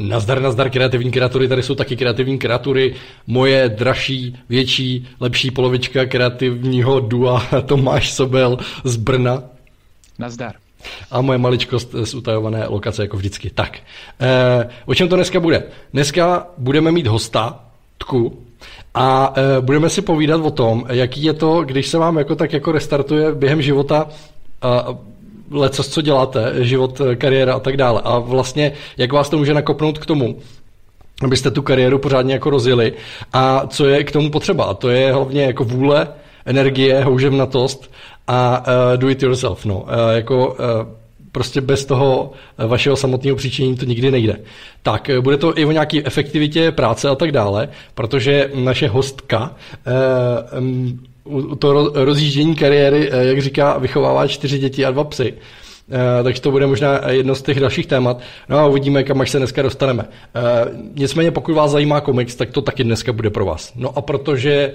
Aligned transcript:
Nazdar, 0.00 0.42
nazdar 0.42 0.70
kreativní 0.70 1.10
kreatury, 1.10 1.48
tady 1.48 1.62
jsou 1.62 1.74
taky 1.74 1.96
kreativní 1.96 2.38
kreatury. 2.38 2.94
Moje 3.26 3.68
dražší, 3.68 4.36
větší, 4.48 5.08
lepší 5.20 5.50
polovička 5.50 6.06
kreativního 6.06 7.00
dua 7.00 7.42
Tomáš 7.66 8.12
Sobel 8.12 8.58
z 8.84 8.96
Brna. 8.96 9.42
Nazdar. 10.18 10.52
A 11.10 11.20
moje 11.20 11.38
maličkost 11.38 11.94
z 12.04 12.14
utajované 12.14 12.66
lokace, 12.68 13.02
jako 13.02 13.16
vždycky. 13.16 13.50
Tak, 13.50 13.78
eh, 14.20 14.68
o 14.86 14.94
čem 14.94 15.08
to 15.08 15.16
dneska 15.16 15.40
bude? 15.40 15.62
Dneska 15.92 16.46
budeme 16.58 16.92
mít 16.92 17.06
hosta, 17.06 17.64
Tku, 17.98 18.46
a 18.94 19.34
e, 19.36 19.60
budeme 19.60 19.88
si 19.90 20.02
povídat 20.02 20.40
o 20.40 20.50
tom, 20.50 20.84
jaký 20.88 21.22
je 21.22 21.32
to, 21.32 21.62
když 21.62 21.86
se 21.86 21.98
vám 21.98 22.18
jako 22.18 22.36
tak 22.36 22.52
jako 22.52 22.72
restartuje 22.72 23.32
během 23.32 23.62
života 23.62 24.08
a 24.62 24.86
lecos, 25.50 25.88
co 25.88 26.02
děláte, 26.02 26.54
život, 26.58 27.00
kariéra 27.18 27.54
a 27.54 27.60
tak 27.60 27.76
dále. 27.76 28.00
A 28.04 28.18
vlastně, 28.18 28.72
jak 28.96 29.12
vás 29.12 29.28
to 29.28 29.38
může 29.38 29.54
nakopnout 29.54 29.98
k 29.98 30.06
tomu, 30.06 30.36
abyste 31.22 31.50
tu 31.50 31.62
kariéru 31.62 31.98
pořádně 31.98 32.34
jako 32.34 32.50
rozjeli 32.50 32.92
a 33.32 33.66
co 33.66 33.86
je 33.86 34.04
k 34.04 34.12
tomu 34.12 34.30
potřeba. 34.30 34.64
A 34.64 34.74
to 34.74 34.88
je 34.88 35.12
hlavně 35.12 35.42
jako 35.42 35.64
vůle, 35.64 36.08
energie, 36.46 37.04
houževnatost 37.04 37.90
a 38.26 38.58
uh, 38.58 38.96
do 38.96 39.08
it 39.08 39.22
yourself. 39.22 39.64
No. 39.64 39.80
Uh, 39.80 39.88
jako 40.14 40.48
uh, 40.48 40.56
prostě 41.32 41.60
bez 41.60 41.84
toho 41.84 42.32
vašeho 42.66 42.96
samotného 42.96 43.36
příčinění 43.36 43.76
to 43.76 43.84
nikdy 43.84 44.10
nejde. 44.10 44.36
Tak, 44.82 45.10
bude 45.20 45.36
to 45.36 45.58
i 45.58 45.64
o 45.64 45.72
nějaké 45.72 46.02
efektivitě 46.04 46.72
práce 46.72 47.08
a 47.08 47.14
tak 47.14 47.32
dále, 47.32 47.68
protože 47.94 48.50
naše 48.54 48.88
hostka 48.88 49.54
to 51.58 51.92
rozjíždění 51.94 52.54
kariéry, 52.54 53.10
jak 53.12 53.42
říká, 53.42 53.78
vychovává 53.78 54.26
čtyři 54.26 54.58
děti 54.58 54.84
a 54.84 54.90
dva 54.90 55.04
psy. 55.04 55.32
Uh, 55.32 56.24
takže 56.24 56.40
to 56.40 56.50
bude 56.50 56.66
možná 56.66 57.10
jedno 57.10 57.34
z 57.34 57.42
těch 57.42 57.60
dalších 57.60 57.86
témat. 57.86 58.20
No 58.48 58.58
a 58.58 58.66
uvidíme, 58.66 59.02
kam 59.02 59.20
až 59.20 59.30
se 59.30 59.38
dneska 59.38 59.62
dostaneme. 59.62 60.02
Uh, 60.02 60.80
nicméně, 60.94 61.30
pokud 61.30 61.54
vás 61.54 61.70
zajímá 61.70 62.00
komiks, 62.00 62.34
tak 62.34 62.50
to 62.50 62.62
taky 62.62 62.84
dneska 62.84 63.12
bude 63.12 63.30
pro 63.30 63.44
vás. 63.44 63.72
No 63.76 63.98
a 63.98 64.00
protože 64.00 64.74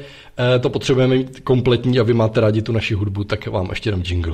to 0.59 0.69
potřebujeme 0.69 1.15
mít 1.15 1.39
kompletní 1.39 1.99
a 1.99 2.03
vy 2.03 2.13
máte 2.13 2.41
rádi 2.41 2.61
tu 2.61 2.71
naši 2.71 2.93
hudbu, 2.93 3.23
tak 3.23 3.47
vám 3.47 3.69
ještě 3.69 3.91
dám 3.91 4.03
jingle. 4.05 4.33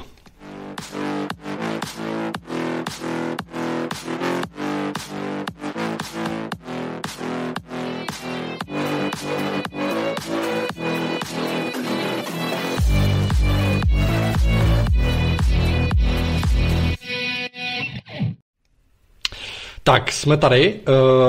Tak, 19.83 20.11
jsme 20.11 20.37
tady. 20.37 20.79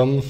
Um, 0.03 0.21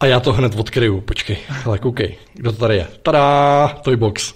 a 0.00 0.06
já 0.06 0.20
to 0.20 0.32
hned 0.32 0.54
odkryju. 0.54 1.00
Počkej, 1.00 1.36
ale 1.64 1.78
koukej, 1.78 2.16
kdo 2.34 2.52
to 2.52 2.58
tady 2.58 2.76
je. 2.76 2.88
Tada, 3.02 3.68
Toybox. 3.68 4.34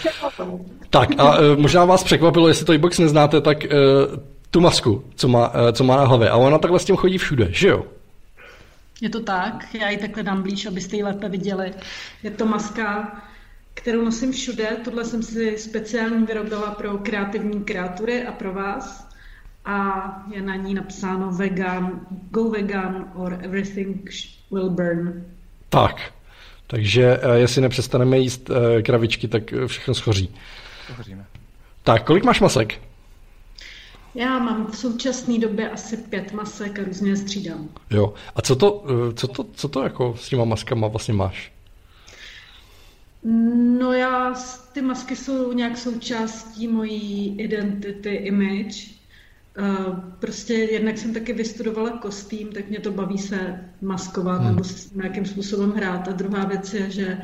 tak 0.90 1.08
a 1.18 1.38
uh, 1.38 1.56
možná 1.56 1.84
vás 1.84 2.04
překvapilo, 2.04 2.48
jestli 2.48 2.66
Toybox 2.66 2.98
neznáte, 2.98 3.40
tak 3.40 3.64
uh, 3.64 3.70
tu 4.50 4.60
masku, 4.60 5.04
co 5.14 5.28
má, 5.28 5.48
uh, 5.48 5.72
co 5.72 5.84
má 5.84 5.96
na 5.96 6.04
hlavě. 6.04 6.30
A 6.30 6.36
ona 6.36 6.58
takhle 6.58 6.78
s 6.78 6.84
tím 6.84 6.96
chodí 6.96 7.18
všude, 7.18 7.48
že 7.50 7.68
jo? 7.68 7.84
Je 9.00 9.08
to 9.08 9.20
tak, 9.20 9.74
já 9.74 9.90
ji 9.90 9.96
takhle 9.96 10.22
dám 10.22 10.42
blíž, 10.42 10.66
abyste 10.66 10.96
ji 10.96 11.02
lépe 11.02 11.28
viděli. 11.28 11.74
Je 12.22 12.30
to 12.30 12.46
maska, 12.46 13.16
kterou 13.74 14.04
nosím 14.04 14.32
všude. 14.32 14.76
Tohle 14.84 15.04
jsem 15.04 15.22
si 15.22 15.58
speciálně 15.58 16.26
vyrobila 16.26 16.70
pro 16.70 16.98
kreativní 16.98 17.64
kreatury 17.64 18.26
a 18.26 18.32
pro 18.32 18.52
vás 18.52 19.13
a 19.64 20.04
je 20.34 20.42
na 20.42 20.56
ní 20.56 20.74
napsáno 20.74 21.30
vegan, 21.30 22.00
go 22.30 22.50
vegan 22.50 23.12
or 23.14 23.38
everything 23.42 24.10
will 24.50 24.70
burn. 24.70 25.24
Tak, 25.68 26.12
takže 26.66 27.18
uh, 27.18 27.34
jestli 27.34 27.62
nepřestaneme 27.62 28.18
jíst 28.18 28.50
uh, 28.50 28.56
kravičky, 28.82 29.28
tak 29.28 29.52
eh, 29.52 29.66
všechno 29.66 29.94
schoří. 29.94 30.34
Schoříme. 30.92 31.26
Tak, 31.82 32.06
kolik 32.06 32.24
máš 32.24 32.40
masek? 32.40 32.80
Já 34.14 34.38
mám 34.38 34.66
v 34.66 34.76
současné 34.76 35.38
době 35.38 35.70
asi 35.70 35.96
pět 35.96 36.32
masek 36.32 36.78
a 36.78 36.84
různě 36.84 37.16
střídám. 37.16 37.68
Jo. 37.90 38.14
A 38.36 38.42
co 38.42 38.56
to, 38.56 38.84
co 39.14 39.28
to, 39.28 39.44
co 39.54 39.68
to 39.68 39.82
jako 39.82 40.16
s 40.18 40.28
těma 40.28 40.44
maskama 40.44 40.88
vlastně 40.88 41.14
máš? 41.14 41.52
No 43.78 43.92
já, 43.92 44.34
ty 44.72 44.82
masky 44.82 45.16
jsou 45.16 45.52
nějak 45.52 45.78
součástí 45.78 46.68
mojí 46.68 47.34
identity, 47.38 48.14
image 48.14 48.94
prostě 50.18 50.54
jednak 50.54 50.98
jsem 50.98 51.14
taky 51.14 51.32
vystudovala 51.32 51.90
kostým, 51.90 52.48
tak 52.48 52.68
mě 52.68 52.80
to 52.80 52.90
baví 52.90 53.18
se 53.18 53.60
maskovat 53.82 54.40
hmm. 54.40 54.50
nebo 54.50 54.64
s 54.64 54.92
nějakým 54.92 55.26
způsobem 55.26 55.72
hrát. 55.72 56.08
A 56.08 56.12
druhá 56.12 56.44
věc 56.44 56.74
je, 56.74 56.90
že 56.90 57.18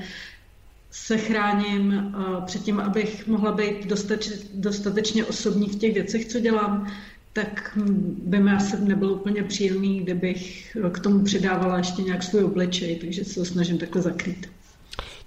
se 0.90 1.19
chráním 1.19 2.14
uh, 2.16 2.44
před 2.44 2.62
tím, 2.62 2.80
abych 2.80 3.26
mohla 3.26 3.52
být 3.52 3.86
dostač, 3.86 4.28
dostatečně 4.54 5.24
osobní 5.24 5.69
v 5.69 5.78
těch 5.78 5.94
věcech, 5.94 6.26
co 6.26 6.40
dělám, 6.40 6.92
tak 7.32 7.78
by 8.24 8.38
mi 8.38 8.52
asi 8.52 8.76
nebylo 8.80 9.12
úplně 9.12 9.42
příjemný, 9.42 10.00
kdybych 10.00 10.76
k 10.92 10.98
tomu 10.98 11.24
přidávala 11.24 11.78
ještě 11.78 12.02
nějak 12.02 12.22
svůj 12.22 12.44
obličej, 12.44 12.96
takže 12.96 13.24
se 13.24 13.34
to 13.34 13.44
snažím 13.44 13.78
takhle 13.78 14.02
zakrýt. 14.02 14.50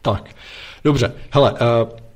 Tak, 0.02 0.36
dobře. 0.84 1.14
Hele, 1.32 1.52
uh, 1.52 1.60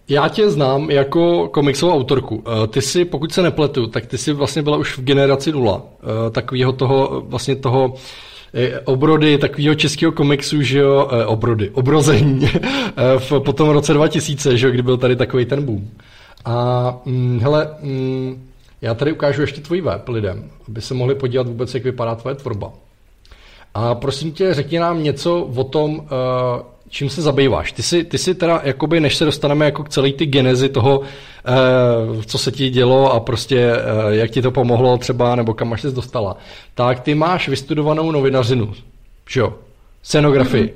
já 0.09 0.29
tě 0.29 0.49
znám 0.49 0.91
jako 0.91 1.47
komiksovou 1.47 1.93
autorku. 1.93 2.43
Eh, 2.45 2.67
ty 2.67 2.81
si, 2.81 3.05
pokud 3.05 3.31
se 3.31 3.41
nepletu, 3.41 3.87
tak 3.87 4.05
ty 4.05 4.17
si 4.17 4.33
vlastně 4.33 4.61
byla 4.61 4.77
už 4.77 4.97
v 4.97 5.03
generaci 5.03 5.51
nula. 5.51 5.81
Eh, 6.01 6.29
takového 6.29 6.71
toho, 6.71 7.23
vlastně 7.27 7.55
toho 7.55 7.93
eh, 8.53 8.79
obrody 8.79 9.37
takového 9.37 9.75
českého 9.75 10.11
komiksu, 10.11 10.61
že 10.61 10.79
jo, 10.79 11.09
obrody, 11.25 11.69
obrození 11.69 12.49
v 13.17 13.39
potom 13.39 13.69
roce 13.69 13.93
2000, 13.93 14.57
že 14.57 14.67
jo, 14.67 14.73
kdy 14.73 14.81
byl 14.81 14.97
tady 14.97 15.15
takový 15.15 15.45
ten 15.45 15.65
boom. 15.65 15.87
A 16.45 16.97
hm, 17.05 17.39
hele, 17.41 17.67
hm, 17.81 18.47
já 18.81 18.93
tady 18.93 19.11
ukážu 19.11 19.41
ještě 19.41 19.61
tvůj 19.61 19.81
web 19.81 20.09
lidem, 20.09 20.51
aby 20.67 20.81
se 20.81 20.93
mohli 20.93 21.15
podívat 21.15 21.47
vůbec, 21.47 21.73
jak 21.73 21.83
vypadá 21.83 22.15
tvoje 22.15 22.35
tvorba. 22.35 22.71
A 23.73 23.95
prosím 23.95 24.31
tě, 24.31 24.53
řekni 24.53 24.79
nám 24.79 25.03
něco 25.03 25.49
o 25.55 25.63
tom, 25.63 26.07
čím 26.89 27.09
se 27.09 27.21
zabýváš. 27.21 27.71
Ty 27.71 27.83
si, 27.83 28.03
ty 28.03 28.17
si 28.17 28.35
teda, 28.35 28.61
jakoby, 28.63 28.99
než 28.99 29.15
se 29.15 29.25
dostaneme 29.25 29.65
jako 29.65 29.83
k 29.83 29.89
celé 29.89 30.11
ty 30.11 30.25
genezi 30.25 30.69
toho, 30.69 31.01
eh, 31.01 32.23
co 32.25 32.37
se 32.37 32.51
ti 32.51 32.69
dělo 32.69 33.13
a 33.13 33.19
prostě 33.19 33.57
eh, 33.59 34.15
jak 34.15 34.31
ti 34.31 34.41
to 34.41 34.51
pomohlo 34.51 34.97
třeba, 34.97 35.35
nebo 35.35 35.53
kam 35.53 35.73
až 35.73 35.81
jsi 35.81 35.91
dostala, 35.91 36.37
tak 36.75 36.99
ty 36.99 37.15
máš 37.15 37.49
vystudovanou 37.49 38.11
novinařinu, 38.11 38.73
že 39.29 39.39
jo? 39.39 39.55
Scenografii. 40.01 40.75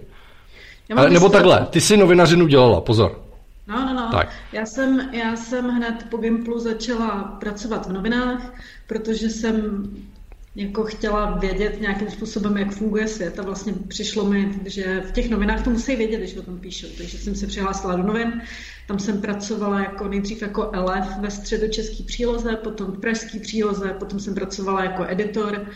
Mm-hmm. 0.89 1.09
Nebo 1.09 1.29
takhle, 1.29 1.67
ty 1.69 1.81
jsi 1.81 1.97
novinařinu 1.97 2.47
dělala, 2.47 2.81
pozor. 2.81 3.21
No, 3.67 3.85
no, 3.85 3.93
no. 3.93 4.09
Tak. 4.11 4.29
Já, 4.53 4.65
jsem, 4.65 5.09
já 5.11 5.35
jsem 5.35 5.69
hned 5.69 6.05
po 6.09 6.17
Gimplu 6.17 6.59
začala 6.59 7.37
pracovat 7.39 7.87
v 7.87 7.91
novinách, 7.93 8.53
protože 8.87 9.29
jsem 9.29 9.87
jako 10.55 10.83
chtěla 10.83 11.37
vědět 11.37 11.81
nějakým 11.81 12.09
způsobem, 12.09 12.57
jak 12.57 12.71
funguje 12.71 13.07
svět. 13.07 13.39
A 13.39 13.43
vlastně 13.43 13.73
přišlo 13.87 14.25
mi, 14.25 14.59
že 14.65 15.01
v 15.01 15.11
těch 15.11 15.29
novinách 15.29 15.63
to 15.63 15.69
musí 15.69 15.95
vědět, 15.95 16.17
když 16.17 16.37
o 16.37 16.41
tom 16.41 16.59
píšou. 16.59 16.87
Takže 16.97 17.17
jsem 17.17 17.35
se 17.35 17.47
přihlásila 17.47 17.95
do 17.95 18.03
novin, 18.03 18.41
tam 18.87 18.99
jsem 18.99 19.21
pracovala 19.21 19.79
jako 19.79 20.07
nejdřív 20.07 20.41
jako 20.41 20.71
elef 20.73 21.17
ve 21.19 21.31
středočeský 21.31 22.03
příloze, 22.03 22.55
potom 22.55 22.91
v 22.91 22.99
pražský 22.99 23.39
příloze, 23.39 23.95
potom 23.99 24.19
jsem 24.19 24.35
pracovala 24.35 24.83
jako 24.83 25.05
editor 25.07 25.67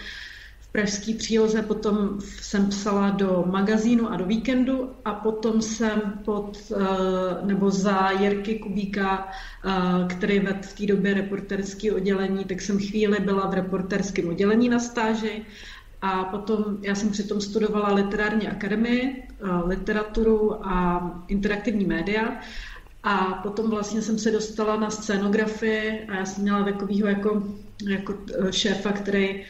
pražský 0.75 1.13
příloze, 1.13 1.62
potom 1.62 2.19
jsem 2.41 2.69
psala 2.69 3.09
do 3.09 3.44
magazínu 3.47 4.12
a 4.12 4.18
do 4.18 4.25
víkendu 4.25 4.91
a 5.06 5.13
potom 5.13 5.62
jsem 5.62 6.02
pod, 6.25 6.58
eh, 6.72 7.46
nebo 7.46 7.72
za 7.72 8.12
Jirky 8.12 8.59
Kubíka, 8.59 9.31
eh, 9.31 9.72
který 10.08 10.40
vedl 10.40 10.59
v 10.62 10.74
té 10.74 10.86
době 10.86 11.13
reporterské 11.13 11.91
oddělení, 11.91 12.46
tak 12.46 12.62
jsem 12.62 12.80
chvíli 12.80 13.19
byla 13.19 13.47
v 13.47 13.53
reporterském 13.53 14.30
oddělení 14.30 14.69
na 14.69 14.80
stáži 14.80 15.46
a 16.02 16.24
potom 16.24 16.78
já 16.81 16.96
jsem 16.96 17.09
přitom 17.09 17.42
studovala 17.42 17.94
literární 17.94 18.48
akademii, 18.48 19.24
eh, 19.24 19.68
literaturu 19.68 20.68
a 20.68 20.75
interaktivní 21.27 21.86
média 21.86 22.36
a 23.04 23.39
potom 23.44 23.69
vlastně 23.69 24.01
jsem 24.01 24.19
se 24.19 24.31
dostala 24.31 24.75
na 24.75 24.89
scénografii 24.89 26.07
a 26.10 26.16
já 26.16 26.25
jsem 26.25 26.44
měla 26.44 26.63
takového 26.63 27.07
jako, 27.07 27.44
jako 27.88 28.13
šéfa, 28.51 28.92
který 28.92 29.45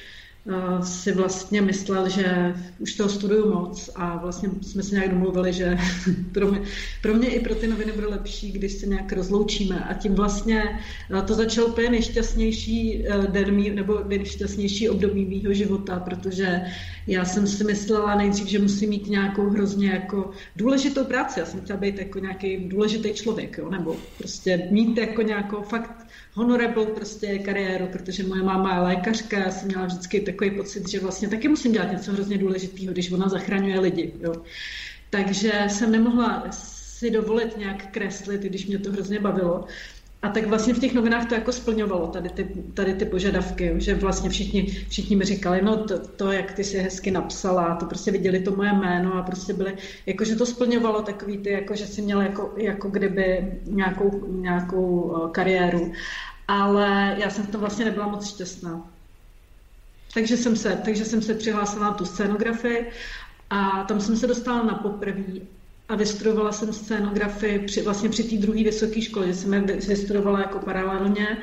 si 0.84 1.12
vlastně 1.12 1.62
myslel, 1.62 2.10
že 2.10 2.54
už 2.80 2.94
toho 2.94 3.10
studuju 3.10 3.54
moc 3.54 3.90
a 3.96 4.18
vlastně 4.18 4.50
jsme 4.62 4.84
se 4.84 4.96
nějak 4.96 5.10
domluvili, 5.10 5.54
že 5.54 5.78
pro 6.32 6.48
mě, 6.48 6.62
pro 7.02 7.14
mě 7.14 7.28
i 7.28 7.40
pro 7.40 7.56
ty 7.56 7.68
noviny 7.68 7.92
bude 7.92 8.08
lepší, 8.08 8.52
když 8.52 8.74
se 8.74 8.86
nějak 8.86 9.12
rozloučíme 9.12 9.80
a 9.80 9.94
tím 9.94 10.16
vlastně 10.16 10.80
eh, 11.18 11.22
to 11.22 11.34
začal 11.34 11.66
úplně 11.66 11.90
nejšťastnější 11.90 13.08
eh, 13.08 13.28
den 13.28 13.52
mý, 13.52 13.70
nebo 13.70 14.00
nejšťastnější 14.08 14.90
období 14.90 15.26
mýho 15.26 15.54
života, 15.54 16.00
protože 16.00 16.62
já 17.08 17.26
jsem 17.26 17.48
si 17.48 17.64
myslela 17.64 18.16
nejdřív, 18.16 18.48
že 18.48 18.60
musím 18.60 18.90
mít 18.90 19.08
nějakou 19.08 19.50
hrozně 19.50 19.90
jako 19.90 20.32
důležitou 20.56 21.04
práci. 21.04 21.40
Já 21.40 21.46
jsem 21.46 21.62
chtěla 21.62 21.80
být 21.80 22.00
jako 22.00 22.20
nějaký 22.20 22.58
důležitý 22.58 23.14
člověk, 23.14 23.58
jo? 23.58 23.70
nebo 23.70 23.96
prostě 24.18 24.68
mít 24.72 24.98
jako 24.98 25.22
nějakou 25.22 25.62
fakt 25.62 26.08
honorable 26.36 26.86
prostě 26.86 27.40
kariéru, 27.40 27.88
protože 27.88 28.24
moje 28.24 28.44
máma 28.44 28.74
je 28.74 28.80
lékařka, 28.82 29.40
já 29.40 29.52
jsem 29.52 29.68
měla 29.68 29.86
vždycky 29.86 30.20
tak 30.20 30.36
takový 30.36 30.52
pocit, 30.52 30.90
že 30.90 31.00
vlastně 31.00 31.28
taky 31.28 31.48
musím 31.48 31.72
dělat 31.72 31.92
něco 31.92 32.12
hrozně 32.12 32.38
důležitého, 32.38 32.94
když 32.94 33.12
ona 33.12 33.30
zachraňuje 33.30 33.80
lidi. 33.80 34.14
Jo. 34.20 34.34
Takže 35.10 35.66
jsem 35.68 35.92
nemohla 35.92 36.48
si 36.52 37.12
dovolit 37.12 37.58
nějak 37.58 37.92
kreslit, 37.92 38.42
když 38.42 38.68
mě 38.68 38.80
to 38.80 38.92
hrozně 38.92 39.20
bavilo. 39.20 39.66
A 40.22 40.30
tak 40.30 40.48
vlastně 40.48 40.74
v 40.74 40.80
těch 40.80 40.94
novinách 40.94 41.30
to 41.30 41.36
jako 41.36 41.52
splňovalo 41.52 42.08
tady 42.08 42.30
ty, 42.30 42.50
tady 42.74 42.94
ty 42.94 43.06
požadavky, 43.06 43.74
že 43.78 43.96
vlastně 43.96 44.30
všichni, 44.30 44.64
všichni 44.90 45.16
mi 45.16 45.26
říkali, 45.26 45.62
no 45.62 45.78
to, 45.84 46.00
to, 46.00 46.32
jak 46.32 46.54
ty 46.54 46.64
si 46.64 46.78
hezky 46.78 47.12
napsala, 47.12 47.76
to 47.76 47.86
prostě 47.86 48.12
viděli 48.12 48.40
to 48.40 48.56
moje 48.56 48.74
jméno 48.74 49.14
a 49.14 49.24
prostě 49.24 49.54
byli, 49.54 49.78
jako 50.06 50.26
že 50.26 50.36
to 50.36 50.46
splňovalo 50.46 51.02
takový 51.02 51.38
ty, 51.38 51.50
jako 51.50 51.76
že 51.76 51.88
si 51.88 52.02
měl 52.02 52.22
jako, 52.22 52.54
jako 52.58 52.90
kdyby 52.90 53.52
nějakou, 53.66 54.26
nějakou 54.28 55.16
eh, 55.16 55.32
kariéru. 55.32 55.94
Ale 56.48 57.16
já 57.18 57.30
jsem 57.30 57.44
v 57.44 57.52
tom 57.52 57.62
vlastně 57.62 57.86
nebyla 57.86 58.08
moc 58.08 58.28
šťastná. 58.28 58.92
Takže 60.14 60.38
jsem 60.38 60.56
se, 60.56 60.82
takže 60.86 61.06
jsem 61.06 61.22
se 61.22 61.34
přihlásila 61.34 61.86
na 61.86 61.94
tu 61.94 62.06
scénografii 62.06 62.92
a 63.50 63.84
tam 63.84 64.02
jsem 64.02 64.18
se 64.18 64.28
dostala 64.28 64.64
na 64.64 64.74
poprvé 64.74 65.24
a 65.90 65.96
vystudovala 65.96 66.52
jsem 66.52 66.74
scénografii 66.74 67.60
při, 67.60 67.82
vlastně 67.82 68.10
při 68.10 68.24
té 68.24 68.36
druhé 68.36 68.64
vysoké 68.64 69.02
škole, 69.02 69.34
jsem 69.34 69.54
je 69.54 69.62
vystudovala 69.62 70.40
jako 70.40 70.60
paralelně. 70.60 71.38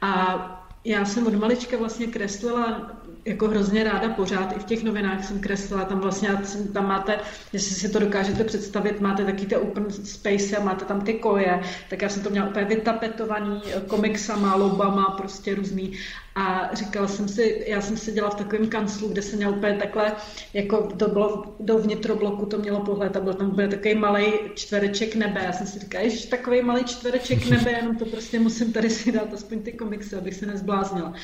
A 0.00 0.52
já 0.84 1.04
jsem 1.04 1.26
od 1.26 1.34
malička 1.34 1.76
vlastně 1.76 2.06
kreslila 2.06 2.90
jako 3.26 3.48
hrozně 3.48 3.84
ráda 3.84 4.08
pořád, 4.08 4.56
i 4.56 4.60
v 4.60 4.64
těch 4.64 4.84
novinách 4.84 5.24
jsem 5.24 5.40
kreslila, 5.40 5.84
tam 5.84 6.00
vlastně 6.00 6.28
tam 6.72 6.88
máte, 6.88 7.18
jestli 7.52 7.74
si 7.74 7.88
to 7.88 7.98
dokážete 7.98 8.44
představit, 8.44 9.00
máte 9.00 9.24
taky 9.24 9.46
ty 9.46 9.56
open 9.56 9.90
space, 9.90 10.60
máte 10.60 10.84
tam 10.84 11.00
ty 11.00 11.14
koje, 11.14 11.60
tak 11.90 12.02
já 12.02 12.08
jsem 12.08 12.22
to 12.22 12.30
měla 12.30 12.48
úplně 12.48 12.64
vytapetovaný 12.64 13.62
komiksama, 13.86 14.54
lobama, 14.54 15.04
prostě 15.10 15.54
různý 15.54 15.92
a 16.34 16.70
říkala 16.72 17.08
jsem 17.08 17.28
si, 17.28 17.64
já 17.66 17.80
jsem 17.80 17.96
seděla 17.96 18.30
v 18.30 18.34
takovém 18.34 18.68
kanclu, 18.68 19.08
kde 19.08 19.22
jsem 19.22 19.36
měla 19.36 19.52
úplně 19.56 19.74
takhle, 19.74 20.12
jako 20.54 20.82
to 20.82 21.08
bylo 21.08 21.56
do 21.60 21.78
vnitrobloku, 21.78 22.46
to 22.46 22.58
mělo 22.58 22.80
pohled 22.80 23.16
a 23.16 23.20
byl 23.20 23.34
tam 23.34 23.50
úplně 23.50 23.68
takový 23.68 23.94
malý 23.94 24.32
čtvereček 24.54 25.14
nebe. 25.14 25.40
Já 25.44 25.52
jsem 25.52 25.66
si 25.66 25.78
říkala, 25.78 26.08
že 26.08 26.26
takový 26.26 26.62
malý 26.62 26.84
čtvereček 26.84 27.46
nebe, 27.46 27.70
jenom 27.70 27.96
to 27.96 28.04
prostě 28.04 28.38
musím 28.38 28.72
tady 28.72 28.90
si 28.90 29.12
dát 29.12 29.34
aspoň 29.34 29.62
ty 29.62 29.72
komiksy, 29.72 30.16
abych 30.16 30.34
se 30.34 30.46
nezbláznila. 30.46 31.14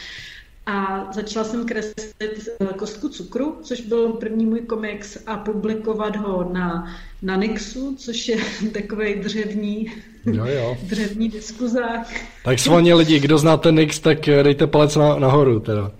A 0.67 1.09
začala 1.13 1.45
jsem 1.45 1.67
kreslit 1.67 2.49
eh, 2.61 2.67
Kostku 2.67 3.09
cukru, 3.09 3.59
což 3.63 3.81
byl 3.81 4.09
první 4.09 4.47
můj 4.47 4.61
komiks 4.61 5.19
a 5.27 5.37
publikovat 5.37 6.17
ho 6.17 6.53
na, 6.53 6.97
na 7.23 7.37
Nixu, 7.37 7.97
což 7.99 8.29
je 8.29 8.37
takový 8.73 9.15
dřevní, 9.15 9.93
jo, 10.27 10.47
jo. 10.47 10.77
dřevní 10.83 11.29
diskuzák. 11.29 12.21
Tak 12.45 12.59
svaně 12.59 12.95
lidi, 12.95 13.21
kdo 13.21 13.39
znáte 13.39 13.73
Nix, 13.73 13.99
tak 13.99 14.29
eh, 14.29 14.43
dejte 14.43 14.67
palec 14.67 14.97
na, 14.97 15.19
nahoru 15.19 15.61
teda. 15.61 15.91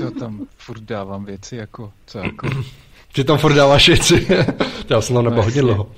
To 0.00 0.10
tam 0.10 0.46
furt 0.58 0.80
dávám 0.80 1.24
věci 1.24 1.56
jako, 1.56 1.92
co 2.06 2.18
jako... 2.18 2.48
Ty 3.12 3.24
tam 3.24 3.38
furt 3.38 3.54
dáváš 3.54 3.88
věci, 3.88 4.26
já 4.90 5.00
jsem 5.00 5.14
tam 5.14 5.24
nebyl 5.24 5.38
no, 5.38 5.44
hodně 5.44 5.60
dlouho. 5.62 5.92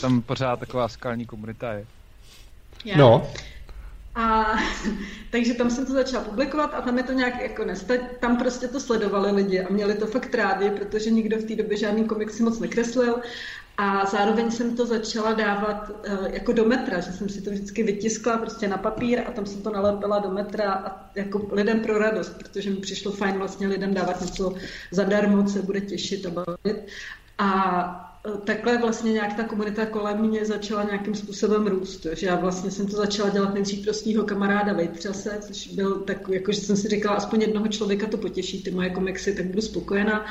Tam 0.00 0.22
pořád 0.22 0.60
taková 0.60 0.88
skalní 0.88 1.26
komunita 1.26 1.72
je. 1.72 1.86
Yeah. 2.84 2.98
No. 2.98 3.26
A 4.18 4.56
takže 5.30 5.54
tam 5.54 5.70
jsem 5.70 5.86
to 5.86 5.92
začala 5.92 6.24
publikovat 6.24 6.74
a 6.74 6.80
tam 6.80 6.96
je 6.98 7.02
to 7.02 7.12
nějak 7.12 7.42
jako 7.42 7.64
nestať, 7.64 8.00
tam 8.20 8.36
prostě 8.36 8.68
to 8.68 8.80
sledovali 8.80 9.30
lidi 9.30 9.60
a 9.60 9.72
měli 9.72 9.94
to 9.94 10.06
fakt 10.06 10.34
rádi, 10.34 10.70
protože 10.70 11.10
nikdo 11.10 11.38
v 11.38 11.44
té 11.44 11.56
době 11.56 11.76
žádný 11.76 12.04
komiksy 12.04 12.42
moc 12.42 12.58
nekreslil 12.58 13.20
a 13.76 14.06
zároveň 14.06 14.50
jsem 14.50 14.76
to 14.76 14.86
začala 14.86 15.32
dávat 15.32 15.90
uh, 15.90 16.26
jako 16.26 16.52
do 16.52 16.64
metra, 16.64 17.00
že 17.00 17.12
jsem 17.12 17.28
si 17.28 17.42
to 17.42 17.50
vždycky 17.50 17.82
vytiskla 17.82 18.38
prostě 18.38 18.68
na 18.68 18.76
papír 18.76 19.22
a 19.26 19.30
tam 19.30 19.46
jsem 19.46 19.62
to 19.62 19.70
nalepila 19.70 20.18
do 20.18 20.30
metra 20.30 20.72
a 20.72 21.10
jako 21.14 21.48
lidem 21.52 21.80
pro 21.80 21.98
radost, 21.98 22.38
protože 22.38 22.70
mi 22.70 22.76
přišlo 22.76 23.12
fajn 23.12 23.38
vlastně 23.38 23.68
lidem 23.68 23.94
dávat 23.94 24.20
něco 24.20 24.54
zadarmo, 24.90 25.42
co 25.42 25.52
se 25.52 25.62
bude 25.62 25.80
těšit 25.80 26.26
a 26.26 26.30
bavit. 26.30 26.86
A 27.38 28.07
takhle 28.36 28.78
vlastně 28.78 29.12
nějak 29.12 29.36
ta 29.36 29.44
komunita 29.44 29.86
kolem 29.86 30.18
mě 30.18 30.44
začala 30.44 30.82
nějakým 30.82 31.14
způsobem 31.14 31.66
růst. 31.66 32.06
Že 32.12 32.26
já 32.26 32.36
vlastně 32.36 32.70
jsem 32.70 32.86
to 32.86 32.96
začala 32.96 33.28
dělat 33.28 33.54
nejdřív 33.54 33.84
pro 33.84 33.94
svého 33.94 34.24
kamaráda 34.24 34.72
Vejtřase, 34.72 35.38
což 35.40 35.68
byl 35.68 35.94
tak, 35.94 36.28
jako 36.28 36.52
že 36.52 36.60
jsem 36.60 36.76
si 36.76 36.88
říkala, 36.88 37.16
aspoň 37.16 37.40
jednoho 37.40 37.68
člověka 37.68 38.06
to 38.06 38.16
potěší, 38.16 38.62
ty 38.62 38.70
moje 38.70 38.90
komiksy, 38.90 39.34
tak 39.34 39.46
budu 39.46 39.62
spokojená 39.62 40.26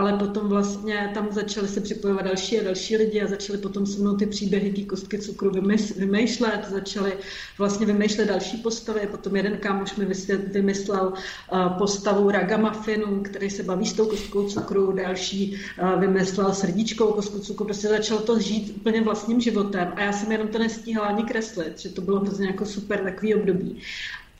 ale 0.00 0.12
potom 0.12 0.48
vlastně 0.48 1.10
tam 1.14 1.28
začaly 1.30 1.68
se 1.68 1.80
připojovat 1.80 2.24
další 2.24 2.60
a 2.60 2.64
další 2.64 2.96
lidi 2.96 3.22
a 3.22 3.26
začaly 3.26 3.58
potom 3.58 3.86
se 3.86 4.00
mnou 4.00 4.16
ty 4.16 4.26
příběhy 4.26 4.72
té 4.72 4.82
kostky 4.82 5.18
cukru 5.18 5.50
vymýšlet, 5.96 6.68
začaly 6.70 7.12
vlastně 7.58 7.86
vymýšlet 7.86 8.24
další 8.28 8.56
postavy, 8.56 9.00
potom 9.10 9.36
jeden 9.36 9.56
kámoš 9.56 9.96
mi 9.96 10.06
vymyslel 10.52 11.12
postavu 11.78 12.30
ragamafinu, 12.30 13.22
který 13.22 13.50
se 13.50 13.62
baví 13.62 13.86
s 13.86 13.92
tou 13.92 14.06
kostkou 14.06 14.48
cukru, 14.48 14.92
další 14.92 15.60
vymyslel 15.98 16.54
srdíčkou 16.54 17.12
kostku 17.12 17.38
cukru, 17.40 17.64
prostě 17.64 17.88
začalo 17.88 18.20
to 18.20 18.38
žít 18.38 18.76
úplně 18.76 19.00
vlastním 19.00 19.40
životem 19.40 19.92
a 19.96 20.00
já 20.00 20.12
jsem 20.12 20.32
jenom 20.32 20.48
to 20.48 20.58
nestíhala 20.58 21.06
ani 21.06 21.22
kreslit, 21.22 21.78
že 21.78 21.88
to 21.88 22.00
bylo 22.00 22.20
hrozně 22.20 22.46
jako 22.46 22.66
super 22.66 22.98
takový 22.98 23.34
období. 23.34 23.82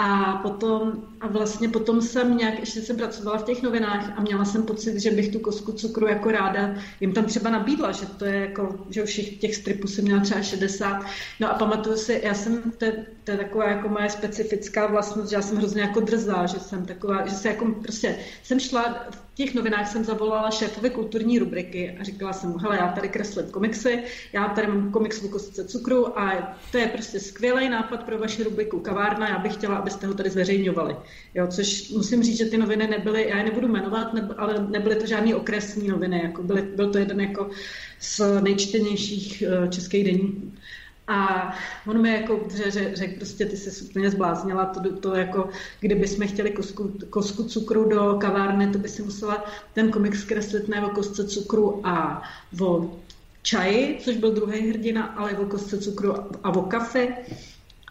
A 0.02 0.32
potom, 0.42 0.92
a 1.20 1.28
vlastně 1.28 1.68
potom 1.68 2.02
jsem 2.02 2.36
nějak, 2.36 2.60
ještě 2.60 2.80
jsem 2.80 2.96
pracovala 2.96 3.38
v 3.38 3.42
těch 3.42 3.62
novinách 3.62 4.12
a 4.16 4.20
měla 4.20 4.44
jsem 4.44 4.62
pocit, 4.62 5.00
že 5.00 5.10
bych 5.10 5.32
tu 5.32 5.38
kosku 5.38 5.72
cukru 5.72 6.06
jako 6.06 6.30
ráda 6.30 6.74
jim 7.00 7.12
tam 7.12 7.24
třeba 7.24 7.50
nabídla, 7.50 7.92
že 7.92 8.06
to 8.06 8.24
je 8.24 8.40
jako, 8.40 8.86
že 8.90 9.02
už 9.02 9.14
těch 9.40 9.54
stripů 9.54 9.86
jsem 9.86 10.04
měla 10.04 10.20
třeba 10.20 10.42
60. 10.42 11.04
No 11.40 11.50
a 11.50 11.54
pamatuju 11.54 11.96
si, 11.96 12.20
já 12.24 12.34
jsem, 12.34 12.62
to, 12.62 12.86
to 13.24 13.30
je 13.30 13.36
taková 13.36 13.68
jako 13.68 13.88
moje 13.88 14.10
specifická 14.10 14.86
vlastnost, 14.86 15.30
že 15.30 15.36
já 15.36 15.42
jsem 15.42 15.56
hrozně 15.56 15.82
jako 15.82 16.00
drzá, 16.00 16.46
že 16.46 16.60
jsem 16.60 16.86
taková, 16.86 17.26
že 17.26 17.34
se 17.34 17.48
jako 17.48 17.66
prostě, 17.82 18.16
jsem 18.42 18.60
šla 18.60 19.06
těch 19.34 19.54
novinách 19.54 19.92
jsem 19.92 20.04
zavolala 20.04 20.50
šéfovi 20.50 20.90
kulturní 20.90 21.38
rubriky 21.38 21.96
a 22.00 22.04
říkala 22.04 22.32
jsem 22.32 22.50
mu, 22.50 22.58
hele, 22.58 22.76
já 22.76 22.88
tady 22.92 23.08
kreslím 23.08 23.46
komiksy, 23.46 24.02
já 24.32 24.48
tady 24.48 24.66
mám 24.66 24.92
komiks 24.92 25.22
v 25.22 25.30
kostce 25.30 25.64
cukru 25.64 26.18
a 26.18 26.56
to 26.72 26.78
je 26.78 26.86
prostě 26.86 27.20
skvělý 27.20 27.68
nápad 27.68 28.04
pro 28.04 28.18
vaši 28.18 28.44
rubriku 28.44 28.80
Kavárna, 28.80 29.28
já 29.28 29.38
bych 29.38 29.54
chtěla, 29.54 29.76
abyste 29.76 30.06
ho 30.06 30.14
tady 30.14 30.30
zveřejňovali. 30.30 30.96
Jo, 31.34 31.46
což 31.46 31.90
musím 31.90 32.22
říct, 32.22 32.38
že 32.38 32.44
ty 32.44 32.58
noviny 32.58 32.86
nebyly, 32.86 33.28
já 33.28 33.38
je 33.38 33.44
nebudu 33.44 33.68
jmenovat, 33.68 34.14
ne, 34.14 34.28
ale 34.36 34.66
nebyly 34.68 34.96
to 34.96 35.06
žádné 35.06 35.34
okresní 35.34 35.88
noviny, 35.88 36.20
jako 36.22 36.42
byly, 36.42 36.62
byl 36.62 36.92
to 36.92 36.98
jeden 36.98 37.20
jako 37.20 37.50
z 38.00 38.20
nejčtenějších 38.40 39.44
uh, 39.46 39.70
českých 39.70 40.04
deníků. 40.04 40.52
A 41.10 41.52
on 41.86 42.02
mi 42.02 42.12
jako 42.12 42.40
řekl, 42.68 42.96
řek, 42.96 43.16
prostě 43.16 43.46
ty 43.46 43.56
se 43.56 43.84
úplně 43.84 44.10
zbláznila, 44.10 44.66
to, 44.66 44.96
to 44.96 45.14
jako, 45.14 45.48
kdyby 45.80 46.08
jsme 46.08 46.26
chtěli 46.26 46.50
kosku, 46.50 46.98
kosku 47.10 47.44
cukru 47.44 47.88
do 47.88 48.16
kavárny, 48.20 48.66
to 48.66 48.78
by 48.78 48.88
si 48.88 49.02
musela 49.02 49.44
ten 49.72 49.90
komiks 49.90 50.24
kreslit 50.24 50.68
ne 50.68 50.86
o 50.86 50.90
kostce 50.90 51.24
cukru 51.24 51.86
a 51.86 52.22
o 52.62 53.00
čaji, 53.42 53.98
což 54.04 54.16
byl 54.16 54.34
druhý 54.34 54.70
hrdina, 54.70 55.04
ale 55.04 55.38
o 55.38 55.46
kostce 55.46 55.78
cukru 55.78 56.14
a 56.44 56.48
o 56.48 56.62
kafe. 56.62 57.16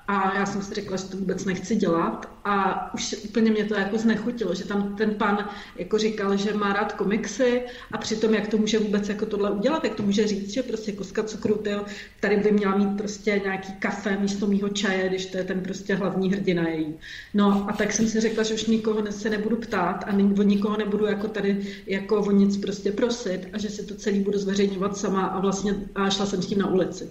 A 0.10 0.38
já 0.38 0.46
jsem 0.46 0.62
si 0.62 0.74
řekla, 0.74 0.98
že 0.98 1.04
to 1.04 1.18
vůbec 1.18 1.46
nechci 1.46 1.76
dělat 1.76 2.30
a 2.46 2.94
už 2.94 3.16
úplně 3.24 3.52
mě 3.52 3.66
to 3.66 3.76
jako 3.76 3.98
znechutilo, 3.98 4.56
že 4.56 4.68
tam 4.68 4.96
ten 4.96 5.16
pan 5.16 5.50
jako 5.76 5.98
říkal, 5.98 6.38
že 6.38 6.54
má 6.54 6.74
rád 6.74 6.94
komiksy 6.94 7.62
a 7.92 7.98
přitom 7.98 8.34
jak 8.34 8.48
to 8.48 8.58
může 8.58 8.80
vůbec 8.80 9.10
jako 9.10 9.26
tohle 9.26 9.52
udělat, 9.52 9.84
jak 9.84 9.96
to 9.96 10.04
může 10.04 10.28
říct, 10.28 10.54
že 10.54 10.64
prostě 10.64 10.92
koska 10.92 11.24
cukru, 11.24 11.56
tyjo, 11.56 11.86
tady 12.20 12.38
by 12.38 12.52
měla 12.52 12.78
mít 12.78 12.98
prostě 12.98 13.42
nějaký 13.44 13.74
kafe 13.74 14.18
místo 14.18 14.48
mýho 14.48 14.70
čaje, 14.70 15.10
když 15.10 15.26
to 15.26 15.38
je 15.38 15.44
ten 15.44 15.62
prostě 15.62 15.96
hlavní 15.96 16.32
hrdina 16.32 16.68
její. 16.70 16.94
No 17.34 17.66
a 17.70 17.74
tak 17.74 17.94
jsem 17.94 18.08
si 18.08 18.20
řekla, 18.20 18.44
že 18.44 18.54
už 18.54 18.66
nikoho 18.66 19.12
se 19.12 19.30
nebudu 19.30 19.56
ptát 19.56 20.04
a 20.08 20.14
o 20.14 20.44
nikoho 20.44 20.78
nebudu 20.78 21.06
jako 21.06 21.28
tady 21.28 21.68
jako 21.88 22.20
o 22.20 22.32
nic 22.32 22.58
prostě 22.58 22.92
prosit 22.92 23.48
a 23.54 23.58
že 23.58 23.70
si 23.70 23.86
to 23.86 23.96
celý 23.96 24.20
budu 24.20 24.40
zveřejňovat 24.40 24.98
sama 24.98 25.26
a 25.26 25.40
vlastně 25.40 25.76
a 25.96 26.10
šla 26.10 26.26
jsem 26.26 26.42
s 26.42 26.48
tím 26.48 26.60
na 26.60 26.68
ulici. 26.68 27.10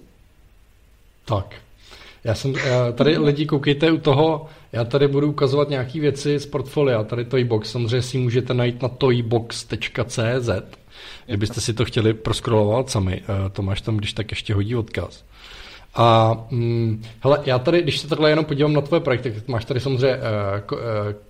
Tak, 1.24 1.54
já 2.28 2.35
jsem, 2.35 2.54
tady 2.94 3.18
lidi 3.18 3.47
koukejte 3.47 3.92
u 3.92 3.99
toho, 3.99 4.47
já 4.73 4.85
tady 4.85 5.08
budu 5.08 5.28
ukazovat 5.28 5.68
nějaké 5.68 6.00
věci 6.00 6.38
z 6.38 6.47
portfolia, 6.47 7.04
tady 7.04 7.25
Toybox, 7.25 7.70
samozřejmě 7.70 8.02
si 8.02 8.18
můžete 8.18 8.54
najít 8.54 8.82
na 8.82 8.88
toybox.cz, 8.88 10.50
kdybyste 11.26 11.61
si 11.61 11.75
to 11.75 11.85
chtěli 11.85 12.14
proskrolovat 12.14 12.90
sami, 12.90 13.23
eh, 13.23 13.50
Tomáš 13.50 13.80
tam 13.80 13.97
když 13.97 14.12
tak 14.12 14.30
ještě 14.30 14.54
hodí 14.54 14.76
odkaz. 14.76 15.25
A 15.94 16.37
hm, 16.50 17.02
hele, 17.20 17.38
já 17.47 17.58
tady, 17.58 17.82
když 17.82 17.99
se 17.99 18.08
takhle 18.08 18.30
jenom 18.30 18.44
podívám 18.44 18.73
na 18.73 18.80
tvoje 18.80 19.00
projekty, 19.00 19.35
máš 19.47 19.64
tady 19.64 19.80
samozřejmě 19.80 20.16
uh, 20.16 20.61
ko, 20.66 20.76
uh, 20.76 20.82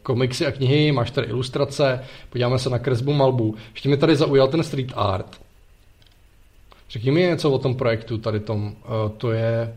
komiksy 0.03 0.47
a 0.47 0.53
knihy, 0.53 0.93
máš 0.93 1.11
tady 1.11 1.27
ilustrace, 1.27 2.05
podíváme 2.31 2.59
se 2.59 2.71
na 2.71 2.79
kresbu 2.79 3.13
malbu. 3.13 3.55
Ještě 3.73 3.89
mi 3.89 3.97
tady 3.97 4.17
zaujal 4.17 4.49
ten 4.49 4.63
street 4.63 4.93
art. 4.95 5.41
Řekni 6.91 7.11
mi 7.11 7.21
něco 7.21 7.51
o 7.51 7.59
tom 7.59 7.75
projektu 7.75 8.19
tady 8.19 8.41
tom. 8.41 8.67
Uh, 8.67 9.11
to 9.17 9.33
je 9.33 9.75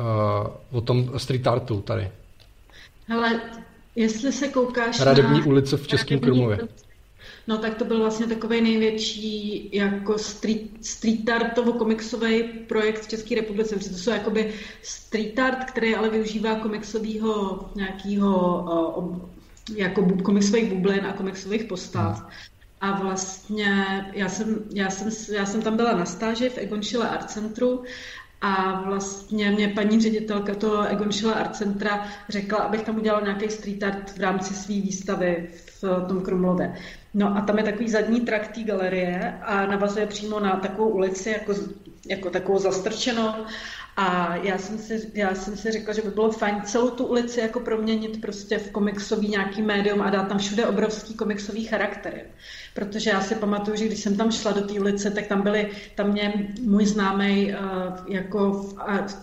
uh, 0.00 0.78
o 0.78 0.80
tom 0.80 1.18
street 1.18 1.46
artu 1.46 1.80
tady. 1.80 2.10
Hele, 3.06 3.40
jestli 3.96 4.32
se 4.32 4.48
koukáš 4.48 5.00
Radební 5.00 5.40
na... 5.40 5.46
ulice 5.46 5.76
v 5.76 5.88
Českém 5.88 6.20
Krumlově. 6.20 6.58
No 7.48 7.58
tak 7.58 7.74
to 7.74 7.84
byl 7.84 7.98
vlastně 7.98 8.26
takový 8.26 8.60
největší 8.60 9.68
jako 9.72 10.18
street, 10.18 10.86
street 10.86 11.28
artovo-komiksový 11.28 12.42
projekt 12.66 13.00
v 13.00 13.08
České 13.08 13.34
republice, 13.34 13.76
protože 13.76 13.90
to 13.90 13.96
jsou 13.96 14.10
jakoby 14.10 14.54
street 14.82 15.38
art, 15.38 15.64
který 15.64 15.94
ale 15.94 16.10
využívá 16.10 16.54
komiksového 16.54 17.68
nějakého 17.74 18.62
uh, 18.96 19.18
jako 19.76 20.16
komiksových 20.22 20.72
bublin 20.72 21.06
a 21.06 21.12
komiksových 21.12 21.64
postav. 21.64 22.20
Hmm. 22.20 22.30
A 22.80 23.00
vlastně 23.02 24.06
já 24.12 24.28
jsem, 24.28 24.64
já, 24.74 24.90
jsem, 24.90 25.36
já 25.36 25.46
jsem 25.46 25.62
tam 25.62 25.76
byla 25.76 25.96
na 25.96 26.04
stáži 26.04 26.48
v 26.48 26.58
Egonšile 26.58 27.08
Art 27.08 27.30
Centru 27.30 27.84
a 28.40 28.82
vlastně 28.82 29.50
mě 29.50 29.68
paní 29.68 30.00
ředitelka 30.00 30.54
toho 30.54 30.88
Egonšila 30.88 31.32
Art 31.32 31.56
Centra 31.56 32.08
řekla, 32.28 32.58
abych 32.58 32.82
tam 32.82 32.96
udělala 32.96 33.22
nějaký 33.22 33.50
street 33.50 33.82
art 33.82 34.10
v 34.10 34.20
rámci 34.20 34.54
své 34.54 34.74
výstavy 34.74 35.48
v 35.80 35.84
tom 36.08 36.20
Krumlově. 36.20 36.74
No 37.14 37.36
a 37.36 37.40
tam 37.40 37.58
je 37.58 37.64
takový 37.64 37.88
zadní 37.90 38.20
trakt 38.20 38.48
té 38.54 38.62
galerie 38.62 39.38
a 39.42 39.66
navazuje 39.66 40.06
přímo 40.06 40.40
na 40.40 40.56
takovou 40.56 40.88
ulici, 40.88 41.30
jako, 41.30 41.54
jako 42.06 42.30
takovou 42.30 42.58
zastrčenou. 42.58 43.32
A 43.96 44.36
já 44.36 44.58
jsem, 44.58 44.78
si, 44.78 45.10
já 45.14 45.34
jsem 45.34 45.56
si 45.56 45.72
řekla, 45.72 45.94
že 45.94 46.02
by 46.02 46.10
bylo 46.10 46.30
fajn 46.30 46.62
celou 46.64 46.90
tu 46.90 47.06
ulici 47.06 47.40
jako 47.40 47.60
proměnit 47.60 48.20
prostě 48.20 48.58
v 48.58 48.70
komiksový 48.70 49.28
nějaký 49.28 49.62
médium 49.62 50.02
a 50.02 50.10
dát 50.10 50.28
tam 50.28 50.38
všude 50.38 50.66
obrovský 50.66 51.14
komiksový 51.14 51.64
charaktery 51.64 52.24
protože 52.76 53.10
já 53.10 53.20
si 53.20 53.34
pamatuju, 53.34 53.76
že 53.76 53.86
když 53.86 54.00
jsem 54.00 54.16
tam 54.16 54.30
šla 54.30 54.52
do 54.52 54.60
té 54.60 54.80
ulice, 54.80 55.10
tak 55.10 55.26
tam 55.26 55.42
byly, 55.42 55.70
tam 55.94 56.12
mě 56.12 56.54
můj 56.62 56.86
známý 56.86 57.54
uh, 57.54 58.14
jako 58.14 58.70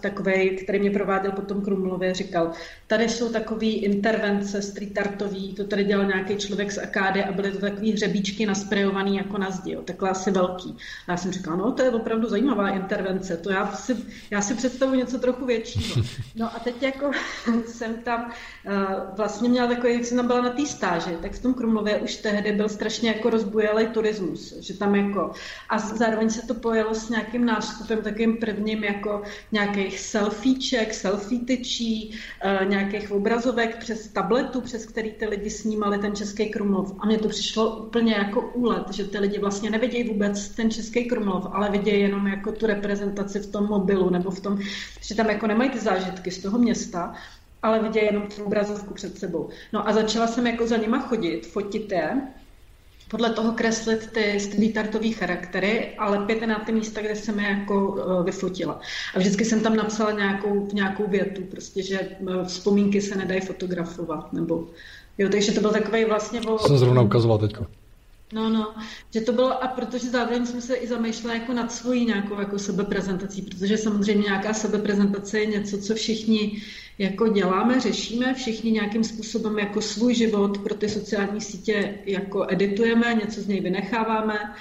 takový, 0.01 0.49
který 0.49 0.79
mě 0.79 0.91
prováděl 0.91 1.31
potom 1.31 1.61
Krumlově, 1.61 2.13
říkal, 2.13 2.51
tady 2.87 3.09
jsou 3.09 3.29
takové 3.29 3.65
intervence 3.65 4.61
street 4.61 4.97
artový, 4.97 5.53
to 5.53 5.63
tady 5.63 5.83
dělal 5.83 6.05
nějaký 6.05 6.35
člověk 6.35 6.71
z 6.71 6.77
Akády 6.77 7.23
a 7.23 7.31
byly 7.31 7.51
to 7.51 7.57
takové 7.59 7.91
hřebíčky 7.91 8.45
nasprejovaný 8.45 9.15
jako 9.15 9.37
na 9.37 9.51
zdi, 9.51 9.71
jo, 9.71 9.81
takhle 9.81 10.09
asi 10.09 10.31
velký. 10.31 10.77
A 11.07 11.11
já 11.11 11.17
jsem 11.17 11.31
říkala, 11.31 11.55
no 11.55 11.71
to 11.71 11.83
je 11.83 11.89
opravdu 11.89 12.29
zajímavá 12.29 12.69
intervence, 12.69 13.37
to 13.37 13.51
já 13.51 13.71
si, 13.71 13.97
já 14.31 14.41
si 14.41 14.55
představuji 14.55 14.99
něco 14.99 15.19
trochu 15.19 15.45
většího. 15.45 16.03
No 16.35 16.55
a 16.55 16.59
teď 16.59 16.83
jako 16.83 17.11
jsem 17.65 17.95
tam 17.95 18.31
uh, 18.65 18.73
vlastně 19.17 19.49
měla 19.49 19.67
takový, 19.67 19.93
jak 19.93 20.05
jsem 20.05 20.17
tam 20.17 20.27
byla 20.27 20.41
na 20.41 20.49
té 20.49 20.65
stáži, 20.65 21.17
tak 21.21 21.31
v 21.31 21.41
tom 21.41 21.53
Krumlově 21.53 21.97
už 21.97 22.15
tehdy 22.15 22.51
byl 22.51 22.69
strašně 22.69 23.09
jako 23.09 23.29
roz 23.29 23.42
rozbujelý 23.43 23.87
turismus, 23.87 24.53
že 24.59 24.77
tam 24.77 24.95
jako, 24.95 25.31
a 25.69 25.79
zároveň 25.79 26.29
se 26.29 26.47
to 26.47 26.53
pojelo 26.53 26.95
s 26.95 27.09
nějakým 27.09 27.45
nástupem 27.45 28.01
takým 28.01 28.37
prvním 28.37 28.83
jako 28.83 29.21
nějakých 29.51 29.99
selfieček, 29.99 30.93
selfie 30.93 31.41
tyčí, 31.41 32.15
uh, 32.45 32.69
nějakých 32.69 33.11
obrazovek 33.11 33.77
přes 33.77 34.07
tabletu, 34.07 34.61
přes 34.61 34.85
který 34.85 35.11
ty 35.11 35.27
lidi 35.27 35.49
snímali 35.49 35.97
ten 35.97 36.15
Český 36.15 36.49
Krumlov. 36.49 36.95
A 36.99 37.05
mně 37.05 37.17
to 37.17 37.29
přišlo 37.29 37.77
úplně 37.77 38.13
jako 38.13 38.51
úlet, 38.53 38.91
že 38.91 39.03
ty 39.03 39.19
lidi 39.19 39.39
vlastně 39.39 39.69
nevidějí 39.69 40.09
vůbec 40.09 40.49
ten 40.49 40.71
Český 40.71 41.05
Krumlov, 41.05 41.47
ale 41.51 41.69
vidějí 41.69 42.01
jenom 42.01 42.27
jako 42.27 42.51
tu 42.51 42.67
reprezentaci 42.67 43.39
v 43.39 43.51
tom 43.51 43.67
mobilu 43.67 44.09
nebo 44.09 44.31
v 44.31 44.39
tom, 44.39 44.59
že 45.01 45.15
tam 45.15 45.29
jako 45.29 45.47
nemají 45.47 45.69
ty 45.69 45.79
zážitky 45.79 46.31
z 46.31 46.41
toho 46.41 46.57
města, 46.57 47.13
ale 47.63 47.79
vidějí 47.79 48.05
jenom 48.05 48.27
tu 48.27 48.43
obrazovku 48.43 48.93
před 48.93 49.17
sebou. 49.17 49.49
No 49.73 49.87
a 49.87 49.93
začala 49.93 50.27
jsem 50.27 50.47
jako 50.47 50.67
za 50.67 50.77
nima 50.77 50.99
chodit, 50.99 51.47
fotit 51.47 51.91
je 51.91 52.21
podle 53.13 53.29
toho 53.29 53.51
kreslit 53.51 54.11
ty 54.11 54.39
streetartové 54.39 55.09
charaktery, 55.09 55.95
ale 55.97 56.25
pět 56.25 56.41
na 56.41 56.59
ty 56.59 56.71
místa, 56.71 57.01
kde 57.01 57.15
jsem 57.15 57.39
je 57.39 57.49
jako 57.49 57.87
uh, 57.87 58.25
vyfotila. 58.25 58.79
A 59.15 59.19
vždycky 59.19 59.45
jsem 59.45 59.61
tam 59.61 59.75
napsala 59.75 60.11
nějakou, 60.11 60.67
nějakou 60.73 61.07
větu, 61.07 61.41
prostě, 61.41 61.83
že 61.83 61.99
uh, 62.19 62.43
vzpomínky 62.43 63.01
se 63.01 63.15
nedají 63.15 63.41
fotografovat, 63.41 64.33
nebo 64.33 64.67
jo, 65.17 65.29
takže 65.29 65.51
to 65.51 65.61
byl 65.61 65.71
takový 65.71 66.05
vlastně... 66.05 66.41
O... 66.41 66.59
Jsem 66.59 66.77
zrovna 66.77 67.01
ukazoval 67.01 67.37
teďko. 67.37 67.65
No, 68.33 68.49
no, 68.49 68.75
že 69.13 69.21
to 69.21 69.33
bylo, 69.33 69.63
a 69.63 69.67
protože 69.67 70.09
zároveň 70.09 70.45
jsme 70.45 70.61
se 70.61 70.75
i 70.75 70.87
zamýšleli 70.87 71.39
jako 71.39 71.53
nad 71.53 71.71
svojí 71.71 72.05
nějakou 72.05 72.39
jako 72.39 72.59
sebeprezentací, 72.59 73.41
protože 73.41 73.77
samozřejmě 73.77 74.23
nějaká 74.23 74.53
sebeprezentace 74.53 75.39
je 75.39 75.45
něco, 75.45 75.77
co 75.77 75.95
všichni 75.95 76.61
jako 76.97 77.27
děláme, 77.27 77.79
řešíme, 77.79 78.33
všichni 78.33 78.71
nějakým 78.71 79.03
způsobem 79.03 79.59
jako 79.59 79.81
svůj 79.81 80.15
život 80.15 80.57
pro 80.57 80.75
ty 80.75 80.89
sociální 80.89 81.41
sítě 81.41 81.99
jako 82.05 82.45
editujeme, 82.49 83.13
něco 83.13 83.41
z 83.41 83.47
něj 83.47 83.61
vynecháváme, 83.61 84.55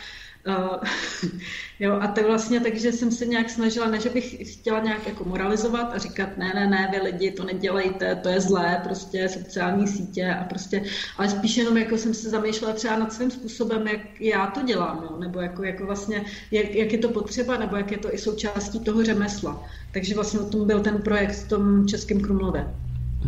jo, 1.81 1.99
a 2.01 2.07
to 2.07 2.23
vlastně 2.27 2.61
takže 2.61 2.93
jsem 2.93 3.11
se 3.11 3.27
nějak 3.27 3.51
snažila, 3.51 3.87
ne, 3.87 4.01
že 4.01 4.11
bych 4.11 4.55
chtěla 4.55 4.81
nějak 4.81 5.07
jako 5.07 5.25
moralizovat 5.25 5.93
a 5.95 5.99
říkat, 5.99 6.39
ne, 6.39 6.53
ne, 6.55 6.67
ne, 6.67 6.89
vy 6.93 7.11
lidi, 7.11 7.31
to 7.31 7.45
nedělejte, 7.45 8.17
to 8.17 8.29
je 8.29 8.41
zlé, 8.41 8.81
prostě 8.85 9.29
sociální 9.29 9.89
sítě 9.89 10.35
a 10.35 10.45
prostě, 10.45 10.83
ale 11.19 11.29
spíš 11.29 11.57
jenom 11.57 11.77
jako 11.77 11.97
jsem 11.97 12.15
se 12.15 12.31
zamýšlela 12.31 12.75
třeba 12.75 12.99
nad 12.99 13.13
svým 13.13 13.31
způsobem, 13.31 13.89
jak 13.89 14.21
já 14.21 14.47
to 14.47 14.63
dělám, 14.63 15.07
jo, 15.11 15.17
nebo 15.21 15.41
jako, 15.41 15.65
jako 15.65 15.87
vlastně, 15.87 16.25
jak, 16.51 16.75
jak, 16.75 16.93
je 16.93 16.99
to 16.99 17.09
potřeba, 17.09 17.57
nebo 17.57 17.77
jak 17.77 17.91
je 17.91 17.99
to 17.99 18.15
i 18.15 18.19
součástí 18.19 18.81
toho 18.81 19.05
řemesla. 19.05 19.63
Takže 19.93 20.15
vlastně 20.15 20.41
o 20.41 20.51
tom 20.51 20.67
byl 20.67 20.81
ten 20.81 21.03
projekt 21.03 21.35
v 21.35 21.49
tom 21.49 21.89
Českém 21.89 22.21
Krumlově. 22.21 22.67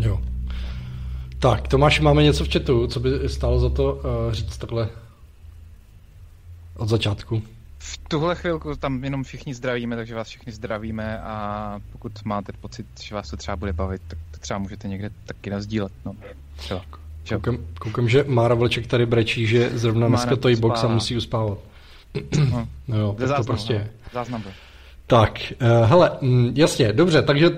Jo. 0.01 0.21
Tak, 1.39 1.69
Tomáš, 1.69 2.01
máme 2.01 2.23
něco 2.23 2.45
v 2.45 2.53
chatu, 2.53 2.87
co 2.87 3.01
by 3.01 3.11
stálo 3.27 3.61
za 3.61 3.69
to 3.69 3.93
uh, 3.95 4.33
říct 4.33 4.57
takhle 4.57 4.89
od 6.77 6.89
začátku. 6.89 7.43
V 7.79 7.99
tuhle 8.09 8.35
chvilku 8.35 8.77
tam 8.77 9.05
jenom 9.05 9.25
všichni 9.25 9.55
zdravíme, 9.55 9.97
takže 9.97 10.15
vás 10.15 10.29
všichni 10.29 10.53
zdravíme 10.53 11.21
a 11.21 11.81
pokud 11.93 12.25
máte 12.25 12.53
pocit, 12.53 12.87
že 13.03 13.15
vás 13.15 13.31
to 13.31 13.37
třeba 13.37 13.57
bude 13.57 13.73
bavit, 13.73 14.03
tak 14.09 14.19
to 14.31 14.39
třeba 14.39 14.59
můžete 14.59 14.89
někde 14.89 15.11
taky 15.25 15.51
nazdílet. 15.51 15.93
No. 16.05 16.17
Třeba. 16.57 16.85
Koukám, 17.29 17.59
koukám, 17.79 18.09
že 18.09 18.25
Mára 18.29 18.55
Vlček 18.55 18.87
tady 18.87 19.07
brečí, 19.07 19.47
že 19.47 19.71
zrovna 19.79 20.09
dneska 20.09 20.37
to 20.37 20.49
box 20.61 20.85
a 20.85 20.89
musí 20.89 21.17
uspávat. 21.17 21.59
No, 22.51 22.69
no 22.89 22.99
jo, 22.99 23.17
tak 23.19 23.37
to 23.37 23.45
prostě 23.45 23.73
je. 23.73 23.91
Záznam 24.13 24.43
byl. 24.43 24.53
Tak, 25.07 25.53
uh, 25.63 25.89
hele, 25.89 26.11
mm, 26.21 26.53
jasně, 26.57 26.93
dobře, 26.93 27.23
takže 27.23 27.51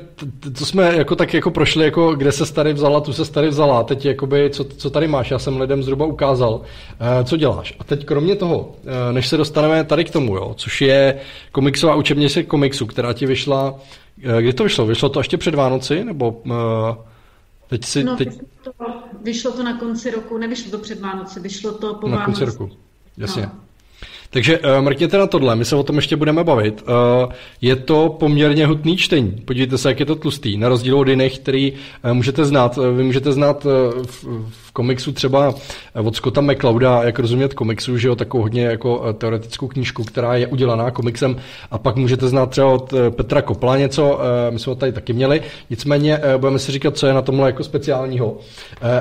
to 0.59 0.67
jsme 0.67 0.97
jako 0.97 1.17
tak 1.17 1.35
jako 1.35 1.51
prošli, 1.51 1.85
jako 1.85 2.15
kde 2.15 2.33
se 2.33 2.53
tady 2.53 2.73
vzala, 2.73 3.01
tu 3.01 3.13
se 3.13 3.33
tady 3.33 3.49
vzala, 3.49 3.83
teď 3.83 4.05
jakoby, 4.05 4.51
co, 4.51 4.65
co 4.65 4.91
tady 4.91 5.09
máš, 5.09 5.31
já 5.31 5.39
jsem 5.39 5.61
lidem 5.61 5.83
zhruba 5.83 6.07
ukázal, 6.07 6.55
uh, 6.55 7.25
co 7.25 7.37
děláš. 7.37 7.75
A 7.79 7.85
teď 7.85 8.05
kromě 8.05 8.37
toho, 8.37 8.59
uh, 8.59 8.73
než 9.13 9.29
se 9.29 9.37
dostaneme 9.37 9.85
tady 9.85 10.05
k 10.05 10.11
tomu, 10.11 10.37
jo, 10.37 10.55
což 10.57 10.81
je 10.81 11.21
komiksová 11.53 11.95
učebnice 11.95 12.43
komiksu, 12.43 12.87
která 12.87 13.13
ti 13.13 13.27
vyšla, 13.27 13.75
kdy 14.17 14.53
to 14.53 14.65
vyšlo? 14.65 14.87
Vyšlo 14.87 15.09
to 15.09 15.21
ještě 15.21 15.37
před 15.37 15.55
Vánoci, 15.55 16.05
nebo 16.05 16.43
teď 17.69 17.85
si... 17.85 18.05
No, 18.05 18.17
teď... 18.17 18.29
Vyšlo, 18.29 18.45
to, 18.65 18.73
vyšlo 19.23 19.53
to 19.53 19.63
na 19.63 19.79
konci 19.79 20.11
roku, 20.11 20.39
nevyšlo 20.39 20.71
to 20.71 20.79
před 20.79 21.01
Vánoci, 21.01 21.41
vyšlo 21.41 21.73
to 21.73 21.95
po 21.95 22.09
Na 22.09 22.17
Vánoci. 22.17 22.41
konci 22.41 22.45
roku, 22.45 22.77
jasně. 23.17 23.43
No. 23.43 23.66
Takže 24.31 24.59
uh, 24.59 24.81
mrkněte 24.81 25.19
na 25.19 25.27
tohle, 25.27 25.57
my 25.57 25.65
se 25.65 25.77
o 25.77 25.83
tom 25.83 25.97
ještě 25.97 26.17
budeme 26.17 26.45
bavit. 26.45 26.83
Uh, 26.83 27.33
je 27.61 27.77
to 27.77 28.17
poměrně 28.21 28.67
hutný 28.67 28.97
čtení. 28.97 29.43
Podívejte 29.45 29.79
se, 29.79 29.89
jak 29.89 30.01
je 30.01 30.07
to 30.07 30.17
tlustý. 30.17 30.57
Na 30.57 30.69
rozdíl 30.69 30.99
od 30.99 31.09
jiných, 31.09 31.39
který 31.39 31.73
uh, 31.73 32.13
můžete 32.13 32.45
znát. 32.45 32.79
Vy 32.97 33.03
můžete 33.03 33.33
znát 33.33 33.67
uh, 33.67 33.73
v, 34.03 34.25
v 34.51 34.66
komiksu 34.77 35.13
třeba 35.13 35.55
od 35.95 36.17
Scotta 36.17 36.41
McClouda, 36.41 37.03
jak 37.03 37.19
rozumět 37.19 37.55
komiksu, 37.55 37.99
že 37.99 38.09
jo, 38.09 38.17
takovou 38.17 38.43
hodně 38.43 38.65
jako 38.65 39.13
teoretickou 39.13 39.69
knížku, 39.69 40.05
která 40.05 40.35
je 40.35 40.47
udělaná 40.47 40.91
komiksem 40.91 41.37
a 41.71 41.79
pak 41.79 41.97
můžete 41.97 42.29
znát 42.29 42.51
třeba 42.51 42.67
od 42.67 42.95
Petra 43.11 43.43
Kopla 43.43 43.77
něco, 43.77 44.21
my 44.51 44.59
jsme 44.59 44.71
ho 44.71 44.75
tady 44.75 44.93
taky 44.93 45.13
měli, 45.13 45.43
nicméně 45.71 46.21
budeme 46.37 46.59
si 46.59 46.73
říkat, 46.73 46.97
co 46.97 47.07
je 47.07 47.15
na 47.15 47.23
tomhle 47.23 47.49
jako 47.49 47.65
speciálního. 47.65 48.39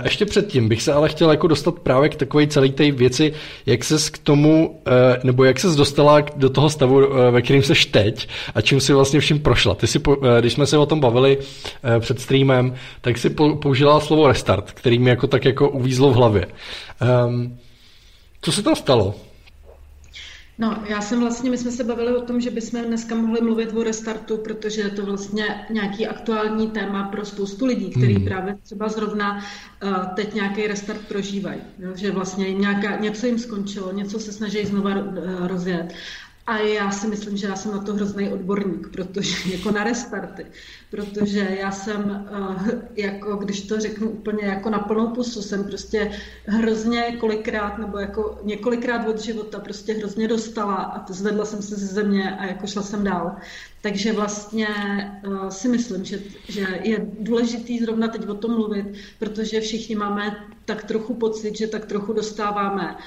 Ještě 0.03 0.25
předtím 0.25 0.70
bych 0.70 0.82
se 0.82 0.94
ale 0.94 1.10
chtěl 1.10 1.32
jako 1.32 1.48
dostat 1.48 1.79
právě 1.79 2.10
k 2.10 2.15
takové 2.15 2.48
celé 2.48 2.70
té 2.70 2.91
věci, 2.91 3.34
jak 3.65 3.84
se 3.84 4.12
k 4.12 4.17
tomu 4.17 4.79
nebo 5.24 5.44
jak 5.44 5.60
ses 5.60 5.75
dostala 5.75 6.22
do 6.36 6.50
toho 6.50 6.70
stavu, 6.70 7.01
eh, 7.03 7.32
ve 7.32 7.41
kterým 7.41 7.63
seš 7.63 7.86
teď 7.86 8.27
a 8.55 8.62
čím 8.62 8.79
si 8.79 8.94
vlastně 8.94 9.20
vším 9.20 9.39
prošla. 9.39 9.75
Ty 9.75 9.88
si, 9.88 10.00
eh, 10.00 10.41
když 10.41 10.53
jsme 10.53 10.65
se 10.65 10.77
o 10.77 10.86
tom 10.86 11.00
bavili 11.00 11.38
eh, 11.38 12.00
před 12.00 12.20
streamem, 12.22 12.74
tak 13.01 13.17
si 13.17 13.29
použila 13.62 14.00
slovo 14.00 14.27
restart, 14.27 14.72
který 14.72 15.00
mi 15.00 15.10
jako 15.10 15.27
tak 15.27 15.46
jako 15.46 15.64
uvízlo 15.69 16.12
v 16.12 16.15
hlavě. 16.15 16.48
Um, 17.25 17.57
co 18.41 18.51
se 18.51 18.63
tam 18.63 18.75
stalo? 18.75 19.15
No, 20.57 20.84
já 20.89 21.01
jsem 21.01 21.19
vlastně, 21.19 21.50
my 21.50 21.57
jsme 21.57 21.72
se 21.72 21.84
bavili 21.84 22.15
o 22.15 22.22
tom, 22.22 22.41
že 22.41 22.51
bychom 22.51 22.81
dneska 22.81 23.15
mohli 23.15 23.41
mluvit 23.41 23.74
o 23.74 23.84
restartu, 23.84 24.38
protože 24.38 24.81
je 24.81 24.89
to 24.89 25.05
vlastně 25.05 25.65
nějaký 25.69 26.07
aktuální 26.07 26.67
téma 26.67 27.03
pro 27.03 27.25
spoustu 27.25 27.65
lidí, 27.65 27.89
kteří 27.89 28.13
hmm. 28.13 28.25
právě 28.25 28.57
třeba 28.63 28.89
zrovna 28.89 29.43
uh, 29.84 29.95
teď 30.15 30.34
nějaký 30.34 30.67
restart 30.67 31.01
prožívají. 31.07 31.60
Že 31.95 32.12
vlastně 32.12 32.53
nějaká, 32.53 32.98
něco 32.98 33.25
jim 33.25 33.39
skončilo, 33.39 33.91
něco 33.91 34.19
se 34.19 34.31
snaží 34.31 34.65
znova 34.65 34.95
uh, 34.95 35.48
rozjet. 35.48 35.93
A 36.47 36.57
já 36.57 36.91
si 36.91 37.07
myslím, 37.07 37.37
že 37.37 37.47
já 37.47 37.55
jsem 37.55 37.71
na 37.71 37.79
to 37.79 37.93
hrozný 37.93 38.29
odborník, 38.29 38.87
protože 38.89 39.51
jako 39.51 39.71
na 39.71 39.83
restarty, 39.83 40.45
protože 40.91 41.57
já 41.59 41.71
jsem, 41.71 42.27
eh, 42.31 43.01
jako 43.01 43.35
když 43.35 43.61
to 43.61 43.79
řeknu 43.79 44.09
úplně 44.09 44.45
jako 44.45 44.69
na 44.69 44.79
plnou 44.79 45.07
pusu, 45.07 45.41
jsem 45.41 45.63
prostě 45.63 46.11
hrozně 46.45 47.17
kolikrát, 47.19 47.77
nebo 47.77 47.97
jako 47.97 48.39
několikrát 48.43 49.07
od 49.07 49.21
života 49.21 49.59
prostě 49.59 49.93
hrozně 49.93 50.27
dostala 50.27 50.75
a 50.75 51.13
zvedla 51.13 51.45
jsem 51.45 51.61
se 51.61 51.75
ze 51.75 51.85
země 51.85 52.37
a 52.37 52.45
jako 52.45 52.67
šla 52.67 52.81
jsem 52.81 53.03
dál. 53.03 53.35
Takže 53.81 54.13
vlastně 54.13 54.67
uh, 55.27 55.49
si 55.49 55.67
myslím, 55.67 56.05
že, 56.05 56.19
že 56.47 56.67
je 56.83 57.07
důležitý 57.19 57.79
zrovna 57.79 58.07
teď 58.07 58.27
o 58.27 58.33
tom 58.33 58.51
mluvit, 58.51 58.85
protože 59.19 59.61
všichni 59.61 59.95
máme 59.95 60.45
tak 60.65 60.83
trochu 60.83 61.13
pocit, 61.13 61.57
že 61.57 61.67
tak 61.67 61.85
trochu 61.85 62.13
dostáváme 62.13 62.97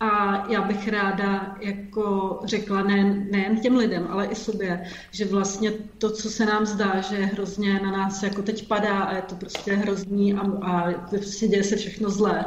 A 0.00 0.44
já 0.52 0.62
bych 0.62 0.88
ráda 0.88 1.56
jako 1.60 2.40
řekla 2.44 2.82
ne, 2.82 3.26
nejen 3.30 3.60
těm 3.60 3.76
lidem, 3.76 4.06
ale 4.10 4.26
i 4.26 4.34
sobě, 4.34 4.84
že 5.10 5.24
vlastně 5.24 5.70
to, 5.70 6.10
co 6.10 6.30
se 6.30 6.46
nám 6.46 6.66
zdá, 6.66 7.00
že 7.00 7.16
hrozně 7.16 7.80
na 7.80 7.90
nás 7.90 8.22
jako 8.22 8.42
teď 8.42 8.68
padá 8.68 8.98
a 8.98 9.16
je 9.16 9.22
to 9.22 9.34
prostě 9.34 9.72
hrozný 9.72 10.34
a, 10.34 10.40
a 10.40 10.92
prostě 10.92 11.48
děje 11.48 11.64
se 11.64 11.76
všechno 11.76 12.10
zlé, 12.10 12.44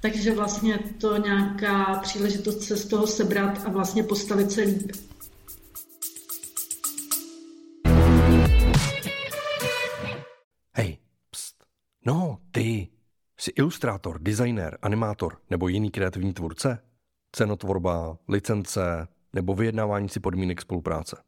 takže 0.00 0.34
vlastně 0.34 0.78
to 1.00 1.16
nějaká 1.16 2.00
příležitost 2.02 2.62
se 2.62 2.76
z 2.76 2.88
toho 2.88 3.06
sebrat 3.06 3.62
a 3.66 3.70
vlastně 3.70 4.02
postavit 4.02 4.52
se 4.52 4.60
líp. 4.60 4.92
Hej, 10.76 10.98
pst. 11.30 11.64
No, 12.06 12.38
ty. 12.50 12.88
Jsi 13.38 13.50
ilustrátor, 13.50 14.18
designer, 14.22 14.78
animátor 14.82 15.38
nebo 15.50 15.68
jiný 15.68 15.90
kreativní 15.90 16.32
tvůrce? 16.32 16.91
Cenotvorba, 17.36 18.18
licence 18.28 19.08
nebo 19.32 19.54
vyjednávání 19.54 20.08
si 20.08 20.20
podmínek 20.20 20.60
spolupráce. 20.60 21.22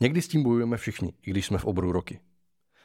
Někdy 0.00 0.22
s 0.22 0.28
tím 0.28 0.42
bojujeme 0.42 0.76
všichni, 0.76 1.12
i 1.22 1.30
když 1.30 1.46
jsme 1.46 1.58
v 1.58 1.64
oboru 1.64 1.92
roky. 1.92 2.20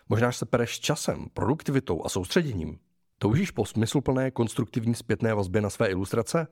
Možná 0.10 0.32
se 0.32 0.46
pereš 0.46 0.80
časem, 0.80 1.28
produktivitou 1.34 2.06
a 2.06 2.10
soustředěním. 2.10 2.80
Toužíš 3.18 3.52
po 3.52 3.66
smysluplné 3.66 4.32
konstruktivní 4.32 4.96
zpětné 4.96 5.34
vazbě 5.34 5.62
na 5.62 5.70
své 5.70 5.88
ilustrace? 5.88 6.48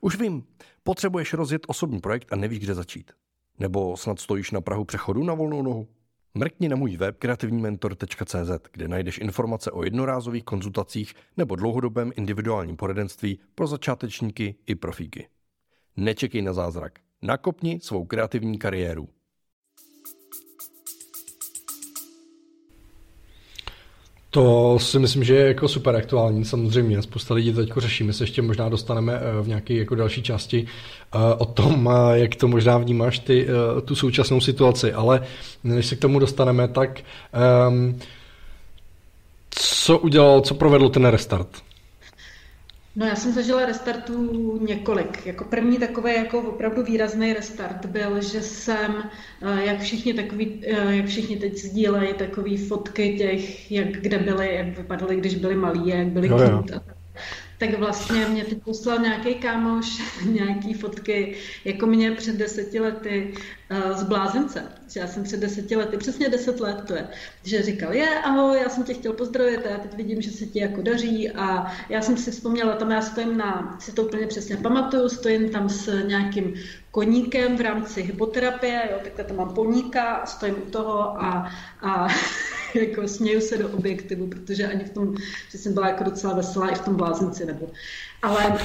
Už 0.00 0.16
vím, 0.16 0.44
potřebuješ 0.82 1.32
rozjet 1.32 1.62
osobní 1.66 2.00
projekt 2.00 2.32
a 2.32 2.36
nevíš, 2.36 2.58
kde 2.58 2.74
začít. 2.74 3.12
Nebo 3.58 3.96
snad 3.96 4.20
stojíš 4.20 4.50
na 4.50 4.60
Prahu 4.60 4.84
přechodu 4.84 5.24
na 5.24 5.34
volnou 5.34 5.62
nohu? 5.62 5.88
Mrkni 6.34 6.68
na 6.68 6.76
můj 6.76 6.96
web 6.96 7.18
kreativnímentor.cz, 7.18 8.50
kde 8.72 8.88
najdeš 8.88 9.18
informace 9.18 9.70
o 9.70 9.84
jednorázových 9.84 10.44
konzultacích 10.44 11.14
nebo 11.36 11.56
dlouhodobém 11.56 12.12
individuálním 12.16 12.76
poradenství 12.76 13.38
pro 13.54 13.66
začátečníky 13.66 14.54
i 14.66 14.74
profíky. 14.74 15.28
Nečekej 15.96 16.42
na 16.42 16.52
zázrak. 16.52 16.92
Nakopni 17.22 17.80
svou 17.82 18.04
kreativní 18.04 18.58
kariéru. 18.58 19.08
To 24.30 24.78
si 24.78 24.98
myslím, 24.98 25.24
že 25.24 25.34
je 25.34 25.46
jako 25.46 25.68
super 25.68 25.96
aktuální, 25.96 26.44
samozřejmě. 26.44 27.02
Spousta 27.02 27.34
lidí 27.34 27.52
to 27.52 27.60
teď 27.60 27.72
řeší. 27.76 28.04
My 28.04 28.12
se 28.12 28.24
ještě 28.24 28.42
možná 28.42 28.68
dostaneme 28.68 29.12
eh, 29.14 29.42
v 29.42 29.48
nějaké 29.48 29.74
jako 29.74 29.94
další 29.94 30.22
části 30.22 30.66
eh, 30.66 31.18
o 31.38 31.44
tom, 31.44 31.90
eh, 31.92 32.18
jak 32.18 32.34
to 32.34 32.48
možná 32.48 32.78
vnímáš 32.78 33.18
ty, 33.18 33.46
tu 33.84 33.94
současnou 33.94 34.40
situaci. 34.40 34.92
Ale 34.92 35.26
než 35.64 35.86
se 35.86 35.96
k 35.96 36.00
tomu 36.00 36.18
dostaneme, 36.18 36.68
tak 36.68 37.00
um, 37.68 37.98
co 39.50 39.98
udělal, 39.98 40.40
co 40.40 40.54
provedl 40.54 40.88
ten 40.88 41.04
restart? 41.04 41.48
No 42.96 43.06
já 43.06 43.16
jsem 43.16 43.32
zažila 43.32 43.66
restartů 43.66 44.58
několik. 44.66 45.26
Jako 45.26 45.44
první 45.44 45.78
takový 45.78 46.14
jako 46.14 46.38
opravdu 46.40 46.82
výrazný 46.82 47.32
restart 47.32 47.86
byl, 47.86 48.22
že 48.22 48.42
jsem, 48.42 49.10
eh, 49.42 49.64
jak 49.64 49.80
všichni, 49.80 50.14
takový, 50.14 50.60
eh, 50.66 50.96
jak 50.96 51.06
všichni 51.06 51.36
teď 51.36 51.56
sdílejí 51.56 52.14
takové 52.14 52.56
fotky 52.56 53.18
těch, 53.18 53.72
jak 53.72 53.88
kde 53.88 54.18
byli, 54.18 54.54
jak 54.54 54.78
vypadaly, 54.78 55.16
když 55.16 55.34
byli 55.34 55.54
malí, 55.54 55.88
jak 55.88 56.06
byli 56.06 56.28
no, 56.28 56.64
a 56.76 56.94
tak 57.58 57.78
vlastně 57.78 58.26
mě 58.26 58.44
teď 58.44 58.62
poslal 58.62 58.98
nějaký 58.98 59.34
kámoš 59.34 60.02
nějaký 60.26 60.74
fotky, 60.74 61.36
jako 61.64 61.86
mě 61.86 62.10
před 62.10 62.36
deseti 62.36 62.80
lety 62.80 63.32
z 63.94 64.02
blázence. 64.02 64.62
Že 64.88 65.00
já 65.00 65.06
jsem 65.06 65.22
před 65.22 65.40
deseti 65.40 65.76
lety, 65.76 65.96
přesně 65.96 66.28
deset 66.28 66.60
let 66.60 66.84
to 66.86 66.94
je, 66.94 67.08
že 67.42 67.62
říkal, 67.62 67.92
je, 67.92 68.20
ahoj, 68.20 68.58
já 68.62 68.68
jsem 68.68 68.84
tě 68.84 68.94
chtěl 68.94 69.12
pozdravit 69.12 69.66
a 69.66 69.68
já 69.68 69.78
teď 69.78 69.94
vidím, 69.94 70.22
že 70.22 70.30
se 70.30 70.46
ti 70.46 70.58
jako 70.58 70.82
daří 70.82 71.30
a 71.30 71.72
já 71.88 72.02
jsem 72.02 72.16
si 72.16 72.30
vzpomněla, 72.30 72.76
tam 72.76 72.90
já 72.90 73.02
stojím 73.02 73.36
na, 73.36 73.76
si 73.80 73.92
to 73.92 74.02
úplně 74.02 74.26
přesně 74.26 74.56
pamatuju, 74.56 75.08
stojím 75.08 75.48
tam 75.50 75.68
s 75.68 76.02
nějakým 76.06 76.54
koníkem 76.90 77.56
v 77.56 77.60
rámci 77.60 78.02
hypoterapie, 78.02 78.88
jo, 78.92 78.98
takhle 79.04 79.24
tam 79.24 79.36
mám 79.36 79.54
poníka 79.54 80.26
stojím 80.26 80.56
u 80.66 80.70
toho 80.70 81.22
a, 81.22 81.50
a 81.82 82.08
jako 82.74 83.08
směju 83.08 83.40
se 83.40 83.58
do 83.58 83.68
objektivu, 83.68 84.26
protože 84.26 84.66
ani 84.66 84.84
v 84.84 84.90
tom, 84.90 85.14
že 85.50 85.58
jsem 85.58 85.74
byla 85.74 85.88
jako 85.88 86.04
docela 86.04 86.34
veselá 86.34 86.68
i 86.68 86.74
v 86.74 86.84
tom 86.84 86.96
blázinci 86.96 87.46
nebo. 87.46 87.70
Ale 88.24 88.58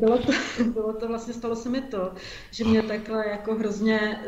bylo 0.00 0.18
to, 0.18 0.32
bylo 0.64 0.92
to 0.92 1.08
vlastně, 1.08 1.34
stalo 1.34 1.56
se 1.56 1.68
mi 1.68 1.80
to, 1.80 2.12
že 2.50 2.64
mě 2.64 2.82
takhle 2.82 3.28
jako 3.28 3.54
hrozně 3.54 4.20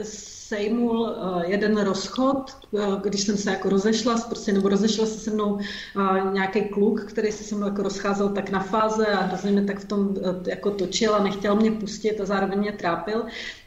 sejmul 0.49 1.09
eh, 1.09 1.47
jeden 1.51 1.81
rozchod, 1.81 2.57
eh, 2.79 2.81
když 3.03 3.21
jsem 3.21 3.37
se 3.37 3.51
jako 3.51 3.69
rozešla, 3.69 4.19
prostě, 4.19 4.53
nebo 4.53 4.69
rozešla 4.69 5.07
se 5.07 5.19
se 5.19 5.31
mnou 5.31 5.59
eh, 5.59 6.31
nějaký 6.33 6.69
kluk, 6.69 7.05
který 7.05 7.33
se 7.33 7.45
se 7.45 7.55
mnou 7.55 7.67
jako 7.67 7.83
rozcházel 7.83 8.29
tak 8.29 8.51
na 8.51 8.61
fáze 8.61 9.07
a 9.07 9.23
hrozně 9.23 9.51
mě 9.51 9.65
tak 9.65 9.79
v 9.79 9.89
tom 9.89 10.15
jako 10.47 10.71
točil 10.71 11.15
a 11.15 11.23
nechtěl 11.23 11.57
mě 11.57 11.71
pustit 11.71 12.21
a 12.21 12.25
zároveň 12.25 12.59
mě 12.59 12.73
trápil. 12.73 13.25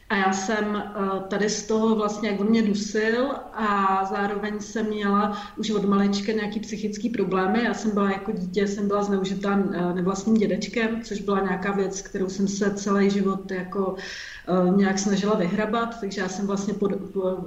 A 0.10 0.16
já 0.16 0.34
jsem 0.34 0.76
eh, 0.76 1.20
tady 1.28 1.50
z 1.50 1.68
toho 1.68 1.96
vlastně, 1.96 2.30
jak 2.30 2.40
on 2.40 2.50
mě 2.50 2.62
dusil 2.62 3.32
a 3.54 4.06
zároveň 4.06 4.60
jsem 4.60 4.86
měla 4.86 5.38
už 5.58 5.70
od 5.70 5.86
malička 5.86 6.32
nějaký 6.32 6.60
psychický 6.60 7.10
problémy. 7.10 7.64
Já 7.64 7.74
jsem 7.74 7.92
byla 7.92 8.12
jako 8.12 8.32
dítě, 8.32 8.68
jsem 8.68 8.88
byla 8.88 9.04
zneužitá 9.04 9.64
eh, 9.74 9.94
nevlastním 9.94 10.38
dědečkem, 10.38 11.04
což 11.04 11.22
byla 11.22 11.40
nějaká 11.40 11.72
věc, 11.72 12.02
kterou 12.02 12.30
jsem 12.30 12.48
se 12.48 12.74
celý 12.74 13.10
život 13.10 13.52
jako 13.52 13.96
eh, 14.48 14.76
nějak 14.76 15.00
snažila 15.00 15.36
vyhrabat, 15.36 16.00
takže 16.00 16.22
já 16.22 16.30
jsem 16.30 16.48
vlastně 16.48 16.74
pod, 16.74 16.92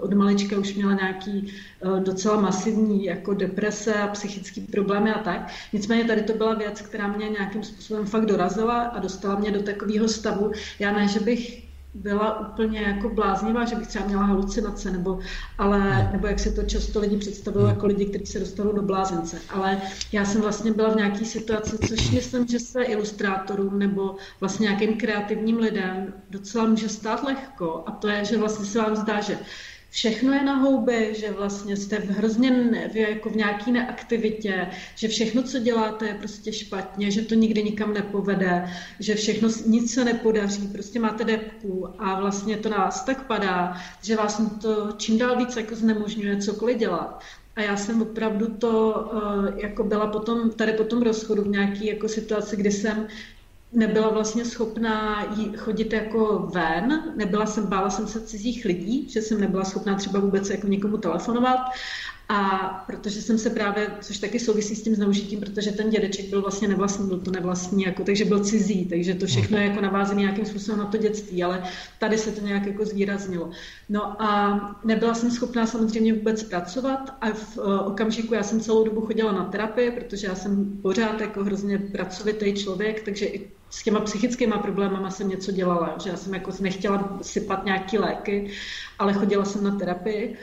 od 0.01 0.14
malička 0.14 0.59
už 0.59 0.75
měla 0.75 0.92
nějaký 0.92 1.53
docela 1.98 2.40
masivní 2.40 3.05
jako 3.05 3.35
deprese 3.35 3.94
a 3.94 4.07
psychické 4.09 4.61
problémy 4.61 5.12
a 5.12 5.18
tak. 5.18 5.53
Nicméně 5.72 6.05
tady 6.05 6.22
to 6.22 6.33
byla 6.33 6.55
věc, 6.55 6.81
která 6.81 7.09
mě 7.09 7.29
nějakým 7.29 7.62
způsobem 7.62 8.07
fakt 8.07 8.27
dorazila 8.27 8.83
a 8.83 8.98
dostala 8.98 9.38
mě 9.38 9.51
do 9.51 9.62
takového 9.62 10.09
stavu. 10.09 10.53
Já 10.79 10.92
ne, 10.92 11.09
že 11.09 11.20
bych 11.20 11.71
byla 11.94 12.48
úplně 12.48 12.81
jako 12.81 13.09
bláznivá, 13.09 13.64
že 13.64 13.76
bych 13.76 13.87
třeba 13.87 14.07
měla 14.07 14.22
halucinace, 14.22 14.90
nebo, 14.90 15.18
ale, 15.59 16.09
nebo 16.12 16.26
jak 16.26 16.38
se 16.38 16.50
to 16.52 16.62
často 16.62 17.00
lidi 17.00 17.16
představují 17.16 17.68
jako 17.68 17.87
lidi, 17.87 18.07
kteří 18.07 18.26
se 18.26 18.40
dostanou 18.40 18.72
do 18.72 18.83
blázence. 18.83 19.38
Ale 19.48 19.81
já 20.12 20.24
jsem 20.24 20.42
vlastně 20.42 20.72
byla 20.72 20.90
v 20.90 20.96
nějaké 20.96 21.24
situaci, 21.24 21.78
což 21.78 22.11
myslím, 22.11 22.46
že 22.46 22.61
se 22.61 22.83
ilustrátorům 22.83 23.78
nebo 23.78 24.16
vlastně 24.40 24.64
nějakým 24.64 24.96
kreativním 24.98 25.59
lidem 25.59 26.14
docela 26.31 26.66
může 26.66 26.88
stát 26.88 27.22
lehko. 27.22 27.85
A 27.87 27.90
to 27.90 28.09
je, 28.09 28.24
že 28.24 28.38
vlastně 28.38 28.64
se 28.66 28.78
vám 28.78 28.96
zdá, 28.96 29.20
že 29.20 29.38
všechno 29.92 30.33
je 30.33 30.44
na 30.44 30.55
houby, 30.55 31.14
že 31.18 31.33
vlastně 31.33 31.76
jste 31.76 31.98
v 31.98 32.11
hrozně 32.11 32.50
ne, 32.50 32.90
jako 32.94 33.31
v 33.31 33.37
nějaký 33.37 33.72
neaktivitě, 33.72 34.68
že 34.94 35.09
všechno, 35.09 35.42
co 35.42 35.59
děláte, 35.59 36.07
je 36.07 36.14
prostě 36.14 36.52
špatně, 36.52 37.11
že 37.11 37.22
to 37.22 37.35
nikdy 37.35 37.62
nikam 37.62 37.94
nepovede, 37.94 38.70
že 39.00 39.14
všechno, 39.14 39.48
nic 39.66 39.94
se 39.94 40.05
nepodaří, 40.05 40.68
prostě 40.68 41.00
máte 41.00 41.24
depku 41.24 41.88
a 41.98 42.20
vlastně 42.20 42.57
to 42.57 42.68
na 42.68 42.76
vás 42.76 43.05
tak 43.05 43.26
padá, 43.26 43.76
že 44.02 44.16
vás 44.16 44.42
to 44.61 44.92
čím 44.96 45.18
dál 45.18 45.37
víc 45.37 45.57
jako 45.57 45.74
znemožňuje 45.74 46.37
cokoliv 46.37 46.78
dělat. 46.78 47.22
A 47.57 47.62
já 47.62 47.76
jsem 47.76 48.02
opravdu 48.02 48.46
to, 48.46 49.05
uh, 49.12 49.61
jako 49.61 49.85
byla 49.85 50.07
potom, 50.07 50.50
tady 50.50 50.72
po 50.72 50.85
tom 50.85 51.02
rozchodu 51.02 51.42
v 51.42 51.48
nějaké 51.48 51.85
jako 51.85 52.09
situaci, 52.09 52.57
kdy 52.57 52.70
jsem 52.70 53.07
nebyla 53.72 54.11
vlastně 54.11 54.44
schopná 54.44 55.26
chodit 55.56 55.92
jako 55.92 56.50
ven, 56.52 57.12
nebyla 57.16 57.46
jsem, 57.46 57.66
bála 57.66 57.90
jsem 57.90 58.06
se 58.06 58.20
cizích 58.20 58.64
lidí, 58.64 59.08
že 59.08 59.22
jsem 59.22 59.40
nebyla 59.40 59.64
schopná 59.64 59.94
třeba 59.94 60.20
vůbec 60.20 60.50
jako 60.50 60.66
někomu 60.66 60.98
telefonovat 60.98 61.58
a 62.28 62.68
protože 62.87 63.22
jsem 63.22 63.38
se 63.38 63.50
právě, 63.50 63.90
což 64.00 64.18
taky 64.18 64.40
souvisí 64.40 64.76
s 64.76 64.82
tím 64.82 64.94
zneužitím, 64.94 65.40
protože 65.40 65.72
ten 65.72 65.90
dědeček 65.90 66.28
byl 66.28 66.42
vlastně 66.42 66.68
nevlastní, 66.68 67.08
byl 67.08 67.18
to 67.20 67.30
nevlastní, 67.30 67.82
jako, 67.82 68.04
takže 68.04 68.24
byl 68.24 68.44
cizí, 68.44 68.87
takže 68.87 69.14
to 69.14 69.26
všechno 69.26 69.58
je 69.58 69.64
jako 69.64 69.80
navázené 69.80 70.20
nějakým 70.20 70.46
způsobem 70.46 70.78
na 70.78 70.87
to 70.87 70.96
dětství, 70.96 71.42
ale 71.42 71.62
tady 71.98 72.18
se 72.18 72.30
to 72.32 72.46
nějak 72.46 72.66
jako 72.66 72.85
zvýraznilo. 72.85 73.50
No 73.88 74.22
a 74.22 74.80
nebyla 74.85 75.14
jsem 75.14 75.30
schopná 75.30 75.66
samozřejmě 75.66 76.14
vůbec 76.14 76.42
pracovat 76.42 77.16
a 77.20 77.30
v 77.30 77.58
uh, 77.58 77.87
okamžiku 77.87 78.35
já 78.35 78.42
jsem 78.42 78.61
celou 78.61 78.85
dobu 78.85 79.00
chodila 79.00 79.32
na 79.32 79.44
terapii, 79.44 79.90
protože 79.90 80.26
já 80.26 80.35
jsem 80.35 80.78
pořád 80.82 81.20
jako 81.20 81.44
hrozně 81.44 81.78
pracovitý 81.78 82.54
člověk, 82.54 83.02
takže 83.04 83.26
i 83.26 83.50
s 83.72 83.82
těma 83.82 84.00
psychickými 84.00 84.54
problémama 84.62 85.11
jsem 85.11 85.28
něco 85.28 85.52
dělala, 85.52 85.96
že 86.02 86.11
já 86.11 86.16
jsem 86.16 86.35
jako 86.35 86.50
nechtěla 86.61 87.18
sypat 87.22 87.64
nějaký 87.64 87.98
léky, 87.98 88.50
ale 88.98 89.12
chodila 89.12 89.44
jsem 89.44 89.64
na 89.64 89.76
terapii. 89.78 90.37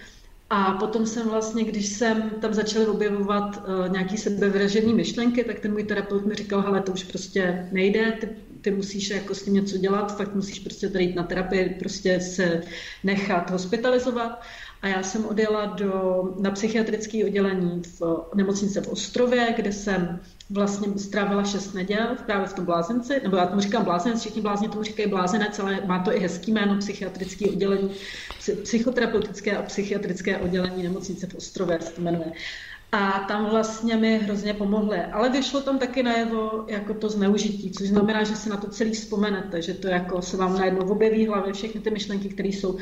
A 0.50 0.72
potom 0.72 1.06
jsem 1.06 1.30
vlastně, 1.30 1.64
když 1.64 1.88
jsem 1.88 2.30
tam 2.42 2.54
začala 2.54 2.92
objevovat 2.92 3.58
uh, 3.58 3.92
nějaký 3.92 4.18
sebevražený 4.18 4.94
myšlenky, 4.94 5.44
tak 5.44 5.60
ten 5.60 5.72
můj 5.72 5.84
terapeut 5.84 6.26
mi 6.26 6.36
říkal, 6.36 6.62
hele, 6.62 6.82
to 6.82 6.92
už 6.92 7.04
prostě 7.04 7.70
nejde, 7.72 8.12
ty, 8.12 8.30
ty 8.62 8.72
musíš 8.72 9.10
jako 9.10 9.36
s 9.36 9.44
tím 9.44 9.54
něco 9.54 9.78
dělat, 9.78 10.18
fakt 10.18 10.36
musíš 10.36 10.60
prostě 10.60 10.90
tady 10.90 11.04
jít 11.04 11.16
na 11.16 11.24
terapii, 11.24 11.76
prostě 11.80 12.20
se 12.20 12.62
nechat 13.04 13.52
hospitalizovat. 13.52 14.42
A 14.82 14.88
já 14.88 15.04
jsem 15.04 15.26
odjela 15.26 15.66
do, 15.66 16.24
na 16.40 16.52
psychiatrické 16.52 17.26
oddělení 17.26 17.82
v 18.00 18.02
nemocnice 18.36 18.82
v 18.82 18.88
Ostrově, 18.88 19.54
kde 19.56 19.72
jsem 19.72 20.20
vlastně 20.50 20.88
strávila 20.98 21.44
šest 21.44 21.74
neděl 21.74 22.18
právě 22.26 22.48
v 22.48 22.54
tom 22.54 22.66
blázenci, 22.66 23.20
nebo 23.24 23.38
já 23.38 23.46
tomu 23.46 23.62
říkám 23.62 23.84
blázenec, 23.84 24.20
všichni 24.20 24.42
blázni 24.42 24.70
tomu 24.70 24.84
říkají 24.84 25.10
blázenec, 25.10 25.60
ale 25.60 25.82
má 25.86 26.00
to 26.00 26.16
i 26.16 26.20
hezký 26.20 26.52
jméno, 26.52 26.78
psychiatrické 26.78 27.46
oddělení, 27.46 27.92
psychoterapeutické 28.64 29.58
a 29.58 29.62
psychiatrické 29.62 30.38
oddělení 30.38 30.84
nemocnice 30.84 31.28
v 31.28 31.36
Ostrově 31.36 31.82
se 31.82 31.92
to 31.92 32.02
jmenuje. 32.02 32.32
A 32.92 33.26
tam 33.28 33.50
vlastně 33.50 33.96
mi 33.96 34.18
hrozně 34.18 34.54
pomohly. 34.54 35.02
Ale 35.02 35.30
vyšlo 35.30 35.62
tam 35.62 35.80
taky 35.80 36.04
najevo 36.04 36.66
jako 36.68 36.94
to 36.94 37.10
zneužití, 37.10 37.72
což 37.72 37.88
znamená, 37.88 38.24
že 38.24 38.36
si 38.36 38.50
na 38.50 38.58
to 38.58 38.68
celý 38.68 38.92
vzpomenete, 38.92 39.62
že 39.62 39.74
to 39.74 39.88
jako 39.88 40.22
se 40.22 40.38
vám 40.38 40.58
najednou 40.58 40.90
objeví 40.90 41.28
hlavě 41.28 41.54
všechny 41.54 41.82
ty 41.82 41.92
myšlenky, 41.92 42.30
které 42.30 42.50
jsou 42.50 42.78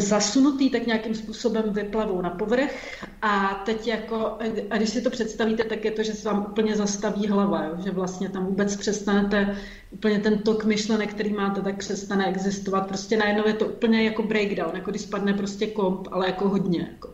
zasunutý, 0.00 0.70
tak 0.70 0.86
nějakým 0.86 1.14
způsobem 1.14 1.64
vyplavou 1.66 2.22
na 2.22 2.30
povrch 2.30 2.98
a 3.22 3.62
teď 3.66 3.86
jako, 3.86 4.38
a 4.70 4.76
když 4.76 4.90
si 4.90 5.02
to 5.02 5.10
představíte, 5.10 5.64
tak 5.64 5.84
je 5.84 5.90
to, 5.90 6.02
že 6.02 6.14
se 6.14 6.28
vám 6.28 6.46
úplně 6.50 6.76
zastaví 6.76 7.26
hlava, 7.26 7.64
jo? 7.64 7.74
že 7.84 7.90
vlastně 7.90 8.28
tam 8.28 8.46
vůbec 8.46 8.76
přestanete, 8.76 9.56
úplně 9.90 10.18
ten 10.18 10.38
tok 10.38 10.64
myšlenek, 10.64 11.10
který 11.10 11.32
máte, 11.32 11.60
tak 11.60 11.76
přestane 11.76 12.26
existovat. 12.26 12.86
Prostě 12.88 13.16
najednou 13.16 13.44
je 13.46 13.54
to 13.54 13.66
úplně 13.66 14.04
jako 14.04 14.22
breakdown, 14.22 14.70
jako 14.74 14.90
když 14.90 15.02
spadne 15.02 15.34
prostě 15.34 15.66
komp, 15.66 16.08
ale 16.10 16.26
jako 16.26 16.48
hodně. 16.48 16.88
Jako. 16.92 17.13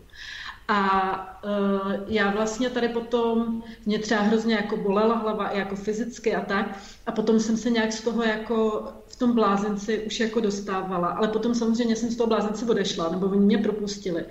A 0.73 1.41
uh, 1.45 1.93
já 2.07 2.31
vlastně 2.31 2.71
tady 2.71 2.89
potom, 2.89 3.63
mě 3.87 3.99
třeba 3.99 4.21
hrozně 4.21 4.55
jako 4.55 4.77
bolela 4.77 5.15
hlava 5.15 5.49
i 5.49 5.59
jako 5.59 5.77
fyzicky 5.77 6.35
a 6.35 6.41
tak. 6.41 6.79
A 7.07 7.13
potom 7.13 7.41
jsem 7.41 7.57
se 7.57 7.71
nějak 7.71 7.93
z 7.93 8.03
toho 8.03 8.23
jako 8.23 8.89
v 9.07 9.17
tom 9.17 9.35
blázenci 9.35 9.99
už 9.99 10.21
jako 10.21 10.41
dostávala. 10.41 11.09
Ale 11.09 11.29
potom 11.29 11.55
samozřejmě 11.55 11.97
jsem 11.97 12.11
z 12.11 12.17
toho 12.17 12.27
blázenci 12.27 12.65
odešla, 12.65 13.09
nebo 13.09 13.27
oni 13.27 13.47
mě 13.47 13.59
propustili. 13.59 14.25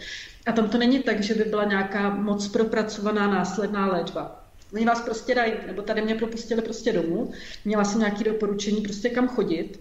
A 0.45 0.51
tam 0.51 0.69
to 0.69 0.77
není 0.77 0.99
tak, 0.99 1.23
že 1.23 1.33
by 1.33 1.43
byla 1.43 1.63
nějaká 1.63 2.09
moc 2.09 2.47
propracovaná 2.47 3.27
následná 3.27 3.87
léčba. 3.87 4.43
Oni 4.73 4.85
vás 4.85 5.01
prostě 5.01 5.35
dají, 5.35 5.53
nebo 5.67 5.81
tady 5.81 6.01
mě 6.01 6.15
propustili 6.15 6.61
prostě 6.61 6.93
domů. 6.93 7.31
Měla 7.65 7.83
jsem 7.83 7.99
nějaké 7.99 8.23
doporučení 8.23 8.81
prostě 8.81 9.09
kam 9.09 9.27
chodit. 9.27 9.79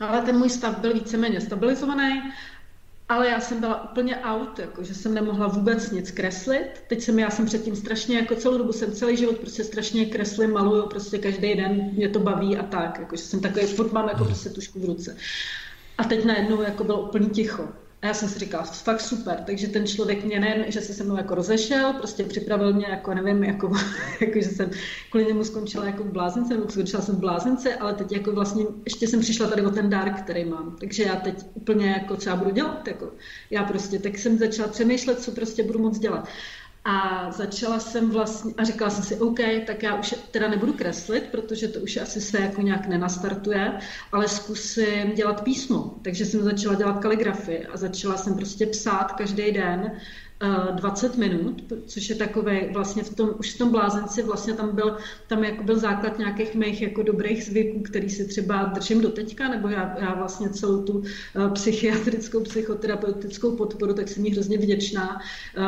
Ale 0.00 0.20
ten 0.20 0.38
můj 0.38 0.50
stav 0.50 0.78
byl 0.78 0.94
víceméně 0.94 1.40
stabilizovaný 1.40 2.22
ale 3.08 3.28
já 3.28 3.40
jsem 3.40 3.60
byla 3.60 3.90
úplně 3.90 4.16
out, 4.16 4.58
jako, 4.58 4.82
že 4.84 4.94
jsem 4.94 5.14
nemohla 5.14 5.48
vůbec 5.48 5.90
nic 5.90 6.10
kreslit. 6.10 6.84
Teď 6.88 7.00
jsem, 7.00 7.18
já 7.18 7.30
jsem 7.30 7.46
předtím 7.46 7.76
strašně, 7.76 8.16
jako 8.16 8.34
celou 8.34 8.58
dobu 8.58 8.72
jsem 8.72 8.92
celý 8.92 9.16
život 9.16 9.38
prostě 9.38 9.64
strašně 9.64 10.06
kreslím, 10.06 10.52
maluju, 10.52 10.86
prostě 10.88 11.18
každý 11.18 11.54
den 11.54 11.90
mě 11.92 12.08
to 12.08 12.20
baví 12.20 12.56
a 12.56 12.62
tak, 12.62 12.98
jako, 12.98 13.16
že 13.16 13.22
jsem 13.22 13.40
takový, 13.40 13.66
furt 13.66 13.92
mám 13.92 14.08
jako 14.08 14.24
prostě 14.24 14.50
tušku 14.50 14.80
v 14.80 14.84
ruce. 14.84 15.16
A 15.98 16.04
teď 16.04 16.24
najednou 16.24 16.62
jako 16.62 16.84
bylo 16.84 17.02
úplně 17.08 17.28
ticho. 17.28 17.68
A 18.04 18.06
já 18.06 18.14
jsem 18.14 18.28
si 18.28 18.38
říkala, 18.38 18.62
fakt 18.62 19.00
super, 19.00 19.42
takže 19.46 19.68
ten 19.68 19.86
člověk 19.86 20.24
mě 20.24 20.40
nejen, 20.40 20.64
že 20.68 20.80
se 20.80 20.94
se 20.94 21.04
mnou 21.04 21.16
jako 21.16 21.34
rozešel, 21.34 21.92
prostě 21.92 22.24
připravil 22.24 22.72
mě 22.72 22.86
jako, 22.86 23.14
nevím, 23.14 23.44
jako, 23.44 23.72
jako 24.20 24.40
že 24.40 24.48
jsem 24.48 24.70
kvůli 25.10 25.26
němu 25.26 25.44
skončila 25.44 25.86
jako 25.86 26.02
v 26.04 26.12
blázince, 26.12 26.54
nebo 26.54 26.68
skončila 26.68 27.02
jsem 27.02 27.16
v 27.16 27.18
blázince, 27.18 27.74
ale 27.74 27.94
teď 27.94 28.12
jako 28.12 28.32
vlastně 28.32 28.64
ještě 28.84 29.08
jsem 29.08 29.20
přišla 29.20 29.46
tady 29.46 29.62
o 29.62 29.70
ten 29.70 29.90
dár, 29.90 30.10
který 30.22 30.44
mám. 30.44 30.76
Takže 30.80 31.02
já 31.02 31.16
teď 31.16 31.34
úplně 31.54 31.86
jako, 31.86 32.16
já 32.26 32.36
budu 32.36 32.50
dělat, 32.50 32.88
jako, 32.88 33.12
já 33.50 33.64
prostě, 33.64 33.98
tak 33.98 34.18
jsem 34.18 34.38
začala 34.38 34.68
přemýšlet, 34.68 35.22
co 35.22 35.32
prostě 35.32 35.62
budu 35.62 35.78
moc 35.78 35.98
dělat. 35.98 36.28
A 36.86 37.30
začala 37.30 37.80
jsem 37.80 38.10
vlastně, 38.10 38.54
a 38.58 38.64
říkala 38.64 38.90
jsem 38.90 39.04
si, 39.04 39.16
OK, 39.20 39.38
tak 39.66 39.82
já 39.82 39.94
už 39.98 40.14
teda 40.30 40.48
nebudu 40.48 40.72
kreslit, 40.72 41.28
protože 41.30 41.68
to 41.68 41.80
už 41.80 41.96
asi 41.96 42.20
se 42.20 42.40
jako 42.40 42.60
nějak 42.62 42.86
nenastartuje, 42.86 43.78
ale 44.12 44.28
zkusím 44.28 45.14
dělat 45.14 45.44
písmo. 45.44 45.98
Takže 46.02 46.26
jsem 46.26 46.42
začala 46.42 46.74
dělat 46.74 46.98
kaligrafii 46.98 47.66
a 47.66 47.76
začala 47.76 48.16
jsem 48.16 48.34
prostě 48.34 48.66
psát 48.66 49.12
každý 49.12 49.52
den 49.52 50.00
20 50.70 51.16
minut, 51.16 51.72
což 51.86 52.08
je 52.08 52.16
takové 52.16 52.72
vlastně 52.72 53.02
v 53.02 53.14
tom, 53.14 53.30
už 53.38 53.54
v 53.54 53.58
tom 53.58 53.70
blázenci 53.70 54.22
vlastně 54.22 54.52
tam 54.52 54.74
byl, 54.74 54.96
tam 55.26 55.44
jako 55.44 55.62
byl 55.62 55.78
základ 55.78 56.18
nějakých 56.18 56.54
mých 56.54 56.82
jako 56.82 57.02
dobrých 57.02 57.44
zvyků, 57.44 57.82
který 57.82 58.10
si 58.10 58.28
třeba 58.28 58.64
držím 58.64 59.00
do 59.00 59.10
teďka, 59.10 59.48
nebo 59.48 59.68
já, 59.68 59.96
já 60.00 60.14
vlastně 60.14 60.48
celou 60.48 60.82
tu 60.82 61.02
psychiatrickou, 61.52 62.40
psychoterapeutickou 62.40 63.56
podporu, 63.56 63.94
tak 63.94 64.08
jsem 64.08 64.26
jí 64.26 64.32
hrozně 64.32 64.58
vděčná. 64.58 65.20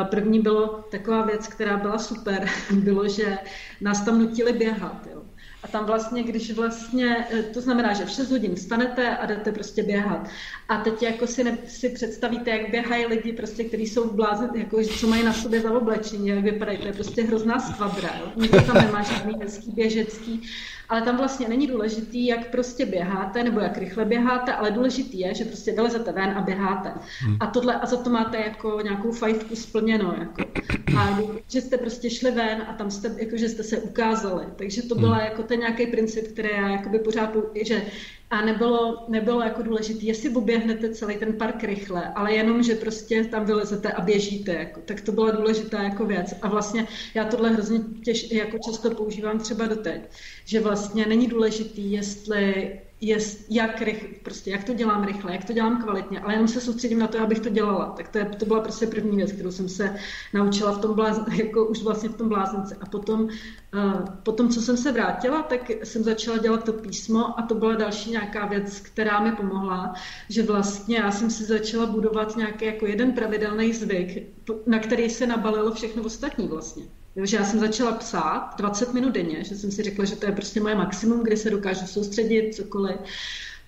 První 0.09 0.39
bylo 0.39 0.67
taková 0.91 1.25
věc, 1.25 1.47
která 1.47 1.77
byla 1.77 1.97
super, 1.97 2.45
bylo, 2.71 3.07
že 3.07 3.37
nás 3.81 4.05
tam 4.05 4.19
nutili 4.19 4.53
běhat, 4.53 5.07
jo. 5.13 5.17
A 5.63 5.67
tam 5.67 5.85
vlastně, 5.85 6.23
když 6.23 6.53
vlastně, 6.53 7.25
eh, 7.31 7.43
to 7.43 7.61
znamená, 7.61 7.93
že 7.93 8.05
v 8.05 8.09
6 8.09 8.31
hodin 8.31 8.55
vstanete 8.55 9.17
a 9.17 9.25
jdete 9.25 9.51
prostě 9.51 9.83
běhat. 9.83 10.29
A 10.69 10.77
teď 10.77 11.03
jako 11.03 11.27
si, 11.27 11.43
ne, 11.43 11.57
si 11.67 11.89
představíte, 11.89 12.49
jak 12.49 12.71
běhají 12.71 13.05
lidi, 13.05 13.33
prostě, 13.33 13.63
kteří 13.63 13.87
jsou 13.87 14.09
v 14.09 14.15
bláze, 14.15 14.49
jako, 14.55 14.83
co 14.83 15.07
mají 15.07 15.23
na 15.23 15.33
sobě 15.33 15.61
za 15.61 15.71
oblečení, 15.71 16.27
jak 16.27 16.43
vypadají, 16.43 16.77
to 16.77 16.87
je 16.87 16.93
prostě 16.93 17.23
hrozná 17.23 17.59
skvadra. 17.59 18.09
Nikdo 18.35 18.61
tam 18.61 18.75
nemá 18.75 19.01
žádný 19.01 19.33
hezký 19.41 19.71
běžecký 19.71 20.49
ale 20.89 21.01
tam 21.01 21.17
vlastně 21.17 21.47
není 21.47 21.67
důležitý, 21.67 22.27
jak 22.27 22.51
prostě 22.51 22.85
běháte 22.85 23.43
nebo 23.43 23.59
jak 23.59 23.77
rychle 23.77 24.05
běháte, 24.05 24.53
ale 24.53 24.71
důležitý 24.71 25.19
je, 25.19 25.33
že 25.33 25.45
prostě 25.45 25.71
vylezete 25.71 26.11
ven 26.11 26.29
a 26.37 26.41
běháte. 26.41 26.93
Hmm. 27.19 27.37
A 27.39 27.47
tohle, 27.47 27.75
a 27.75 27.85
za 27.85 27.97
to 27.97 28.09
máte 28.09 28.37
jako 28.37 28.79
nějakou 28.83 29.11
fajfku 29.11 29.55
splněno. 29.55 30.15
Jako. 30.19 30.51
A 30.99 31.19
že 31.49 31.61
jste 31.61 31.77
prostě 31.77 32.09
šli 32.09 32.31
ven 32.31 32.63
a 32.67 32.73
tam 32.73 32.91
jste, 32.91 33.15
jako, 33.17 33.37
že 33.37 33.49
jste 33.49 33.63
se 33.63 33.77
ukázali. 33.77 34.45
Takže 34.55 34.81
to 34.81 34.95
byla 34.95 35.15
hmm. 35.15 35.25
jako 35.25 35.43
ten 35.43 35.59
nějaký 35.59 35.87
princip, 35.87 36.27
který 36.27 36.49
já 36.51 36.69
jakoby 36.69 36.99
pořád, 36.99 37.35
že 37.61 37.81
a 38.29 38.41
nebylo, 38.45 39.05
nebylo 39.09 39.41
jako 39.41 39.63
důležité, 39.63 40.05
jestli 40.05 40.29
oběhnete 40.35 40.93
celý 40.93 41.17
ten 41.17 41.33
park 41.33 41.63
rychle, 41.63 42.13
ale 42.15 42.33
jenom, 42.33 42.63
že 42.63 42.75
prostě 42.75 43.23
tam 43.25 43.45
vylezete 43.45 43.91
a 43.91 44.01
běžíte. 44.01 44.53
Jako, 44.53 44.81
tak 44.81 45.01
to 45.01 45.11
byla 45.11 45.31
důležitá 45.31 45.83
jako 45.83 46.05
věc. 46.05 46.33
A 46.41 46.49
vlastně 46.49 46.87
já 47.13 47.25
tohle 47.25 47.49
hrozně 47.49 47.79
těž, 48.03 48.31
jako 48.31 48.57
často 48.57 48.91
používám 48.95 49.39
třeba 49.39 49.67
doteď, 49.67 50.01
že 50.45 50.59
vlastně 50.59 51.05
není 51.05 51.27
důležitý, 51.27 51.91
jestli 51.91 52.79
jest, 53.01 53.45
jak, 53.49 53.81
rych, 53.81 54.19
prostě, 54.23 54.51
jak 54.51 54.63
to 54.63 54.73
dělám 54.73 55.03
rychle, 55.03 55.33
jak 55.33 55.45
to 55.45 55.53
dělám 55.53 55.81
kvalitně, 55.81 56.19
ale 56.19 56.33
jenom 56.33 56.47
se 56.47 56.61
soustředím 56.61 56.99
na 56.99 57.07
to, 57.07 57.21
abych 57.21 57.39
to 57.39 57.49
dělala. 57.49 57.85
Tak 57.85 58.07
to, 58.07 58.17
je, 58.17 58.25
to 58.25 58.45
byla 58.45 58.61
prostě 58.61 58.87
první 58.87 59.17
věc, 59.17 59.31
kterou 59.31 59.51
jsem 59.51 59.69
se 59.69 59.95
naučila 60.33 60.71
v 60.71 60.81
tom 60.81 60.95
blázen, 60.95 61.25
jako 61.37 61.65
už 61.65 61.83
vlastně 61.83 62.09
v 62.09 62.15
tom 62.15 62.29
blázence. 62.29 62.77
A 62.81 62.85
potom, 62.85 63.23
uh, 63.23 64.05
potom, 64.23 64.49
co 64.49 64.61
jsem 64.61 64.77
se 64.77 64.91
vrátila, 64.91 65.41
tak 65.41 65.71
jsem 65.83 66.03
začala 66.03 66.37
dělat 66.37 66.63
to 66.63 66.73
písmo 66.73 67.39
a 67.39 67.41
to 67.41 67.55
byla 67.55 67.75
další 67.75 68.11
nějaká 68.11 68.45
věc, 68.45 68.79
která 68.79 69.19
mi 69.19 69.31
pomohla, 69.31 69.93
že 70.29 70.43
vlastně 70.43 70.97
já 70.97 71.11
jsem 71.11 71.29
si 71.29 71.43
začala 71.43 71.85
budovat 71.85 72.37
nějaký 72.37 72.65
jako 72.65 72.85
jeden 72.85 73.11
pravidelný 73.11 73.73
zvyk, 73.73 74.33
na 74.65 74.79
který 74.79 75.09
se 75.09 75.27
nabalilo 75.27 75.73
všechno 75.73 76.03
ostatní 76.03 76.47
vlastně. 76.47 76.83
Že 77.25 77.37
já 77.37 77.45
jsem 77.45 77.59
začala 77.59 77.91
psát 77.91 78.53
20 78.57 78.93
minut 78.93 79.13
denně, 79.13 79.43
že 79.43 79.55
jsem 79.55 79.71
si 79.71 79.83
řekla, 79.83 80.05
že 80.05 80.15
to 80.15 80.25
je 80.25 80.31
prostě 80.31 80.59
moje 80.59 80.75
maximum, 80.75 81.23
kde 81.23 81.37
se 81.37 81.49
dokážu 81.49 81.87
soustředit, 81.87 82.55
cokoliv. 82.55 82.97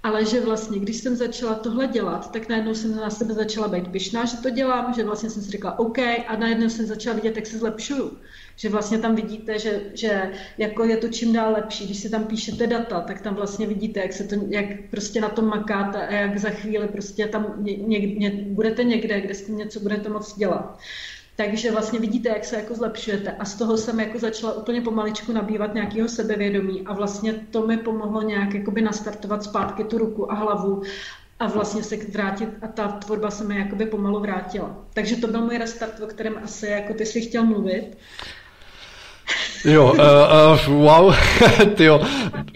Ale 0.03 0.25
že 0.25 0.41
vlastně, 0.41 0.79
když 0.79 0.97
jsem 0.97 1.15
začala 1.15 1.55
tohle 1.55 1.87
dělat, 1.87 2.31
tak 2.31 2.49
najednou 2.49 2.73
jsem 2.73 2.95
na 2.95 3.09
sebe 3.09 3.33
začala 3.33 3.67
být 3.67 3.87
pyšná, 3.87 4.25
že 4.25 4.37
to 4.37 4.49
dělám, 4.49 4.93
že 4.93 5.03
vlastně 5.03 5.29
jsem 5.29 5.43
si 5.43 5.51
řekla 5.51 5.79
OK 5.79 5.99
a 5.99 6.35
najednou 6.39 6.69
jsem 6.69 6.85
začala 6.85 7.15
vidět, 7.15 7.35
jak 7.35 7.45
se 7.45 7.57
zlepšuju. 7.57 8.17
Že 8.55 8.69
vlastně 8.69 8.97
tam 8.97 9.15
vidíte, 9.15 9.59
že, 9.59 9.81
že 9.93 10.31
jako 10.57 10.83
je 10.83 10.97
to 10.97 11.07
čím 11.07 11.33
dál 11.33 11.53
lepší. 11.53 11.85
Když 11.85 11.99
si 11.99 12.09
tam 12.09 12.23
píšete 12.23 12.67
data, 12.67 13.01
tak 13.01 13.21
tam 13.21 13.35
vlastně 13.35 13.67
vidíte, 13.67 13.99
jak, 13.99 14.13
se 14.13 14.23
to, 14.23 14.35
jak 14.47 14.65
prostě 14.89 15.21
na 15.21 15.29
tom 15.29 15.45
makáte 15.45 16.07
a 16.07 16.13
jak 16.13 16.37
za 16.37 16.49
chvíli 16.49 16.87
prostě 16.87 17.27
tam 17.27 17.53
ně, 17.57 17.75
ně, 17.75 17.99
ně, 17.99 18.31
budete 18.31 18.83
někde, 18.83 19.21
kde 19.21 19.33
s 19.33 19.45
tím 19.45 19.57
něco 19.57 19.79
budete 19.79 20.09
moc 20.09 20.37
dělat. 20.37 20.79
Takže 21.39 21.71
vlastně 21.71 21.99
vidíte, 21.99 22.29
jak 22.29 22.45
se 22.45 22.55
jako 22.55 22.75
zlepšujete. 22.75 23.31
A 23.31 23.45
z 23.45 23.55
toho 23.55 23.77
jsem 23.77 23.99
jako 23.99 24.19
začala 24.19 24.53
úplně 24.53 24.81
pomaličku 24.81 25.31
nabývat 25.31 25.73
nějakého 25.73 26.07
sebevědomí 26.07 26.81
a 26.85 26.93
vlastně 26.93 27.33
to 27.33 27.67
mi 27.67 27.77
pomohlo 27.77 28.21
nějak 28.21 28.53
jakoby 28.53 28.81
nastartovat 28.81 29.43
zpátky 29.43 29.83
tu 29.83 29.97
ruku 29.97 30.31
a 30.31 30.35
hlavu 30.35 30.81
a 31.39 31.47
vlastně 31.47 31.83
se 31.83 31.97
vrátit 31.97 32.49
a 32.61 32.67
ta 32.67 32.87
tvorba 32.87 33.31
se 33.31 33.43
mi 33.43 33.57
jakoby 33.57 33.85
pomalu 33.85 34.19
vrátila. 34.19 34.85
Takže 34.93 35.15
to 35.15 35.27
byl 35.27 35.41
můj 35.41 35.57
restart, 35.57 35.99
o 35.99 36.07
kterém 36.07 36.39
asi 36.43 36.67
jako 36.67 36.93
ty 36.93 37.05
si 37.05 37.21
chtěl 37.21 37.45
mluvit. 37.45 37.97
Jo, 39.65 39.93
uh, 39.93 40.69
uh, 40.69 40.83
wow, 40.85 41.13
ty 41.75 41.83
jo. 41.83 42.01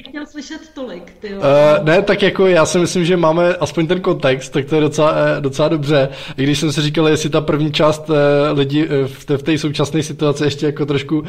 chtěl 0.10 0.26
slyšet 0.26 0.62
tolik, 0.74 1.14
ty 1.20 1.34
Uh, 1.34 1.86
ne, 1.86 2.02
tak 2.02 2.22
jako 2.22 2.48
já 2.48 2.66
si 2.66 2.80
myslím, 2.80 3.06
že 3.06 3.18
máme 3.18 3.56
aspoň 3.56 3.88
ten 3.88 4.02
kontext, 4.02 4.54
tak 4.54 4.66
to 4.66 4.76
je 4.76 4.82
docela, 4.82 5.14
docela 5.40 5.68
dobře. 5.68 6.10
I 6.38 6.44
když 6.44 6.60
jsem 6.60 6.72
si 6.72 6.82
říkal, 6.82 7.08
jestli 7.08 7.30
ta 7.30 7.42
první 7.42 7.72
část 7.72 8.10
uh, 8.10 8.16
lidí 8.58 8.86
v 9.06 9.26
té, 9.26 9.38
v 9.38 9.44
té 9.44 9.58
současné 9.58 10.04
situaci 10.04 10.44
ještě 10.44 10.66
jako 10.66 10.86
trošku 10.86 11.20
uh, 11.20 11.26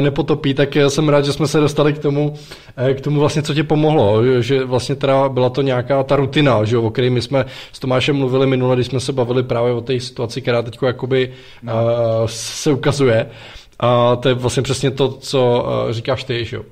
nepotopí, 0.00 0.54
tak 0.54 0.76
jsem 0.76 1.08
rád, 1.08 1.24
že 1.24 1.32
jsme 1.32 1.48
se 1.48 1.60
dostali 1.60 1.92
k 1.92 1.98
tomu, 1.98 2.30
uh, 2.30 2.94
k 2.94 3.00
tomu 3.00 3.20
vlastně, 3.20 3.42
co 3.42 3.54
tě 3.54 3.64
pomohlo, 3.64 4.22
že 4.42 4.64
vlastně 4.64 4.94
teda 4.94 5.28
byla 5.28 5.50
to 5.50 5.62
nějaká 5.62 6.02
ta 6.02 6.16
rutina, 6.16 6.64
že 6.64 6.78
o 6.78 6.90
které 6.90 7.10
my 7.10 7.22
jsme 7.22 7.44
s 7.72 7.78
Tomášem 7.78 8.16
mluvili 8.16 8.46
minule, 8.46 8.76
když 8.76 8.86
jsme 8.86 9.00
se 9.00 9.12
bavili 9.12 9.42
právě 9.42 9.72
o 9.72 9.80
té 9.80 10.00
situaci, 10.00 10.40
která 10.40 10.62
teď 10.62 10.78
jakoby 10.82 11.32
uh, 11.62 11.70
se 12.26 12.72
ukazuje. 12.72 13.30
A 13.82 14.16
to 14.16 14.28
je 14.28 14.34
vlastně 14.34 14.62
přesně 14.62 14.90
to, 14.90 15.12
co 15.12 15.64
uh, 15.86 15.92
říkáš 15.92 16.24
ty, 16.24 16.44
že 16.44 16.56
jo? 16.56 16.64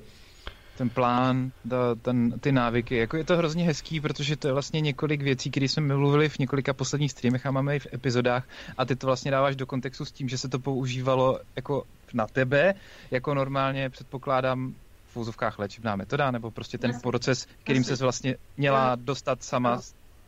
ten 0.80 0.90
plán, 0.90 1.50
ta, 1.68 1.94
ten, 2.02 2.40
ty 2.40 2.52
návyky. 2.52 2.96
Jako 2.96 3.16
je 3.16 3.24
to 3.24 3.36
hrozně 3.36 3.64
hezký, 3.64 4.00
protože 4.00 4.36
to 4.36 4.48
je 4.48 4.52
vlastně 4.52 4.80
několik 4.80 5.22
věcí, 5.22 5.50
které 5.50 5.68
jsme 5.68 5.96
mluvili 5.96 6.28
v 6.28 6.38
několika 6.38 6.72
posledních 6.72 7.10
streamech 7.10 7.46
a 7.46 7.50
máme 7.50 7.76
i 7.76 7.78
v 7.78 7.86
epizodách 7.94 8.44
a 8.78 8.84
ty 8.84 8.96
to 8.96 9.06
vlastně 9.06 9.30
dáváš 9.30 9.56
do 9.56 9.66
kontextu 9.66 10.04
s 10.04 10.12
tím, 10.12 10.28
že 10.28 10.38
se 10.38 10.48
to 10.48 10.58
používalo 10.58 11.40
jako 11.56 11.84
na 12.14 12.26
tebe, 12.26 12.74
jako 13.10 13.34
normálně 13.34 13.90
předpokládám 13.90 14.74
v 15.08 15.16
úzovkách 15.16 15.58
léčebná 15.58 15.96
metoda, 15.96 16.30
nebo 16.30 16.50
prostě 16.50 16.78
ten 16.78 16.90
Jasně. 16.90 17.02
proces, 17.02 17.46
kterým 17.62 17.84
se 17.84 17.96
vlastně 17.96 18.36
měla 18.56 18.94
dostat 18.94 19.42
sama, 19.42 19.80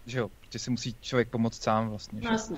že 0.07 0.19
jo, 0.19 0.29
prostě 0.41 0.59
si 0.59 0.71
musí 0.71 0.95
člověk 1.01 1.29
pomoct 1.29 1.63
sám 1.63 1.89
vlastně. 1.89 2.21
Že? 2.21 2.55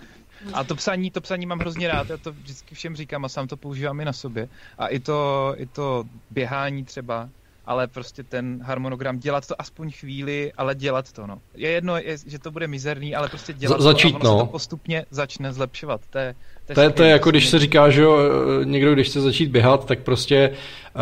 A 0.52 0.64
to 0.64 0.74
psaní, 0.74 1.10
to 1.10 1.20
psaní 1.20 1.46
mám 1.46 1.58
hrozně 1.58 1.88
rád, 1.88 2.10
já 2.10 2.16
to 2.16 2.32
vždycky 2.32 2.74
všem 2.74 2.96
říkám 2.96 3.24
a 3.24 3.28
sám 3.28 3.48
to 3.48 3.56
používám 3.56 4.00
i 4.00 4.04
na 4.04 4.12
sobě. 4.12 4.48
A 4.78 4.86
i 4.86 4.98
to, 5.00 5.54
i 5.56 5.66
to 5.66 6.04
běhání 6.30 6.84
třeba, 6.84 7.28
ale 7.66 7.86
prostě 7.86 8.22
ten 8.22 8.62
harmonogram, 8.62 9.18
dělat 9.18 9.46
to 9.46 9.60
aspoň 9.60 9.92
chvíli, 9.92 10.52
ale 10.52 10.74
dělat 10.74 11.12
to, 11.12 11.26
no. 11.26 11.40
Je 11.54 11.70
jedno, 11.70 11.96
je, 11.96 12.18
že 12.26 12.38
to 12.38 12.50
bude 12.50 12.66
mizerný, 12.66 13.14
ale 13.14 13.28
prostě 13.28 13.52
dělat 13.52 13.80
Za, 13.80 13.84
začít, 13.84 14.12
to 14.12 14.16
a 14.16 14.20
ono 14.20 14.30
no. 14.30 14.38
se 14.38 14.46
to 14.46 14.52
postupně 14.52 15.06
začne 15.10 15.52
zlepšovat. 15.52 16.00
To 16.10 16.18
je, 16.18 16.34
to 16.66 16.72
je, 16.72 16.74
to 16.74 16.80
je, 16.80 16.90
to 16.90 17.02
je 17.02 17.10
jako 17.10 17.30
když 17.30 17.48
se 17.48 17.58
říká, 17.58 17.90
že 17.90 18.02
jo, 18.02 18.18
někdo, 18.64 18.94
když 18.94 19.08
chce 19.08 19.20
začít 19.20 19.50
běhat, 19.50 19.86
tak 19.86 19.98
prostě 19.98 20.50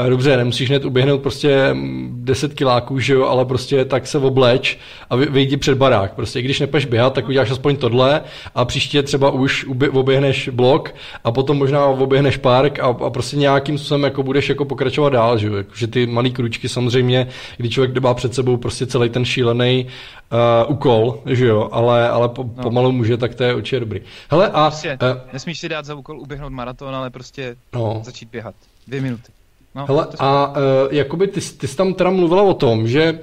dobře, 0.09 0.37
nemusíš 0.37 0.69
hned 0.69 0.85
uběhnout 0.85 1.23
prostě 1.23 1.77
10 2.11 2.55
kiláků, 2.55 2.99
že 2.99 3.15
jo, 3.15 3.25
ale 3.25 3.45
prostě 3.45 3.85
tak 3.85 4.07
se 4.07 4.19
obleč 4.19 4.79
a 5.11 5.17
vyjdi 5.17 5.57
před 5.57 5.79
barák. 5.79 6.15
Prostě 6.15 6.43
když 6.43 6.61
nepeš 6.61 6.87
běhat, 6.87 7.13
tak 7.13 7.29
uděláš 7.29 7.51
aspoň 7.51 7.77
tohle 7.77 8.21
a 8.55 8.65
příště 8.65 9.03
třeba 9.03 9.31
už 9.31 9.67
oběhneš 9.93 10.49
blok 10.49 10.95
a 11.25 11.33
potom 11.33 11.59
možná 11.59 11.87
oběhneš 11.87 12.37
park 12.37 12.79
a, 12.79 12.87
a 12.87 13.11
prostě 13.11 13.37
nějakým 13.37 13.79
způsobem 13.79 14.03
jako 14.03 14.23
budeš 14.23 14.49
jako 14.49 14.65
pokračovat 14.65 15.11
dál, 15.11 15.39
že 15.39 15.47
jo. 15.47 15.55
Jako, 15.55 15.71
že 15.75 15.87
ty 15.87 16.07
malé 16.07 16.31
kručky 16.31 16.69
samozřejmě, 16.69 17.29
když 17.57 17.75
člověk 17.75 17.99
má 17.99 18.15
před 18.15 18.35
sebou 18.35 18.57
prostě 18.57 18.87
celý 18.87 19.09
ten 19.09 19.25
šílený 19.25 19.87
uh, 20.33 20.73
úkol, 20.73 21.23
že 21.27 21.47
jo, 21.47 21.69
ale, 21.73 22.09
ale 22.09 22.29
po, 22.29 22.45
no. 22.57 22.63
pomalu 22.63 22.93
může, 22.93 23.17
tak 23.17 23.35
to 23.35 23.45
je 23.45 23.55
určitě 23.55 23.81
dobrý. 23.81 24.01
Hele 24.31 24.51
a... 24.51 24.71
Prostě, 24.71 24.99
uh, 25.03 25.33
nesmíš 25.33 25.61
si 25.61 25.69
dát 25.69 25.85
za 25.85 25.95
úkol 25.95 26.21
uběhnout 26.21 26.53
maraton, 26.53 26.95
ale 26.95 27.11
prostě 27.11 27.57
no. 27.75 28.01
začít 28.05 28.29
běhat. 28.29 28.55
Dvě 28.87 29.01
minuty. 29.01 29.33
No, 29.75 29.87
Hele, 29.87 30.07
a 30.19 30.49
uh, 30.49 30.57
jakoby 30.91 31.29
ty, 31.29 31.41
ty 31.41 31.69
jsi 31.69 31.77
tam 31.77 31.95
teda 31.95 32.11
mluvila 32.11 32.43
o 32.43 32.55
tom, 32.55 32.89
že, 32.89 33.21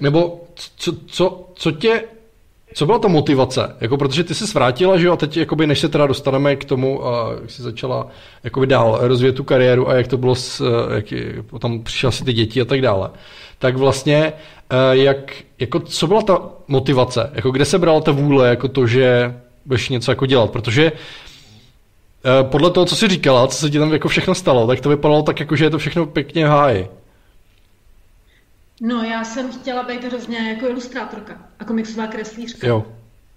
nebo 0.00 0.40
co, 0.76 0.92
co, 1.06 1.50
co 1.54 1.72
tě, 1.72 2.04
co 2.74 2.86
byla 2.86 2.98
ta 2.98 3.08
motivace? 3.08 3.76
Jako, 3.80 3.96
protože 3.96 4.24
ty 4.24 4.34
jsi 4.34 4.44
vrátila, 4.54 4.98
že 4.98 5.06
jo, 5.06 5.12
a 5.12 5.16
teď, 5.16 5.36
jakoby, 5.36 5.66
než 5.66 5.78
se 5.78 5.88
teda 5.88 6.06
dostaneme 6.06 6.56
k 6.56 6.64
tomu, 6.64 6.98
uh, 6.98 7.06
jak 7.40 7.50
jsi 7.50 7.62
začala 7.62 8.06
jakoby 8.44 8.66
dál 8.66 8.98
rozvíjet 9.00 9.32
tu 9.32 9.44
kariéru 9.44 9.88
a 9.88 9.94
jak 9.94 10.06
to 10.06 10.16
bylo, 10.16 10.34
s, 10.34 10.60
uh, 10.60 10.68
jak 10.94 11.04
potom 11.46 11.82
přišla 11.82 12.10
si 12.10 12.24
ty 12.24 12.32
děti 12.32 12.60
a 12.60 12.64
tak 12.64 12.80
dále, 12.80 13.10
tak 13.58 13.76
vlastně, 13.76 14.32
uh, 14.72 14.96
jak, 15.00 15.32
jako, 15.58 15.80
co 15.80 16.06
byla 16.06 16.22
ta 16.22 16.40
motivace? 16.68 17.30
Jako, 17.34 17.50
kde 17.50 17.64
se 17.64 17.78
brala 17.78 18.00
ta 18.00 18.12
vůle, 18.12 18.48
jako 18.48 18.68
to, 18.68 18.86
že 18.86 19.34
budeš 19.66 19.88
něco 19.88 20.10
jako 20.10 20.26
dělat? 20.26 20.50
Protože 20.50 20.92
Eh, 22.24 22.44
podle 22.44 22.70
toho, 22.70 22.86
co 22.86 22.96
jsi 22.96 23.08
říkala, 23.08 23.46
co 23.46 23.58
se 23.58 23.70
ti 23.70 23.78
tam 23.78 23.92
jako 23.92 24.08
všechno 24.08 24.34
stalo, 24.34 24.66
tak 24.66 24.80
to 24.80 24.88
vypadalo 24.88 25.22
tak, 25.22 25.40
jako, 25.40 25.56
že 25.56 25.64
je 25.64 25.70
to 25.70 25.78
všechno 25.78 26.06
pěkně 26.06 26.46
v 26.46 26.48
háji. 26.48 26.88
No, 28.80 29.02
já 29.02 29.24
jsem 29.24 29.52
chtěla 29.52 29.82
být 29.82 30.04
hrozně 30.04 30.38
jako 30.48 30.68
ilustrátorka 30.68 31.38
a 31.58 31.64
komiksová 31.64 32.06
kreslířka. 32.06 32.66
Jo. 32.66 32.86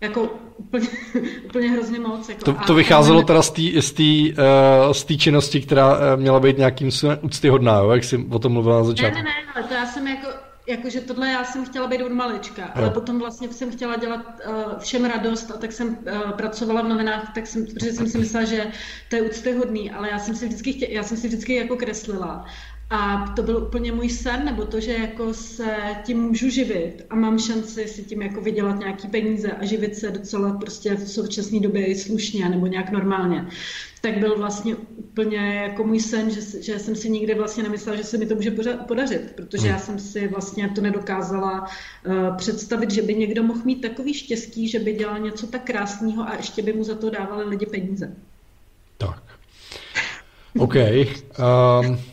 Jako 0.01 0.29
úplně, 0.57 0.87
úplně 1.45 1.71
hrozně 1.71 1.99
moc. 1.99 2.29
Jako, 2.29 2.45
to, 2.45 2.53
to 2.67 2.73
vycházelo 2.73 3.23
teda 3.23 3.41
z 3.41 3.91
té 3.91 4.03
uh, 5.11 5.17
činnosti, 5.17 5.61
která 5.61 5.93
uh, 5.93 6.21
měla 6.21 6.39
být 6.39 6.57
nějakým 6.57 6.89
úctyhodná, 7.21 7.77
jo? 7.77 7.91
jak 7.91 8.03
jsi 8.03 8.25
o 8.29 8.39
tom 8.39 8.51
mluvila 8.51 8.77
na 8.77 8.83
začátku. 8.83 9.17
Ne, 9.17 9.23
ne, 9.23 9.29
ne, 9.29 9.51
ale 9.55 9.63
to 9.63 9.73
já 9.73 9.85
jsem 9.85 10.07
jako 10.07 10.27
jakože 10.67 11.01
tohle 11.01 11.29
já 11.29 11.43
jsem 11.43 11.65
chtěla 11.65 11.87
být 11.87 12.01
od 12.01 12.11
malička, 12.11 12.65
ale 12.65 12.89
potom 12.89 13.19
vlastně 13.19 13.49
jsem 13.49 13.71
chtěla 13.71 13.97
dělat 13.97 14.25
uh, 14.47 14.53
všem 14.79 15.05
radost 15.05 15.51
a 15.51 15.57
tak 15.57 15.71
jsem 15.71 15.87
uh, 15.87 16.31
pracovala 16.31 16.81
v 16.81 16.87
novinách, 16.87 17.31
tak 17.35 17.47
jsem, 17.47 17.65
protože 17.65 17.91
jsem 17.91 18.07
si 18.07 18.17
myslela, 18.17 18.45
že 18.45 18.67
to 19.09 19.15
je 19.15 19.21
úctyhodný, 19.21 19.91
ale 19.91 20.09
já 20.09 20.19
jsem 20.19 20.35
si 20.35 20.45
vždycky, 20.45 20.73
chtěla, 20.73 20.91
já 20.91 21.03
jsem 21.03 21.17
si 21.17 21.27
vždycky 21.27 21.55
jako 21.55 21.75
kreslila. 21.75 22.45
A 22.93 23.27
to 23.35 23.43
byl 23.43 23.57
úplně 23.57 23.91
můj 23.91 24.09
sen, 24.09 24.45
nebo 24.45 24.65
to, 24.65 24.79
že 24.79 24.93
jako 24.93 25.33
se 25.33 25.75
tím 26.03 26.21
můžu 26.21 26.49
živit 26.49 27.05
a 27.09 27.15
mám 27.15 27.39
šanci 27.39 27.87
si 27.87 28.03
tím 28.03 28.21
jako 28.21 28.41
vydělat 28.41 28.79
nějaký 28.79 29.07
peníze 29.07 29.51
a 29.51 29.65
živit 29.65 29.95
se 29.95 30.11
docela 30.11 30.53
prostě 30.53 30.95
v 30.95 31.09
současné 31.09 31.59
době 31.59 31.85
i 31.85 31.95
slušně 31.95 32.49
nebo 32.49 32.67
nějak 32.67 32.91
normálně 32.91 33.47
tak 34.01 34.17
byl 34.17 34.37
vlastně 34.37 34.75
úplně 34.75 35.37
jako 35.37 35.83
můj 35.83 35.99
sen, 35.99 36.29
že, 36.29 36.61
že 36.61 36.79
jsem 36.79 36.95
si 36.95 37.09
nikdy 37.09 37.35
vlastně 37.35 37.63
nemyslela, 37.63 37.97
že 37.97 38.03
se 38.03 38.17
mi 38.17 38.25
to 38.25 38.35
může 38.35 38.51
podařit, 38.87 39.31
protože 39.35 39.67
já 39.67 39.79
jsem 39.79 39.99
si 39.99 40.27
vlastně 40.27 40.69
to 40.69 40.81
nedokázala 40.81 41.61
uh, 41.61 42.35
představit, 42.37 42.91
že 42.91 43.01
by 43.01 43.15
někdo 43.15 43.43
mohl 43.43 43.61
mít 43.63 43.81
takový 43.81 44.13
štěstí, 44.13 44.67
že 44.67 44.79
by 44.79 44.93
dělal 44.93 45.19
něco 45.19 45.47
tak 45.47 45.63
krásného 45.63 46.23
a 46.23 46.35
ještě 46.35 46.61
by 46.61 46.73
mu 46.73 46.83
za 46.83 46.95
to 46.95 47.09
dávali 47.09 47.45
lidi 47.45 47.65
peníze. 47.65 48.15
Tak. 48.97 49.23
OK. 50.57 50.75
Um, 50.75 52.10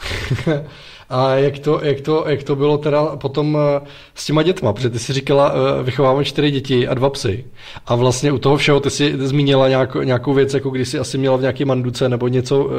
A 1.10 1.34
jak 1.34 1.58
to, 1.58 1.80
jak, 1.82 2.00
to, 2.00 2.24
jak 2.28 2.42
to 2.42 2.56
bylo 2.56 2.78
teda 2.78 3.16
potom 3.16 3.58
eh, 3.60 3.86
s 4.14 4.26
těma 4.26 4.42
dětma? 4.42 4.72
Protože 4.72 4.90
ty 4.90 4.98
si 4.98 5.12
říkala, 5.12 5.52
eh, 5.54 5.82
vychovávám 5.82 6.24
čtyři 6.24 6.50
děti 6.50 6.88
a 6.88 6.94
dva 6.94 7.10
psy. 7.10 7.44
A 7.86 7.94
vlastně 7.94 8.32
u 8.32 8.38
toho 8.38 8.56
všeho 8.56 8.80
ty 8.80 8.90
si 8.90 9.14
zmínila 9.16 9.68
nějakou, 9.68 10.02
nějakou 10.02 10.34
věc, 10.34 10.54
jako 10.54 10.70
když 10.70 10.88
jsi 10.88 10.98
asi 10.98 11.18
měla 11.18 11.36
v 11.36 11.40
nějaké 11.40 11.64
manduce 11.64 12.08
nebo 12.08 12.28
něco 12.28 12.70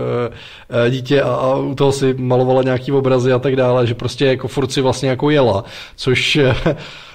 eh, 0.86 0.90
dítě 0.90 1.22
a, 1.22 1.34
a 1.34 1.56
u 1.56 1.76
toho 1.76 1.92
si 1.92 2.14
malovala 2.14 2.64
nějaký 2.64 2.92
obrazy 2.92 3.34
a 3.34 3.40
tak 3.40 3.56
dále, 3.56 3.88
že 3.88 3.96
prostě 3.96 4.26
jako 4.26 4.48
furt 4.48 4.72
si 4.72 4.82
vlastně 4.82 5.10
jako 5.10 5.30
jela, 5.30 5.64
což 5.96 6.40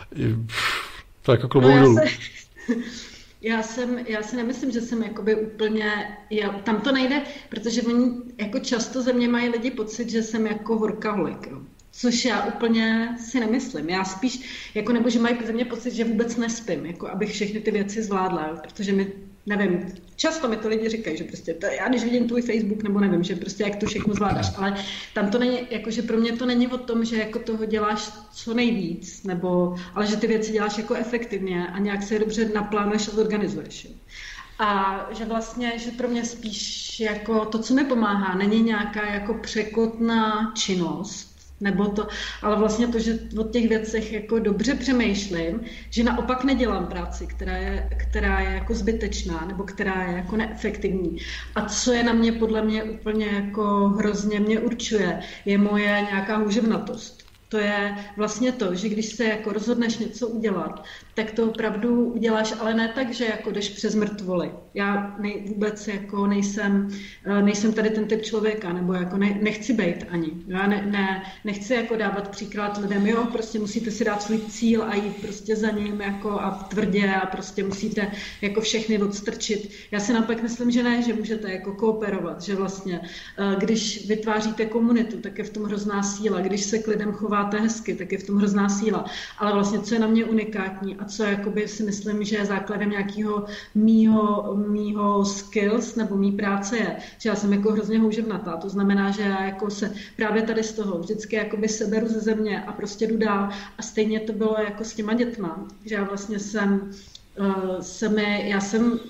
to 1.23 1.33
jako 1.33 1.49
klobouk 1.49 1.75
no, 1.75 1.81
dolů. 1.81 1.97
Já 3.47 3.63
jsem, 3.63 3.99
já 3.99 4.23
si 4.23 4.37
nemyslím, 4.37 4.71
že 4.71 4.81
jsem 4.81 5.03
jakoby 5.03 5.35
úplně, 5.35 6.19
já, 6.31 6.51
tam 6.53 6.81
to 6.81 6.93
nejde, 6.93 7.23
protože 7.49 7.83
oni 7.83 8.11
jako 8.39 8.59
často 8.59 9.03
ze 9.03 9.13
mě 9.13 9.29
mají 9.29 9.49
lidi 9.49 9.71
pocit, 9.71 10.11
že 10.11 10.23
jsem 10.23 10.47
jako 10.47 10.77
workaholic, 10.77 11.39
jo. 11.51 11.63
Což 11.93 12.25
já 12.25 12.47
úplně 12.47 13.17
si 13.19 13.41
nemyslím. 13.41 13.89
Já 13.89 14.05
spíš, 14.05 14.71
jako 14.75 14.93
nebo 14.93 15.11
že 15.11 15.19
mají 15.19 15.37
ze 15.47 15.53
mě 15.53 15.65
pocit, 15.65 15.95
že 15.95 16.05
vůbec 16.05 16.37
nespím, 16.37 16.87
jako 16.87 17.09
abych 17.09 17.33
všechny 17.33 17.61
ty 17.61 17.71
věci 17.71 18.03
zvládla, 18.03 18.49
jo. 18.49 18.57
protože 18.63 18.93
mi 18.93 19.13
nevím, 19.47 19.95
často 20.17 20.49
mi 20.49 20.57
to 20.57 20.69
lidi 20.69 20.89
říkají, 20.89 21.17
že 21.17 21.25
prostě 21.25 21.55
to, 21.55 21.67
já 21.67 21.89
když 21.89 22.05
vidím 22.05 22.29
tvůj 22.29 22.43
Facebook, 22.43 22.83
nebo 22.83 23.01
nevím, 23.01 23.23
že 23.23 23.37
prostě 23.37 23.63
jak 23.63 23.77
to 23.77 23.87
všechno 23.87 24.15
zvládáš, 24.15 24.53
ale 24.57 24.77
tam 25.15 25.31
to 25.31 25.39
není, 25.39 25.59
jako 25.71 25.91
že 25.91 26.03
pro 26.03 26.17
mě 26.17 26.33
to 26.33 26.47
není 26.47 26.69
o 26.69 26.79
tom, 26.79 27.05
že 27.05 27.17
jako 27.17 27.39
toho 27.39 27.65
děláš 27.65 28.11
co 28.33 28.55
nejvíc, 28.55 29.23
nebo, 29.23 29.77
ale 29.95 30.07
že 30.07 30.17
ty 30.17 30.27
věci 30.27 30.53
děláš 30.53 30.79
jako 30.79 30.95
efektivně 30.95 31.69
a 31.69 31.79
nějak 31.79 32.03
se 32.03 32.15
je 32.15 32.21
dobře 32.21 32.49
naplánuješ 32.55 33.09
a 33.09 33.11
zorganizuješ. 33.11 33.89
A 34.59 35.01
že 35.11 35.25
vlastně, 35.25 35.73
že 35.77 35.91
pro 35.91 36.09
mě 36.09 36.25
spíš 36.25 37.01
jako 37.01 37.45
to, 37.45 37.59
co 37.59 37.75
mi 37.75 37.85
pomáhá, 37.85 38.35
není 38.35 38.63
nějaká 38.63 39.07
jako 39.07 39.35
překotná 39.35 40.53
činnost, 40.57 41.26
nebo 41.61 41.89
to, 41.89 42.07
ale 42.43 42.57
vlastně 42.57 42.89
to, 42.89 42.99
že 42.99 43.19
o 43.39 43.45
těch 43.45 43.69
věcech 43.69 44.13
jako 44.13 44.39
dobře 44.39 44.75
přemýšlím, 44.75 45.61
že 45.91 46.05
naopak 46.05 46.45
nedělám 46.45 46.87
práci, 46.87 47.27
která 47.27 47.57
je, 47.57 47.89
která 47.97 48.41
je 48.41 48.55
jako 48.55 48.75
zbytečná, 48.75 49.45
nebo 49.47 49.65
která 49.65 50.03
je 50.03 50.17
jako 50.17 50.37
neefektivní. 50.37 51.19
A 51.55 51.69
co 51.69 51.93
je 51.93 52.03
na 52.03 52.13
mě 52.13 52.33
podle 52.33 52.63
mě 52.63 52.85
úplně 52.85 53.27
jako 53.27 53.89
hrozně 53.89 54.41
mě 54.41 54.61
určuje, 54.61 55.21
je 55.45 55.59
moje 55.59 56.07
nějaká 56.11 56.37
hůževnatost. 56.37 57.16
To 57.49 57.59
je 57.59 57.97
vlastně 58.17 58.53
to, 58.53 58.75
že 58.75 58.89
když 58.89 59.07
se 59.07 59.25
jako 59.25 59.53
rozhodneš 59.53 59.99
něco 59.99 60.29
udělat, 60.29 60.85
tak 61.15 61.31
to 61.31 61.45
opravdu 61.45 62.05
uděláš, 62.05 62.55
ale 62.61 62.75
ne 62.75 62.89
tak, 62.95 63.15
že 63.15 63.25
jako 63.25 63.51
jdeš 63.51 63.69
přes 63.69 63.95
mrtvoly. 63.95 64.51
Já 64.75 65.17
nej, 65.19 65.45
vůbec 65.49 65.89
jako 65.89 66.27
nejsem, 66.27 66.89
eh, 67.25 67.43
nejsem 67.43 67.73
tady 67.73 67.91
ten 67.91 68.05
typ 68.05 68.23
člověka, 68.23 68.73
nebo 68.73 68.93
jako 68.93 69.17
ne, 69.17 69.39
nechci 69.43 69.73
být 69.73 70.05
ani. 70.09 70.31
Já 70.47 70.67
ne, 70.67 70.87
ne, 70.91 71.23
nechci 71.45 71.75
jako 71.75 71.97
dávat 71.97 72.29
příklad 72.29 72.79
lidem, 72.79 73.07
jo, 73.07 73.27
prostě 73.33 73.59
musíte 73.59 73.91
si 73.91 74.05
dát 74.05 74.23
svůj 74.23 74.39
cíl 74.39 74.83
a 74.83 74.95
jít 74.95 75.17
prostě 75.23 75.57
za 75.57 75.71
ním 75.71 76.01
jako 76.01 76.31
a 76.41 76.51
tvrdě 76.51 77.15
a 77.15 77.27
prostě 77.27 77.65
musíte 77.65 78.11
jako 78.43 78.61
všechny 78.61 78.99
odstrčit. 79.03 79.71
Já 79.91 80.01
si 80.01 80.13
naopak 80.13 80.43
myslím, 80.43 80.71
že 80.71 80.83
ne, 80.83 81.03
že 81.03 81.15
můžete 81.15 81.53
jako 81.53 81.73
kooperovat, 81.73 82.43
že 82.43 82.55
vlastně, 82.55 83.01
eh, 83.39 83.57
když 83.59 84.09
vytváříte 84.09 84.67
komunitu, 84.67 85.21
tak 85.21 85.39
je 85.39 85.45
v 85.45 85.51
tom 85.51 85.65
hrozná 85.65 86.03
síla. 86.03 86.41
Když 86.41 86.63
se 86.63 86.79
k 86.79 86.89
lidem 86.89 87.13
chováte 87.37 87.61
hezky, 87.61 87.95
tak 87.95 88.13
je 88.13 88.19
v 88.19 88.27
tom 88.27 88.37
hrozná 88.37 88.69
síla. 88.69 89.05
Ale 89.39 89.53
vlastně, 89.53 89.81
co 89.81 89.95
je 89.95 90.01
na 90.01 90.07
mě 90.07 90.25
unikátní 90.25 90.97
a 90.97 91.05
co 91.05 91.23
jakoby 91.23 91.69
si 91.69 91.83
myslím, 91.83 92.25
že 92.25 92.37
je 92.37 92.45
základem 92.45 92.91
nějakého 92.91 93.45
mýho, 93.75 94.55
mýho 94.69 95.25
skills 95.25 95.97
nebo 95.97 96.17
mý 96.17 96.33
práce 96.33 96.77
je, 96.77 96.97
že 97.19 97.29
já 97.29 97.35
jsem 97.35 97.53
jako 97.53 97.73
hrozně 97.73 97.99
houževnatá. 97.99 98.57
To 98.57 98.69
znamená, 98.69 99.11
že 99.11 99.23
já 99.23 99.45
jako 99.45 99.71
se 99.71 99.93
právě 100.17 100.43
tady 100.43 100.63
z 100.63 100.73
toho 100.73 100.99
vždycky 100.99 101.37
jakoby 101.37 101.69
seberu 101.69 102.09
ze 102.09 102.21
země 102.21 102.63
a 102.63 102.73
prostě 102.73 103.07
jdu 103.07 103.17
dál. 103.17 103.49
A 103.79 103.83
stejně 103.83 104.21
to 104.21 104.33
bylo 104.33 104.57
jako 104.65 104.85
s 104.85 104.95
těma 104.95 105.15
dětma, 105.15 105.69
že 105.85 105.95
já 105.95 106.05
vlastně 106.05 106.39
jsem 106.39 106.91
se 107.81 108.09
mi, 108.09 108.49
já 108.49 108.61
jsem 108.61 109.01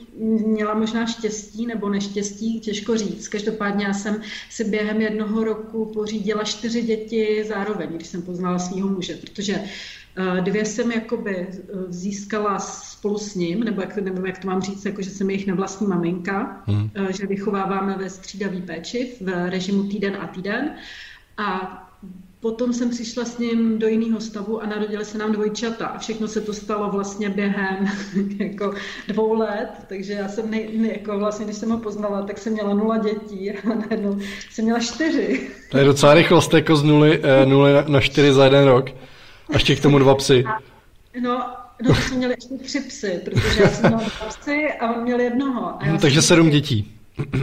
měla 0.47 0.75
možná 0.75 1.07
štěstí 1.07 1.67
nebo 1.67 1.89
neštěstí, 1.89 2.61
těžko 2.61 2.97
říct. 2.97 3.29
Každopádně 3.29 3.87
já 3.87 3.93
jsem 3.93 4.21
si 4.51 4.65
během 4.65 5.01
jednoho 5.01 5.45
roku 5.45 5.91
pořídila 5.95 6.45
čtyři 6.45 6.83
děti 6.83 7.45
zároveň, 7.49 7.89
když 7.89 8.09
jsem 8.09 8.23
poznala 8.23 8.59
svého 8.59 8.89
muže, 8.89 9.17
protože 9.17 9.61
Eh, 10.17 10.41
dvě 10.41 10.65
jsem 10.65 10.93
jakoby 10.93 11.37
eh, 11.37 11.53
získala 11.89 12.59
spolu 12.59 13.19
s 13.19 13.35
ním, 13.35 13.61
nebo 13.61 13.81
jak, 13.81 13.97
nevím, 13.97 14.27
jak 14.27 14.39
to 14.39 14.47
mám 14.47 14.62
říct, 14.62 14.85
jako 14.85 15.03
že 15.03 15.11
jsem 15.11 15.31
jejich 15.31 15.47
nevlastní 15.47 15.87
maminka, 15.87 16.62
hmm. 16.67 16.91
Eh, 16.95 17.12
že 17.12 17.27
vychováváme 17.27 17.97
ve 17.97 18.11
střídavý 18.11 18.62
péči 18.62 19.17
v 19.21 19.51
režimu 19.51 19.83
týden 19.83 20.17
a 20.21 20.27
týden. 20.27 20.75
A 21.37 21.83
potom 22.40 22.72
jsem 22.72 22.90
přišla 22.90 23.25
s 23.25 23.38
ním 23.38 23.79
do 23.79 23.87
jiného 23.87 24.20
stavu 24.20 24.62
a 24.62 24.66
narodili 24.66 25.05
se 25.05 25.18
nám 25.18 25.33
dvojčata 25.33 25.87
a 25.87 25.99
všechno 25.99 26.29
se 26.29 26.40
to 26.40 26.53
stalo 26.53 26.90
vlastně 26.90 27.31
během 27.31 27.88
jako 28.38 28.75
dvou 29.09 29.35
let, 29.35 29.68
takže 29.88 30.12
já 30.12 30.29
jsem 30.29 30.51
nej, 30.51 30.70
nej, 30.79 30.90
jako 30.90 31.18
vlastně, 31.18 31.44
když 31.44 31.57
jsem 31.57 31.70
ho 31.70 31.79
poznala, 31.79 32.22
tak 32.22 32.38
jsem 32.38 32.53
měla 32.53 32.75
nula 32.75 32.99
dětí 32.99 33.51
a 33.51 33.75
najednou 33.75 34.18
jsem 34.51 34.64
měla 34.64 34.81
čtyři. 34.81 35.51
To 35.70 35.79
je 35.79 35.85
docela 35.85 36.14
rychlost, 36.14 36.55
jako 36.55 36.77
z 36.77 36.83
nuly, 36.83 37.20
eh, 37.22 37.46
nuly 37.46 37.72
na 37.88 38.01
čtyři 38.01 38.33
za 38.33 38.44
jeden 38.44 38.64
rok. 38.64 38.90
A 39.49 39.53
ještě 39.53 39.77
k 39.77 39.83
tomu 39.83 39.99
dva 39.99 40.14
psy. 40.14 40.44
A, 40.44 40.59
no, 41.20 41.46
no, 41.83 41.94
to 41.94 41.94
jsme 41.94 42.16
měli 42.16 42.35
ještě 42.38 42.64
tři 42.64 42.81
psy, 42.81 43.20
protože 43.25 43.62
já 43.62 43.68
jsem 43.68 43.90
měla 43.90 44.03
dva 44.03 44.27
psy 44.27 44.72
a 44.81 44.94
on 44.94 45.03
měl 45.03 45.20
jednoho. 45.20 45.83
A 45.83 45.87
já 45.87 45.96
takže 45.96 46.22
sedm 46.22 46.51
dětí. 46.51 46.96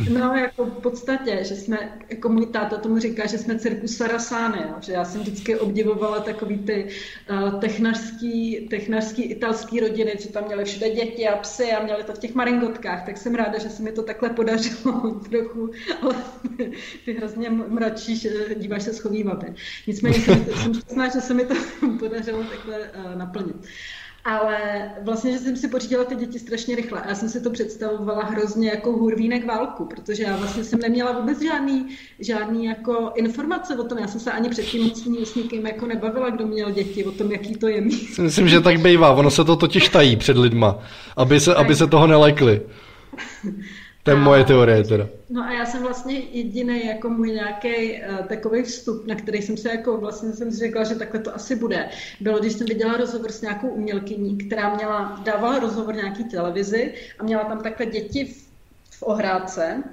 No, 0.09 0.33
jako 0.35 0.65
v 0.65 0.81
podstatě, 0.81 1.39
že 1.43 1.55
jsme, 1.55 1.99
jako 2.09 2.29
můj 2.29 2.45
táta 2.45 2.77
tomu 2.77 2.99
říká, 2.99 3.27
že 3.27 3.37
jsme 3.37 3.59
cirkus 3.59 3.97
Sarasány, 3.97 4.57
jo? 4.61 4.75
že 4.81 4.93
já 4.93 5.05
jsem 5.05 5.21
vždycky 5.21 5.55
obdivovala 5.55 6.19
takový 6.19 6.57
ty 6.57 6.87
uh, 7.29 7.59
technařský, 7.59 8.67
technařský 8.69 9.23
italský 9.23 9.79
rodiny, 9.79 10.15
co 10.19 10.29
tam 10.29 10.45
měly 10.45 10.65
všude 10.65 10.89
děti 10.89 11.27
a 11.27 11.37
psy 11.37 11.71
a 11.71 11.83
měli 11.83 12.03
to 12.03 12.13
v 12.13 12.19
těch 12.19 12.35
maringotkách, 12.35 13.05
tak 13.05 13.17
jsem 13.17 13.35
ráda, 13.35 13.59
že 13.59 13.69
se 13.69 13.83
mi 13.83 13.91
to 13.91 14.03
takhle 14.03 14.29
podařilo 14.29 15.11
trochu, 15.29 15.71
ale 16.01 16.15
ty 17.05 17.13
hrozně 17.13 17.49
mračíš, 17.49 18.27
díváš 18.55 18.83
se 18.83 18.93
schovývat. 18.93 19.43
Nicméně 19.87 20.19
jsem, 20.19 20.45
jsem 20.87 21.11
že 21.13 21.21
se 21.21 21.33
mi 21.33 21.45
to 21.45 21.55
podařilo 21.99 22.43
takhle 22.43 22.79
uh, 22.79 23.15
naplnit. 23.15 23.55
Ale 24.25 24.57
vlastně, 25.01 25.31
že 25.31 25.39
jsem 25.39 25.55
si 25.55 25.67
pořídila 25.67 26.03
ty 26.03 26.15
děti 26.15 26.39
strašně 26.39 26.75
rychle. 26.75 27.03
Já 27.07 27.15
jsem 27.15 27.29
si 27.29 27.41
to 27.41 27.49
představovala 27.49 28.23
hrozně 28.23 28.69
jako 28.69 28.91
hurvínek 28.91 29.45
válku, 29.45 29.85
protože 29.85 30.23
já 30.23 30.35
vlastně 30.35 30.63
jsem 30.63 30.79
neměla 30.79 31.11
vůbec 31.19 31.41
žádný, 31.41 31.87
žádný 32.19 32.65
jako 32.65 33.11
informace 33.15 33.77
o 33.77 33.83
tom. 33.83 33.97
Já 33.97 34.07
jsem 34.07 34.19
se 34.19 34.31
ani 34.31 34.49
předtím 34.49 34.83
moc 34.83 35.03
s 35.25 35.35
nikým 35.35 35.67
jako 35.67 35.87
nebavila, 35.87 36.29
kdo 36.29 36.47
měl 36.47 36.71
děti, 36.71 37.05
o 37.05 37.11
tom, 37.11 37.31
jaký 37.31 37.55
to 37.55 37.67
je 37.67 37.81
mít. 37.81 38.17
Myslím, 38.19 38.47
že 38.47 38.61
tak 38.61 38.79
bývá. 38.79 39.11
Ono 39.11 39.31
se 39.31 39.43
to 39.43 39.55
totiž 39.55 39.89
tají 39.89 40.15
před 40.15 40.37
lidma, 40.37 40.79
aby 41.17 41.39
se, 41.39 41.55
aby 41.55 41.75
se 41.75 41.87
toho 41.87 42.07
nelekli. 42.07 42.61
To 44.03 44.11
je 44.11 44.17
a, 44.17 44.19
moje 44.19 44.43
teorie 44.43 44.83
teda. 44.83 45.07
No 45.29 45.43
a 45.43 45.53
já 45.53 45.65
jsem 45.65 45.83
vlastně 45.83 46.19
jediný 46.19 46.85
jako 46.85 47.09
můj 47.09 47.31
nějaký 47.31 48.01
uh, 48.01 48.27
takový 48.27 48.63
vstup, 48.63 49.07
na 49.07 49.15
který 49.15 49.41
jsem 49.41 49.57
se 49.57 49.69
jako 49.69 49.97
vlastně 49.97 50.33
jsem 50.33 50.51
si 50.51 50.57
řekla, 50.57 50.83
že 50.83 50.95
takhle 50.95 51.19
to 51.19 51.35
asi 51.35 51.55
bude. 51.55 51.89
Bylo, 52.19 52.39
když 52.39 52.53
jsem 52.53 52.67
viděla 52.67 52.97
rozhovor 52.97 53.31
s 53.31 53.41
nějakou 53.41 53.67
umělkyní, 53.67 54.37
která 54.37 54.75
měla, 54.75 55.21
dávala 55.23 55.59
rozhovor 55.59 55.95
nějaký 55.95 56.23
televizi 56.23 56.93
a 57.19 57.23
měla 57.23 57.43
tam 57.43 57.61
takhle 57.61 57.85
děti 57.85 58.25
v, 58.25 58.47
v 58.91 59.03
ohrádce 59.03 59.83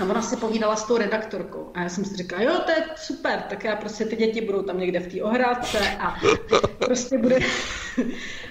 a 0.00 0.04
ona 0.04 0.22
si 0.22 0.36
povídala 0.36 0.76
s 0.76 0.84
tou 0.84 0.96
redaktorkou. 0.96 1.70
A 1.74 1.82
já 1.82 1.88
jsem 1.88 2.04
si 2.04 2.16
říkala, 2.16 2.42
jo, 2.42 2.60
to 2.64 2.70
je 2.70 2.84
super, 2.96 3.42
tak 3.48 3.64
já 3.64 3.76
prostě 3.76 4.04
ty 4.04 4.16
děti 4.16 4.40
budou 4.40 4.62
tam 4.62 4.78
někde 4.78 5.00
v 5.00 5.14
té 5.14 5.22
ohrádce 5.22 5.78
a 5.98 6.14
prostě 6.78 7.18
bude... 7.18 7.38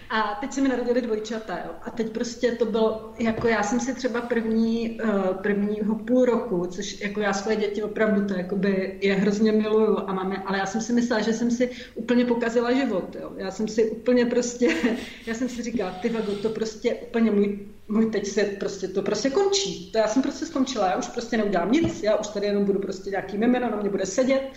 A 0.09 0.37
teď 0.41 0.53
se 0.53 0.61
mi 0.61 0.69
narodili 0.69 1.01
dvojčata, 1.01 1.57
jo. 1.65 1.71
A 1.81 1.89
teď 1.89 2.09
prostě 2.09 2.51
to 2.51 2.65
bylo, 2.65 3.13
jako 3.19 3.47
já 3.47 3.63
jsem 3.63 3.79
si 3.79 3.95
třeba 3.95 4.21
první, 4.21 4.99
uh, 5.01 5.35
prvního 5.41 5.95
půl 5.95 6.25
roku, 6.25 6.65
což 6.65 7.01
jako 7.01 7.19
já 7.19 7.33
svoje 7.33 7.57
děti 7.57 7.83
opravdu 7.83 8.27
to 8.27 8.33
jakoby 8.33 8.99
je 9.01 9.13
hrozně 9.13 9.51
miluju 9.51 9.97
a 9.97 10.13
máme, 10.13 10.43
ale 10.45 10.57
já 10.57 10.65
jsem 10.65 10.81
si 10.81 10.93
myslela, 10.93 11.21
že 11.21 11.33
jsem 11.33 11.51
si 11.51 11.69
úplně 11.95 12.25
pokazila 12.25 12.73
život, 12.73 13.15
jo. 13.21 13.31
Já 13.37 13.51
jsem 13.51 13.67
si 13.67 13.89
úplně 13.89 14.25
prostě, 14.25 14.75
já 15.27 15.33
jsem 15.33 15.49
si 15.49 15.63
říkala, 15.63 15.91
ty 15.91 16.09
vago, 16.09 16.31
to 16.31 16.49
prostě 16.49 16.95
úplně 16.95 17.31
můj 17.31 17.59
můj 17.87 18.11
teď 18.11 18.27
se 18.27 18.43
prostě, 18.43 18.87
to 18.87 19.01
prostě 19.01 19.29
končí. 19.29 19.91
To 19.91 19.97
já 19.97 20.07
jsem 20.07 20.21
prostě 20.21 20.45
skončila, 20.45 20.87
já 20.87 20.97
už 20.97 21.07
prostě 21.07 21.37
neudělám 21.37 21.71
nic, 21.71 22.03
já 22.03 22.15
už 22.15 22.27
tady 22.27 22.45
jenom 22.45 22.65
budu 22.65 22.79
prostě 22.79 23.09
nějaký 23.09 23.37
mimino, 23.37 23.69
na 23.69 23.77
mě 23.77 23.89
bude 23.89 24.05
sedět 24.05 24.51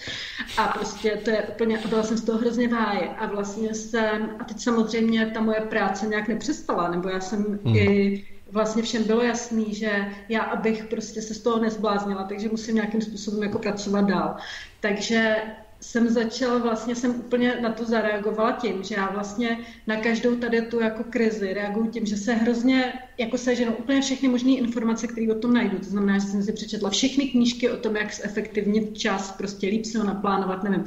a 0.58 0.68
prostě 0.68 1.10
to 1.24 1.30
je 1.30 1.42
úplně, 1.42 1.78
a 1.78 1.88
byla 1.88 2.02
jsem 2.02 2.16
z 2.16 2.24
toho 2.24 2.38
hrozně 2.38 2.68
váje 2.68 3.08
a 3.08 3.26
vlastně 3.26 3.74
jsem, 3.74 4.36
a 4.38 4.44
teď 4.44 4.60
samozřejmě 4.60 5.26
ta 5.26 5.40
moje 5.40 5.60
práce 5.60 6.06
nějak 6.06 6.28
nepřestala, 6.28 6.90
nebo 6.90 7.08
já 7.08 7.20
jsem 7.20 7.58
hmm. 7.64 7.76
i 7.76 8.24
vlastně 8.50 8.82
všem 8.82 9.04
bylo 9.04 9.22
jasný, 9.22 9.74
že 9.74 10.08
já, 10.28 10.42
abych 10.42 10.84
prostě 10.84 11.22
se 11.22 11.34
z 11.34 11.42
toho 11.42 11.58
nezbláznila, 11.60 12.24
takže 12.24 12.48
musím 12.48 12.74
nějakým 12.74 13.02
způsobem 13.02 13.42
jako 13.42 13.58
pracovat 13.58 14.00
dál. 14.00 14.36
Takže 14.80 15.36
jsem 15.80 16.08
začala, 16.08 16.58
vlastně 16.58 16.94
jsem 16.94 17.10
úplně 17.10 17.58
na 17.60 17.72
to 17.72 17.84
zareagovala 17.84 18.52
tím, 18.52 18.82
že 18.82 18.94
já 18.94 19.10
vlastně 19.10 19.58
na 19.86 19.96
každou 19.96 20.36
tady 20.36 20.62
tu 20.62 20.80
jako 20.80 21.04
krizi 21.04 21.54
reaguju 21.54 21.90
tím, 21.90 22.06
že 22.06 22.16
se 22.16 22.34
hrozně 22.34 22.92
jako 23.18 23.38
seženou 23.38 23.72
úplně 23.72 24.00
všechny 24.00 24.28
možné 24.28 24.50
informace, 24.50 25.06
které 25.06 25.26
o 25.32 25.38
tom 25.38 25.52
najdu. 25.52 25.78
To 25.78 25.84
znamená, 25.84 26.18
že 26.18 26.26
jsem 26.26 26.42
si 26.42 26.52
přečetla 26.52 26.90
všechny 26.90 27.24
knížky 27.28 27.70
o 27.70 27.76
tom, 27.76 27.96
jak 27.96 28.14
zefektivnit 28.14 28.98
čas, 28.98 29.32
prostě 29.32 29.68
líp 29.68 29.84
se 29.84 29.98
ho 29.98 30.04
naplánovat, 30.04 30.62
nevím. 30.62 30.84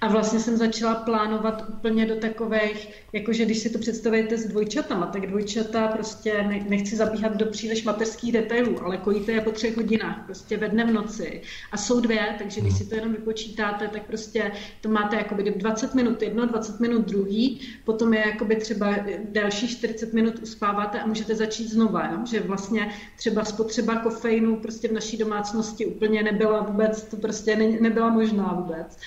A 0.00 0.08
vlastně 0.08 0.40
jsem 0.40 0.56
začala 0.56 0.94
plánovat 0.94 1.64
úplně 1.68 2.06
do 2.06 2.16
takových, 2.16 2.88
jakože 3.12 3.44
když 3.44 3.58
si 3.58 3.70
to 3.70 3.78
představíte 3.78 4.36
s 4.36 4.46
dvojčatama, 4.46 5.06
tak 5.06 5.26
dvojčata 5.26 5.88
prostě 5.88 6.42
nechci 6.68 6.96
zabíhat 6.96 7.36
do 7.36 7.46
příliš 7.46 7.84
mateřských 7.84 8.32
detailů, 8.32 8.84
ale 8.84 8.96
kojíte 8.96 9.32
je 9.32 9.40
po 9.40 9.50
třech 9.50 9.76
hodinách, 9.76 10.22
prostě 10.26 10.56
ve 10.56 10.68
dne 10.68 10.84
v 10.84 10.92
noci. 10.92 11.42
A 11.72 11.76
jsou 11.76 12.00
dvě, 12.00 12.34
takže 12.38 12.60
když 12.60 12.78
si 12.78 12.84
to 12.84 12.94
jenom 12.94 13.12
vypočítáte, 13.12 13.88
tak 13.88 14.06
prostě 14.06 14.52
to 14.80 14.88
máte 14.88 15.16
jakoby 15.16 15.50
20 15.50 15.94
minut 15.94 16.22
jedno, 16.22 16.46
20 16.46 16.80
minut 16.80 17.06
druhý, 17.06 17.60
potom 17.84 18.14
je 18.14 18.20
jakoby 18.20 18.56
třeba 18.56 18.94
další 19.24 19.68
40 19.68 20.12
minut 20.12 20.38
uspáváte 20.42 21.00
a 21.00 21.06
můžete 21.06 21.34
začít 21.34 21.68
znova, 21.68 22.06
jo? 22.06 22.18
že 22.26 22.40
vlastně 22.40 22.90
třeba 23.16 23.44
spotřeba 23.44 23.96
kofeinu 23.96 24.56
prostě 24.56 24.88
v 24.88 24.92
naší 24.92 25.16
domácnosti 25.16 25.86
úplně 25.86 26.22
nebyla 26.22 26.62
vůbec, 26.62 27.02
to 27.02 27.16
prostě 27.16 27.56
ne, 27.56 27.66
nebyla 27.80 28.08
možná 28.08 28.52
vůbec. 28.52 28.98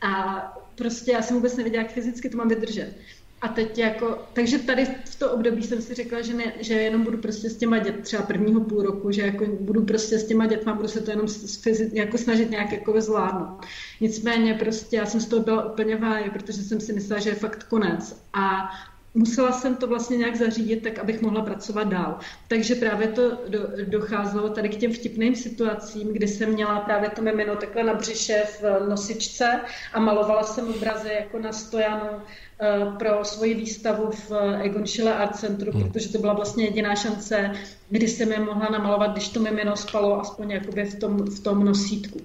A 0.00 0.42
prostě 0.74 1.12
já 1.12 1.22
jsem 1.22 1.36
vůbec 1.36 1.56
nevěděla, 1.56 1.82
jak 1.82 1.92
fyzicky 1.92 2.28
to 2.28 2.36
mám 2.36 2.48
vydržet. 2.48 2.94
A 3.40 3.48
teď 3.48 3.78
jako, 3.78 4.18
takže 4.32 4.58
tady 4.58 4.84
v 5.04 5.18
to 5.18 5.32
období 5.32 5.62
jsem 5.62 5.82
si 5.82 5.94
řekla, 5.94 6.20
že, 6.20 6.34
ne, 6.34 6.52
že 6.60 6.74
jenom 6.74 7.04
budu 7.04 7.18
prostě 7.18 7.50
s 7.50 7.56
těma 7.56 7.78
dět, 7.78 8.00
třeba 8.02 8.22
prvního 8.22 8.60
půl 8.60 8.82
roku, 8.82 9.10
že 9.10 9.22
jako 9.22 9.46
budu 9.46 9.84
prostě 9.84 10.18
s 10.18 10.26
těma 10.26 10.46
dětma, 10.46 10.74
budu 10.74 10.88
se 10.88 11.00
to 11.00 11.10
jenom 11.10 11.26
fyzi, 11.62 11.90
jako 11.92 12.18
snažit 12.18 12.50
nějak 12.50 12.72
jako 12.72 13.00
zvládnout. 13.00 13.66
Nicméně 14.00 14.54
prostě 14.54 14.96
já 14.96 15.06
jsem 15.06 15.20
z 15.20 15.26
toho 15.26 15.42
byla 15.42 15.72
úplně 15.72 15.96
váje, 15.96 16.30
protože 16.30 16.62
jsem 16.62 16.80
si 16.80 16.92
myslela, 16.92 17.20
že 17.20 17.30
je 17.30 17.34
fakt 17.34 17.64
konec. 17.64 18.22
A 18.32 18.70
musela 19.18 19.52
jsem 19.52 19.76
to 19.76 19.86
vlastně 19.86 20.16
nějak 20.16 20.36
zařídit, 20.36 20.82
tak 20.82 20.98
abych 20.98 21.22
mohla 21.22 21.42
pracovat 21.42 21.88
dál. 21.88 22.18
Takže 22.48 22.74
právě 22.74 23.08
to 23.08 23.22
do, 23.48 23.58
docházelo 23.86 24.48
tady 24.48 24.68
k 24.68 24.76
těm 24.76 24.92
vtipným 24.92 25.36
situacím, 25.36 26.12
kdy 26.12 26.28
jsem 26.28 26.52
měla 26.52 26.80
právě 26.80 27.10
to 27.10 27.22
mimino 27.22 27.56
takhle 27.56 27.84
na 27.84 27.94
břiše 27.94 28.42
v 28.60 28.88
nosičce 28.88 29.60
a 29.92 30.00
malovala 30.00 30.42
jsem 30.42 30.68
obrazy 30.68 31.08
jako 31.20 31.38
na 31.38 31.52
stojanu 31.52 32.08
uh, 32.10 32.96
pro 32.96 33.24
svoji 33.24 33.54
výstavu 33.54 34.10
v 34.10 34.32
Egon 34.62 34.86
Schiele 34.86 35.14
Art 35.14 35.36
Centru, 35.36 35.72
hmm. 35.72 35.82
protože 35.82 36.08
to 36.08 36.18
byla 36.18 36.34
vlastně 36.34 36.64
jediná 36.64 36.94
šance, 36.94 37.50
kdy 37.90 38.08
jsem 38.08 38.32
je 38.32 38.40
mohla 38.40 38.68
namalovat, 38.68 39.12
když 39.12 39.28
to 39.28 39.40
mimino 39.40 39.76
spalo 39.76 40.20
aspoň 40.20 40.50
jakoby 40.50 40.84
v 40.84 40.98
tom, 40.98 41.18
v 41.18 41.40
tom 41.40 41.64
nosítku. 41.64 42.20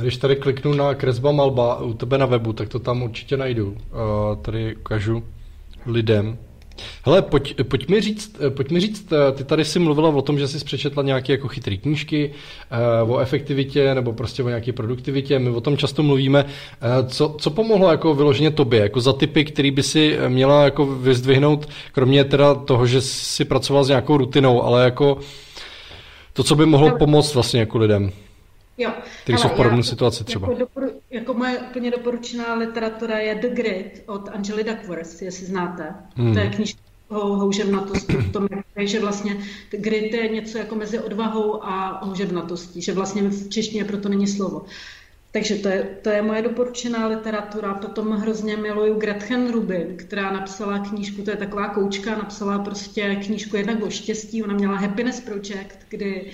Když 0.00 0.16
tady 0.16 0.36
kliknu 0.36 0.74
na 0.74 0.94
kresba 0.94 1.32
malba 1.32 1.82
u 1.82 1.94
tebe 1.94 2.18
na 2.18 2.26
webu, 2.26 2.52
tak 2.52 2.68
to 2.68 2.78
tam 2.78 3.02
určitě 3.02 3.36
najdu. 3.36 3.70
Uh, 3.70 3.76
tady 4.42 4.76
ukážu 4.76 5.22
lidem. 5.86 6.38
Hele, 7.04 7.22
pojď, 7.22 7.62
pojď, 7.62 7.88
mi 7.88 8.00
říct, 8.00 8.36
pojď 8.48 8.70
mi 8.70 8.80
říct, 8.80 9.12
ty 9.34 9.44
tady 9.44 9.64
si 9.64 9.78
mluvila 9.78 10.08
o 10.08 10.22
tom, 10.22 10.38
že 10.38 10.48
jsi 10.48 10.64
přečetla 10.64 11.02
nějaké 11.02 11.32
jako 11.32 11.48
chytré 11.48 11.76
knížky 11.76 12.30
uh, 13.04 13.12
o 13.12 13.18
efektivitě 13.18 13.94
nebo 13.94 14.12
prostě 14.12 14.42
o 14.42 14.48
nějaké 14.48 14.72
produktivitě. 14.72 15.38
My 15.38 15.50
o 15.50 15.60
tom 15.60 15.76
často 15.76 16.02
mluvíme. 16.02 16.44
Co, 17.06 17.36
co 17.38 17.50
pomohlo 17.50 17.90
jako 17.90 18.14
vyloženě 18.14 18.50
tobě, 18.50 18.80
jako 18.80 19.00
za 19.00 19.12
typy, 19.12 19.44
který 19.44 19.70
by 19.70 19.82
si 19.82 20.18
měla 20.28 20.64
jako 20.64 20.86
vyzdvihnout, 20.86 21.68
kromě 21.92 22.24
teda 22.24 22.54
toho, 22.54 22.86
že 22.86 23.00
jsi 23.00 23.44
pracoval 23.44 23.84
s 23.84 23.88
nějakou 23.88 24.16
rutinou, 24.16 24.62
ale 24.62 24.84
jako 24.84 25.18
to, 26.32 26.42
co 26.42 26.54
by 26.54 26.66
mohlo 26.66 26.98
pomoct 26.98 27.34
vlastně 27.34 27.60
jako 27.60 27.78
lidem. 27.78 28.12
Jo. 28.78 28.92
Který 29.22 29.38
jsou 29.38 29.48
v 29.48 29.52
podobné 29.52 29.82
situaci 29.82 30.24
třeba. 30.24 30.48
Jako, 30.48 30.60
doporu, 30.60 30.86
jako 31.10 31.34
moje 31.34 31.58
úplně 31.58 31.90
doporučená 31.90 32.54
literatura 32.54 33.18
je 33.18 33.34
The 33.34 33.48
Grid 33.48 34.02
od 34.06 34.28
Angely 34.28 34.64
Duckworth, 34.64 35.22
jestli 35.22 35.46
znáte. 35.46 35.94
Hmm. 36.16 36.34
To 36.34 36.40
je 36.40 36.50
knižka 36.50 36.80
o 37.08 37.26
houževnatosti, 37.26 38.16
v 38.16 38.32
tom, 38.32 38.48
že 38.76 39.00
vlastně 39.00 39.36
grid 39.70 40.14
je 40.14 40.28
něco 40.28 40.58
jako 40.58 40.74
mezi 40.74 40.98
odvahou 40.98 41.64
a 41.64 42.00
houževnatostí, 42.04 42.82
že 42.82 42.92
vlastně 42.92 43.22
v 43.22 43.48
češtině 43.48 43.84
proto 43.84 44.08
není 44.08 44.26
slovo. 44.26 44.64
Takže 45.32 45.54
to 45.54 45.68
je, 45.68 45.88
to 46.02 46.10
je 46.10 46.22
moje 46.22 46.42
doporučená 46.42 47.06
literatura. 47.06 47.74
Potom 47.74 48.10
hrozně 48.10 48.56
miluju 48.56 48.94
Gretchen 48.94 49.52
Rubin, 49.52 49.96
která 49.96 50.32
napsala 50.32 50.78
knížku, 50.78 51.22
to 51.22 51.30
je 51.30 51.36
taková 51.36 51.68
koučka, 51.68 52.10
napsala 52.10 52.58
prostě 52.58 53.16
knížku 53.16 53.56
jednak 53.56 53.82
o 53.82 53.90
štěstí, 53.90 54.42
ona 54.42 54.54
měla 54.54 54.76
Happiness 54.76 55.20
Project, 55.20 55.78
kdy 55.88 56.22
uh, 56.22 56.30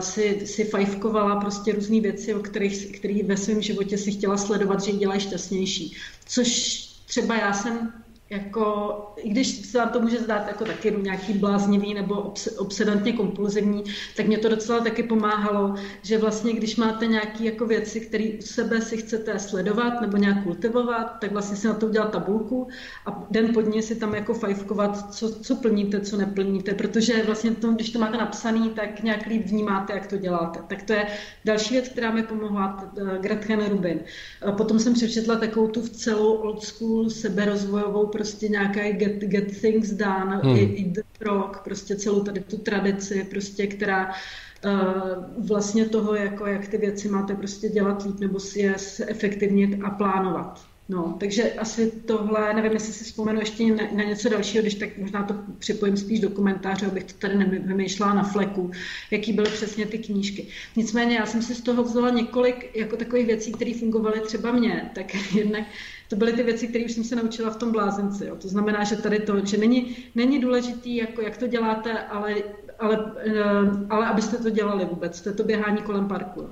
si, 0.00 0.46
si 0.46 0.64
fajfkovala 0.64 1.40
prostě 1.40 1.72
různé 1.72 2.00
věci, 2.00 2.34
o 2.34 2.40
kterých, 2.40 2.98
který 2.98 3.22
ve 3.22 3.36
svém 3.36 3.62
životě 3.62 3.98
si 3.98 4.12
chtěla 4.12 4.36
sledovat, 4.36 4.82
že 4.82 4.90
ji 4.90 4.98
dělají 4.98 5.20
šťastnější. 5.20 5.96
Což 6.26 6.78
třeba 7.06 7.34
já 7.34 7.52
jsem 7.52 7.92
jako, 8.32 8.96
i 9.16 9.28
když 9.28 9.48
se 9.48 9.78
vám 9.78 9.88
to 9.88 10.00
může 10.00 10.18
zdát 10.18 10.46
jako 10.48 10.64
taky 10.64 10.96
nějaký 11.02 11.32
bláznivý 11.32 11.94
nebo 11.94 12.32
obsedantně 12.58 13.12
kompulzivní, 13.12 13.84
tak 14.16 14.26
mě 14.26 14.38
to 14.38 14.48
docela 14.48 14.80
taky 14.80 15.02
pomáhalo, 15.02 15.74
že 16.02 16.18
vlastně 16.18 16.52
když 16.52 16.76
máte 16.76 17.06
nějaké 17.06 17.44
jako 17.44 17.66
věci, 17.66 18.00
které 18.00 18.24
u 18.38 18.42
sebe 18.42 18.80
si 18.80 18.96
chcete 18.96 19.38
sledovat 19.38 20.00
nebo 20.00 20.16
nějak 20.16 20.42
kultivovat, 20.42 21.18
tak 21.20 21.32
vlastně 21.32 21.56
si 21.56 21.66
na 21.66 21.74
to 21.74 21.86
udělat 21.86 22.10
tabulku 22.10 22.68
a 23.06 23.26
den 23.30 23.54
pod 23.54 23.60
ní 23.74 23.82
si 23.82 23.94
tam 23.94 24.14
jako 24.14 24.34
fajfkovat, 24.34 25.14
co, 25.14 25.40
co 25.40 25.56
plníte, 25.56 26.00
co 26.00 26.16
neplníte, 26.16 26.74
protože 26.74 27.22
vlastně 27.22 27.50
to, 27.50 27.72
když 27.72 27.90
to 27.90 27.98
máte 27.98 28.16
napsaný, 28.16 28.70
tak 28.70 29.02
nějak 29.02 29.26
líp 29.26 29.46
vnímáte, 29.46 29.92
jak 29.92 30.06
to 30.06 30.16
děláte. 30.16 30.60
Tak 30.66 30.82
to 30.82 30.92
je 30.92 31.06
další 31.44 31.74
věc, 31.74 31.88
která 31.88 32.10
mi 32.10 32.22
pomohla, 32.22 32.92
Gretchen 33.20 33.68
Rubin. 33.68 34.00
Potom 34.56 34.78
jsem 34.78 34.94
přečetla 34.94 35.36
takovou 35.36 35.68
tu 35.68 35.82
celou 35.88 36.32
old 36.32 36.64
school 36.64 37.10
seberozvojovou 37.10 38.06
prostě 38.22 38.48
nějaké 38.48 38.92
get, 38.92 39.18
get 39.18 39.60
things 39.60 39.90
done, 39.90 40.40
hmm. 40.42 40.56
i, 40.56 40.84
the 40.84 41.00
frog, 41.18 41.60
prostě 41.64 41.96
celou 41.96 42.22
tady 42.24 42.40
tu 42.40 42.56
tradici, 42.56 43.26
prostě 43.30 43.66
která 43.66 44.08
uh, 44.64 45.46
vlastně 45.46 45.88
toho, 45.88 46.14
jako 46.14 46.46
jak 46.46 46.68
ty 46.68 46.78
věci 46.78 47.08
máte 47.08 47.34
prostě 47.34 47.68
dělat 47.68 48.04
líp 48.04 48.20
nebo 48.20 48.40
si 48.40 48.60
je 48.60 48.76
efektivnit 49.06 49.78
a 49.84 49.90
plánovat. 49.90 50.64
No, 50.88 51.16
takže 51.20 51.52
asi 51.52 51.90
tohle, 52.06 52.54
nevím, 52.54 52.72
jestli 52.72 52.92
si 52.92 53.04
vzpomenu 53.04 53.40
ještě 53.40 53.74
na, 53.74 53.84
na 53.92 54.04
něco 54.04 54.28
dalšího, 54.28 54.62
když 54.62 54.74
tak 54.74 54.98
možná 54.98 55.22
to 55.22 55.34
připojím 55.58 55.96
spíš 55.96 56.20
do 56.20 56.30
komentáře, 56.30 56.86
abych 56.86 57.04
to 57.04 57.12
tady 57.18 57.36
nevymýšlela 57.36 58.14
na 58.14 58.22
fleku, 58.22 58.70
jaký 59.10 59.32
byly 59.32 59.50
přesně 59.50 59.86
ty 59.86 59.98
knížky. 59.98 60.46
Nicméně 60.76 61.16
já 61.16 61.26
jsem 61.26 61.42
si 61.42 61.54
z 61.54 61.60
toho 61.60 61.82
vzala 61.82 62.10
několik 62.10 62.76
jako 62.76 62.96
takových 62.96 63.26
věcí, 63.26 63.52
které 63.52 63.74
fungovaly 63.78 64.20
třeba 64.20 64.52
mně, 64.52 64.90
tak 64.94 65.06
jednak 65.34 65.64
to 66.12 66.16
byly 66.16 66.32
ty 66.32 66.42
věci, 66.42 66.68
které 66.68 66.84
už 66.84 66.92
jsem 66.92 67.04
se 67.04 67.16
naučila 67.16 67.50
v 67.50 67.56
tom 67.56 67.72
blázenci. 67.72 68.26
Jo. 68.26 68.36
To 68.36 68.48
znamená, 68.48 68.84
že 68.84 68.96
tady 68.96 69.18
to, 69.18 69.46
že 69.46 69.56
není, 69.56 69.96
není 70.14 70.40
důležitý, 70.40 70.96
jako 70.96 71.22
jak 71.22 71.36
to 71.36 71.46
děláte, 71.46 71.98
ale 71.98 72.34
ale, 72.82 73.12
eh, 73.24 73.86
ale 73.90 74.06
abyste 74.06 74.36
to 74.36 74.50
dělali 74.50 74.84
vůbec, 74.84 75.20
to 75.20 75.28
je 75.28 75.34
to 75.34 75.44
běhání 75.44 75.82
kolem 75.82 76.08
parku. 76.08 76.50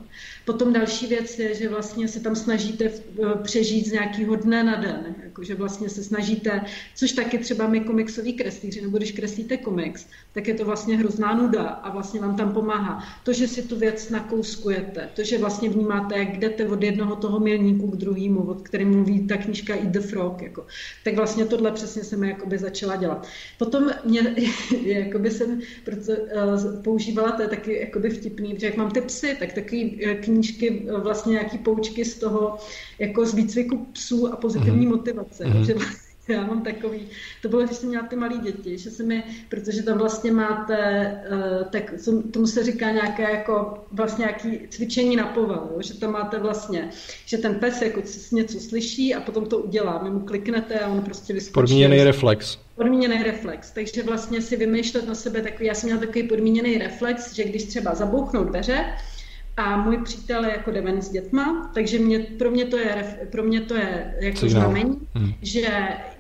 Potom 0.51 0.73
další 0.73 1.07
věc 1.07 1.39
je, 1.39 1.55
že 1.55 1.69
vlastně 1.69 2.09
se 2.09 2.21
tam 2.21 2.37
snažíte 2.37 2.85
eh, 2.85 3.27
přežít 3.43 3.87
z 3.87 3.93
nějakého 3.93 4.37
dne 4.37 4.65
na 4.65 4.77
den, 4.77 5.15
jako 5.25 5.45
že 5.45 5.55
vlastně 5.55 5.89
se 5.89 6.05
snažíte, 6.05 6.61
což 6.95 7.13
taky 7.13 7.39
třeba 7.39 7.67
my 7.67 7.81
komiksoví 7.81 8.33
kreslíři, 8.33 8.83
nebo 8.83 8.99
když 8.99 9.13
kreslíte 9.13 9.57
komiks, 9.57 10.07
tak 10.33 10.49
je 10.49 10.55
to 10.55 10.65
vlastně 10.65 10.97
hrozná 10.97 11.35
nuda 11.35 11.63
a 11.63 11.91
vlastně 11.91 12.21
vám 12.21 12.37
tam 12.37 12.53
pomáhá. 12.53 13.05
To, 13.25 13.33
že 13.33 13.49
si 13.49 13.63
tu 13.63 13.77
věc 13.77 14.11
nakouskujete, 14.11 15.09
to, 15.15 15.25
že 15.25 15.39
vlastně 15.39 15.69
vnímáte, 15.69 16.19
jak 16.19 16.39
jdete 16.39 16.69
od 16.69 16.83
jednoho 16.83 17.17
toho 17.17 17.41
milníku 17.41 17.91
k 17.91 17.97
druhému, 17.97 18.43
od 18.43 18.63
kterým 18.63 18.91
mluví 18.91 19.27
ta 19.27 19.37
knížka 19.37 19.75
Eat 19.75 19.89
the 19.89 20.01
Frog, 20.01 20.43
jako, 20.43 20.67
tak 21.05 21.15
vlastně 21.15 21.45
tohle 21.45 21.73
přesně 21.73 22.05
jsem 22.05 22.25
jakoby 22.25 22.59
začala 22.59 22.97
dělat. 22.97 23.27
Potom 23.59 23.91
mě, 24.05 24.37
jakoby 24.83 25.31
jsem, 25.31 25.61
protože 25.85 26.17
uh, 26.17 26.83
používala, 26.83 27.33
to 27.33 27.43
je 27.43 27.49
taky 27.49 27.81
jakoby 27.81 28.11
vtipný, 28.11 28.55
protože 28.55 28.67
jak 28.67 28.77
mám 28.77 28.91
ty 28.91 29.01
psy, 29.01 29.37
tak 29.39 29.53
taky 29.53 29.99
knížky, 30.41 30.87
vlastně 31.03 31.33
nějaký 31.33 31.59
poučky 31.59 32.05
z 32.05 32.19
toho, 32.19 32.59
jako 32.99 33.27
z 33.27 33.35
výcviku 33.35 33.87
psů 33.93 34.33
a 34.33 34.37
pozitivní 34.37 34.87
mm-hmm. 34.87 34.97
motivace. 34.97 35.45
Mm-hmm. 35.45 35.65
Že 35.65 35.75
já 36.29 36.47
mám 36.47 36.63
takový, 36.63 37.01
to 37.43 37.49
bylo, 37.49 37.63
když 37.63 37.77
jsem 37.77 37.89
měla 37.89 38.07
ty 38.07 38.17
malé 38.17 38.39
děti, 38.39 38.79
že 38.79 38.91
se 38.91 39.03
mi, 39.03 39.25
protože 39.49 39.83
tam 39.83 39.99
vlastně 39.99 40.33
máte, 40.33 40.79
uh, 41.33 41.65
tak 41.71 41.95
tomu 42.31 42.47
se 42.47 42.65
říká 42.65 42.91
nějaké 42.91 43.23
jako 43.23 43.85
vlastně 43.93 44.23
nějaký 44.23 44.69
cvičení 44.69 45.17
na 45.17 45.27
povel, 45.27 45.69
jo? 45.75 45.83
že 45.83 45.95
tam 45.95 46.13
máte 46.13 46.39
vlastně, 46.39 46.91
že 47.27 47.39
ten 47.39 47.55
pes 47.55 47.83
jako 47.83 48.03
něco 48.33 48.61
slyší 48.61 49.15
a 49.15 49.21
potom 49.21 49.47
to 49.47 49.59
udělá, 49.59 49.99
vy 49.99 50.11
mu 50.11 50.21
kliknete 50.21 50.81
a 50.81 50.89
on 50.89 51.03
prostě 51.03 51.33
vyskočí. 51.33 51.53
Podmíněný 51.53 52.05
reflex. 52.05 52.59
Podmíněný 52.77 53.23
reflex, 53.23 53.71
takže 53.71 54.03
vlastně 54.03 54.43
si 54.43 54.57
vymýšlet 54.57 55.09
na 55.09 55.15
sebe 55.15 55.43
takový, 55.43 55.67
já 55.67 55.75
jsem 55.75 55.87
měla 55.87 56.01
takový 56.01 56.23
podmíněný 56.23 56.79
reflex, 56.79 57.35
že 57.35 57.45
když 57.45 57.65
třeba 57.65 57.95
zabouchnou 57.95 58.45
dveře, 58.45 58.85
a 59.61 59.77
můj 59.77 59.99
přítel 60.05 60.45
je 60.45 60.51
jako 60.51 60.71
deven 60.71 61.03
s 61.03 61.11
dětma, 61.11 61.71
takže 61.75 61.99
mě, 61.99 62.19
pro, 62.19 62.51
mě 62.51 62.65
to 62.65 62.77
je, 62.77 63.19
pro 63.33 63.43
mě 63.43 63.61
to 63.61 63.75
je 63.75 64.15
jako 64.21 64.49
znamení, 64.49 64.99
hmm. 65.15 65.33
že 65.43 65.69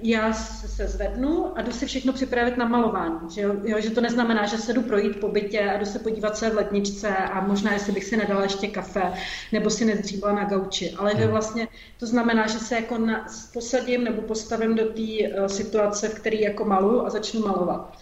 já 0.03 0.33
se 0.33 0.89
zvednu 0.89 1.59
a 1.59 1.63
jdu 1.63 1.73
si 1.73 1.87
všechno 1.87 2.13
připravit 2.13 2.57
na 2.57 2.69
malování. 2.69 3.19
Že, 3.31 3.41
jo, 3.65 3.81
že 3.81 3.91
to 3.91 4.01
neznamená, 4.01 4.47
že 4.47 4.59
se 4.59 4.73
jdu 4.73 4.83
projít 4.83 5.21
po 5.21 5.29
bytě 5.29 5.61
a 5.61 5.79
jdu 5.79 5.85
se 5.85 5.99
podívat 5.99 6.37
se 6.37 6.51
v 6.51 6.55
letničce 6.55 7.09
a 7.09 7.47
možná, 7.47 7.73
jestli 7.73 7.93
bych 7.93 8.05
si 8.05 8.17
nedala 8.17 8.43
ještě 8.43 8.67
kafe 8.67 9.13
nebo 9.53 9.71
si 9.71 9.85
nezdříbala 9.85 10.35
na 10.35 10.45
gauči. 10.45 10.91
Ale 10.91 11.11
hmm. 11.11 11.21
že 11.21 11.27
vlastně 11.27 11.69
to 12.01 12.07
znamená, 12.07 12.47
že 12.47 12.59
se 12.59 12.75
jako 12.75 12.99
na, 12.99 13.27
posadím 13.53 14.05
nebo 14.05 14.23
postavím 14.23 14.75
do 14.75 14.85
té 14.85 15.41
uh, 15.41 15.47
situace, 15.47 16.09
v 16.09 16.15
které 16.15 16.37
jako 16.37 16.65
maluju 16.65 17.07
a 17.07 17.11
začnu 17.11 17.41
malovat. 17.41 17.99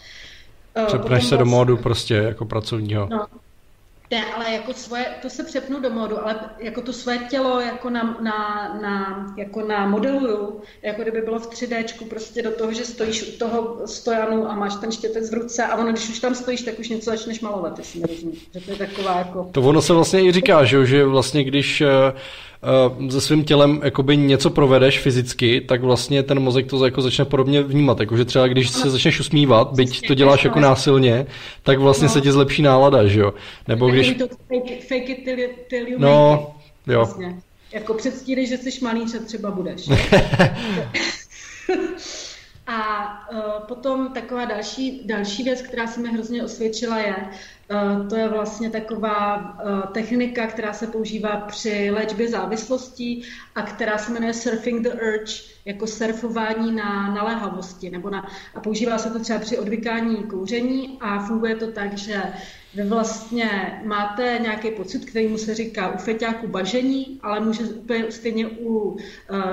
Uh, 0.78 0.84
Přepneš 0.86 1.08
se 1.08 1.12
vlastně, 1.12 1.36
do 1.36 1.44
módu 1.44 1.76
prostě 1.76 2.14
jako 2.14 2.44
pracovního. 2.44 3.08
No, 3.10 3.26
ne, 4.10 4.24
ale 4.34 4.52
jako 4.52 4.74
svoje, 4.74 5.06
to 5.22 5.30
se 5.30 5.44
přepnu 5.44 5.80
do 5.80 5.90
modu, 5.90 6.18
ale 6.22 6.40
jako 6.58 6.80
to 6.82 6.92
svoje 6.92 7.18
tělo 7.18 7.60
jako 7.60 7.90
na, 7.90 8.18
na, 8.20 8.78
na, 8.82 9.26
jako 9.36 9.62
na 9.66 9.86
modeluju, 9.86 10.60
jako 10.82 11.02
kdyby 11.02 11.20
bylo 11.20 11.38
v 11.38 11.50
3D, 11.50 11.84
prostě 12.08 12.42
do 12.42 12.50
toho, 12.50 12.72
že 12.72 12.84
stojíš 12.84 13.22
u 13.22 13.38
toho 13.38 13.86
stojanu 13.86 14.50
a 14.50 14.54
máš 14.54 14.74
ten 14.80 14.92
štětec 14.92 15.30
v 15.30 15.34
ruce 15.34 15.64
a 15.64 15.76
ono, 15.76 15.92
když 15.92 16.08
už 16.08 16.18
tam 16.18 16.34
stojíš, 16.34 16.62
tak 16.62 16.78
už 16.78 16.88
něco 16.88 17.10
začneš 17.10 17.40
malovat, 17.40 17.78
jestli 17.78 18.00
mi 18.00 18.06
rozumíš. 18.06 18.48
Že 18.54 18.60
to 18.60 18.70
je 18.70 18.76
taková 18.76 19.18
jako... 19.18 19.48
To 19.52 19.62
ono 19.62 19.82
se 19.82 19.92
vlastně 19.92 20.24
i 20.24 20.32
říká, 20.32 20.64
že, 20.64 20.86
že 20.86 21.04
vlastně 21.04 21.44
když 21.44 21.80
uh, 21.80 21.88
se 23.10 23.20
svým 23.20 23.44
tělem 23.44 23.80
jakoby 23.84 24.16
něco 24.16 24.50
provedeš 24.50 24.98
fyzicky, 24.98 25.60
tak 25.60 25.82
vlastně 25.82 26.22
ten 26.22 26.40
mozek 26.40 26.66
to 26.66 26.84
jako 26.84 27.02
začne 27.02 27.24
podobně 27.24 27.62
vnímat. 27.62 28.00
Jakože 28.00 28.24
třeba 28.24 28.46
když 28.46 28.70
se 28.70 28.90
začneš 28.90 29.20
usmívat, 29.20 29.72
byť 29.72 30.06
to 30.06 30.14
děláš 30.14 30.44
jako 30.44 30.60
násilně, 30.60 31.26
tak 31.62 31.78
vlastně 31.78 32.08
no. 32.08 32.12
se 32.12 32.20
ti 32.20 32.32
zlepší 32.32 32.62
nálada, 32.62 33.06
že 33.06 33.20
jo? 33.20 33.34
Nebo 33.68 33.88
když... 33.88 34.14
To 34.18 34.28
fake, 34.28 34.82
fake 34.88 35.08
it 35.08 35.24
till, 35.24 35.36
till 35.68 35.88
you 35.88 35.98
no, 35.98 36.30
make 36.30 36.42
it. 36.42 36.92
jo. 36.92 36.98
Vlastně. 36.98 37.40
Jako 37.72 37.94
předstírej, 37.94 38.46
že 38.46 38.56
jsi 38.56 38.84
malý, 38.84 39.08
že 39.08 39.18
třeba 39.18 39.50
budeš. 39.50 39.88
A 42.66 43.08
uh, 43.32 43.66
potom 43.68 44.12
taková 44.12 44.44
další, 44.44 45.02
další 45.04 45.42
věc, 45.42 45.62
která 45.62 45.86
se 45.86 46.00
mi 46.00 46.08
hrozně 46.08 46.44
osvědčila, 46.44 46.98
je, 46.98 47.14
to 48.08 48.16
je 48.16 48.28
vlastně 48.28 48.70
taková 48.70 49.36
uh, 49.36 49.92
technika, 49.92 50.46
která 50.46 50.72
se 50.72 50.86
používá 50.86 51.36
při 51.36 51.90
léčbě 51.90 52.28
závislostí 52.28 53.22
a 53.54 53.62
která 53.62 53.98
se 53.98 54.12
jmenuje 54.12 54.34
Surfing 54.34 54.82
the 54.82 54.88
Urge, 54.88 55.32
jako 55.64 55.86
surfování 55.86 56.72
na 56.72 57.14
naléhavosti. 57.14 57.90
Nebo 57.90 58.10
na, 58.10 58.28
a 58.54 58.60
používá 58.60 58.98
se 58.98 59.10
to 59.10 59.18
třeba 59.18 59.38
při 59.38 59.58
odvykání 59.58 60.16
kouření 60.16 60.98
a 61.00 61.18
funguje 61.18 61.54
to 61.54 61.66
tak, 61.72 61.98
že 61.98 62.22
vy 62.74 62.84
vlastně 62.84 63.80
máte 63.84 64.38
nějaký 64.42 64.70
pocit, 64.70 65.04
který 65.04 65.28
mu 65.28 65.38
se 65.38 65.54
říká 65.54 65.94
u 65.94 65.98
feťáku 65.98 66.48
bažení, 66.48 67.20
ale 67.22 67.40
může 67.40 67.64
úplně 67.64 68.12
stejně 68.12 68.46
u 68.46 68.78
uh, 68.78 68.98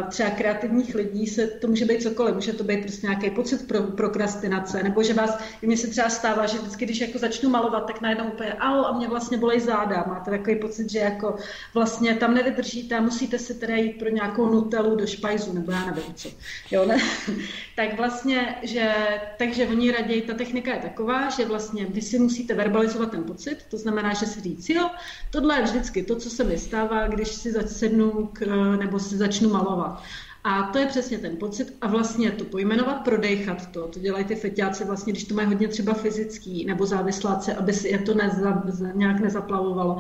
třeba 0.10 0.30
kreativních 0.30 0.96
lidí 0.96 1.28
se 1.28 1.48
to 1.48 1.68
může 1.68 1.86
být 1.86 2.02
cokoliv. 2.02 2.36
Může 2.36 2.54
to 2.54 2.64
být 2.64 2.82
prostě 2.82 3.08
nějaký 3.08 3.30
pocit 3.30 3.68
pro 3.68 3.82
prokrastinace, 3.82 4.84
nebo 4.84 5.04
že 5.04 5.14
vás, 5.14 5.38
mně 5.62 5.78
se 5.78 5.88
třeba 5.88 6.10
stává, 6.10 6.46
že 6.46 6.58
vždycky, 6.58 6.86
když 6.86 7.02
jako 7.02 7.18
začnu 7.18 7.50
malovat, 7.50 7.88
tak 7.88 8.02
najednou 8.06 8.26
úplně 8.28 8.54
au 8.54 8.86
a 8.86 8.98
mě 8.98 9.08
vlastně 9.08 9.38
bolej 9.38 9.60
záda. 9.60 10.06
Máte 10.08 10.32
takový 10.32 10.56
pocit, 10.56 10.92
že 10.92 11.00
jako 11.00 11.36
vlastně 11.74 12.16
tam 12.16 12.34
nevydržíte 12.34 12.98
a 12.98 13.02
musíte 13.02 13.40
si 13.40 13.54
teda 13.54 13.76
jít 13.76 14.00
pro 14.00 14.10
nějakou 14.10 14.50
nutelu 14.50 14.96
do 14.96 15.08
špajzu, 15.08 15.54
nebo 15.54 15.72
já 15.72 15.86
nevím 15.86 16.14
co. 16.14 16.30
Jo, 16.72 16.86
ne? 16.86 16.98
tak 17.76 17.98
vlastně, 17.98 18.56
že, 18.64 18.94
takže 19.38 19.68
oni 19.68 19.92
raději, 19.92 20.22
ta 20.22 20.34
technika 20.34 20.74
je 20.74 20.80
taková, 20.80 21.30
že 21.30 21.46
vlastně 21.46 21.86
vy 21.86 22.02
si 22.02 22.20
musíte 22.20 22.54
verbalizovat 22.54 23.12
ten 23.12 23.24
pocit, 23.24 23.58
to 23.70 23.78
znamená, 23.78 24.14
že 24.14 24.26
si 24.26 24.42
říct, 24.42 24.70
jo, 24.70 24.90
tohle 25.32 25.56
je 25.56 25.64
vždycky 25.64 26.04
to, 26.04 26.16
co 26.16 26.30
se 26.30 26.44
mi 26.44 26.58
stává, 26.58 27.08
když 27.08 27.28
si 27.28 27.52
sednu 27.52 28.30
k, 28.34 28.46
nebo 28.80 29.00
si 29.00 29.18
začnu 29.18 29.50
malovat. 29.50 30.04
A 30.48 30.64
to 30.64 30.78
je 30.78 30.86
přesně 30.86 31.18
ten 31.18 31.38
pocit 31.38 31.78
a 31.82 31.88
vlastně 31.88 32.32
to 32.32 32.46
pojmenovat, 32.46 33.04
prodejchat 33.04 33.72
to, 33.72 33.88
to 33.88 34.00
dělají 34.00 34.26
ty 34.26 34.36
feťáci 34.36 34.86
vlastně, 34.86 35.14
když 35.14 35.24
to 35.24 35.36
mají 35.36 35.48
hodně 35.48 35.68
třeba 35.68 35.94
fyzický 35.94 36.66
nebo 36.66 36.86
závisláce, 36.86 37.56
aby 37.56 37.74
si 37.74 37.88
je 37.88 38.00
to 38.00 38.14
neza, 38.14 38.64
nějak 38.94 39.20
nezaplavovalo 39.20 39.98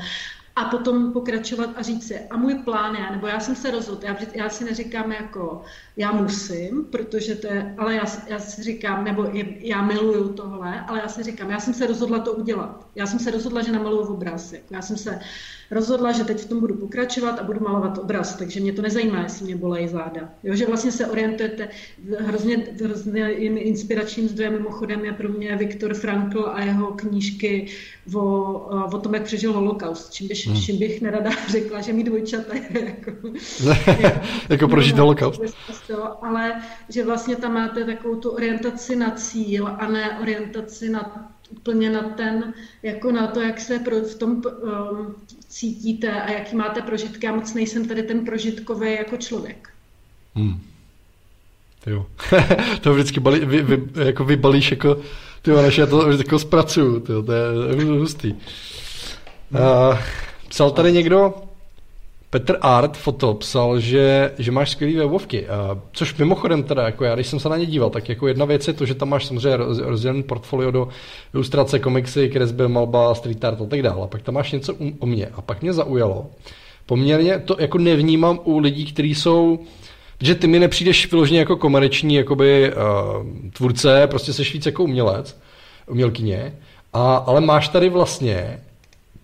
a 0.56 0.66
potom 0.66 1.14
pokračovat 1.14 1.70
a 1.76 1.82
říct 1.82 2.08
si, 2.08 2.20
a 2.20 2.38
můj 2.38 2.56
plán 2.56 2.96
je, 2.96 3.12
nebo 3.12 3.28
já 3.28 3.40
jsem 3.40 3.56
se 3.56 3.72
rozhodl, 3.72 4.06
já, 4.06 4.18
já 4.34 4.50
si 4.50 4.64
neříkám 4.66 5.12
jako, 5.12 5.62
já 5.98 6.12
musím, 6.12 6.86
protože 6.86 7.36
to 7.36 7.48
je, 7.48 7.76
ale 7.78 7.96
já, 7.96 8.04
já 8.28 8.40
si 8.40 8.64
říkám, 8.64 9.04
nebo 9.04 9.30
já 9.58 9.82
miluju 9.82 10.34
tohle, 10.34 10.82
ale 10.82 11.00
já 11.00 11.08
si 11.08 11.24
říkám, 11.24 11.50
já 11.50 11.60
jsem 11.60 11.74
se 11.74 11.88
rozhodla 11.88 12.20
to 12.20 12.34
udělat. 12.34 12.88
Já 12.96 13.06
jsem 13.06 13.20
se 13.20 13.32
rozhodla, 13.32 13.62
že 13.62 13.72
namaluju 13.72 14.14
obraz. 14.14 14.54
Já 14.70 14.82
jsem 14.82 14.98
se 14.98 15.20
rozhodla, 15.72 16.12
že 16.12 16.24
teď 16.24 16.40
v 16.42 16.46
tom 16.46 16.60
budu 16.60 16.74
pokračovat 16.74 17.40
a 17.40 17.44
budu 17.44 17.60
malovat 17.60 17.98
obraz, 17.98 18.36
takže 18.36 18.60
mě 18.60 18.74
to 18.74 18.82
nezajímá, 18.82 19.22
jestli 19.22 19.46
mě 19.46 19.56
bolejí 19.56 19.88
záda. 19.88 20.30
Jo, 20.44 20.56
že 20.56 20.66
vlastně 20.66 20.92
se 20.92 21.08
orientujete, 21.08 21.70
hrozně, 22.20 22.68
hrozně 22.84 23.32
inspiračním 23.32 24.28
zdrojem 24.28 24.54
mimochodem 24.54 25.06
je 25.06 25.14
pro 25.14 25.30
mě 25.30 25.56
Viktor 25.56 25.94
Frankl 25.94 26.52
a 26.54 26.62
jeho 26.62 26.88
knížky 26.88 27.68
o, 28.14 28.54
o 28.94 29.00
tom, 29.00 29.14
jak 29.14 29.24
přežil 29.24 29.54
holokaust, 29.54 30.14
čím 30.14 30.28
bych, 30.28 30.48
hmm. 30.48 30.62
čím 30.62 30.80
bych 30.80 31.02
nerada 31.02 31.30
řekla, 31.50 31.82
že 31.82 31.94
mi 31.94 32.04
dvojčata 32.04 32.54
je 32.54 32.86
jako... 32.86 33.12
jako 34.50 34.68
prožít 34.68 34.98
holokaust. 34.98 35.42
Ale 36.22 36.62
že 36.90 37.06
vlastně 37.06 37.36
tam 37.36 37.54
máte 37.54 37.86
takovou 37.86 38.16
tu 38.16 38.30
orientaci 38.30 38.96
na 38.96 39.12
cíl 39.12 39.68
a 39.68 39.88
ne 39.88 40.20
orientaci 40.22 40.90
na 40.90 41.32
úplně 41.50 41.90
na 41.90 42.02
ten, 42.02 42.54
jako 42.84 43.12
na 43.12 43.28
to, 43.28 43.42
jak 43.42 43.60
se 43.60 43.80
pro, 43.80 44.02
v 44.02 44.16
tom 44.16 44.32
um, 44.32 45.16
cítíte 45.48 46.22
a 46.22 46.32
jaký 46.32 46.56
máte 46.56 46.82
prožitky. 46.82 47.26
Já 47.26 47.36
moc 47.36 47.54
nejsem 47.54 47.88
tady 47.88 48.04
ten 48.04 48.26
prožitkový 48.26 48.94
jako 48.96 49.18
člověk. 49.18 49.70
Hmm. 50.36 50.62
Jo. 51.88 52.06
to 52.82 52.94
vždycky 52.94 53.20
balí, 53.20 53.40
vy, 53.46 53.62
vy, 53.62 54.06
jako 54.06 54.26
vybalíš 54.26 54.72
jako, 54.72 54.98
ty 55.42 55.52
než 55.52 55.78
já 55.78 55.86
to 55.86 56.12
jako 56.12 56.40
zpracuju, 56.40 57.00
tyjo, 57.00 57.24
to 57.24 57.32
je 57.32 57.86
hustý. 57.86 58.34
Uh, 58.34 59.98
psal 60.50 60.72
tady 60.72 60.92
někdo, 60.92 61.34
Petr 62.36 62.58
Art 62.62 62.98
foto 62.98 63.34
psal, 63.34 63.80
že, 63.80 64.32
že 64.38 64.52
máš 64.52 64.72
skvělý 64.72 64.96
webovky, 64.96 65.48
což 65.92 66.18
mimochodem 66.18 66.64
teda, 66.64 66.86
jako 66.86 67.04
já, 67.04 67.16
když 67.16 67.28
jsem 67.28 67.40
se 67.40 67.50
na 67.50 67.58
ně 67.58 67.66
díval, 67.66 67.90
tak 67.90 68.10
jako 68.10 68.28
jedna 68.28 68.46
věc 68.46 68.68
je 68.68 68.74
to, 68.74 68.86
že 68.86 68.96
tam 68.96 69.10
máš 69.10 69.26
samozřejmě 69.26 69.58
roz, 69.58 69.80
rozdělený 69.80 70.24
portfolio 70.24 70.72
do 70.72 70.88
ilustrace, 71.34 71.80
komiksy, 71.80 72.30
kresby, 72.30 72.68
malba, 72.68 73.16
street 73.16 73.46
art 73.46 73.62
a 73.62 73.66
tak 73.66 73.82
dále. 73.82 74.04
A 74.04 74.08
pak 74.08 74.22
tam 74.22 74.36
máš 74.36 74.52
něco 74.52 74.76
o 75.00 75.06
mě. 75.06 75.28
A 75.36 75.42
pak 75.42 75.62
mě 75.62 75.74
zaujalo. 75.74 76.28
Poměrně 76.86 77.40
to 77.40 77.56
jako 77.60 77.78
nevnímám 77.78 78.40
u 78.44 78.60
lidí, 78.60 78.86
kteří 78.86 79.16
jsou 79.16 79.60
že 80.22 80.36
ty 80.36 80.48
mi 80.48 80.60
nepřijdeš 80.60 81.12
vyloženě 81.12 81.40
jako 81.40 81.56
komerční 81.56 82.16
jakoby, 82.16 82.74
uh, 82.74 83.52
tvůrce, 83.52 84.08
prostě 84.08 84.34
seš 84.34 84.54
víc 84.54 84.66
jako 84.66 84.84
umělec, 84.84 85.40
umělkyně, 85.88 86.54
a, 86.94 87.16
ale 87.16 87.42
máš 87.42 87.68
tady 87.68 87.90
vlastně 87.90 88.60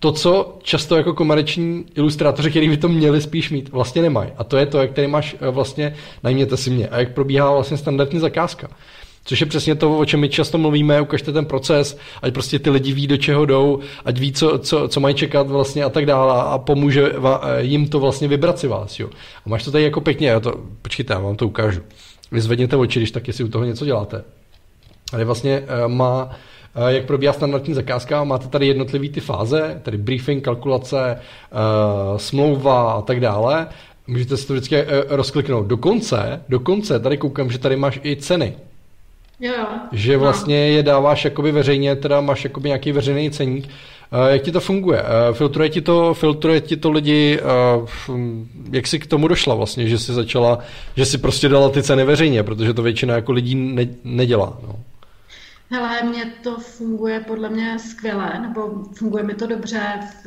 to, 0.02 0.12
co 0.12 0.58
často 0.62 0.96
jako 0.96 1.14
komerční 1.14 1.84
ilustrátoři, 1.94 2.50
kteří 2.50 2.68
by 2.68 2.76
to 2.76 2.88
měli 2.88 3.20
spíš 3.20 3.50
mít, 3.50 3.68
vlastně 3.68 4.02
nemají. 4.02 4.30
A 4.36 4.44
to 4.44 4.56
je 4.56 4.66
to, 4.66 4.78
jak 4.78 4.92
tady 4.92 5.06
máš 5.06 5.36
eh, 5.40 5.50
vlastně, 5.50 5.94
najměte 6.22 6.56
si 6.56 6.70
mě, 6.70 6.88
a 6.88 6.98
jak 6.98 7.14
probíhá 7.14 7.52
vlastně 7.52 7.76
standardní 7.76 8.20
zakázka. 8.20 8.68
Což 9.24 9.40
je 9.40 9.46
přesně 9.46 9.74
to, 9.74 9.98
o 9.98 10.04
čem 10.04 10.20
my 10.20 10.28
často 10.28 10.58
mluvíme, 10.58 11.00
ukažte 11.00 11.32
ten 11.32 11.44
proces, 11.44 11.98
ať 12.22 12.34
prostě 12.34 12.58
ty 12.58 12.70
lidi 12.70 12.92
ví, 12.92 13.06
do 13.06 13.16
čeho 13.16 13.46
jdou, 13.46 13.80
ať 14.04 14.18
ví, 14.18 14.32
co, 14.32 14.58
co, 14.58 14.88
co 14.88 15.00
mají 15.00 15.14
čekat 15.14 15.50
vlastně 15.50 15.84
a 15.84 15.88
tak 15.88 16.06
dále 16.06 16.42
a 16.42 16.58
pomůže 16.58 17.12
eh, 17.12 17.62
jim 17.62 17.88
to 17.88 18.00
vlastně 18.00 18.28
vybrat 18.28 18.58
si 18.58 18.68
vás. 18.68 19.00
Jo. 19.00 19.08
A 19.46 19.48
máš 19.48 19.64
to 19.64 19.70
tady 19.70 19.84
jako 19.84 20.00
pěkně, 20.00 20.28
já 20.28 20.40
to, 20.40 20.54
počkejte, 20.82 21.14
já 21.14 21.20
vám 21.20 21.36
to 21.36 21.46
ukážu. 21.46 21.80
Vyzvedněte 22.32 22.76
oči, 22.76 22.98
když 22.98 23.10
tak, 23.10 23.26
jestli 23.26 23.44
u 23.44 23.48
toho 23.48 23.64
něco 23.64 23.84
děláte. 23.84 24.24
Ale 25.12 25.24
vlastně 25.24 25.60
uh, 25.60 25.92
má 25.92 26.30
Eh, 26.30 26.61
jak 26.88 27.04
probíhá 27.04 27.32
standardní 27.32 27.74
zakázka. 27.74 28.24
Máte 28.24 28.48
tady 28.48 28.66
jednotlivé 28.66 29.08
ty 29.08 29.20
fáze, 29.20 29.80
tedy 29.82 29.98
briefing, 29.98 30.44
kalkulace, 30.44 31.18
eh, 31.18 32.18
smlouva 32.18 32.92
a 32.92 33.02
tak 33.02 33.20
dále. 33.20 33.66
Můžete 34.06 34.36
si 34.36 34.46
to 34.46 34.52
vždycky 34.52 34.76
eh, 34.76 34.86
rozkliknout. 35.08 35.66
Dokonce, 35.66 36.42
dokonce 36.48 37.00
tady 37.00 37.16
koukám, 37.16 37.50
že 37.50 37.58
tady 37.58 37.76
máš 37.76 38.00
i 38.04 38.16
ceny. 38.16 38.54
Jo. 39.40 39.52
Že 39.92 40.16
vlastně 40.16 40.56
je 40.56 40.82
dáváš 40.82 41.24
jakoby 41.24 41.52
veřejně, 41.52 41.96
teda 41.96 42.20
máš 42.20 42.44
jakoby 42.44 42.68
nějaký 42.68 42.92
veřejný 42.92 43.30
ceník. 43.30 43.68
Jak 44.28 44.42
ti 44.42 44.52
to 44.52 44.60
funguje? 44.60 45.02
Filtruje 45.32 45.68
ti 45.68 45.80
to, 45.80 46.14
filtruje 46.14 46.60
ti 46.60 46.76
to 46.76 46.90
lidi, 46.90 47.40
jak 48.72 48.86
jsi 48.86 48.98
k 48.98 49.06
tomu 49.06 49.28
došla 49.28 49.54
vlastně, 49.54 49.88
že 49.88 49.98
jsi 49.98 50.12
začala, 50.12 50.58
že 50.96 51.06
jsi 51.06 51.18
prostě 51.18 51.48
dala 51.48 51.68
ty 51.68 51.82
ceny 51.82 52.04
veřejně, 52.04 52.42
protože 52.42 52.74
to 52.74 52.82
většina 52.82 53.14
jako 53.14 53.32
lidí 53.32 53.54
ne, 53.54 53.86
nedělá. 54.04 54.58
No. 54.66 54.76
Hele, 55.72 56.02
mně 56.02 56.24
to 56.42 56.56
funguje 56.58 57.20
podle 57.20 57.48
mě 57.48 57.78
skvěle, 57.78 58.38
nebo 58.38 58.84
funguje 58.94 59.24
mi 59.24 59.34
to 59.34 59.46
dobře, 59.46 60.00
v, 60.24 60.26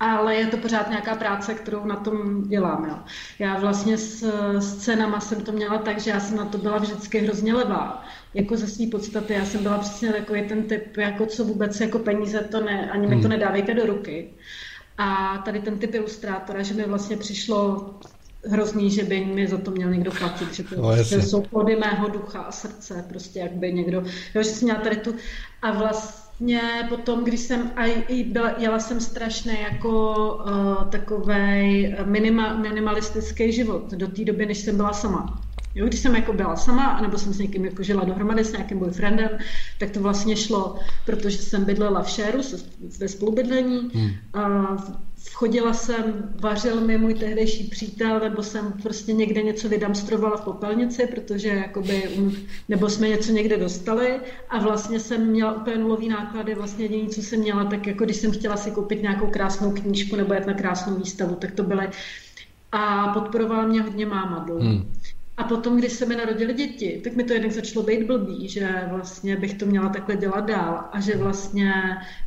ale 0.00 0.34
je 0.34 0.46
to 0.46 0.56
pořád 0.56 0.90
nějaká 0.90 1.16
práce, 1.16 1.54
kterou 1.54 1.84
na 1.84 1.96
tom 1.96 2.48
dělám. 2.48 2.84
Jo. 2.84 2.98
Já 3.38 3.58
vlastně 3.58 3.98
s, 3.98 4.22
s 4.58 4.76
cenama 4.76 5.20
jsem 5.20 5.40
to 5.40 5.52
měla 5.52 5.78
tak, 5.78 6.00
že 6.00 6.10
já 6.10 6.20
jsem 6.20 6.36
na 6.36 6.44
to 6.44 6.58
byla 6.58 6.78
vždycky 6.78 7.18
hrozně 7.18 7.54
levá. 7.54 8.04
Jako 8.34 8.56
ze 8.56 8.66
své 8.66 8.86
podstaty, 8.86 9.32
já 9.32 9.44
jsem 9.44 9.62
byla 9.62 9.78
přesně 9.78 10.12
takový 10.12 10.48
ten 10.48 10.62
typ, 10.62 10.96
jako 10.96 11.26
co 11.26 11.44
vůbec 11.44 11.80
jako 11.80 11.98
peníze, 11.98 12.40
to 12.40 12.60
ne, 12.60 12.90
ani 12.90 13.06
mi 13.06 13.14
to 13.14 13.20
hmm. 13.20 13.30
nedávejte 13.30 13.74
do 13.74 13.86
ruky. 13.86 14.34
A 14.98 15.38
tady 15.44 15.60
ten 15.60 15.78
typ 15.78 15.94
ilustrátora, 15.94 16.62
že 16.62 16.74
mi 16.74 16.84
vlastně 16.84 17.16
přišlo 17.16 17.90
hrozný, 18.44 18.90
že 18.90 19.04
by 19.04 19.24
mi 19.24 19.48
za 19.48 19.58
to 19.58 19.70
měl 19.70 19.90
někdo 19.90 20.10
platit, 20.10 20.54
že 20.54 20.62
to 20.62 20.76
no, 20.76 20.94
prostě 20.94 21.22
jsou 21.22 21.42
plody 21.42 21.76
mého 21.76 22.08
ducha 22.08 22.40
a 22.40 22.52
srdce, 22.52 23.04
prostě 23.08 23.38
jak 23.38 23.52
by 23.52 23.72
někdo, 23.72 24.02
jo, 24.34 24.42
že 24.42 24.44
jsem 24.44 24.66
měla 24.66 24.80
tady 24.80 24.96
tu 24.96 25.14
a 25.62 25.72
vlastně 25.72 26.86
potom, 26.88 27.24
když 27.24 27.40
jsem, 27.40 27.70
a 27.76 27.86
i 27.86 28.24
byla, 28.24 28.54
jela 28.58 28.78
jsem 28.78 29.00
strašně 29.00 29.52
jako 29.52 30.34
uh, 30.34 30.90
takovej 30.90 31.96
minima, 32.04 32.56
minimalistický 32.56 33.52
život 33.52 33.90
do 33.90 34.08
té 34.08 34.24
doby, 34.24 34.46
než 34.46 34.58
jsem 34.58 34.76
byla 34.76 34.92
sama. 34.92 35.40
Jo, 35.74 35.86
když 35.86 36.00
jsem 36.00 36.16
jako 36.16 36.32
byla 36.32 36.56
sama, 36.56 37.00
nebo 37.00 37.18
jsem 37.18 37.32
s 37.32 37.38
někým 37.38 37.64
jako 37.64 37.82
žila 37.82 38.04
dohromady 38.04 38.44
s 38.44 38.52
nějakým 38.52 38.78
boyfriendem, 38.78 39.30
tak 39.78 39.90
to 39.90 40.00
vlastně 40.00 40.36
šlo, 40.36 40.78
protože 41.06 41.38
jsem 41.38 41.64
bydlela 41.64 42.02
v 42.02 42.08
šéru 42.08 42.40
ve 42.98 43.08
spolubydlení. 43.08 43.90
Hmm. 43.94 44.10
A 44.34 44.76
Vchodila 45.24 45.72
jsem, 45.72 46.32
vařil 46.40 46.80
mi 46.80 46.98
můj 46.98 47.14
tehdejší 47.14 47.64
přítel, 47.64 48.20
nebo 48.20 48.42
jsem 48.42 48.72
prostě 48.82 49.12
někde 49.12 49.42
něco 49.42 49.68
vydamstrovala 49.68 50.36
v 50.36 50.44
popelnici, 50.44 51.06
protože 51.06 51.48
jakoby, 51.48 52.02
nebo 52.68 52.88
jsme 52.88 53.08
něco 53.08 53.32
někde 53.32 53.56
dostali 53.56 54.20
a 54.48 54.58
vlastně 54.58 55.00
jsem 55.00 55.26
měla 55.26 55.52
úplně 55.52 55.78
nulový 55.78 56.08
náklady, 56.08 56.54
vlastně 56.54 56.84
jediné, 56.84 57.08
co 57.08 57.22
jsem 57.22 57.40
měla, 57.40 57.64
tak 57.64 57.86
jako 57.86 58.04
když 58.04 58.16
jsem 58.16 58.32
chtěla 58.32 58.56
si 58.56 58.70
koupit 58.70 59.02
nějakou 59.02 59.26
krásnou 59.26 59.70
knížku 59.70 60.16
nebo 60.16 60.34
jet 60.34 60.46
na 60.46 60.54
krásnou 60.54 60.94
výstavu, 60.94 61.34
tak 61.34 61.50
to 61.52 61.62
byly 61.62 61.88
a 62.72 63.08
podporovala 63.08 63.66
mě 63.66 63.82
hodně 63.82 64.06
máma 64.06 64.38
dlouho. 64.38 64.62
Hmm. 64.62 64.92
A 65.40 65.44
potom, 65.44 65.76
když 65.76 65.92
se 65.92 66.06
mi 66.06 66.16
narodili 66.16 66.54
děti, 66.54 67.00
tak 67.04 67.16
mi 67.16 67.24
to 67.24 67.32
jednak 67.32 67.52
začalo 67.52 67.86
být 67.86 68.06
blbý, 68.06 68.48
že 68.48 68.68
vlastně 68.90 69.36
bych 69.36 69.54
to 69.54 69.66
měla 69.66 69.88
takhle 69.88 70.16
dělat 70.16 70.40
dál 70.40 70.84
a 70.92 71.00
že 71.00 71.16
vlastně 71.16 71.72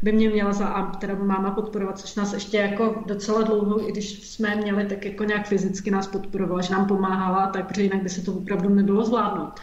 by 0.02 0.12
mě 0.12 0.30
měla 0.30 0.54
za 0.54 0.68
a 0.68 0.96
teda 0.96 1.16
máma 1.16 1.52
podporovat, 1.52 2.00
což 2.00 2.16
nás 2.16 2.34
ještě 2.34 2.58
jako 2.58 3.04
docela 3.06 3.42
dlouho, 3.42 3.90
i 3.90 3.92
když 3.92 4.28
jsme 4.30 4.56
měli, 4.56 4.86
tak 4.86 5.06
jako 5.06 5.24
nějak 5.24 5.48
fyzicky 5.48 5.92
nás 5.92 6.08
podporovala, 6.08 6.62
že 6.62 6.74
nám 6.74 6.88
pomáhala, 6.88 7.48
tak 7.48 7.68
protože 7.68 7.84
jinak 7.84 8.04
by 8.04 8.10
se 8.10 8.22
to 8.22 8.34
opravdu 8.34 8.70
nedalo 8.70 9.06
zvládnout. 9.06 9.60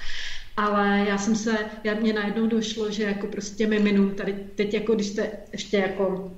Ale 0.57 1.05
já 1.09 1.19
jsem 1.19 1.37
se, 1.37 1.59
já 1.85 1.95
mě 1.95 2.13
najednou 2.13 2.47
došlo, 2.47 2.91
že 2.91 3.03
jako 3.03 3.27
prostě 3.27 3.67
miminu, 3.67 4.11
tady 4.11 4.33
teď 4.55 4.75
jako 4.75 4.95
když 4.95 5.07
jste 5.07 5.31
ještě 5.53 5.77
jako 5.77 6.33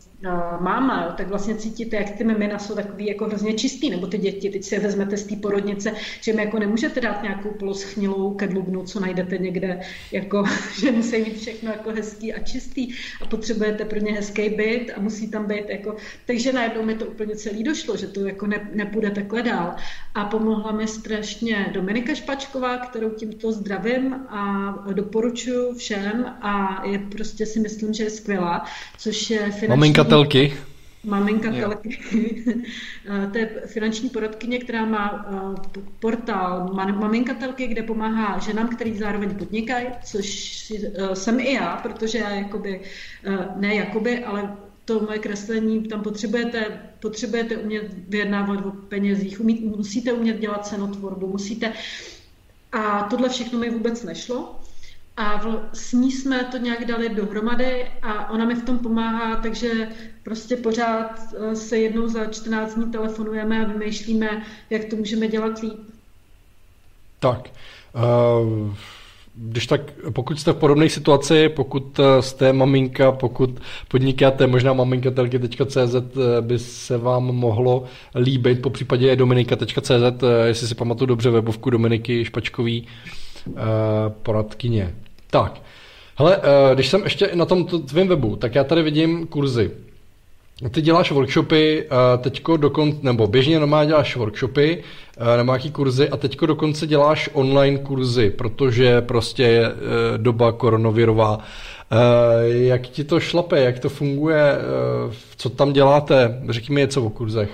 máma, 0.61 1.05
jo, 1.05 1.13
tak 1.17 1.29
vlastně 1.29 1.55
cítíte, 1.55 1.97
jak 1.97 2.11
ty 2.11 2.25
mimina 2.25 2.59
jsou 2.59 2.75
takový 2.75 3.07
jako 3.07 3.25
hrozně 3.25 3.55
čistý, 3.55 3.91
nebo 3.91 4.07
ty 4.07 4.19
děti, 4.19 4.51
teď 4.51 4.65
si 4.65 4.75
je 4.75 4.81
vezmete 4.81 5.17
z 5.17 5.25
té 5.25 5.37
porodnice, 5.37 5.93
že 6.21 6.33
mi 6.33 6.43
jako 6.43 6.59
nemůžete 6.59 7.01
dát 7.01 7.23
nějakou 7.23 7.51
poloschnilou 7.51 8.35
kedlubnu, 8.35 8.83
co 8.83 9.01
najdete 9.01 9.39
někde, 9.39 9.81
jako, 10.13 10.45
že 10.81 10.93
musí 10.93 11.19
mít 11.19 11.37
všechno 11.37 11.71
jako 11.71 11.91
hezký 11.91 12.35
a 12.35 12.43
čistý 12.43 12.95
a 13.23 13.27
potřebujete 13.27 13.85
pro 13.85 13.99
ně 13.99 14.13
hezký 14.13 14.49
byt 14.49 14.93
a 14.97 15.01
musí 15.01 15.31
tam 15.31 15.47
být 15.47 15.69
jako, 15.69 15.97
takže 16.27 16.53
najednou 16.53 16.83
mi 16.83 16.95
to 16.95 17.07
úplně 17.07 17.37
celý 17.37 17.65
došlo, 17.65 17.97
že 17.97 18.07
to 18.07 18.27
jako 18.27 18.47
ne, 18.47 18.71
nepůjde 18.75 19.11
takhle 19.11 19.43
dál. 19.43 19.75
A 20.15 20.25
pomohla 20.25 20.73
mi 20.73 20.89
strašně 20.89 21.71
Dominika 21.75 22.15
Špačková, 22.15 22.79
kterou 22.79 23.11
tímto 23.11 23.53
zdravím, 23.53 24.15
a 24.29 24.75
doporučuji 24.93 25.75
všem 25.75 26.25
a 26.41 26.83
je 26.87 26.99
prostě 26.99 27.47
si 27.47 27.61
myslím, 27.61 27.93
že 27.93 28.05
je 28.05 28.11
skvělá, 28.11 28.65
což 28.99 29.31
je 29.31 29.39
finanční... 29.39 29.69
Maminka 29.69 30.05
telky. 30.13 30.53
Maminka 31.05 31.51
telky. 31.61 31.99
to 33.33 33.39
je 33.39 33.47
finanční 33.67 34.09
poradkyně, 34.09 34.59
která 34.59 34.85
má 34.85 35.27
portál 36.01 36.71
Maminka 36.75 37.35
telky, 37.35 37.67
kde 37.67 37.83
pomáhá 37.83 38.39
ženám, 38.39 38.69
který 38.69 38.97
zároveň 38.97 39.35
podnikají, 39.35 39.87
což 40.05 40.27
jsem 41.15 41.41
i 41.41 41.53
já, 41.53 41.77
protože 41.77 42.19
já 42.19 42.31
jakoby, 42.31 42.81
ne 43.57 43.75
jakoby, 43.75 44.25
ale 44.25 44.57
to 44.85 45.01
moje 45.01 45.19
kreslení, 45.19 45.83
tam 45.83 46.03
potřebujete, 46.03 46.81
potřebujete 47.01 47.57
umět 47.57 47.95
vyjednávat 48.09 48.67
o 48.67 48.71
penězích, 48.71 49.41
umít, 49.41 49.77
musíte 49.77 50.13
umět 50.13 50.39
dělat 50.39 50.67
cenotvorbu, 50.67 51.27
musíte 51.27 51.73
a 52.73 53.03
tohle 53.11 53.29
všechno 53.29 53.59
mi 53.59 53.71
vůbec 53.71 54.03
nešlo. 54.03 54.62
A 55.17 55.43
s 55.73 55.93
ní 55.93 56.13
jsme 56.13 56.45
to 56.45 56.57
nějak 56.57 56.85
dali 56.85 57.09
dohromady 57.09 57.87
a 58.03 58.31
ona 58.31 58.45
mi 58.45 58.55
v 58.55 58.65
tom 58.65 58.79
pomáhá, 58.79 59.37
takže 59.37 59.89
prostě 60.23 60.57
pořád 60.57 61.21
eh, 61.37 61.57
se 61.57 61.79
jednou 61.79 62.09
za 62.09 62.27
14 62.27 62.75
dní 62.75 62.93
telefonujeme 62.93 63.65
a 63.65 63.69
vymýšlíme, 63.69 64.43
jak 64.71 64.85
to 64.85 64.97
můžeme 64.97 65.29
dělat 65.29 65.59
líp. 65.59 65.81
Tak. 67.19 67.51
Uh, 67.95 68.75
když 69.35 69.67
tak, 69.67 69.81
pokud 70.13 70.41
jste 70.41 70.53
v 70.53 70.57
podobné 70.57 70.89
situaci, 70.89 71.49
pokud 71.49 71.99
eh, 71.99 72.23
jste 72.23 72.53
maminka, 72.53 73.13
pokud 73.13 73.61
podnikáte, 73.89 74.47
možná 74.47 74.73
maminkatelky.cz 74.73 75.97
by 76.41 76.59
se 76.59 76.99
vám 76.99 77.25
mohlo 77.25 77.85
líbit, 78.15 78.63
po 78.63 78.71
případě 78.71 79.17
dominika.cz, 79.17 79.91
eh, 79.91 80.47
jestli 80.47 80.69
si 80.69 80.75
pamatuju 80.75 81.07
dobře 81.07 81.31
webovku 81.31 81.71
Dominiky 81.71 82.25
Špačkový, 82.25 82.87
poradkyně. 84.23 84.95
Tak, 85.31 85.61
hele, 86.17 86.41
když 86.75 86.89
jsem 86.89 87.05
ještě 87.05 87.31
na 87.35 87.45
tom 87.45 87.65
tvém 87.65 88.09
webu, 88.09 88.37
tak 88.37 88.55
já 88.55 88.65
tady 88.65 88.83
vidím 88.83 89.27
kurzy. 89.27 89.71
Ty 90.71 90.83
děláš 90.83 91.11
workshopy, 91.11 91.89
teďko 92.19 92.57
dokonce, 92.57 92.99
nebo 93.03 93.27
běžně 93.27 93.59
normálně 93.59 93.89
děláš 93.89 94.17
workshopy, 94.17 94.83
nebo 95.37 95.53
nějaký 95.53 95.71
kurzy 95.71 96.09
a 96.09 96.17
teďko 96.17 96.47
dokonce 96.47 96.87
děláš 96.87 97.31
online 97.33 97.79
kurzy, 97.79 98.31
protože 98.31 99.01
prostě 99.01 99.43
je 99.43 99.73
doba 100.17 100.53
koronavirová. 100.53 101.39
Jak 102.47 102.83
ti 102.83 103.05
to 103.05 103.21
šlape, 103.21 103.61
jak 103.61 103.79
to 103.79 103.89
funguje, 103.89 104.59
co 105.37 105.51
tam 105.51 105.73
děláte? 105.73 106.43
Řekni 106.49 106.75
mi 106.75 106.81
něco 106.81 107.03
o 107.03 107.11
kurzech. 107.11 107.51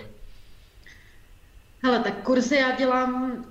Hele, 1.83 1.99
tak 1.99 2.15
kurzy 2.23 2.57
já 2.57 2.77
dělám 2.77 3.45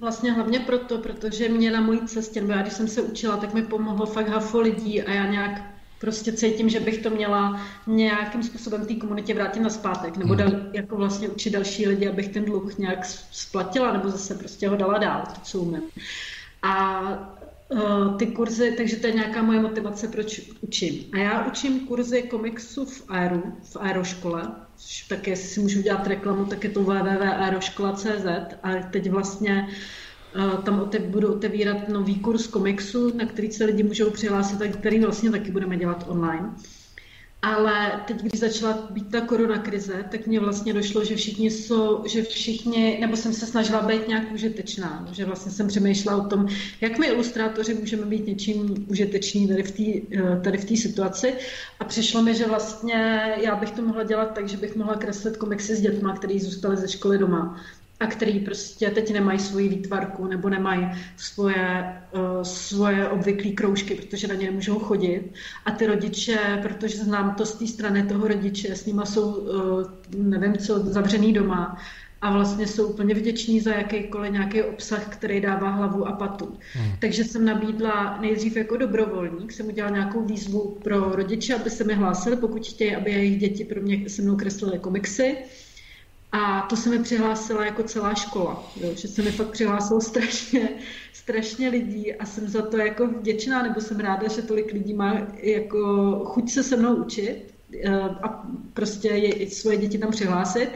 Vlastně 0.00 0.32
hlavně 0.32 0.60
proto, 0.60 0.98
protože 0.98 1.48
mě 1.48 1.70
na 1.70 1.80
mojí 1.80 2.00
cestě, 2.00 2.40
nebo 2.40 2.52
já 2.52 2.62
když 2.62 2.72
jsem 2.72 2.88
se 2.88 3.02
učila, 3.02 3.36
tak 3.36 3.54
mi 3.54 3.62
pomohlo 3.62 4.06
fakt 4.06 4.28
hafo 4.28 4.60
lidí 4.60 5.02
a 5.02 5.12
já 5.12 5.26
nějak 5.26 5.62
prostě 6.00 6.32
cítím, 6.32 6.68
že 6.68 6.80
bych 6.80 6.98
to 6.98 7.10
měla 7.10 7.60
nějakým 7.86 8.42
způsobem 8.42 8.86
té 8.86 8.94
komunitě 8.94 9.34
vrátit 9.34 9.60
na 9.60 9.70
zpátek, 9.70 10.16
nebo 10.16 10.34
dal, 10.34 10.50
jako 10.72 10.96
vlastně 10.96 11.28
učit 11.28 11.50
další 11.50 11.88
lidi, 11.88 12.08
abych 12.08 12.28
ten 12.28 12.44
dluh 12.44 12.78
nějak 12.78 13.04
splatila, 13.30 13.92
nebo 13.92 14.10
zase 14.10 14.34
prostě 14.34 14.68
ho 14.68 14.76
dala 14.76 14.98
dál, 14.98 15.22
to, 15.34 15.40
co 15.40 15.58
umím. 15.58 15.82
A 16.62 17.00
uh, 17.68 18.16
ty 18.16 18.26
kurzy, 18.26 18.74
takže 18.76 18.96
to 18.96 19.06
je 19.06 19.12
nějaká 19.12 19.42
moje 19.42 19.60
motivace, 19.60 20.08
proč 20.08 20.50
učím. 20.60 21.04
A 21.12 21.18
já 21.18 21.46
učím 21.46 21.86
kurzy 21.86 22.22
komiksu 22.22 22.84
v 22.84 23.04
Aeru, 23.08 23.42
v 23.62 23.76
Aeroškole, 23.76 24.42
tak 25.08 25.28
jestli 25.28 25.48
si 25.48 25.60
můžu 25.60 25.82
dělat 25.82 26.06
reklamu, 26.06 26.44
tak 26.44 26.64
je 26.64 26.70
to 26.70 26.82
www.aeroškola.cz 26.82 28.26
a 28.62 28.74
teď 28.90 29.10
vlastně 29.10 29.68
tam 30.64 30.80
otev, 30.80 31.02
budu 31.02 31.32
otevírat 31.34 31.88
nový 31.88 32.20
kurz 32.20 32.46
komiksu, 32.46 33.16
na 33.16 33.26
který 33.26 33.52
se 33.52 33.64
lidi 33.64 33.82
můžou 33.82 34.10
přihlásit 34.10 34.62
a 34.62 34.68
který 34.68 35.00
vlastně 35.00 35.30
taky 35.30 35.50
budeme 35.50 35.76
dělat 35.76 36.04
online. 36.08 36.54
Ale 37.42 38.02
teď, 38.06 38.22
když 38.22 38.40
začala 38.40 38.88
být 38.90 39.10
ta 39.10 39.20
koronakrize, 39.20 40.04
tak 40.10 40.26
mně 40.26 40.40
vlastně 40.40 40.72
došlo, 40.72 41.04
že 41.04 41.16
všichni 41.16 41.50
jsou, 41.50 42.04
že 42.06 42.22
všichni, 42.22 42.98
nebo 43.00 43.16
jsem 43.16 43.32
se 43.32 43.46
snažila 43.46 43.82
být 43.82 44.08
nějak 44.08 44.32
užitečná, 44.32 45.08
že 45.12 45.24
vlastně 45.24 45.52
jsem 45.52 45.68
přemýšlela 45.68 46.24
o 46.24 46.28
tom, 46.28 46.48
jak 46.80 46.98
my 46.98 47.06
ilustrátoři 47.06 47.74
můžeme 47.74 48.06
být 48.06 48.26
něčím 48.26 48.86
užiteční 48.88 49.48
tady 49.48 49.62
v 49.62 49.70
té 49.70 50.16
eh, 50.16 50.40
tady 50.40 50.58
v 50.58 50.64
té 50.64 50.76
situaci. 50.76 51.34
A 51.80 51.84
přišlo 51.84 52.22
mi, 52.22 52.34
že 52.34 52.46
vlastně 52.46 53.34
já 53.42 53.56
bych 53.56 53.70
to 53.70 53.82
mohla 53.82 54.02
dělat 54.02 54.34
tak, 54.34 54.48
že 54.48 54.56
bych 54.56 54.76
mohla 54.76 54.94
kreslit 54.94 55.36
komiksy 55.36 55.76
s 55.76 55.80
dětma, 55.80 56.16
který 56.16 56.40
zůstali 56.40 56.76
ze 56.76 56.88
školy 56.88 57.18
doma 57.18 57.60
a 58.00 58.06
který 58.06 58.40
prostě 58.40 58.90
teď 58.90 59.12
nemají 59.12 59.38
svoji 59.38 59.68
výtvarku 59.68 60.26
nebo 60.26 60.48
nemají 60.48 60.88
svoje, 61.16 61.96
uh, 62.12 62.42
svoje 62.42 63.08
obvyklé 63.08 63.50
kroužky, 63.50 63.94
protože 63.94 64.26
na 64.26 64.34
ně 64.34 64.46
nemůžou 64.46 64.78
chodit. 64.78 65.32
A 65.64 65.70
ty 65.70 65.86
rodiče, 65.86 66.58
protože 66.62 66.98
znám 66.98 67.34
to 67.34 67.46
z 67.46 67.54
té 67.54 67.66
strany 67.66 68.02
toho 68.02 68.28
rodiče, 68.28 68.76
s 68.76 68.86
nima 68.86 69.04
jsou, 69.04 69.32
uh, 69.32 69.84
nevím 70.16 70.56
co, 70.56 70.78
zavřený 70.78 71.32
doma, 71.32 71.78
a 72.20 72.32
vlastně 72.32 72.66
jsou 72.66 72.86
úplně 72.86 73.14
vděční 73.14 73.60
za 73.60 73.74
jakýkoliv 73.74 74.32
nějaký 74.32 74.62
obsah, 74.62 75.08
který 75.08 75.40
dává 75.40 75.70
hlavu 75.70 76.08
a 76.08 76.12
patu. 76.12 76.58
Hmm. 76.72 76.92
Takže 76.98 77.24
jsem 77.24 77.44
nabídla 77.44 78.18
nejdřív 78.20 78.56
jako 78.56 78.76
dobrovolník, 78.76 79.52
jsem 79.52 79.66
udělala 79.66 79.94
nějakou 79.94 80.24
výzvu 80.24 80.78
pro 80.84 81.10
rodiče, 81.16 81.54
aby 81.54 81.70
se 81.70 81.84
mi 81.84 81.94
hlásili, 81.94 82.36
pokud 82.36 82.66
chtějí, 82.68 82.96
aby 82.96 83.10
jejich 83.10 83.38
děti 83.40 83.64
pro 83.64 83.80
mě 83.80 84.08
se 84.08 84.22
mnou 84.22 84.36
kreslily 84.36 84.78
komiksy. 84.78 85.36
A 86.32 86.62
to 86.62 86.76
se 86.76 86.90
mi 86.90 86.98
přihlásila 86.98 87.64
jako 87.64 87.82
celá 87.82 88.14
škola, 88.14 88.70
jo, 88.76 88.90
že 88.94 89.08
se 89.08 89.22
mi 89.22 89.30
fakt 89.30 89.50
přihlásilo 89.50 90.00
strašně, 90.00 90.68
strašně 91.12 91.68
lidí 91.68 92.14
a 92.14 92.26
jsem 92.26 92.48
za 92.48 92.62
to 92.62 92.76
jako 92.76 93.06
vděčná, 93.06 93.62
nebo 93.62 93.80
jsem 93.80 94.00
ráda, 94.00 94.28
že 94.28 94.42
tolik 94.42 94.72
lidí 94.72 94.94
má 94.94 95.14
jako 95.42 96.12
chuť 96.24 96.50
se 96.50 96.62
se 96.62 96.76
mnou 96.76 96.94
učit 96.94 97.54
eh, 97.84 98.00
a 98.00 98.46
prostě 98.74 99.08
je, 99.08 99.50
svoje 99.50 99.76
děti 99.76 99.98
tam 99.98 100.10
přihlásit. 100.10 100.68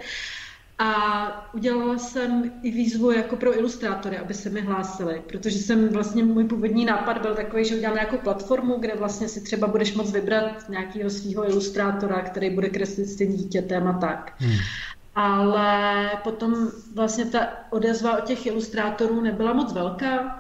A 0.79 1.55
udělala 1.55 1.99
jsem 1.99 2.53
i 2.63 2.71
výzvu 2.71 3.11
jako 3.11 3.37
pro 3.37 3.59
ilustrátory, 3.59 4.19
aby 4.19 4.35
se 4.35 4.51
mi 4.51 4.61
hlásili, 4.61 5.23
protože 5.27 5.59
jsem 5.59 5.89
vlastně, 5.89 6.25
můj 6.25 6.45
původní 6.45 6.85
nápad 6.85 7.23
byl 7.23 7.35
takový, 7.35 7.65
že 7.65 7.77
udělám 7.77 7.95
nějakou 7.95 8.17
platformu, 8.17 8.77
kde 8.79 8.95
vlastně 8.95 9.29
si 9.29 9.41
třeba 9.41 9.67
budeš 9.67 9.95
moct 9.95 10.13
vybrat 10.13 10.69
nějakého 10.69 11.11
svého 11.11 11.51
ilustrátora, 11.51 12.23
který 12.23 12.51
bude 12.51 12.69
kreslit 12.69 13.09
s 13.09 13.17
tím 13.17 13.33
dítětem 13.37 13.87
a 13.87 13.93
tak. 13.93 14.35
Hmm 14.39 14.57
ale 15.15 16.11
potom 16.25 16.71
vlastně 16.95 17.25
ta 17.25 17.49
odezva 17.71 18.19
od 18.19 18.25
těch 18.25 18.47
ilustrátorů 18.47 19.21
nebyla 19.21 19.53
moc 19.53 19.73
velká. 19.73 20.39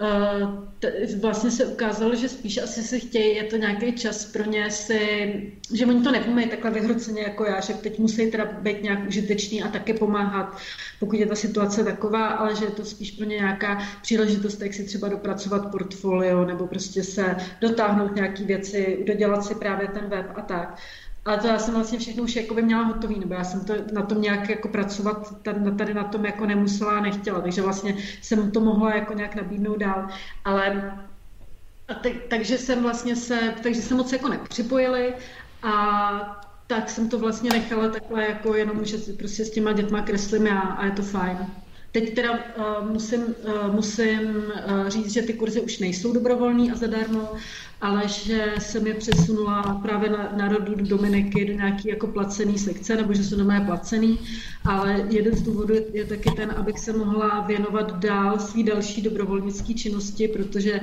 Eh, 0.00 1.16
vlastně 1.20 1.50
se 1.50 1.66
ukázalo, 1.66 2.14
že 2.14 2.28
spíš 2.28 2.58
asi 2.58 2.82
si 2.82 3.00
chtějí, 3.00 3.36
je 3.36 3.44
to 3.44 3.56
nějaký 3.56 3.92
čas 3.92 4.24
pro 4.24 4.44
ně 4.44 4.70
si, 4.70 5.52
že 5.72 5.86
oni 5.86 6.02
to 6.02 6.12
nevnímají 6.12 6.48
takhle 6.48 6.70
vyhroceně 6.70 7.22
jako 7.22 7.44
já, 7.44 7.60
že 7.60 7.74
teď 7.74 7.98
musí 7.98 8.30
teda 8.30 8.44
být 8.44 8.82
nějak 8.82 9.08
užitečný 9.08 9.62
a 9.62 9.68
také 9.68 9.94
pomáhat, 9.94 10.58
pokud 11.00 11.16
je 11.16 11.26
ta 11.26 11.34
situace 11.34 11.84
taková, 11.84 12.26
ale 12.26 12.56
že 12.56 12.64
je 12.64 12.70
to 12.70 12.84
spíš 12.84 13.10
pro 13.10 13.24
ně 13.26 13.36
nějaká 13.36 13.82
příležitost, 14.02 14.60
jak 14.60 14.74
si 14.74 14.84
třeba 14.84 15.08
dopracovat 15.08 15.70
portfolio 15.70 16.44
nebo 16.44 16.66
prostě 16.66 17.02
se 17.02 17.36
dotáhnout 17.60 18.14
nějaké 18.14 18.44
věci, 18.44 19.04
dodělat 19.06 19.44
si 19.44 19.54
právě 19.54 19.88
ten 19.88 20.08
web 20.08 20.26
a 20.34 20.40
tak. 20.40 20.78
Ale 21.24 21.38
to 21.38 21.46
já 21.46 21.58
jsem 21.58 21.74
vlastně 21.74 21.98
všechno 21.98 22.22
už 22.22 22.36
jako 22.36 22.54
by 22.54 22.62
měla 22.62 22.82
hotový, 22.82 23.18
nebo 23.18 23.34
já 23.34 23.44
jsem 23.44 23.64
to 23.64 23.74
na 23.92 24.02
tom 24.02 24.20
nějak 24.22 24.48
jako 24.48 24.68
pracovat 24.68 25.42
tady, 25.76 25.94
na 25.94 26.04
tom 26.04 26.24
jako 26.24 26.46
nemusela 26.46 26.98
a 26.98 27.00
nechtěla, 27.00 27.40
takže 27.40 27.62
vlastně 27.62 27.96
jsem 28.22 28.50
to 28.50 28.60
mohla 28.60 28.94
jako 28.94 29.12
nějak 29.14 29.34
nabídnout 29.34 29.78
dál, 29.78 30.08
ale 30.44 30.92
a 31.88 31.94
te, 31.94 32.10
takže 32.10 32.58
jsem 32.58 32.82
vlastně 32.82 33.16
se, 33.16 33.54
takže 33.62 33.82
se 33.82 33.94
moc 33.94 34.12
jako 34.12 34.28
nepřipojili 34.28 35.14
a 35.62 36.44
tak 36.66 36.90
jsem 36.90 37.08
to 37.08 37.18
vlastně 37.18 37.50
nechala 37.50 37.88
takhle 37.88 38.24
jako 38.24 38.54
jenom, 38.54 38.84
že 38.84 38.96
prostě 39.18 39.44
s 39.44 39.50
těma 39.50 39.72
dětma 39.72 40.02
kreslím 40.02 40.46
já 40.46 40.60
a 40.60 40.84
je 40.84 40.90
to 40.90 41.02
fajn. 41.02 41.63
Teď 41.94 42.14
teda 42.14 42.32
uh, 42.32 42.90
musím, 42.90 43.20
uh, 43.22 43.74
musím 43.74 44.20
uh, 44.36 44.88
říct, 44.88 45.12
že 45.12 45.22
ty 45.22 45.32
kurzy 45.32 45.60
už 45.60 45.78
nejsou 45.78 46.12
dobrovolný 46.12 46.70
a 46.70 46.74
zadarmo, 46.74 47.32
ale 47.80 48.08
že 48.08 48.54
jsem 48.58 48.86
je 48.86 48.94
přesunula 48.94 49.62
právě 49.82 50.10
na, 50.10 50.32
na 50.36 50.48
rodu 50.48 50.74
Dominiky 50.74 51.44
do 51.44 51.52
nějaký 51.52 51.88
jako 51.88 52.06
placený 52.06 52.58
sekce, 52.58 52.96
nebo 52.96 53.14
že 53.14 53.24
jsou 53.24 53.36
na 53.36 53.44
mé 53.44 53.60
placený, 53.60 54.18
ale 54.64 55.06
jeden 55.10 55.34
z 55.36 55.42
důvodů 55.42 55.74
je, 55.74 55.84
je 55.92 56.04
taky 56.04 56.30
ten, 56.30 56.50
abych 56.56 56.78
se 56.78 56.92
mohla 56.92 57.40
věnovat 57.40 57.98
dál 57.98 58.38
svý 58.38 58.62
další 58.62 59.02
dobrovolnické 59.02 59.74
činnosti, 59.74 60.28
protože 60.28 60.80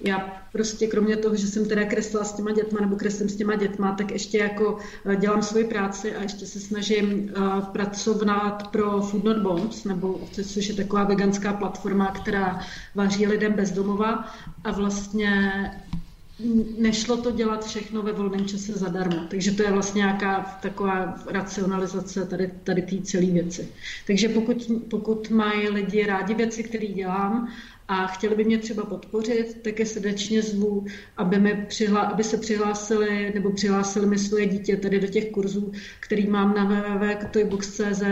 já 0.00 0.42
prostě 0.52 0.86
kromě 0.86 1.16
toho, 1.16 1.36
že 1.36 1.46
jsem 1.46 1.68
teda 1.68 1.84
kreslila 1.84 2.24
s 2.24 2.32
těma 2.32 2.52
dětma 2.52 2.80
nebo 2.80 2.96
kreslím 2.96 3.28
s 3.28 3.36
těma 3.36 3.56
dětma, 3.56 3.94
tak 3.94 4.10
ještě 4.10 4.38
jako 4.38 4.78
eh, 5.06 5.16
dělám 5.16 5.42
svoji 5.42 5.64
práci 5.64 6.14
a 6.14 6.22
ještě 6.22 6.46
se 6.46 6.60
snažím 6.60 7.32
uh, 7.36 7.60
pracovat 7.64 8.68
pro 8.70 9.00
Food 9.00 9.24
Not 9.24 9.38
Bombs, 9.38 9.84
nebo 9.84 10.28
což 10.32 10.68
je 10.68 10.74
taková 10.74 11.04
veganská 11.04 11.52
platforma, 11.52 12.06
která 12.06 12.60
vaří 12.94 13.26
lidem 13.26 13.52
bezdomova 13.52 14.24
a 14.64 14.72
vlastně 14.72 15.52
nešlo 16.78 17.16
to 17.16 17.30
dělat 17.30 17.66
všechno 17.66 18.02
ve 18.02 18.12
volném 18.12 18.46
čase 18.46 18.72
zadarmo. 18.72 19.26
Takže 19.28 19.52
to 19.52 19.62
je 19.62 19.72
vlastně 19.72 19.98
nějaká 19.98 20.58
taková 20.62 21.14
racionalizace 21.30 22.26
tady, 22.26 22.50
tady 22.64 22.82
té 22.82 23.02
celé 23.02 23.26
věci. 23.26 23.68
Takže 24.06 24.28
pokud, 24.28 24.70
pokud 24.90 25.30
mají 25.30 25.68
lidi 25.68 26.06
rádi 26.06 26.34
věci, 26.34 26.62
které 26.62 26.86
dělám 26.86 27.48
a 27.88 28.06
chtěli 28.06 28.36
by 28.36 28.44
mě 28.44 28.58
třeba 28.58 28.84
podpořit, 28.84 29.60
tak 29.62 29.78
je 29.78 29.86
srdečně 29.86 30.42
zvu, 30.42 30.86
aby, 31.16 31.38
mi 31.38 31.64
přihla, 31.68 32.00
aby 32.00 32.24
se 32.24 32.36
přihlásili 32.36 33.32
nebo 33.34 33.50
přihlásili 33.50 34.06
mi 34.06 34.18
svoje 34.18 34.46
dítě 34.46 34.76
tady 34.76 35.00
do 35.00 35.06
těch 35.06 35.30
kurzů, 35.30 35.72
který 36.00 36.26
mám 36.26 36.54
na 36.54 36.64
www.toybox.cz 36.64 38.02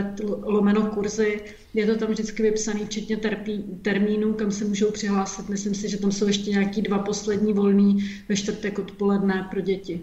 lomeno 0.43 0.83
kurzy. 0.83 1.41
Je 1.75 1.87
to 1.87 1.97
tam 1.97 2.09
vždycky 2.09 2.43
vypsaný, 2.43 2.87
včetně 2.87 3.16
terpí, 3.16 3.64
termínů, 3.83 4.33
kam 4.33 4.51
se 4.51 4.64
můžou 4.64 4.91
přihlásit. 4.91 5.49
Myslím 5.49 5.75
si, 5.75 5.89
že 5.89 5.99
tam 5.99 6.12
jsou 6.12 6.27
ještě 6.27 6.51
nějaký 6.51 6.83
dva 6.83 6.99
poslední 6.99 7.53
volný 7.53 8.11
ve 8.29 8.37
čtvrtek 8.37 8.79
odpoledne 8.79 9.49
pro 9.51 9.61
děti. 9.61 10.01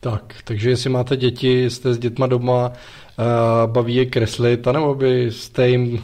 Tak, 0.00 0.34
takže 0.44 0.70
jestli 0.70 0.90
máte 0.90 1.16
děti, 1.16 1.70
jste 1.70 1.94
s 1.94 1.98
dětma 1.98 2.26
doma, 2.26 2.72
baví 3.66 3.94
je 3.94 4.06
kreslit, 4.06 4.68
anebo 4.68 4.94
byste 4.94 5.68
jim 5.68 5.92
uh, 5.92 5.98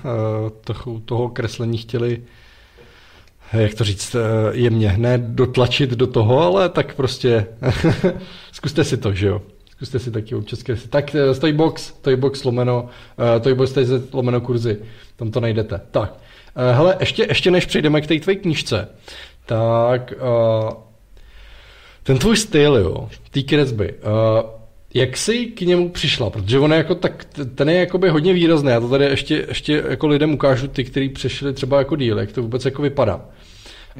toho, 0.64 1.00
toho 1.04 1.28
kreslení 1.28 1.78
chtěli 1.78 2.22
jak 3.52 3.74
to 3.74 3.84
říct, 3.84 4.16
jemně, 4.52 4.94
ne 4.96 5.18
dotlačit 5.18 5.90
do 5.90 6.06
toho, 6.06 6.40
ale 6.42 6.68
tak 6.68 6.94
prostě 6.94 7.46
zkuste 8.52 8.84
si 8.84 8.96
to, 8.96 9.12
že 9.12 9.26
jo. 9.26 9.42
Zkuste 9.70 9.98
si 9.98 10.10
taky 10.10 10.34
občas 10.34 10.62
kreslit. 10.62 10.90
Tak 10.90 11.16
Toybox, 11.40 11.92
Toybox 11.92 12.44
lomeno, 12.44 12.88
Toybox 13.40 13.74
lomeno 14.12 14.40
kurzy, 14.40 14.78
tam 15.16 15.30
to 15.30 15.40
najdete. 15.40 15.80
Tak, 15.90 16.14
hele, 16.72 16.96
ještě, 17.00 17.26
ještě 17.28 17.50
než 17.50 17.66
přejdeme 17.66 18.00
k 18.00 18.06
té 18.06 18.18
tvé 18.18 18.34
knížce, 18.34 18.88
tak 19.46 20.12
ten 22.02 22.18
tvůj 22.18 22.36
styl, 22.36 22.76
jo, 22.76 23.08
té 23.30 23.42
kresby, 23.42 23.94
uh, 23.94 24.50
jak 24.94 25.16
jsi 25.16 25.46
k 25.46 25.60
němu 25.60 25.88
přišla? 25.88 26.30
Protože 26.30 26.58
on 26.58 26.72
je 26.72 26.78
jako 26.78 26.94
tak, 26.94 27.24
ten 27.54 27.68
je 27.68 27.76
jakoby 27.76 28.08
hodně 28.08 28.32
výrazný. 28.32 28.70
Já 28.70 28.80
to 28.80 28.88
tady 28.88 29.04
ještě, 29.04 29.44
ještě 29.48 29.84
jako 29.88 30.06
lidem 30.06 30.34
ukážu, 30.34 30.68
ty, 30.68 30.84
kteří 30.84 31.08
přešli 31.08 31.52
třeba 31.52 31.78
jako 31.78 31.96
díl, 31.96 32.18
jak 32.18 32.32
to 32.32 32.42
vůbec 32.42 32.64
jako 32.64 32.82
vypadá. 32.82 33.20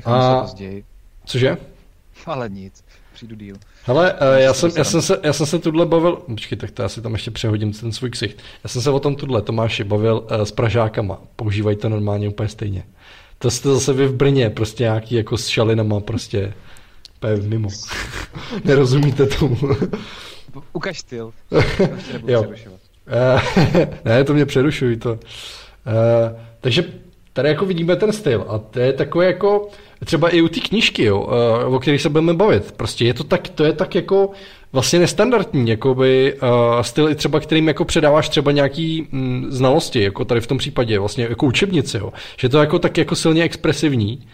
A... 0.04 0.36
se 0.36 0.40
později. 0.42 0.84
Cože? 1.24 1.56
Ale 2.26 2.48
nic, 2.48 2.84
přijdu 3.14 3.36
díl. 3.36 3.56
Hele, 3.84 4.12
uh, 4.12 4.18
já, 4.36 4.54
jsem, 4.54 4.70
já, 4.76 4.84
jsem 4.84 5.02
se, 5.02 5.20
já 5.22 5.32
jsem 5.32 5.46
se 5.46 5.58
tuhle 5.58 5.86
bavil, 5.86 6.16
počkej, 6.16 6.58
tak 6.58 6.70
to 6.70 6.82
já 6.82 6.88
si 6.88 7.02
tam 7.02 7.12
ještě 7.12 7.30
přehodím 7.30 7.72
ten 7.72 7.92
svůj 7.92 8.10
ksicht. 8.10 8.38
Já 8.64 8.68
jsem 8.68 8.82
se 8.82 8.90
o 8.90 9.00
tom 9.00 9.16
tuhle, 9.16 9.42
Tomáši, 9.42 9.84
bavil 9.84 10.26
uh, 10.30 10.42
s 10.42 10.52
Pražákama. 10.52 11.18
Používají 11.36 11.76
to 11.76 11.88
normálně 11.88 12.28
úplně 12.28 12.48
stejně. 12.48 12.84
To 13.38 13.50
jste 13.50 13.68
zase 13.68 13.92
vy 13.92 14.06
v 14.06 14.14
Brně, 14.14 14.50
prostě 14.50 14.82
nějaký 14.82 15.14
jako 15.14 15.36
s 15.36 15.48
šalinama, 15.48 16.00
prostě 16.00 16.54
mimo. 17.46 17.68
Nerozumíte 18.64 19.26
tomu. 19.26 19.58
Ukaž 20.72 20.98
styl. 20.98 21.32
jo. 22.26 22.44
ne, 24.04 24.24
to 24.24 24.34
mě 24.34 24.46
přerušují 24.46 24.96
to. 24.96 25.12
Uh, 25.12 25.18
takže 26.60 26.84
tady 27.32 27.48
jako 27.48 27.66
vidíme 27.66 27.96
ten 27.96 28.12
styl 28.12 28.44
a 28.48 28.58
to 28.58 28.80
je 28.80 28.92
takový 28.92 29.26
jako, 29.26 29.68
třeba 30.04 30.28
i 30.28 30.40
u 30.40 30.48
té 30.48 30.60
knížky, 30.60 31.04
jo, 31.04 31.20
uh, 31.66 31.74
o 31.74 31.78
kterých 31.78 32.02
se 32.02 32.08
budeme 32.08 32.34
bavit. 32.34 32.72
Prostě 32.72 33.04
je 33.04 33.14
to 33.14 33.24
tak, 33.24 33.48
to 33.48 33.64
je 33.64 33.72
tak 33.72 33.94
jako 33.94 34.30
vlastně 34.72 34.98
nestandardní, 34.98 35.70
jakoby 35.70 36.34
uh, 36.42 36.80
styl 36.82 37.08
i 37.08 37.14
třeba, 37.14 37.40
kterým 37.40 37.68
jako 37.68 37.84
předáváš 37.84 38.28
třeba 38.28 38.52
nějaký 38.52 39.08
mm, 39.12 39.46
znalosti, 39.48 40.02
jako 40.02 40.24
tady 40.24 40.40
v 40.40 40.46
tom 40.46 40.58
případě, 40.58 40.98
vlastně 40.98 41.24
jako 41.24 41.46
učebnici, 41.46 41.96
jo. 41.96 42.12
Že 42.36 42.48
to 42.48 42.58
jako 42.58 42.78
tak 42.78 42.98
jako 42.98 43.14
silně 43.14 43.42
expresivní. 43.42 44.26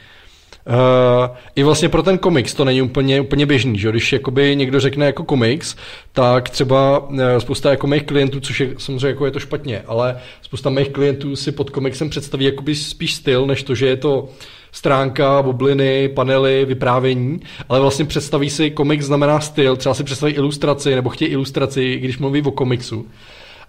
Uh, 0.66 1.36
I 1.56 1.62
vlastně 1.62 1.88
pro 1.88 2.02
ten 2.02 2.18
komiks 2.18 2.54
to 2.54 2.64
není 2.64 2.82
úplně, 2.82 3.20
úplně 3.20 3.46
běžný, 3.46 3.78
že 3.78 3.90
když 3.90 4.12
jakoby 4.12 4.56
někdo 4.56 4.80
řekne 4.80 5.06
jako 5.06 5.24
komiks, 5.24 5.76
tak 6.12 6.50
třeba 6.50 6.98
uh, 6.98 7.20
spousta 7.38 7.70
jako 7.70 7.86
mých 7.86 8.02
klientů, 8.02 8.40
což 8.40 8.60
je 8.60 8.74
samozřejmě 8.78 9.06
jako 9.06 9.24
je 9.24 9.30
to 9.30 9.40
špatně, 9.40 9.82
ale 9.86 10.18
spousta 10.42 10.70
mých 10.70 10.88
klientů 10.88 11.36
si 11.36 11.52
pod 11.52 11.70
komiksem 11.70 12.10
představí 12.10 12.44
jakoby 12.44 12.74
spíš 12.74 13.14
styl, 13.14 13.46
než 13.46 13.62
to, 13.62 13.74
že 13.74 13.86
je 13.86 13.96
to 13.96 14.28
stránka, 14.72 15.42
bubliny, 15.42 16.08
panely, 16.08 16.64
vyprávění, 16.64 17.40
ale 17.68 17.80
vlastně 17.80 18.04
představí 18.04 18.50
si 18.50 18.70
komiks 18.70 19.04
znamená 19.04 19.40
styl, 19.40 19.76
třeba 19.76 19.94
si 19.94 20.04
představí 20.04 20.32
ilustraci 20.32 20.94
nebo 20.94 21.10
chtějí 21.10 21.30
ilustraci, 21.30 21.96
když 21.96 22.18
mluví 22.18 22.42
o 22.42 22.50
komiksu. 22.50 23.06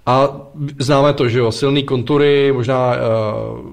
A 0.05 0.29
známe 0.79 1.13
to, 1.13 1.29
že 1.29 1.39
jo, 1.39 1.51
silný 1.51 1.83
kontury, 1.83 2.51
možná 2.51 2.95
uh, 2.95 3.69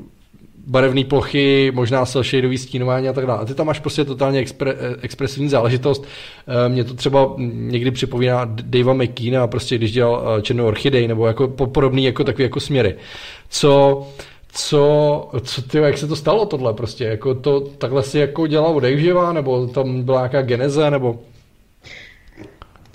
barevné 0.68 1.04
plochy, 1.04 1.72
možná 1.74 2.06
cel 2.06 2.22
shadový 2.22 2.58
stínování 2.58 3.08
a 3.08 3.12
tak 3.12 3.26
dále. 3.26 3.40
A 3.40 3.44
ty 3.44 3.54
tam 3.54 3.66
máš 3.66 3.80
prostě 3.80 4.04
totálně 4.04 4.38
expre, 4.40 4.74
expresivní 5.02 5.48
záležitost. 5.48 6.04
Eh, 6.46 6.68
mě 6.68 6.84
to 6.84 6.94
třeba 6.94 7.34
někdy 7.38 7.90
připomíná 7.90 8.44
Davea 8.44 8.94
McKeena, 8.94 9.46
prostě 9.46 9.78
když 9.78 9.92
dělal 9.92 10.36
eh, 10.38 10.42
Černou 10.42 10.66
orchidej, 10.66 11.08
nebo 11.08 11.26
jako 11.26 11.48
podobný 11.48 12.04
jako 12.04 12.24
takový 12.24 12.42
jako 12.42 12.60
směry. 12.60 12.94
Co 13.48 14.06
co, 14.52 15.30
co 15.42 15.62
ty, 15.62 15.78
jak 15.78 15.98
se 15.98 16.06
to 16.06 16.16
stalo 16.16 16.46
tohle 16.46 16.74
prostě, 16.74 17.04
jako 17.04 17.34
to 17.34 17.60
takhle 17.60 18.02
si 18.02 18.18
jako 18.18 18.46
dělal 18.46 18.76
odejživa, 18.76 19.32
nebo 19.32 19.66
tam 19.66 20.02
byla 20.02 20.18
nějaká 20.18 20.42
geneze, 20.42 20.90
nebo 20.90 21.18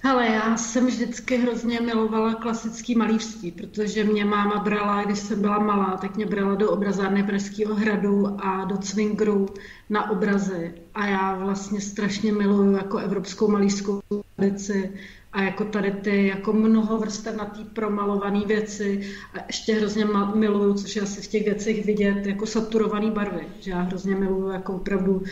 Hele, 0.06 0.28
já 0.28 0.58
jsem 0.58 0.88
vždycky 0.88 1.38
hrozně 1.38 1.80
milovala 1.82 2.34
klasický 2.34 2.96
malířství, 2.96 3.52
protože 3.52 4.04
mě 4.04 4.26
máma 4.26 4.60
brala, 4.64 5.04
když 5.04 5.20
jsem 5.20 5.42
byla 5.42 5.60
malá, 5.60 5.98
tak 5.98 6.16
mě 6.16 6.26
brala 6.26 6.56
do 6.56 6.72
obrazárny 6.72 7.24
Pražského 7.24 7.76
hradu 7.76 8.28
a 8.40 8.66
do 8.66 8.78
Cvingru 8.78 9.46
na 9.90 10.10
obrazy. 10.10 10.74
A 10.94 11.06
já 11.06 11.36
vlastně 11.36 11.82
strašně 11.82 12.34
miluju 12.34 12.72
jako 12.72 12.98
evropskou 12.98 13.48
malířskou 13.48 14.02
tradici 14.36 14.94
a 15.34 15.42
jako 15.42 15.66
tady 15.66 15.92
ty 15.92 16.28
jako 16.28 16.54
mnoho 16.54 16.98
vrstev 16.98 17.36
na 17.36 17.46
té 17.46 17.64
promalované 17.74 18.46
věci 18.46 19.10
a 19.34 19.38
ještě 19.48 19.74
hrozně 19.74 20.06
miluju, 20.36 20.74
což 20.74 20.96
je 20.96 21.02
asi 21.02 21.22
v 21.22 21.28
těch 21.28 21.46
věcech 21.46 21.86
vidět, 21.86 22.26
jako 22.26 22.46
saturované 22.46 23.12
barvy, 23.12 23.48
že 23.60 23.72
já 23.72 23.82
hrozně 23.82 24.16
miluju 24.16 24.50
jako 24.50 24.74
opravdu 24.74 25.24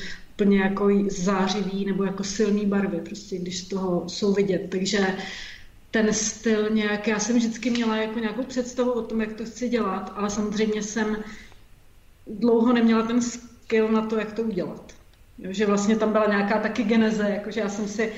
úplně 0.42 0.60
jako 0.60 0.90
zářivý 1.08 1.86
nebo 1.86 2.04
jako 2.04 2.24
silný 2.24 2.66
barvy, 2.66 3.02
prostě 3.02 3.38
když 3.38 3.58
z 3.60 3.68
toho 3.68 4.10
jsou 4.10 4.34
vidět. 4.34 4.68
Takže 4.70 5.08
ten 5.92 6.14
styl 6.14 6.70
nějak, 6.70 7.08
já 7.08 7.20
jsem 7.20 7.36
vždycky 7.36 7.70
měla 7.70 7.96
jako 7.96 8.20
nějakou 8.20 8.44
představu 8.44 8.92
o 8.92 9.02
tom, 9.02 9.22
jak 9.22 9.34
to 9.34 9.46
chci 9.46 9.70
dělat, 9.70 10.14
ale 10.16 10.30
samozřejmě 10.30 10.84
jsem 10.84 11.18
dlouho 12.28 12.74
neměla 12.74 13.04
ten 13.04 13.22
skill 13.22 13.92
na 13.92 14.02
to, 14.02 14.18
jak 14.18 14.34
to 14.34 14.42
udělat. 14.42 14.94
Jo, 15.38 15.54
že 15.54 15.66
vlastně 15.66 15.96
tam 15.96 16.12
byla 16.12 16.26
nějaká 16.26 16.60
taky 16.60 16.84
geneze, 16.84 17.30
jakože 17.30 17.60
já 17.60 17.70
jsem 17.70 17.88
si 17.88 18.14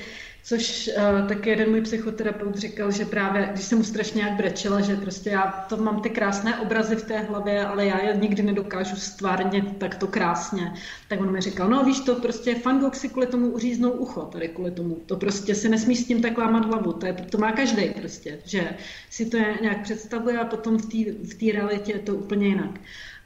Což 0.46 0.90
uh, 0.96 1.28
taky 1.28 1.50
jeden 1.50 1.70
můj 1.70 1.80
psychoterapeut 1.80 2.56
říkal, 2.56 2.90
že 2.90 3.04
právě, 3.04 3.48
když 3.52 3.64
jsem 3.64 3.78
mu 3.78 3.84
strašně 3.84 4.22
jak 4.22 4.32
brečela, 4.32 4.80
že 4.80 4.96
prostě 4.96 5.30
já 5.30 5.66
to 5.68 5.76
mám 5.76 6.00
ty 6.00 6.10
krásné 6.10 6.58
obrazy 6.58 6.96
v 6.96 7.04
té 7.04 7.18
hlavě, 7.18 7.66
ale 7.66 7.86
já 7.86 8.00
je 8.00 8.16
nikdy 8.16 8.42
nedokážu 8.42 8.96
stvárnit 8.96 9.78
takto 9.78 10.06
krásně. 10.06 10.72
Tak 11.08 11.20
on 11.20 11.32
mi 11.32 11.40
říkal, 11.40 11.68
no 11.68 11.84
víš, 11.84 12.00
to 12.00 12.14
prostě 12.14 12.54
Gogh 12.80 12.94
si 12.94 13.08
kvůli 13.08 13.26
tomu 13.26 13.50
uříznul 13.50 13.92
ucho, 13.98 14.20
tady 14.20 14.48
kvůli 14.48 14.70
tomu. 14.70 14.94
To 15.06 15.16
prostě 15.16 15.54
si 15.54 15.68
nesmí 15.68 15.96
s 15.96 16.06
tím 16.06 16.22
tak 16.22 16.38
lámat 16.38 16.64
hlavu, 16.64 16.92
to, 16.92 17.06
je, 17.06 17.12
to 17.12 17.38
má 17.38 17.52
každý 17.52 17.90
prostě, 17.90 18.38
že 18.44 18.76
si 19.10 19.26
to 19.26 19.38
nějak 19.38 19.82
představuje 19.82 20.38
a 20.38 20.44
potom 20.44 20.78
v 20.78 20.86
té 20.86 21.46
v 21.48 21.52
realitě 21.52 21.92
je 21.92 21.98
to 21.98 22.14
úplně 22.14 22.46
jinak 22.46 22.80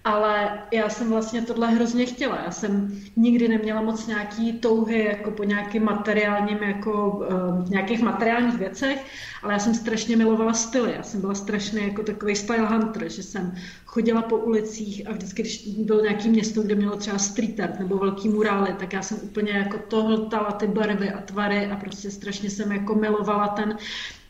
ale 0.08 0.62
já 0.72 0.88
jsem 0.88 1.10
vlastně 1.10 1.42
tohle 1.42 1.70
hrozně 1.70 2.06
chtěla. 2.06 2.38
Já 2.44 2.50
jsem 2.50 3.00
nikdy 3.16 3.48
neměla 3.48 3.82
moc 3.82 4.06
nějaký 4.06 4.52
touhy 4.52 5.04
jako 5.04 5.30
po 5.30 5.44
nějakým 5.44 5.84
materiálním, 5.84 6.58
jako 6.62 7.10
uh, 7.10 7.70
nějakých 7.70 8.02
materiálních 8.02 8.58
věcech, 8.58 9.04
ale 9.42 9.52
já 9.52 9.58
jsem 9.58 9.74
strašně 9.74 10.16
milovala 10.16 10.52
styly. 10.52 10.92
Já 10.96 11.02
jsem 11.02 11.20
byla 11.20 11.34
strašně 11.34 11.80
jako 11.80 12.02
takový 12.02 12.36
style 12.36 12.66
hunter, 12.66 13.08
že 13.08 13.22
jsem 13.22 13.54
chodila 13.88 14.22
po 14.22 14.36
ulicích 14.36 15.08
a 15.08 15.12
vždycky, 15.12 15.42
když 15.42 15.68
bylo 15.78 16.00
nějaký 16.00 16.28
město, 16.28 16.62
kde 16.62 16.74
mělo 16.74 16.96
třeba 16.96 17.18
street 17.18 17.60
art 17.60 17.78
nebo 17.78 17.96
velký 17.98 18.28
murály, 18.28 18.74
tak 18.78 18.92
já 18.92 19.02
jsem 19.02 19.18
úplně 19.22 19.52
jako 19.52 19.78
to 19.88 20.02
hltala 20.02 20.52
ty 20.52 20.66
barvy 20.66 21.10
a 21.10 21.20
tvary 21.20 21.66
a 21.66 21.76
prostě 21.76 22.10
strašně 22.10 22.50
jsem 22.50 22.72
jako 22.72 22.94
milovala 22.94 23.48
ten 23.48 23.76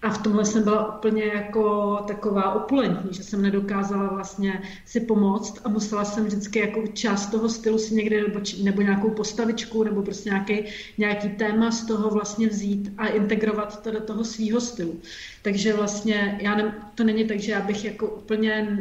a 0.02 0.10
v 0.10 0.22
tomhle 0.22 0.44
jsem 0.44 0.62
byla 0.62 0.96
úplně 0.96 1.24
jako 1.24 1.96
taková 2.06 2.54
opulentní, 2.54 3.14
že 3.14 3.22
jsem 3.22 3.42
nedokázala 3.42 4.08
vlastně 4.14 4.62
si 4.86 5.00
pomoct 5.00 5.60
a 5.64 5.68
musela 5.68 6.04
jsem 6.04 6.24
vždycky 6.24 6.58
jako 6.58 6.86
část 6.86 7.26
toho 7.26 7.48
stylu 7.48 7.78
si 7.78 7.94
někde 7.94 8.22
nebo, 8.22 8.40
nebo 8.62 8.82
nějakou 8.82 9.10
postavičku 9.10 9.82
nebo 9.84 10.02
prostě 10.02 10.30
nějaký, 10.30 10.64
nějaký 10.98 11.28
téma 11.28 11.70
z 11.70 11.86
toho 11.86 12.10
vlastně 12.10 12.48
vzít 12.48 12.92
a 12.98 13.06
integrovat 13.06 13.82
to 13.82 13.90
do 13.90 14.00
toho 14.00 14.24
svýho 14.24 14.60
stylu. 14.60 15.00
Takže 15.42 15.72
vlastně 15.72 16.38
já 16.42 16.54
ne, 16.54 16.74
to 16.94 17.04
není 17.04 17.24
tak, 17.24 17.40
že 17.40 17.52
já 17.52 17.60
bych 17.60 17.84
jako 17.84 18.06
úplně 18.06 18.78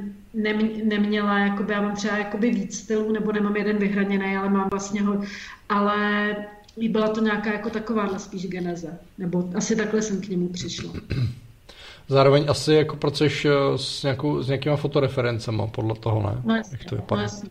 neměla, 0.84 1.39
jakoby, 1.39 1.74
já 1.74 1.82
mám 1.82 1.95
třeba 1.95 2.18
jakoby 2.18 2.51
víc 2.51 2.80
stylů, 2.80 3.12
nebo 3.12 3.32
nemám 3.32 3.55
jeden 3.55 3.78
vyhraněný, 3.78 4.38
ale 4.38 4.49
mám 4.49 4.70
vlastně 4.70 5.01
ho, 5.01 5.22
ale 5.70 6.36
byla 6.78 7.08
to 7.08 7.22
nějaká 7.22 7.53
jako 7.53 7.70
taková 7.70 8.20
spíš 8.20 8.47
geneze, 8.47 8.99
nebo 9.18 9.49
asi 9.55 9.76
takhle 9.76 10.01
jsem 10.01 10.22
k 10.22 10.28
němu 10.28 10.47
přišla. 10.49 10.93
Zároveň 12.10 12.45
asi 12.49 12.74
jako 12.74 12.95
pracuješ 12.95 13.45
eh, 13.45 13.51
s, 13.76 14.03
nějakou, 14.03 14.43
s 14.43 14.47
nějakýma 14.47 14.76
fotoreferencema 14.76 15.68
podle 15.68 15.95
toho, 15.95 16.24
ne? 16.24 16.41
No 16.43 16.55
jasně, 16.55 16.78
Jak 16.82 16.89
to 16.89 16.95
vypadá? 16.95 17.22
No 17.22 17.24
jasně. 17.24 17.49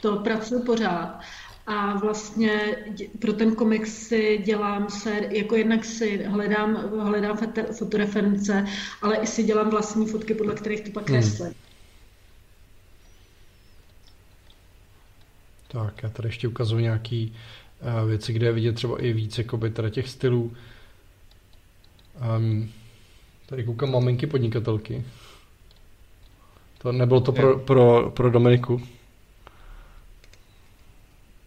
To 0.00 0.16
pracuji 0.16 0.62
pořád. 0.62 1.20
A 1.68 1.98
vlastně 1.98 2.76
pro 3.18 3.32
ten 3.32 3.54
komiks 3.54 3.90
si 3.92 4.38
dělám 4.44 4.90
se, 4.90 5.20
jako 5.30 5.56
jednak 5.56 5.84
si 5.84 6.24
hledám, 6.24 6.74
hledám 7.00 7.38
fotoreference, 7.72 8.66
ale 9.02 9.16
i 9.16 9.26
si 9.26 9.42
dělám 9.42 9.70
vlastní 9.70 10.06
fotky, 10.06 10.34
podle 10.34 10.54
kterých 10.54 10.80
to 10.80 10.90
pak 10.90 11.08
hmm. 11.08 11.18
kreslím. 11.18 11.46
Hmm. 11.46 11.54
Tak, 15.68 16.02
já 16.02 16.08
tady 16.08 16.28
ještě 16.28 16.48
ukazuju 16.48 16.80
nějaký 16.80 17.34
věci, 18.06 18.32
kde 18.32 18.46
je 18.46 18.52
vidět 18.52 18.72
třeba 18.72 19.02
i 19.02 19.12
víc 19.12 19.38
jakoby 19.38 19.70
teda 19.70 19.90
těch 19.90 20.08
stylů. 20.08 20.56
Um, 22.38 22.72
tady 23.46 23.64
koukám 23.64 23.92
maminky 23.92 24.26
podnikatelky. 24.26 25.04
To 26.78 26.92
nebylo 26.92 27.20
to 27.20 27.32
pro, 27.32 27.58
pro, 27.58 28.10
pro 28.10 28.30
Dominiku. 28.30 28.82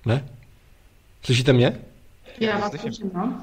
Ne? 0.05 0.25
Slyšíte 1.23 1.53
mě? 1.53 1.79
Já 2.39 2.57
vás 2.57 2.71
slyším, 2.79 3.11
no. 3.13 3.33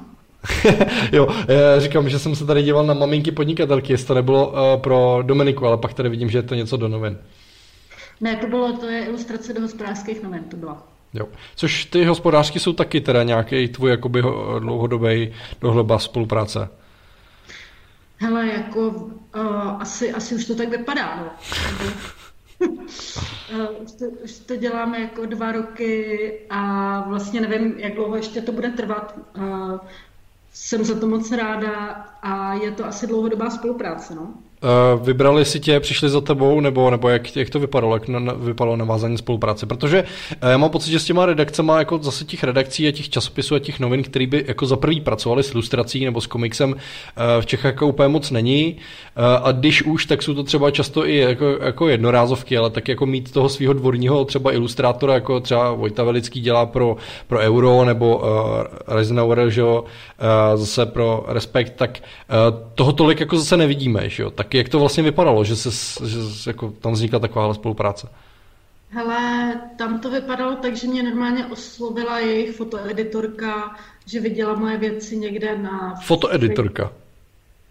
jo, 1.11 1.27
já 1.47 1.79
říkám, 1.79 2.09
že 2.09 2.19
jsem 2.19 2.35
se 2.35 2.45
tady 2.45 2.63
díval 2.63 2.85
na 2.85 2.93
maminky 2.93 3.31
podnikatelky, 3.31 3.93
jestli 3.93 4.07
to 4.07 4.13
nebylo 4.13 4.47
uh, 4.47 4.81
pro 4.81 5.19
Dominiku, 5.21 5.65
ale 5.65 5.77
pak 5.77 5.93
tady 5.93 6.09
vidím, 6.09 6.29
že 6.29 6.37
je 6.37 6.43
to 6.43 6.55
něco 6.55 6.77
do 6.77 6.87
novin. 6.87 7.17
Ne, 8.21 8.35
to 8.35 8.47
bylo, 8.47 8.77
to 8.77 8.85
je 8.85 9.05
ilustrace 9.05 9.53
do 9.53 9.61
hospodářských 9.61 10.23
novin, 10.23 10.43
to 10.43 10.57
bylo. 10.57 10.77
Jo. 11.13 11.27
Což 11.55 11.85
ty 11.85 12.05
hospodářky 12.05 12.59
jsou 12.59 12.73
taky 12.73 13.01
teda 13.01 13.23
nějaký 13.23 13.67
tvůj 13.67 13.91
jakoby 13.91 14.21
dlouhodobý 14.59 15.33
dohleba 15.61 15.99
spolupráce. 15.99 16.69
Hele, 18.17 18.47
jako 18.47 18.89
uh, 18.89 19.11
asi, 19.79 20.13
asi 20.13 20.35
už 20.35 20.45
to 20.45 20.55
tak 20.55 20.69
vypadá, 20.69 21.15
no. 21.15 21.31
už, 23.81 23.91
to, 23.91 24.05
už 24.23 24.39
to 24.39 24.55
děláme 24.55 25.01
jako 25.01 25.25
dva 25.25 25.51
roky 25.51 26.31
a 26.49 27.01
vlastně 27.07 27.41
nevím, 27.41 27.79
jak 27.79 27.95
dlouho 27.95 28.15
ještě 28.15 28.41
to 28.41 28.51
bude 28.51 28.69
trvat. 28.69 29.19
Jsem 30.53 30.83
za 30.83 30.99
to 30.99 31.07
moc 31.07 31.31
ráda 31.31 31.75
a 32.21 32.53
je 32.53 32.71
to 32.71 32.85
asi 32.85 33.07
dlouhodobá 33.07 33.49
spolupráce. 33.49 34.15
No. 34.15 34.33
Uh, 34.63 35.05
vybrali 35.05 35.45
si 35.45 35.59
tě, 35.59 35.79
přišli 35.79 36.09
za 36.09 36.21
tebou, 36.21 36.59
nebo, 36.59 36.91
nebo 36.91 37.09
jak, 37.09 37.35
jak 37.35 37.49
to 37.49 37.59
vypadalo, 37.59 37.95
jak 37.95 38.07
na, 38.07 38.33
vypadalo 38.33 38.77
navázání 38.77 39.17
spolupráce? 39.17 39.65
Protože 39.65 40.03
uh, 40.43 40.49
já 40.49 40.57
mám 40.57 40.69
pocit, 40.69 40.91
že 40.91 40.99
s 40.99 41.05
těma 41.05 41.25
redakcemi, 41.25 41.71
jako 41.77 41.97
zase 41.97 42.25
těch 42.25 42.43
redakcí 42.43 42.87
a 42.87 42.91
těch 42.91 43.09
časopisů 43.09 43.55
a 43.55 43.59
těch 43.59 43.79
novin, 43.79 44.03
který 44.03 44.27
by 44.27 44.45
jako 44.47 44.65
za 44.65 44.75
prvý 44.75 45.01
pracovali 45.01 45.43
s 45.43 45.51
ilustrací 45.51 46.05
nebo 46.05 46.21
s 46.21 46.27
komiksem, 46.27 46.71
uh, 46.71 46.77
v 47.41 47.45
Čechách 47.45 47.65
jako 47.65 47.87
úplně 47.87 48.09
moc 48.09 48.31
není. 48.31 48.75
Uh, 48.75 49.47
a 49.47 49.51
když 49.51 49.83
už, 49.83 50.05
tak 50.05 50.23
jsou 50.23 50.33
to 50.33 50.43
třeba 50.43 50.71
často 50.71 51.07
i 51.07 51.17
jako, 51.17 51.45
jako 51.61 51.87
jednorázovky, 51.87 52.57
ale 52.57 52.69
tak 52.69 52.87
jako 52.87 53.05
mít 53.05 53.31
toho 53.31 53.49
svého 53.49 53.73
dvorního 53.73 54.25
třeba 54.25 54.53
ilustrátora, 54.53 55.13
jako 55.13 55.39
třeba 55.39 55.73
Vojta 55.73 56.03
Velický 56.03 56.41
dělá 56.41 56.65
pro, 56.65 56.97
pro 57.27 57.39
Euro, 57.39 57.85
nebo 57.85 58.17
uh, 58.17 58.25
Reisenauer, 58.95 59.49
že 59.49 59.63
uh, 59.63 59.79
zase 60.55 60.85
pro 60.85 61.25
Respekt, 61.27 61.73
tak 61.75 61.99
uh, 61.99 62.59
toho 62.75 62.93
tolik 62.93 63.19
jako 63.19 63.37
zase 63.37 63.57
nevidíme, 63.57 64.09
že 64.09 64.23
jo. 64.23 64.31
Tak 64.31 64.48
tak 64.49 64.53
jak 64.53 64.69
to 64.69 64.79
vlastně 64.79 65.03
vypadalo, 65.03 65.43
že, 65.43 65.55
se, 65.55 65.69
že 66.07 66.49
jako 66.49 66.71
tam 66.71 66.93
vznikla 66.93 67.19
takováhle 67.19 67.55
spolupráce? 67.55 68.09
Hele, 68.89 69.53
tam 69.77 69.99
to 69.99 70.09
vypadalo 70.09 70.55
tak, 70.55 70.75
že 70.75 70.87
mě 70.87 71.03
normálně 71.03 71.45
oslovila 71.45 72.19
jejich 72.19 72.55
fotoeditorka, 72.55 73.75
že 74.05 74.19
viděla 74.19 74.55
moje 74.55 74.77
věci 74.77 75.17
někde 75.17 75.57
na... 75.57 75.95
Fotoeditorka? 75.95 76.91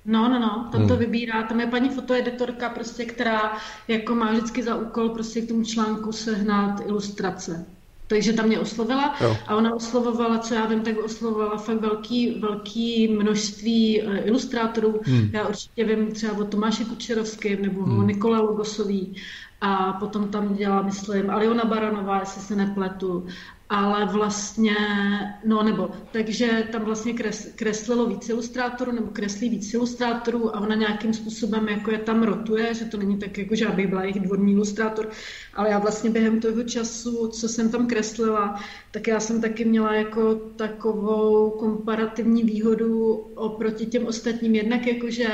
No, 0.05 0.29
no, 0.29 0.39
no, 0.39 0.69
tam 0.73 0.81
hmm. 0.81 0.89
to 0.89 0.97
vybírá, 0.97 1.43
tam 1.43 1.61
je 1.61 1.67
paní 1.67 1.89
fotoeditorka 1.89 2.69
prostě, 2.69 3.05
která 3.05 3.53
jako 3.89 4.15
má 4.15 4.33
vždycky 4.33 4.63
za 4.63 4.75
úkol 4.75 5.09
prostě 5.09 5.41
k 5.41 5.49
tomu 5.49 5.65
článku 5.65 6.13
sehnat 6.13 6.81
ilustrace. 6.87 7.67
Takže 8.09 8.33
tam 8.33 8.47
mě 8.47 8.61
oslovila 8.61 9.15
jo. 9.21 9.37
a 9.47 9.57
ona 9.57 9.75
oslovovala, 9.75 10.39
co 10.39 10.55
já 10.55 10.67
vím, 10.67 10.81
tak 10.81 10.99
oslovovala 10.99 11.57
fakt 11.57 11.81
velký, 11.81 12.41
velký 12.41 13.09
množství 13.09 14.03
uh, 14.03 14.17
ilustrátorů. 14.25 15.01
Hmm. 15.05 15.31
Já 15.33 15.49
určitě 15.49 15.85
vím 15.85 16.13
třeba 16.13 16.33
o 16.39 16.45
Tomáši 16.45 16.85
Kučerovském 16.85 17.63
nebo 17.63 17.83
hmm. 17.83 17.99
o 17.99 18.03
Nikola 18.03 18.41
Lugosový 18.41 19.17
a 19.61 19.93
potom 19.93 20.29
tam 20.29 20.55
dělala, 20.55 20.83
myslím, 20.83 21.31
Aliona 21.31 21.65
Baranová, 21.65 22.21
jestli 22.21 22.41
se 22.41 22.57
nepletu. 22.57 23.27
Ale 23.71 24.05
vlastně, 24.05 24.77
no 25.45 25.63
nebo, 25.63 25.91
takže 26.13 26.69
tam 26.73 26.85
vlastně 26.85 27.13
kres, 27.13 27.53
kreslilo 27.57 28.07
víc 28.07 28.29
ilustrátorů, 28.29 28.93
nebo 28.93 29.07
kreslí 29.07 29.49
víc 29.49 29.75
ilustrátorů 29.75 30.57
a 30.57 30.61
ona 30.61 30.75
nějakým 30.75 31.15
způsobem 31.15 31.69
jako 31.69 31.91
je 31.91 31.99
tam 31.99 32.23
rotuje, 32.23 32.75
že 32.75 32.85
to 32.85 32.97
není 32.97 33.19
tak 33.19 33.39
jako, 33.39 33.55
že 33.55 33.67
aby 33.67 33.87
byla 33.87 34.03
jejich 34.03 34.21
dvorní 34.21 34.53
ilustrátor, 34.53 35.11
ale 35.55 35.71
já 35.71 35.79
vlastně 35.79 36.11
během 36.11 36.41
toho 36.41 36.63
času, 36.63 37.29
co 37.29 37.49
jsem 37.49 37.71
tam 37.71 37.87
kreslila, 37.87 38.61
tak 38.91 39.07
já 39.07 39.21
jsem 39.21 39.41
taky 39.41 39.65
měla 39.65 39.95
jako 39.95 40.35
takovou 40.35 41.51
komparativní 41.51 42.43
výhodu 42.43 43.13
oproti 43.35 43.87
těm 43.87 44.07
ostatním, 44.07 44.55
jednak 44.55 44.87
jakože 44.87 45.29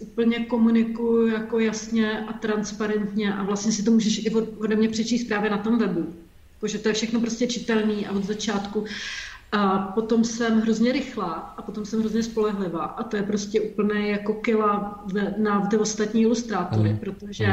úplně 0.00 0.44
komunikuju 0.44 1.26
jako 1.26 1.58
jasně 1.58 2.20
a 2.20 2.32
transparentně 2.32 3.34
a 3.34 3.42
vlastně 3.42 3.72
si 3.72 3.82
to 3.82 3.90
můžeš 3.90 4.26
i 4.26 4.30
ode 4.34 4.76
mě 4.76 4.88
přečíst 4.88 5.24
právě 5.24 5.50
na 5.50 5.58
tom 5.58 5.78
webu 5.78 6.14
že 6.66 6.78
to 6.78 6.88
je 6.88 6.94
všechno 6.94 7.20
prostě 7.20 7.46
čitelný 7.46 8.06
a 8.06 8.12
od 8.12 8.24
začátku. 8.24 8.84
A 9.52 9.78
potom 9.78 10.24
jsem 10.24 10.60
hrozně 10.60 10.92
rychlá 10.92 11.54
a 11.56 11.62
potom 11.62 11.84
jsem 11.84 12.00
hrozně 12.00 12.22
spolehlivá. 12.22 12.84
A 12.84 13.02
to 13.02 13.16
je 13.16 13.22
prostě 13.22 13.60
úplně 13.60 14.10
jako 14.10 14.34
kila 14.34 15.04
na 15.38 15.66
ty 15.66 15.76
ostatní 15.76 16.22
ilustrátory, 16.22 16.90
mm. 16.90 16.98
protože. 16.98 17.44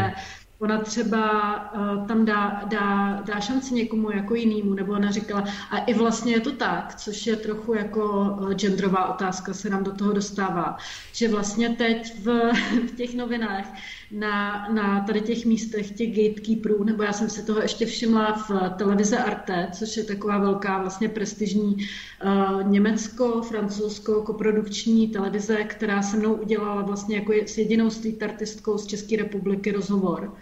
Ona 0.62 0.78
třeba 0.78 1.53
uh, 1.74 2.07
tam 2.07 2.26
dá, 2.26 2.62
dá, 2.66 3.22
dá 3.26 3.39
šanci 3.39 3.74
někomu 3.74 4.12
jako 4.12 4.36
jinému, 4.36 4.74
nebo 4.74 4.93
ona 4.93 5.12
říkala, 5.12 5.45
a 5.70 5.78
i 5.78 5.93
vlastně 5.93 6.34
je 6.34 6.39
to 6.39 6.51
tak, 6.51 6.95
což 6.95 7.28
je 7.28 7.36
trochu 7.36 7.74
jako 7.74 8.22
uh, 8.22 8.53
genderová 8.53 9.05
otázka, 9.05 9.53
se 9.53 9.70
nám 9.70 9.84
do 9.84 9.91
toho 9.91 10.14
dostává, 10.14 10.78
že 11.14 11.28
vlastně 11.28 11.70
teď 11.70 12.20
v, 12.20 12.51
v 12.88 12.95
těch 12.95 13.16
novinách 13.16 13.66
na, 14.12 14.68
na 14.74 15.03
tady 15.07 15.22
těch 15.22 15.45
místech 15.45 15.91
těch 15.91 16.09
gatekeeperů, 16.09 16.84
nebo 16.84 17.03
já 17.03 17.14
jsem 17.14 17.30
se 17.30 17.43
toho 17.43 17.62
ještě 17.62 17.86
všimla 17.86 18.34
v 18.34 18.51
televize 18.78 19.18
Arte, 19.18 19.68
což 19.74 19.97
je 19.97 20.03
taková 20.03 20.38
velká 20.38 20.82
vlastně 20.82 21.09
prestižní 21.09 21.76
uh, 21.76 22.72
německo-francouzsko 22.72 24.22
koprodukční 24.22 25.07
televize, 25.07 25.64
která 25.64 26.01
se 26.01 26.18
mnou 26.18 26.34
udělala 26.34 26.82
vlastně 26.82 27.16
jako 27.16 27.34
s 27.45 27.57
jedinou 27.57 27.89
street 27.89 28.24
artistkou 28.24 28.78
z 28.78 28.86
České 28.86 29.18
republiky 29.18 29.72
rozhovor 29.72 30.34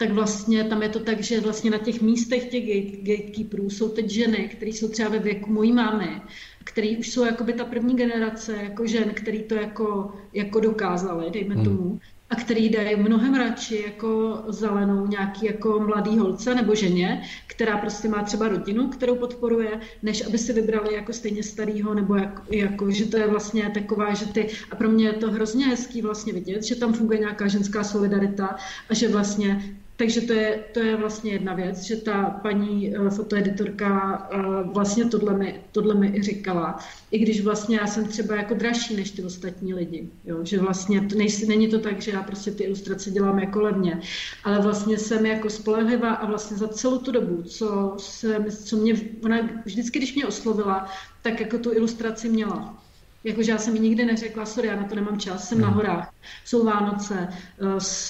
tak 0.00 0.12
vlastně 0.12 0.64
tam 0.64 0.82
je 0.82 0.88
to 0.88 1.00
tak, 1.00 1.20
že 1.20 1.40
vlastně 1.40 1.70
na 1.70 1.78
těch 1.78 2.00
místech 2.02 2.50
těch 2.50 2.64
gate, 2.66 2.96
gatekeeperů 2.96 3.70
jsou 3.70 3.88
teď 3.88 4.10
ženy, 4.10 4.48
které 4.56 4.70
jsou 4.70 4.88
třeba 4.88 5.08
ve 5.08 5.18
věku 5.18 5.52
mojí 5.52 5.72
mámy, 5.72 6.22
který 6.64 6.96
už 6.96 7.10
jsou 7.10 7.24
jakoby 7.24 7.52
ta 7.52 7.64
první 7.64 7.96
generace 7.96 8.56
jako 8.56 8.86
žen, 8.86 9.10
který 9.14 9.42
to 9.42 9.54
jako, 9.54 10.12
jako 10.32 10.60
dokázali, 10.60 11.30
dejme 11.30 11.54
hmm. 11.54 11.64
tomu 11.64 12.00
a 12.30 12.36
který 12.36 12.68
dají 12.68 12.96
mnohem 12.96 13.34
radši 13.34 13.82
jako 13.86 14.42
zelenou 14.48 15.06
nějaký 15.06 15.46
jako 15.46 15.80
mladý 15.80 16.18
holce 16.18 16.54
nebo 16.54 16.74
ženě, 16.74 17.22
která 17.46 17.76
prostě 17.76 18.08
má 18.08 18.22
třeba 18.22 18.48
rodinu, 18.48 18.88
kterou 18.88 19.14
podporuje, 19.16 19.80
než 20.02 20.26
aby 20.26 20.38
si 20.38 20.52
vybrali 20.52 20.94
jako 20.94 21.12
stejně 21.12 21.42
starýho, 21.42 21.94
nebo 21.94 22.14
jako, 22.14 22.42
jako, 22.50 22.90
že 22.90 23.06
to 23.06 23.16
je 23.16 23.26
vlastně 23.26 23.70
taková, 23.74 24.14
že 24.14 24.26
ty, 24.26 24.48
a 24.70 24.76
pro 24.76 24.88
mě 24.88 25.06
je 25.06 25.12
to 25.12 25.30
hrozně 25.30 25.66
hezký 25.66 26.02
vlastně 26.02 26.32
vidět, 26.32 26.64
že 26.64 26.76
tam 26.76 26.92
funguje 26.92 27.18
nějaká 27.18 27.48
ženská 27.48 27.84
solidarita 27.84 28.56
a 28.88 28.94
že 28.94 29.08
vlastně 29.08 29.76
takže 30.00 30.20
to 30.20 30.32
je, 30.32 30.64
to 30.72 30.80
je 30.80 30.96
vlastně 30.96 31.32
jedna 31.32 31.54
věc, 31.54 31.82
že 31.82 31.96
ta 31.96 32.24
paní 32.42 32.96
uh, 32.98 33.08
fotoeditorka 33.08 33.90
uh, 34.34 34.72
vlastně 34.72 35.04
tohle 35.04 35.38
mi, 35.38 35.60
tohle 35.72 35.94
mi 35.94 36.16
i 36.16 36.22
říkala. 36.22 36.78
I 37.10 37.18
když 37.18 37.40
vlastně 37.40 37.76
já 37.76 37.86
jsem 37.86 38.04
třeba 38.04 38.36
jako 38.36 38.54
dražší 38.54 38.96
než 38.96 39.10
ty 39.10 39.22
ostatní 39.22 39.74
lidi. 39.74 40.08
Jo? 40.24 40.44
Že 40.44 40.58
vlastně 40.58 41.00
to 41.00 41.16
nejsi, 41.16 41.46
není 41.46 41.68
to 41.68 41.78
tak, 41.78 42.02
že 42.02 42.10
já 42.10 42.22
prostě 42.22 42.50
ty 42.50 42.64
ilustrace 42.64 43.10
dělám 43.10 43.38
jako 43.38 43.60
levně. 43.60 44.00
Ale 44.44 44.62
vlastně 44.62 44.98
jsem 44.98 45.26
jako 45.26 45.50
spolehlivá 45.50 46.10
a 46.10 46.26
vlastně 46.26 46.56
za 46.56 46.68
celou 46.68 46.98
tu 46.98 47.12
dobu, 47.12 47.42
co, 47.42 47.94
jsem, 47.98 48.44
co 48.50 48.76
mě, 48.76 48.94
ona 49.24 49.36
vždycky, 49.64 49.98
když 49.98 50.14
mě 50.14 50.26
oslovila, 50.26 50.88
tak 51.22 51.40
jako 51.40 51.58
tu 51.58 51.72
ilustraci 51.72 52.28
měla. 52.28 52.82
Jakože 53.24 53.52
já 53.52 53.58
jsem 53.58 53.72
mi 53.72 53.80
nikdy 53.80 54.04
neřekla, 54.04 54.46
sorry, 54.46 54.68
já 54.68 54.76
na 54.76 54.84
to 54.84 54.94
nemám 54.94 55.20
čas, 55.20 55.48
jsem 55.48 55.58
hmm. 55.58 55.66
na 55.66 55.74
horách, 55.74 56.14
jsou 56.44 56.64
Vánoce, 56.64 57.28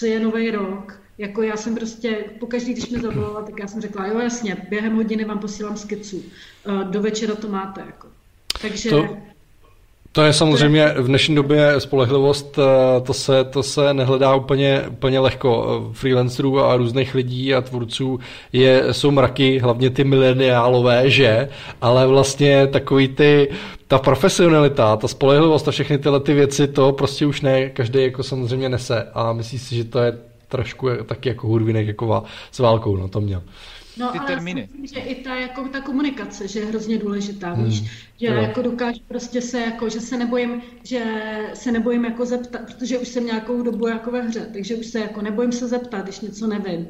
uh, 0.03 0.09
je 0.09 0.21
nový 0.21 0.51
rok, 0.51 1.00
jako 1.21 1.43
já 1.43 1.57
jsem 1.57 1.75
prostě, 1.75 2.17
pokaždý, 2.41 2.73
když 2.73 2.89
mě 2.89 3.01
zavolala, 3.01 3.43
tak 3.43 3.61
já 3.61 3.67
jsem 3.67 3.81
řekla, 3.81 4.07
jo 4.07 4.19
jasně, 4.19 4.57
během 4.71 4.97
hodiny 4.97 5.25
vám 5.25 5.39
posílám 5.39 5.77
skicu, 5.77 6.23
eh, 6.67 6.85
do 6.85 7.03
večera 7.03 7.35
to 7.35 7.49
máte. 7.49 7.81
Jako. 7.81 8.09
Takže... 8.63 8.91
To... 8.91 9.09
To 10.13 10.23
je 10.23 10.33
samozřejmě 10.33 10.95
v 10.99 11.07
dnešní 11.07 11.35
době 11.35 11.75
spolehlivost, 11.81 12.59
eh, 12.59 13.01
to 13.01 13.15
se, 13.15 13.45
to 13.45 13.63
se 13.63 13.95
nehledá 13.95 14.35
úplně, 14.35 14.85
úplně 14.91 15.19
lehko. 15.19 15.91
Freelancerů 15.93 16.61
a 16.61 16.77
různých 16.77 17.15
lidí 17.15 17.55
a 17.55 17.61
tvůrců 17.61 18.21
je, 18.53 18.95
jsou 18.95 19.11
mraky, 19.11 19.59
hlavně 19.59 19.91
ty 19.91 20.05
mileniálové, 20.05 21.11
že? 21.11 21.49
Ale 21.81 22.07
vlastně 22.07 22.67
takový 22.67 23.09
ty, 23.09 23.49
ta 23.87 23.99
profesionalita, 23.99 24.97
ta 24.97 25.09
spolehlivost 25.09 25.69
a 25.69 25.71
všechny 25.71 25.99
tyhle 25.99 26.21
ty 26.21 26.35
věci, 26.35 26.69
to 26.69 26.93
prostě 26.93 27.27
už 27.27 27.41
ne, 27.41 27.69
každý 27.71 28.03
jako 28.03 28.23
samozřejmě 28.23 28.69
nese 28.69 29.07
a 29.15 29.33
myslí 29.33 29.59
si, 29.59 29.75
že 29.75 29.85
to 29.85 29.99
je 29.99 30.30
trošku 30.51 30.89
taky 31.07 31.29
jako 31.29 31.47
hudvinek 31.47 31.87
jako 31.87 32.25
s 32.53 32.59
válkou, 32.59 32.97
no 32.97 33.09
to 33.09 33.21
měl. 33.21 33.43
No, 33.97 34.13
ty 34.13 34.19
ale 34.19 34.27
termíny. 34.27 34.69
Myslím, 34.81 35.03
že 35.03 35.11
i 35.11 35.15
ta, 35.25 35.35
jako, 35.35 35.69
ta 35.69 35.81
komunikace, 35.81 36.49
že 36.49 36.61
je 36.61 36.67
hrozně 36.67 36.99
důležitá, 36.99 37.53
hmm. 37.53 37.65
víš, 37.65 37.85
že 38.17 38.27
jo. 38.27 38.35
jako 38.35 38.63
dokážu 38.63 39.01
prostě 39.09 39.41
se, 39.41 39.61
jako, 39.61 39.89
že 39.89 40.01
se 40.01 40.17
nebojím, 40.17 40.63
že 40.83 41.05
se 41.55 41.73
nebojím 41.73 42.05
jako 42.05 42.27
zeptat, 42.27 42.61
protože 42.67 42.99
už 42.99 43.09
jsem 43.09 43.27
nějakou 43.27 43.63
dobu 43.63 43.87
jako 43.87 44.11
ve 44.11 44.23
hře, 44.23 44.51
takže 44.53 44.77
už 44.77 44.87
se 44.87 44.99
jako 44.99 45.23
nebojím 45.23 45.53
se 45.53 45.69
zeptat, 45.69 46.03
když 46.03 46.21
něco 46.21 46.47
nevím. 46.47 46.87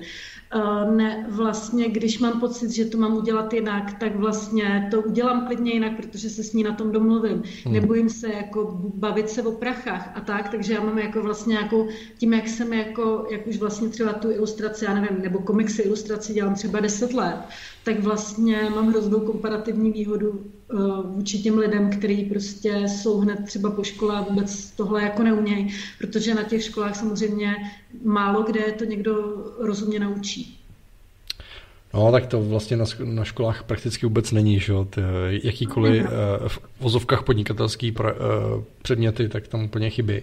Uh, 0.54 0.96
ne, 0.96 1.26
vlastně, 1.28 1.88
když 1.88 2.18
mám 2.18 2.40
pocit, 2.40 2.70
že 2.70 2.84
to 2.84 2.98
mám 2.98 3.16
udělat 3.16 3.52
jinak, 3.52 3.98
tak 4.00 4.16
vlastně 4.16 4.88
to 4.90 5.00
udělám 5.00 5.46
klidně 5.46 5.72
jinak, 5.72 5.96
protože 5.96 6.30
se 6.30 6.44
s 6.44 6.52
ní 6.52 6.62
na 6.62 6.74
tom 6.74 6.92
domluvím. 6.92 7.42
Hmm. 7.64 7.74
Nebojím 7.74 8.08
se 8.08 8.28
jako 8.28 8.80
bavit 8.94 9.30
se 9.30 9.42
o 9.42 9.52
prachách 9.52 10.12
a 10.14 10.20
tak, 10.20 10.48
takže 10.48 10.72
já 10.74 10.80
mám 10.80 10.98
jako 10.98 11.22
vlastně 11.22 11.54
jako 11.56 11.88
tím, 12.18 12.32
jak 12.32 12.48
jsem 12.48 12.72
jako, 12.72 13.26
jak 13.30 13.46
už 13.46 13.56
vlastně 13.56 13.88
třeba 13.88 14.12
tu 14.12 14.30
ilustraci, 14.30 14.84
já 14.84 14.94
nevím, 14.94 15.22
nebo 15.22 15.38
komiksy 15.38 15.82
ilustraci 15.82 16.34
dělám 16.34 16.54
třeba 16.54 16.80
10 16.80 17.12
let, 17.12 17.38
tak 17.84 18.00
vlastně 18.00 18.70
mám 18.74 18.88
hroznou 18.88 19.20
komparativní 19.20 19.92
výhodu 19.92 20.30
uh, 20.30 21.06
vůči 21.06 21.38
těm 21.38 21.58
lidem, 21.58 21.90
kteří 21.90 22.24
prostě 22.24 22.84
jsou 22.88 23.18
hned 23.18 23.44
třeba 23.44 23.70
po 23.70 23.82
škole 23.84 24.16
a 24.16 24.22
vůbec 24.22 24.70
tohle 24.70 25.02
jako 25.02 25.22
neumějí, 25.22 25.74
protože 25.98 26.34
na 26.34 26.42
těch 26.42 26.64
školách 26.64 26.96
samozřejmě 26.96 27.56
málo 28.02 28.42
kde 28.42 28.72
to 28.72 28.84
někdo 28.84 29.44
rozumně 29.58 29.98
naučí. 29.98 30.59
No, 31.94 32.12
tak 32.12 32.26
to 32.26 32.42
vlastně 32.42 32.76
na, 32.76 32.84
na 33.04 33.24
školách 33.24 33.62
prakticky 33.62 34.06
vůbec 34.06 34.32
není, 34.32 34.60
že 34.60 34.72
jo, 34.72 34.84
ty, 34.84 35.00
jakýkoliv 35.42 36.02
uh, 36.02 36.48
v 36.48 36.60
vozovkách 36.80 37.22
podnikatelský 37.22 37.92
pro, 37.92 38.12
uh, 38.12 38.62
předměty, 38.82 39.28
tak 39.28 39.48
tam 39.48 39.64
úplně 39.64 39.90
chybí. 39.90 40.22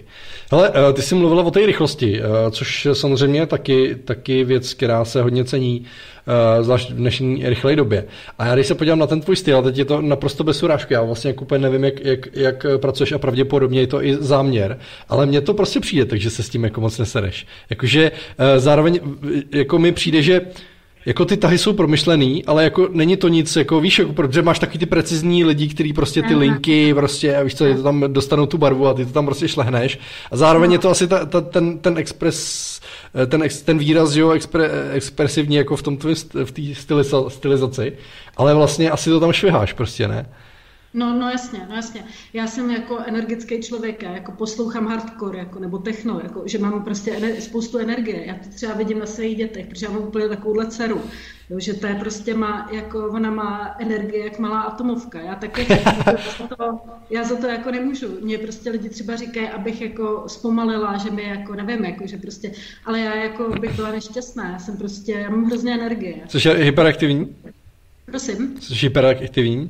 Hele, 0.51 0.69
uh, 0.69 0.75
ty 0.93 1.01
jsi 1.01 1.15
mluvila 1.15 1.43
o 1.43 1.51
té 1.51 1.65
rychlosti, 1.65 2.21
uh, 2.21 2.27
což 2.51 2.87
samozřejmě 2.93 3.45
taky, 3.45 3.95
taky 3.95 4.43
věc, 4.43 4.73
která 4.73 5.05
se 5.05 5.21
hodně 5.21 5.45
cení, 5.45 5.79
uh, 5.79 6.63
zvlášť 6.63 6.89
v 6.89 6.95
dnešní 6.95 7.49
rychlé 7.49 7.75
době. 7.75 8.05
A 8.39 8.45
já 8.45 8.55
když 8.55 8.67
se 8.67 8.75
podívám 8.75 8.99
na 8.99 9.07
ten 9.07 9.21
tvůj 9.21 9.35
styl, 9.35 9.63
teď 9.63 9.77
je 9.77 9.85
to 9.85 10.01
naprosto 10.01 10.43
bez 10.43 10.63
urážky, 10.63 10.93
já 10.93 11.01
vlastně 11.03 11.29
jako 11.29 11.45
úplně 11.45 11.59
nevím, 11.59 11.83
jak, 11.83 12.05
jak, 12.05 12.27
jak 12.33 12.65
pracuješ 12.77 13.11
a 13.11 13.19
pravděpodobně 13.19 13.79
je 13.79 13.87
to 13.87 14.03
i 14.03 14.15
záměr, 14.15 14.79
ale 15.09 15.25
mně 15.25 15.41
to 15.41 15.53
prostě 15.53 15.79
přijde, 15.79 16.05
takže 16.05 16.29
se 16.29 16.43
s 16.43 16.49
tím 16.49 16.63
jako 16.63 16.81
moc 16.81 16.97
nesereš. 16.97 17.47
Jakože 17.69 18.11
uh, 18.11 18.45
zároveň 18.57 18.99
jako 19.51 19.79
mi 19.79 19.91
přijde, 19.91 20.21
že 20.21 20.41
jako 21.07 21.25
ty 21.25 21.37
tahy 21.37 21.57
jsou 21.57 21.73
promyšlený, 21.73 22.45
ale 22.45 22.63
jako 22.63 22.87
není 22.91 23.17
to 23.17 23.27
nic, 23.27 23.55
jako 23.55 23.79
víš, 23.79 23.99
jako, 23.99 24.13
protože 24.13 24.41
máš 24.41 24.59
taky 24.59 24.77
ty 24.77 24.85
precizní 24.85 25.45
lidi, 25.45 25.67
kteří 25.67 25.93
prostě 25.93 26.21
ty 26.21 26.27
Aha. 26.27 26.37
linky, 26.37 26.93
prostě, 26.93 27.35
a 27.35 27.43
víš 27.43 27.55
co, 27.55 27.65
to 27.75 27.83
tam 27.83 28.03
dostanou 28.07 28.45
tu 28.45 28.57
barvu 28.57 28.87
a 28.87 28.93
ty 28.93 29.05
to 29.05 29.11
tam 29.11 29.25
prostě 29.25 29.47
šlehneš. 29.47 29.99
A 30.31 30.37
zároveň 30.37 30.69
no. 30.69 30.73
je 30.75 30.79
to 30.79 30.89
asi 30.89 31.07
ta, 31.07 31.25
ta, 31.25 31.41
ten, 31.41 31.79
ten 31.79 31.97
expres, 31.97 32.81
ten, 33.27 33.43
ex, 33.43 33.61
ten 33.61 33.77
výraz, 33.77 34.15
jo, 34.15 34.31
expre, 34.31 34.69
expresivní 34.93 35.55
jako 35.55 35.75
v 35.75 35.81
tom 35.81 35.97
v 36.45 36.51
té 36.51 36.61
stylizaci, 37.29 37.93
ale 38.37 38.53
vlastně 38.53 38.91
asi 38.91 39.09
to 39.09 39.19
tam 39.19 39.33
šviháš 39.33 39.73
prostě, 39.73 40.07
ne? 40.07 40.25
No, 40.93 41.19
no 41.19 41.29
jasně, 41.29 41.65
no 41.69 41.75
jasně. 41.75 42.03
Já 42.33 42.47
jsem 42.47 42.71
jako 42.71 42.97
energický 42.97 43.61
člověk, 43.61 44.03
já 44.03 44.11
jako 44.11 44.31
poslouchám 44.31 44.87
hardcore, 44.87 45.39
jako, 45.39 45.59
nebo 45.59 45.77
techno, 45.77 46.19
jako, 46.23 46.43
že 46.45 46.57
mám 46.57 46.83
prostě 46.83 47.11
ener- 47.11 47.39
spoustu 47.39 47.77
energie. 47.77 48.25
Já 48.25 48.33
to 48.33 48.49
třeba 48.55 48.73
vidím 48.73 48.99
na 48.99 49.05
svých 49.05 49.37
dětech, 49.37 49.67
protože 49.67 49.85
já 49.85 49.91
mám 49.91 50.01
úplně 50.01 50.29
takovouhle 50.29 50.65
dceru. 50.65 51.01
Jo, 51.49 51.59
že 51.59 51.73
to 51.73 51.87
je 51.87 51.95
prostě 51.95 52.33
má, 52.33 52.69
jako 52.71 53.07
ona 53.09 53.31
má 53.31 53.75
energii 53.79 54.23
jak 54.23 54.39
malá 54.39 54.61
atomovka. 54.61 55.21
Já 55.21 55.35
taky, 55.35 55.65
za 56.39 56.47
to, 56.57 56.79
já 57.09 57.23
za 57.23 57.35
to 57.35 57.47
jako 57.47 57.71
nemůžu. 57.71 58.07
Mě 58.21 58.37
prostě 58.37 58.69
lidi 58.69 58.89
třeba 58.89 59.15
říkají, 59.15 59.47
abych 59.49 59.81
jako 59.81 60.23
zpomalila, 60.27 60.97
že 60.97 61.11
mi 61.11 61.23
jako, 61.23 61.55
nevím, 61.55 61.85
jako, 61.85 62.07
že 62.07 62.17
prostě, 62.17 62.51
ale 62.85 62.99
já 62.99 63.15
jako 63.15 63.49
bych 63.49 63.75
byla 63.75 63.91
nešťastná. 63.91 64.51
Já 64.51 64.59
jsem 64.59 64.77
prostě, 64.77 65.11
já 65.11 65.29
mám 65.29 65.45
hrozně 65.45 65.73
energie. 65.73 66.15
Což 66.27 66.45
je 66.45 66.53
hyperaktivní? 66.53 67.35
Prosím? 68.05 68.59
Což 68.59 68.83
je 68.83 68.89
hyperaktivní? 68.89 69.69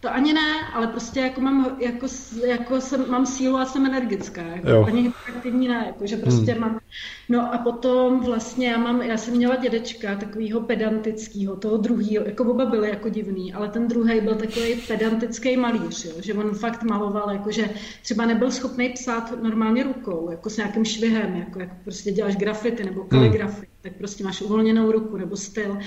To 0.00 0.14
ani 0.14 0.32
ne, 0.32 0.68
ale 0.74 0.86
prostě 0.86 1.20
jako 1.20 1.40
mám, 1.40 1.76
jako, 1.80 2.06
jako 2.46 2.80
jsem, 2.80 3.10
mám 3.10 3.26
sílu 3.26 3.56
a 3.56 3.64
jsem 3.64 3.86
energická. 3.86 4.42
Jako, 4.42 4.68
jo. 4.68 4.84
ani 4.86 5.02
hyperaktivní 5.02 5.68
ne, 5.68 5.84
jako, 5.86 6.06
že 6.06 6.16
prostě 6.16 6.52
hmm. 6.52 6.60
mám. 6.60 6.80
No 7.28 7.54
a 7.54 7.58
potom 7.58 8.20
vlastně 8.20 8.68
já 8.68 8.78
mám, 8.78 9.02
já 9.02 9.16
jsem 9.16 9.34
měla 9.36 9.56
dědečka 9.56 10.16
takového 10.16 10.60
pedantického, 10.60 11.56
toho 11.56 11.76
druhého, 11.76 12.24
jako 12.24 12.44
oba 12.44 12.66
byly 12.66 12.88
jako 12.88 13.08
divný, 13.08 13.54
ale 13.54 13.68
ten 13.68 13.88
druhý 13.88 14.20
byl 14.20 14.34
takový 14.34 14.74
pedantický 14.74 15.56
malíř, 15.56 16.04
jo, 16.04 16.12
že 16.20 16.34
on 16.34 16.54
fakt 16.54 16.82
maloval, 16.82 17.30
jako, 17.30 17.50
že 17.50 17.70
třeba 18.02 18.26
nebyl 18.26 18.50
schopný 18.50 18.88
psát 18.88 19.42
normálně 19.42 19.82
rukou, 19.82 20.30
jako 20.30 20.50
s 20.50 20.56
nějakým 20.56 20.84
švihem, 20.84 21.36
jako, 21.36 21.60
jako 21.60 21.74
prostě 21.84 22.12
děláš 22.12 22.36
grafity 22.36 22.84
nebo 22.84 23.04
kaligrafy. 23.04 23.56
Hmm 23.56 23.77
tak 23.82 23.92
prostě 23.96 24.24
máš 24.24 24.40
uvolněnou 24.40 24.92
ruku 24.92 25.16
nebo 25.16 25.36
styl. 25.36 25.78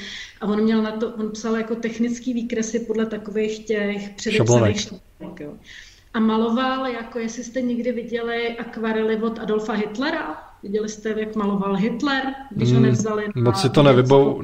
A 0.41 0.45
on 0.47 0.63
měl 0.63 0.81
na 0.81 0.91
to, 0.91 1.09
on 1.09 1.31
psal 1.31 1.55
jako 1.55 1.75
technický 1.75 2.33
výkresy 2.33 2.79
podle 2.79 3.05
takových 3.05 3.65
těch 3.65 4.09
předepsaných 4.09 4.81
šablónek. 4.81 5.41
A 6.13 6.19
maloval, 6.19 6.87
jako 6.87 7.19
jestli 7.19 7.43
jste 7.43 7.61
někdy 7.61 7.91
viděli 7.91 8.57
akvarely 8.57 9.21
od 9.21 9.39
Adolfa 9.39 9.73
Hitlera, 9.73 10.50
Viděli 10.63 10.89
jste, 10.89 11.15
jak 11.17 11.35
maloval 11.35 11.75
Hitler, 11.75 12.23
když 12.51 12.69
hmm, 12.69 12.77
ho 12.77 12.85
nevzali 12.85 13.25
na... 13.35 13.41
Moc 13.41 13.61
si 13.61 13.69
to 13.69 13.83
nevybavu. 13.83 14.41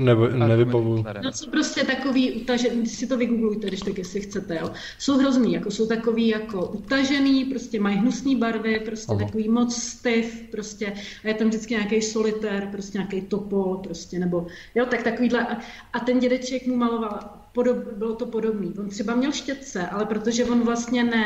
No 1.24 1.32
co 1.32 1.50
prostě 1.50 1.84
takový 1.84 2.32
utažený, 2.32 2.86
si 2.86 3.08
to 3.08 3.18
vygooglujte, 3.18 3.68
když 3.68 3.80
tak 3.80 3.98
jestli 3.98 4.22
chcete, 4.22 4.58
jo. 4.62 4.72
Jsou 5.00 5.18
hrozný, 5.18 5.54
jako 5.54 5.72
jsou 5.72 5.88
takový 5.88 6.28
jako 6.28 6.66
utažený, 6.66 7.46
prostě 7.46 7.80
mají 7.80 7.98
hnusné 7.98 8.36
barvy, 8.36 8.82
prostě 8.86 9.12
Aha. 9.12 9.26
takový 9.26 9.50
moc 9.50 9.76
styv, 9.76 10.44
prostě 10.52 10.94
a 11.24 11.28
je 11.28 11.34
tam 11.34 11.48
vždycky 11.48 11.74
nějaký 11.74 12.02
solitér, 12.02 12.68
prostě 12.72 12.98
nějaký 12.98 13.22
topol, 13.22 13.78
prostě, 13.78 14.20
nebo 14.20 14.48
jo, 14.76 14.86
tak 14.86 15.04
takovýhle. 15.04 15.48
A, 15.48 15.58
a 15.94 16.00
ten 16.00 16.20
dědeček 16.20 16.68
mu 16.68 16.76
maloval, 16.76 17.20
podob, 17.52 17.78
bylo 17.98 18.16
to 18.16 18.26
podobný. 18.26 18.74
On 18.80 18.90
třeba 18.90 19.16
měl 19.16 19.32
štětce, 19.32 19.88
ale 19.88 20.06
protože 20.06 20.46
on 20.46 20.62
vlastně 20.62 21.04
ne, 21.04 21.26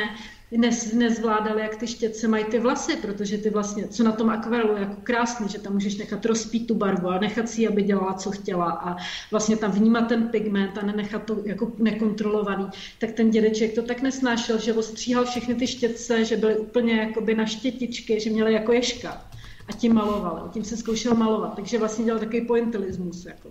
nes, 0.57 0.93
nezvládal, 0.93 1.59
jak 1.59 1.75
ty 1.75 1.87
štětce 1.87 2.27
mají 2.27 2.43
ty 2.43 2.59
vlasy, 2.59 2.95
protože 2.95 3.37
ty 3.37 3.49
vlastně, 3.49 3.87
co 3.87 4.03
na 4.03 4.11
tom 4.11 4.29
akvarelu 4.29 4.73
je 4.73 4.79
jako 4.79 4.95
krásný, 5.03 5.49
že 5.49 5.59
tam 5.59 5.73
můžeš 5.73 5.97
nechat 5.97 6.25
rozpít 6.25 6.67
tu 6.67 6.75
barvu 6.75 7.09
a 7.09 7.19
nechat 7.19 7.49
si, 7.49 7.67
aby 7.67 7.83
dělala, 7.83 8.13
co 8.13 8.31
chtěla 8.31 8.71
a 8.71 8.97
vlastně 9.31 9.57
tam 9.57 9.71
vnímat 9.71 10.07
ten 10.07 10.27
pigment 10.27 10.77
a 10.77 10.85
nenechat 10.85 11.23
to 11.23 11.37
jako 11.45 11.71
nekontrolovaný, 11.77 12.67
tak 12.99 13.11
ten 13.11 13.29
dědeček 13.29 13.75
to 13.75 13.81
tak 13.81 14.01
nesnášel, 14.01 14.59
že 14.59 14.73
ostříhal 14.73 15.25
všechny 15.25 15.55
ty 15.55 15.67
štětce, 15.67 16.25
že 16.25 16.37
byly 16.37 16.57
úplně 16.57 16.93
jakoby 16.93 17.35
na 17.35 17.45
štětičky, 17.45 18.19
že 18.19 18.29
měly 18.29 18.53
jako 18.53 18.73
ješka 18.73 19.21
a 19.67 19.73
tím 19.73 19.93
maloval, 19.93 20.49
tím 20.53 20.63
se 20.63 20.77
zkoušel 20.77 21.15
malovat, 21.15 21.55
takže 21.55 21.77
vlastně 21.77 22.05
dělal 22.05 22.19
takový 22.19 22.41
pointillismus. 22.41 23.25
Jako. 23.25 23.49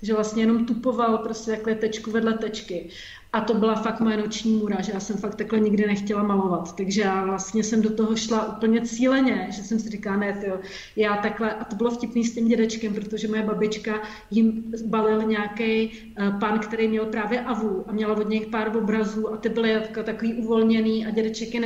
Takže 0.00 0.14
vlastně 0.14 0.42
jenom 0.42 0.66
tupoval 0.66 1.18
prostě 1.18 1.50
takhle 1.50 1.74
tečku 1.74 2.10
vedle 2.10 2.34
tečky. 2.34 2.88
A 3.32 3.40
to 3.40 3.54
byla 3.54 3.74
fakt 3.74 4.00
moje 4.00 4.16
noční 4.16 4.52
můra, 4.52 4.80
že 4.80 4.92
já 4.92 5.00
jsem 5.00 5.16
fakt 5.16 5.34
takhle 5.34 5.60
nikdy 5.60 5.86
nechtěla 5.86 6.22
malovat. 6.22 6.76
Takže 6.76 7.00
já 7.00 7.24
vlastně 7.24 7.64
jsem 7.64 7.82
do 7.82 7.94
toho 7.94 8.16
šla 8.16 8.56
úplně 8.56 8.80
cíleně, 8.80 9.48
že 9.50 9.62
jsem 9.62 9.78
si 9.78 9.90
říkala, 9.90 10.16
ne, 10.16 10.32
tyjo, 10.32 10.60
já 10.96 11.16
takhle, 11.16 11.54
a 11.54 11.64
to 11.64 11.76
bylo 11.76 11.90
vtipný 11.90 12.24
s 12.24 12.34
tím 12.34 12.48
dědečkem, 12.48 12.94
protože 12.94 13.28
moje 13.28 13.42
babička 13.42 14.02
jim 14.30 14.72
balil 14.86 15.22
nějaký 15.22 15.90
uh, 16.20 16.40
pan, 16.40 16.58
který 16.58 16.88
měl 16.88 17.06
právě 17.06 17.40
avu 17.40 17.84
a 17.88 17.92
měla 17.92 18.16
od 18.16 18.28
něj 18.28 18.46
pár 18.46 18.76
obrazů 18.76 19.32
a 19.32 19.36
ty 19.36 19.48
byly 19.48 19.70
jako 19.70 20.02
takový 20.02 20.34
uvolněný 20.34 21.06
a 21.06 21.10
dědeček 21.10 21.54
je 21.54 21.60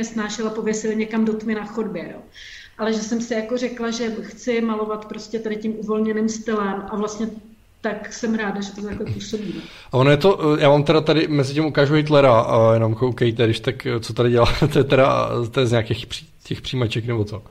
a 0.45 0.49
pověsil 0.49 0.93
někam 0.93 1.25
do 1.25 1.33
tmy 1.33 1.55
na 1.55 1.65
chodbě. 1.65 2.09
Jo 2.13 2.21
ale 2.77 2.93
že 2.93 2.99
jsem 2.99 3.21
si 3.21 3.33
jako 3.33 3.57
řekla, 3.57 3.91
že 3.91 4.15
chci 4.21 4.61
malovat 4.61 5.05
prostě 5.05 5.39
tady 5.39 5.55
tím 5.55 5.79
uvolněným 5.79 6.29
stylem 6.29 6.85
a 6.89 6.95
vlastně 6.95 7.27
tak 7.83 8.13
jsem 8.13 8.35
ráda, 8.35 8.61
že 8.61 8.71
to 8.71 8.81
takhle 8.81 9.05
působí. 9.13 9.53
A 9.91 9.97
ono 9.97 10.11
je 10.11 10.17
to, 10.17 10.57
já 10.59 10.69
vám 10.69 10.83
teda 10.83 11.01
tady 11.01 11.27
mezi 11.27 11.53
tím 11.53 11.65
ukážu 11.65 11.93
Hitlera 11.93 12.39
a 12.39 12.73
jenom 12.73 12.95
koukejte, 12.95 13.45
když 13.45 13.59
tak, 13.59 13.87
co 13.99 14.13
tady 14.13 14.29
dělá, 14.29 14.53
to 14.73 14.79
je 14.79 14.83
teda 14.83 15.29
to 15.51 15.59
je 15.59 15.65
z 15.65 15.71
nějakých 15.71 16.07
těch 16.43 16.61
příjmaček 16.61 17.05
nebo 17.05 17.23
co. 17.23 17.43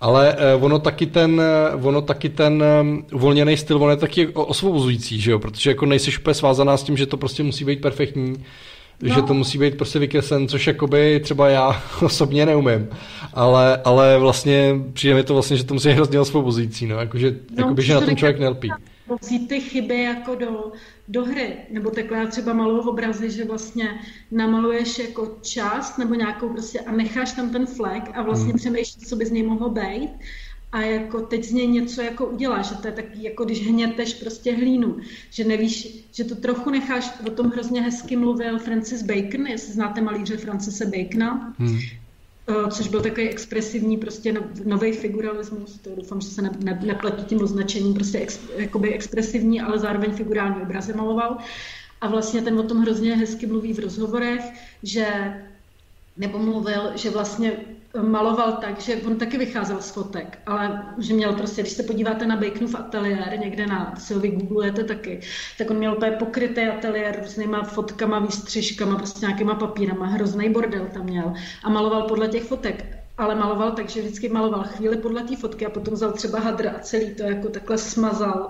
Ale 0.00 0.36
eh, 0.38 0.54
ono 0.54 0.78
taky 0.78 1.06
ten, 1.06 1.40
eh, 1.40 1.74
ono 1.74 2.02
taky 2.02 2.28
ten 2.28 2.64
uvolněný 3.12 3.56
styl, 3.56 3.76
ono 3.76 3.90
je 3.90 3.96
taky 3.96 4.26
osvobozující, 4.26 5.20
že 5.20 5.30
jo? 5.30 5.38
Protože 5.38 5.70
jako 5.70 5.86
nejsi 5.86 6.18
úplně 6.18 6.34
svázaná 6.34 6.76
s 6.76 6.82
tím, 6.82 6.96
že 6.96 7.06
to 7.06 7.16
prostě 7.16 7.42
musí 7.42 7.64
být 7.64 7.80
perfektní, 7.80 8.44
no. 9.02 9.14
že 9.14 9.22
to 9.22 9.34
musí 9.34 9.58
být 9.58 9.76
prostě 9.76 9.98
vykreslен, 9.98 10.48
což 10.48 10.66
jakoby 10.66 11.20
třeba 11.20 11.48
já 11.48 11.82
osobně 12.02 12.46
neumím. 12.46 12.88
Ale, 13.34 13.80
ale 13.84 14.18
vlastně 14.18 14.76
přijde 14.92 15.14
mi 15.14 15.22
to 15.22 15.34
vlastně, 15.34 15.56
že 15.56 15.64
to 15.64 15.74
musí 15.74 15.88
být 15.88 15.94
hrozně 15.94 16.20
osvobozující, 16.20 16.86
no? 16.86 17.00
Jakože, 17.00 17.30
no, 17.30 17.36
jakoby, 17.56 17.82
že 17.82 17.94
na 17.94 18.00
tom 18.00 18.16
člověk 18.16 18.38
nelpí 18.38 18.70
vzít 19.20 19.48
ty 19.48 19.60
chyby 19.60 20.02
jako 20.02 20.34
do, 20.34 20.72
do 21.08 21.24
hry. 21.24 21.56
Nebo 21.70 21.90
takhle 21.90 22.18
já 22.18 22.26
třeba 22.26 22.52
maluju 22.52 22.82
v 22.82 22.88
obrazy, 22.88 23.30
že 23.30 23.44
vlastně 23.44 24.00
namaluješ 24.30 24.98
jako 24.98 25.38
část 25.42 25.98
nebo 25.98 26.14
nějakou 26.14 26.48
prostě 26.48 26.80
a 26.80 26.92
necháš 26.92 27.32
tam 27.32 27.50
ten 27.50 27.66
flek 27.66 28.10
a 28.14 28.22
vlastně 28.22 28.48
hmm. 28.48 28.58
přemýšlíš, 28.58 29.08
co 29.08 29.16
by 29.16 29.26
z 29.26 29.30
něj 29.30 29.42
mohlo 29.42 29.70
být 29.70 30.10
a 30.72 30.80
jako 30.80 31.20
teď 31.20 31.44
z 31.44 31.52
něj 31.52 31.66
něco 31.66 32.02
jako 32.02 32.26
uděláš, 32.26 32.68
že 32.68 32.74
to 32.74 32.88
je 32.88 32.92
taky 32.92 33.22
jako 33.22 33.44
když 33.44 33.68
hněteš 33.68 34.14
prostě 34.14 34.54
hlínu, 34.54 34.96
že 35.30 35.44
nevíš, 35.44 36.06
že 36.12 36.24
to 36.24 36.34
trochu 36.34 36.70
necháš, 36.70 37.12
o 37.26 37.30
tom 37.30 37.50
hrozně 37.50 37.82
hezky 37.82 38.16
mluvil 38.16 38.58
Francis 38.58 39.02
Bacon, 39.02 39.46
jestli 39.46 39.72
znáte 39.72 40.00
malíře 40.00 40.36
Francise 40.36 40.86
Bacona, 40.86 41.54
hmm. 41.58 41.78
Eh, 42.48 42.70
což 42.70 42.88
byl 42.88 43.02
takový 43.02 43.28
expresivní, 43.28 43.96
prostě 43.96 44.32
no, 44.32 44.40
nový 44.64 44.92
figuralismus, 44.92 45.78
to 45.78 45.90
doufám, 45.96 46.20
že 46.20 46.28
se 46.28 46.42
ne, 46.42 46.50
ne, 46.64 46.80
nepletí 46.84 47.24
tím 47.24 47.42
označením, 47.42 47.94
prostě 47.94 48.18
ex, 48.18 48.40
jakoby 48.56 48.94
expresivní, 48.94 49.60
ale 49.60 49.78
zároveň 49.78 50.12
figurální 50.12 50.62
obrazy 50.62 50.92
maloval. 50.92 51.36
A 52.00 52.08
vlastně 52.08 52.42
ten 52.42 52.58
o 52.58 52.62
tom 52.62 52.82
hrozně 52.82 53.16
hezky 53.16 53.46
mluví 53.46 53.72
v 53.72 53.78
rozhovorech, 53.78 54.40
že 54.82 55.06
nebo 56.16 56.38
mluvil, 56.38 56.92
že 56.94 57.10
vlastně 57.10 57.52
maloval 58.02 58.52
tak, 58.52 58.80
že 58.80 58.96
on 58.96 59.16
taky 59.16 59.38
vycházel 59.38 59.82
z 59.82 59.90
fotek, 59.90 60.38
ale 60.46 60.94
že 60.98 61.14
měl 61.14 61.32
prostě, 61.32 61.62
když 61.62 61.72
se 61.72 61.82
podíváte 61.82 62.26
na 62.26 62.36
Baconův 62.36 62.74
ateliér, 62.74 63.38
někde 63.38 63.66
na, 63.66 63.94
si 63.98 64.14
ho 64.14 64.20
vygooglujete 64.20 64.84
taky, 64.84 65.20
tak 65.58 65.70
on 65.70 65.76
měl 65.76 65.94
úplně 65.96 66.12
pokrytý 66.12 66.60
ateliér 66.60 67.20
různýma 67.22 67.62
fotkama, 67.62 68.18
výstřižkama, 68.18 68.96
prostě 68.96 69.26
nějakýma 69.26 69.54
papírama, 69.54 70.06
hrozný 70.06 70.50
bordel 70.50 70.86
tam 70.94 71.04
měl 71.04 71.34
a 71.64 71.70
maloval 71.70 72.02
podle 72.02 72.28
těch 72.28 72.42
fotek. 72.42 72.96
Ale 73.18 73.34
maloval 73.34 73.72
tak, 73.72 73.88
že 73.88 74.00
vždycky 74.00 74.28
maloval 74.28 74.64
chvíli 74.64 74.96
podle 74.96 75.22
té 75.22 75.36
fotky 75.36 75.66
a 75.66 75.70
potom 75.70 75.94
vzal 75.94 76.12
třeba 76.12 76.40
hadr 76.40 76.68
a 76.68 76.78
celý 76.78 77.14
to 77.14 77.22
jako 77.22 77.48
takhle 77.48 77.78
smazal. 77.78 78.48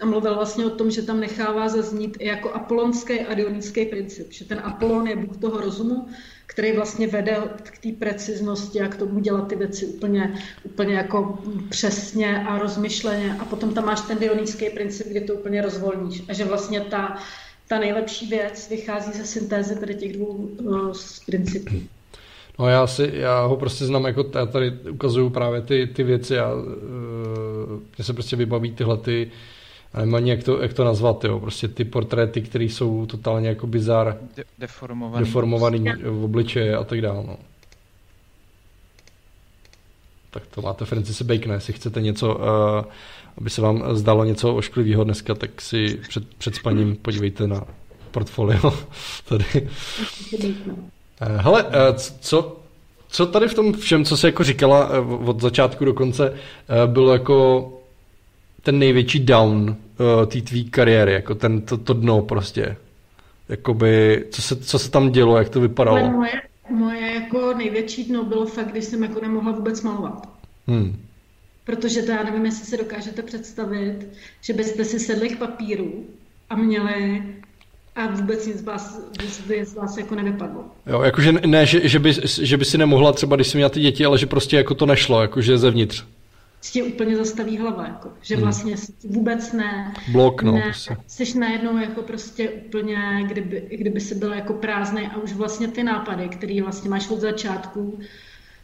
A 0.00 0.06
mluvil 0.06 0.34
vlastně 0.34 0.66
o 0.66 0.70
tom, 0.70 0.90
že 0.90 1.02
tam 1.02 1.20
nechává 1.20 1.68
zaznít 1.68 2.16
i 2.20 2.26
jako 2.26 2.52
apolonský 2.52 3.20
a 3.20 3.34
dionický 3.34 3.86
princip, 3.86 4.32
že 4.32 4.44
ten 4.44 4.60
Apolon 4.64 5.06
je 5.06 5.16
bůh 5.16 5.36
toho 5.36 5.60
rozumu, 5.60 6.08
který 6.52 6.72
vlastně 6.72 7.06
vede 7.06 7.36
k 7.62 7.78
té 7.78 7.88
preciznosti 7.98 8.80
a 8.80 8.88
k 8.88 8.96
tomu 8.96 9.20
dělat 9.20 9.48
ty 9.48 9.56
věci 9.56 9.86
úplně, 9.86 10.34
úplně 10.64 10.94
jako 10.94 11.38
přesně 11.68 12.44
a 12.46 12.58
rozmyšleně 12.58 13.36
a 13.40 13.44
potom 13.44 13.74
tam 13.74 13.84
máš 13.84 14.00
ten 14.00 14.18
dionický 14.18 14.70
princip, 14.70 15.06
kde 15.08 15.20
to 15.20 15.34
úplně 15.34 15.62
rozvolníš 15.62 16.22
a 16.28 16.32
že 16.32 16.44
vlastně 16.44 16.80
ta, 16.80 17.16
ta 17.68 17.78
nejlepší 17.78 18.26
věc 18.26 18.68
vychází 18.70 19.12
ze 19.12 19.24
syntézy 19.24 19.80
tady 19.80 19.94
těch 19.94 20.12
dvou 20.12 20.26
uh, 20.26 20.92
principů. 21.26 21.74
No 22.58 22.68
já, 22.68 22.86
si, 22.86 23.10
já 23.14 23.44
ho 23.44 23.56
prostě 23.56 23.84
znám, 23.84 24.04
jako 24.04 24.30
já 24.34 24.46
tady 24.46 24.72
ukazuju 24.90 25.30
právě 25.30 25.62
ty, 25.62 25.86
ty 25.86 26.02
věci 26.02 26.38
a 26.38 26.54
uh, 26.54 26.62
mně 27.98 28.04
se 28.04 28.12
prostě 28.12 28.36
vybaví 28.36 28.72
tyhle 28.72 28.96
ty 28.96 29.30
a 29.94 30.00
nemá 30.00 30.18
ani 30.18 30.30
jak 30.30 30.44
to, 30.44 30.62
jak 30.62 30.72
to 30.72 30.84
nazvat, 30.84 31.24
jo. 31.24 31.40
prostě 31.40 31.68
ty 31.68 31.84
portréty, 31.84 32.42
které 32.42 32.64
jsou 32.64 33.06
totálně 33.06 33.48
jako 33.48 33.66
bizar, 33.66 34.18
De- 34.36 34.44
deformovaný, 34.58 35.24
deformovaný 35.24 35.84
v 36.02 36.24
obličeji 36.24 36.74
a 36.74 36.84
tak 36.84 37.00
dále. 37.00 37.24
No. 37.26 37.36
Tak 40.30 40.42
to 40.46 40.62
máte 40.62 40.84
Francis 40.84 41.22
Bacon, 41.22 41.52
jestli 41.52 41.72
chcete 41.72 42.00
něco, 42.00 42.34
uh, 42.34 42.44
aby 43.38 43.50
se 43.50 43.60
vám 43.60 43.96
zdalo 43.96 44.24
něco 44.24 44.54
ošklivého 44.54 45.04
dneska, 45.04 45.34
tak 45.34 45.60
si 45.60 46.00
před, 46.08 46.34
před 46.34 46.54
spaním 46.54 46.96
podívejte 46.96 47.46
na 47.46 47.64
portfolio 48.10 48.60
tady. 49.28 49.68
Uh, 50.32 50.48
hele, 51.20 51.64
uh, 51.64 51.70
co, 52.20 52.56
co 53.08 53.26
tady 53.26 53.48
v 53.48 53.54
tom 53.54 53.72
všem, 53.72 54.04
co 54.04 54.16
se 54.16 54.28
jako 54.28 54.44
říkala 54.44 54.90
od 55.24 55.40
začátku 55.40 55.84
do 55.84 55.94
konce, 55.94 56.34
bylo 56.86 57.12
jako 57.12 57.68
ten 58.62 58.78
největší 58.78 59.20
down 59.20 59.62
uh, 59.62 60.26
té 60.26 60.40
tvý 60.40 60.70
kariéry, 60.70 61.12
jako 61.12 61.34
ten, 61.34 61.60
to, 61.60 61.76
to 61.76 61.94
dno 61.94 62.22
prostě. 62.22 62.76
Jakoby, 63.48 64.24
co 64.30 64.42
se, 64.42 64.56
co 64.56 64.78
se 64.78 64.90
tam 64.90 65.10
dělo, 65.10 65.38
jak 65.38 65.48
to 65.48 65.60
vypadalo? 65.60 66.10
moje, 66.10 66.32
moje 66.70 67.14
jako 67.14 67.54
největší 67.54 68.04
dno 68.04 68.24
bylo 68.24 68.46
fakt, 68.46 68.70
když 68.70 68.84
jsem 68.84 69.02
jako 69.02 69.20
nemohla 69.20 69.52
vůbec 69.52 69.82
malovat. 69.82 70.28
Hmm. 70.66 70.96
Protože 71.64 72.02
to 72.02 72.10
já 72.10 72.22
nevím, 72.22 72.44
jestli 72.44 72.66
si 72.66 72.76
dokážete 72.76 73.22
představit, 73.22 74.08
že 74.40 74.52
byste 74.52 74.84
si 74.84 75.00
sedli 75.00 75.28
k 75.28 75.38
papíru 75.38 76.04
a 76.50 76.56
měli 76.56 77.22
a 77.96 78.06
vůbec 78.06 78.46
nic 78.46 78.58
z 78.58 78.64
vás, 78.64 79.00
by 79.46 79.64
z 79.64 79.74
vás 79.74 79.96
jako 79.96 80.14
nevypadlo. 80.14 80.64
Jo, 80.86 81.02
jakože 81.02 81.32
ne, 81.32 81.66
že, 81.66 81.88
že, 81.88 81.98
by, 81.98 82.14
že 82.24 82.56
by 82.56 82.64
si 82.64 82.78
nemohla 82.78 83.12
třeba, 83.12 83.36
když 83.36 83.48
jsi 83.48 83.56
měla 83.56 83.70
ty 83.70 83.80
děti, 83.80 84.04
ale 84.04 84.18
že 84.18 84.26
prostě 84.26 84.56
jako 84.56 84.74
to 84.74 84.86
nešlo, 84.86 85.22
jakože 85.22 85.58
zevnitř 85.58 86.04
tě 86.70 86.82
úplně 86.82 87.16
zastaví 87.16 87.58
hlava, 87.58 87.86
jako, 87.86 88.12
že 88.20 88.34
hmm. 88.34 88.42
vlastně 88.42 88.76
vůbec 89.08 89.52
ne. 89.52 89.94
Blok, 90.12 90.42
no. 90.42 90.52
Ne, 90.52 90.62
prostě. 90.62 90.96
Jsi 91.06 91.38
najednou 91.38 91.76
jako 91.76 92.02
prostě 92.02 92.50
úplně, 92.50 93.24
kdyby, 93.28 93.68
kdyby 93.70 94.00
se 94.00 94.14
byla 94.14 94.34
jako 94.34 94.54
prázdný 94.54 95.06
a 95.06 95.16
už 95.16 95.32
vlastně 95.32 95.68
ty 95.68 95.82
nápady, 95.82 96.28
které 96.28 96.62
vlastně 96.62 96.90
máš 96.90 97.08
od 97.08 97.20
začátku, 97.20 97.98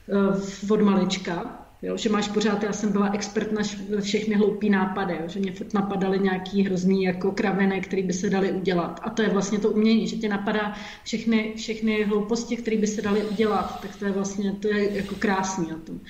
uh, 0.07 0.71
od 0.71 0.81
malička, 0.81 1.65
Jo, 1.83 1.97
že 1.97 2.09
máš 2.09 2.29
pořád, 2.29 2.63
já 2.63 2.73
jsem 2.73 2.93
byla 2.93 3.11
expert 3.13 3.53
na 3.53 3.63
všechny 4.01 4.35
hloupý 4.35 4.71
nápady, 4.71 5.15
jo, 5.15 5.29
že 5.29 5.41
mě 5.41 5.53
furt 5.53 5.75
napadaly 5.75 6.19
nějaký 6.19 6.65
hrozný 6.65 7.03
jako 7.03 7.33
kraviny, 7.33 7.81
které 7.81 8.03
by 8.03 8.13
se 8.13 8.31
daly 8.31 8.53
udělat. 8.53 9.01
A 9.03 9.11
to 9.11 9.23
je 9.23 9.29
vlastně 9.29 9.59
to 9.59 9.71
umění, 9.71 10.09
že 10.09 10.17
tě 10.17 10.29
napadá 10.29 10.75
všechny, 11.05 11.53
všechny 11.57 12.05
hlouposti, 12.05 12.57
které 12.57 12.77
by 12.77 12.87
se 12.87 13.03
daly 13.03 13.23
udělat, 13.23 13.81
tak 13.83 13.97
to 13.97 14.05
je 14.05 14.11
vlastně, 14.11 14.53
to 14.53 14.69
je 14.69 14.97
jako 14.97 15.15
krásný 15.15 15.71
na 15.71 15.79
tom. 15.79 16.01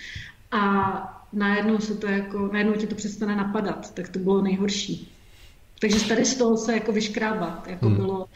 A 0.50 1.17
najednou 1.32 1.78
se 1.78 1.94
to 1.94 2.06
jako, 2.06 2.50
najednou 2.52 2.72
ti 2.72 2.86
to 2.86 2.94
přestane 2.94 3.36
napadat, 3.36 3.94
tak 3.94 4.08
to 4.08 4.18
bylo 4.18 4.42
nejhorší. 4.42 5.12
Takže 5.80 6.08
tady 6.08 6.24
z 6.24 6.36
toho 6.36 6.56
se 6.56 6.72
jako 6.72 6.92
vyškrábat, 6.92 7.66
jako 7.68 7.86
hmm. 7.86 7.96
bylo, 7.96 8.26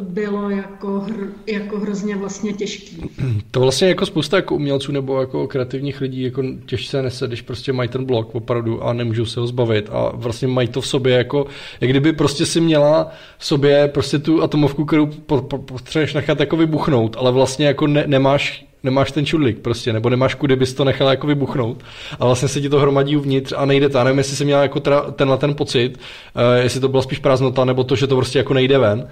bylo 0.00 0.50
jako, 0.50 1.00
hr, 1.00 1.26
jako 1.46 1.78
hrozně 1.78 2.16
vlastně 2.16 2.52
těžký. 2.52 3.10
To 3.50 3.60
vlastně 3.60 3.88
jako 3.88 4.06
spousta 4.06 4.36
jako 4.36 4.54
umělců 4.54 4.92
nebo 4.92 5.20
jako 5.20 5.46
kreativních 5.46 6.00
lidí 6.00 6.22
jako 6.22 6.42
těžce 6.66 7.02
nese, 7.02 7.26
když 7.26 7.42
prostě 7.42 7.72
mají 7.72 7.88
ten 7.88 8.04
blok 8.04 8.34
opravdu 8.34 8.84
a 8.84 8.92
nemůžou 8.92 9.24
se 9.24 9.40
ho 9.40 9.46
zbavit 9.46 9.88
a 9.92 10.12
vlastně 10.14 10.48
mají 10.48 10.68
to 10.68 10.80
v 10.80 10.86
sobě 10.86 11.14
jako, 11.14 11.46
jak 11.80 11.90
kdyby 11.90 12.12
prostě 12.12 12.46
si 12.46 12.60
měla 12.60 13.12
v 13.38 13.46
sobě 13.46 13.88
prostě 13.88 14.18
tu 14.18 14.42
atomovku, 14.42 14.84
kterou 14.84 15.06
potřebuješ 15.46 16.14
nechat 16.14 16.40
jako 16.40 16.56
vybuchnout, 16.56 17.16
ale 17.18 17.32
vlastně 17.32 17.66
jako 17.66 17.86
ne, 17.86 18.04
nemáš 18.06 18.71
nemáš 18.82 19.12
ten 19.12 19.26
čudlik 19.26 19.58
prostě, 19.58 19.92
nebo 19.92 20.10
nemáš 20.10 20.34
kudy 20.34 20.56
bys 20.56 20.74
to 20.74 20.84
nechala 20.84 21.10
jako 21.10 21.26
vybuchnout 21.26 21.84
a 22.20 22.26
vlastně 22.26 22.48
se 22.48 22.60
ti 22.60 22.68
to 22.68 22.80
hromadí 22.80 23.16
uvnitř 23.16 23.52
a 23.56 23.64
nejde 23.64 23.88
to. 23.88 23.98
Já 23.98 24.04
nevím, 24.04 24.18
jestli 24.18 24.36
jsi 24.36 24.44
měla 24.44 24.62
jako 24.62 24.80
teda, 24.80 25.10
tenhle 25.10 25.38
ten 25.38 25.54
pocit, 25.54 25.96
uh, 25.96 26.42
jestli 26.62 26.80
to 26.80 26.88
byla 26.88 27.02
spíš 27.02 27.18
prázdnota, 27.18 27.64
nebo 27.64 27.84
to, 27.84 27.96
že 27.96 28.06
to 28.06 28.16
prostě 28.16 28.38
jako 28.38 28.54
nejde 28.54 28.78
ven. 28.78 29.08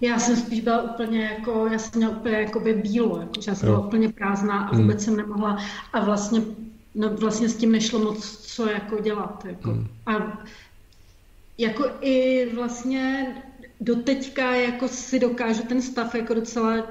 Já 0.00 0.18
jsem 0.18 0.36
spíš 0.36 0.60
byla 0.60 0.82
úplně 0.82 1.30
jako, 1.38 1.68
já 1.72 1.78
jsem 1.78 1.92
měla 1.94 2.12
úplně 2.12 2.36
jako 2.36 2.60
by 2.60 2.74
bílo, 2.74 3.18
jako, 3.20 3.32
že 3.40 3.50
já 3.50 3.54
jsem 3.54 3.68
jo. 3.68 3.74
byla 3.74 3.86
úplně 3.86 4.08
prázdná 4.08 4.58
a 4.58 4.76
vůbec 4.76 4.96
hmm. 4.96 5.04
jsem 5.04 5.16
nemohla 5.16 5.58
a 5.92 6.04
vlastně, 6.04 6.40
no, 6.94 7.08
vlastně 7.08 7.48
s 7.48 7.56
tím 7.56 7.72
nešlo 7.72 7.98
moc 7.98 8.36
co 8.36 8.70
jako 8.70 9.02
dělat. 9.02 9.44
Jako. 9.44 9.70
Hmm. 9.70 9.86
A 10.06 10.42
jako 11.58 11.84
i 12.00 12.46
vlastně 12.54 13.34
doteďka 13.80 14.54
jako 14.54 14.88
si 14.88 15.18
dokážu 15.18 15.62
ten 15.62 15.82
stav 15.82 16.14
jako 16.14 16.34
docela 16.34 16.86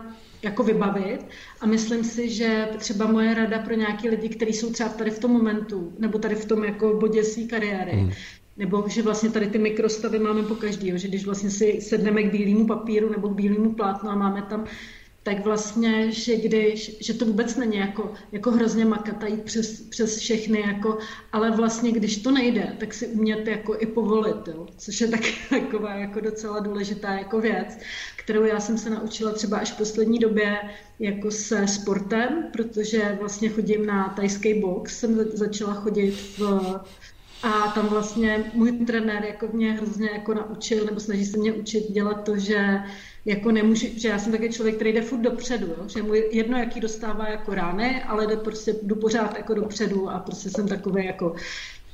jako 0.45 0.63
vybavit. 0.63 1.25
A 1.61 1.65
myslím 1.65 2.03
si, 2.03 2.29
že 2.29 2.67
třeba 2.77 3.07
moje 3.07 3.33
rada 3.33 3.59
pro 3.59 3.73
nějaký 3.73 4.09
lidi, 4.09 4.29
kteří 4.29 4.53
jsou 4.53 4.71
třeba 4.71 4.89
tady 4.89 5.11
v 5.11 5.19
tom 5.19 5.31
momentu, 5.31 5.93
nebo 5.99 6.19
tady 6.19 6.35
v 6.35 6.45
tom 6.45 6.63
jako 6.63 6.93
bodě 6.93 7.23
své 7.23 7.43
kariéry, 7.43 7.91
hmm. 7.91 8.11
nebo 8.57 8.85
že 8.87 9.01
vlastně 9.01 9.29
tady 9.29 9.47
ty 9.47 9.57
mikrostavy 9.57 10.19
máme 10.19 10.43
po 10.43 10.55
každý, 10.55 10.91
že 10.95 11.07
když 11.07 11.25
vlastně 11.25 11.49
si 11.49 11.81
sedneme 11.81 12.23
k 12.23 12.31
bílému 12.31 12.67
papíru 12.67 13.09
nebo 13.09 13.29
k 13.29 13.35
bílému 13.35 13.73
plátnu 13.73 14.09
a 14.09 14.15
máme 14.15 14.41
tam 14.41 14.65
tak 15.25 15.45
vlastně, 15.45 16.11
že 16.11 16.35
když, 16.35 16.97
že 16.99 17.13
to 17.13 17.25
vůbec 17.25 17.55
není 17.55 17.77
jako, 17.77 18.13
jako 18.31 18.51
hrozně 18.51 18.85
makat 18.85 19.23
a 19.23 19.27
jít 19.27 19.43
přes, 19.43 19.81
přes 19.81 20.17
všechny, 20.17 20.61
jako, 20.61 20.97
ale 21.31 21.51
vlastně, 21.51 21.91
když 21.91 22.17
to 22.17 22.31
nejde, 22.31 22.75
tak 22.79 22.93
si 22.93 23.07
umět 23.07 23.47
jako 23.47 23.75
i 23.79 23.85
povolit, 23.85 24.47
jo, 24.47 24.67
což 24.77 25.01
je 25.01 25.07
taky 25.07 25.29
taková 25.49 25.93
jako 25.93 26.19
docela 26.19 26.59
důležitá 26.59 27.13
jako 27.13 27.41
věc, 27.41 27.77
kterou 28.15 28.43
já 28.43 28.59
jsem 28.59 28.77
se 28.77 28.89
naučila 28.89 29.31
třeba 29.31 29.57
až 29.57 29.71
v 29.71 29.77
poslední 29.77 30.19
době 30.19 30.57
jako 30.99 31.31
se 31.31 31.67
sportem, 31.67 32.47
protože 32.53 33.17
vlastně 33.19 33.49
chodím 33.49 33.85
na 33.85 34.09
tajský 34.09 34.61
box, 34.61 34.99
jsem 34.99 35.15
začala 35.33 35.73
chodit 35.73 36.11
v 36.37 36.79
a 37.43 37.67
tam 37.67 37.87
vlastně 37.87 38.51
můj 38.53 38.71
trenér 38.71 39.23
jako 39.23 39.47
mě 39.53 39.71
hrozně 39.71 40.09
jako 40.13 40.33
naučil, 40.33 40.85
nebo 40.85 40.99
snaží 40.99 41.25
se 41.25 41.37
mě 41.37 41.53
učit 41.53 41.91
dělat 41.91 42.23
to, 42.23 42.37
že 42.37 42.79
jako 43.25 43.51
nemůžu, 43.51 43.87
že 43.95 44.07
já 44.07 44.19
jsem 44.19 44.31
taky 44.31 44.49
člověk, 44.49 44.75
který 44.75 44.93
jde 44.93 45.01
furt 45.01 45.21
dopředu, 45.21 45.67
jo? 45.67 45.87
že 45.87 46.03
můj 46.03 46.29
jedno, 46.31 46.57
jaký 46.57 46.79
dostává 46.79 47.29
jako 47.29 47.53
rány, 47.55 48.03
ale 48.03 48.27
jde 48.27 48.37
prostě, 48.37 48.75
jdu 48.83 48.95
pořád 48.95 49.37
jako 49.37 49.53
dopředu 49.53 50.09
a 50.09 50.19
prostě 50.19 50.49
jsem 50.49 50.67
takový 50.67 51.05
jako 51.05 51.35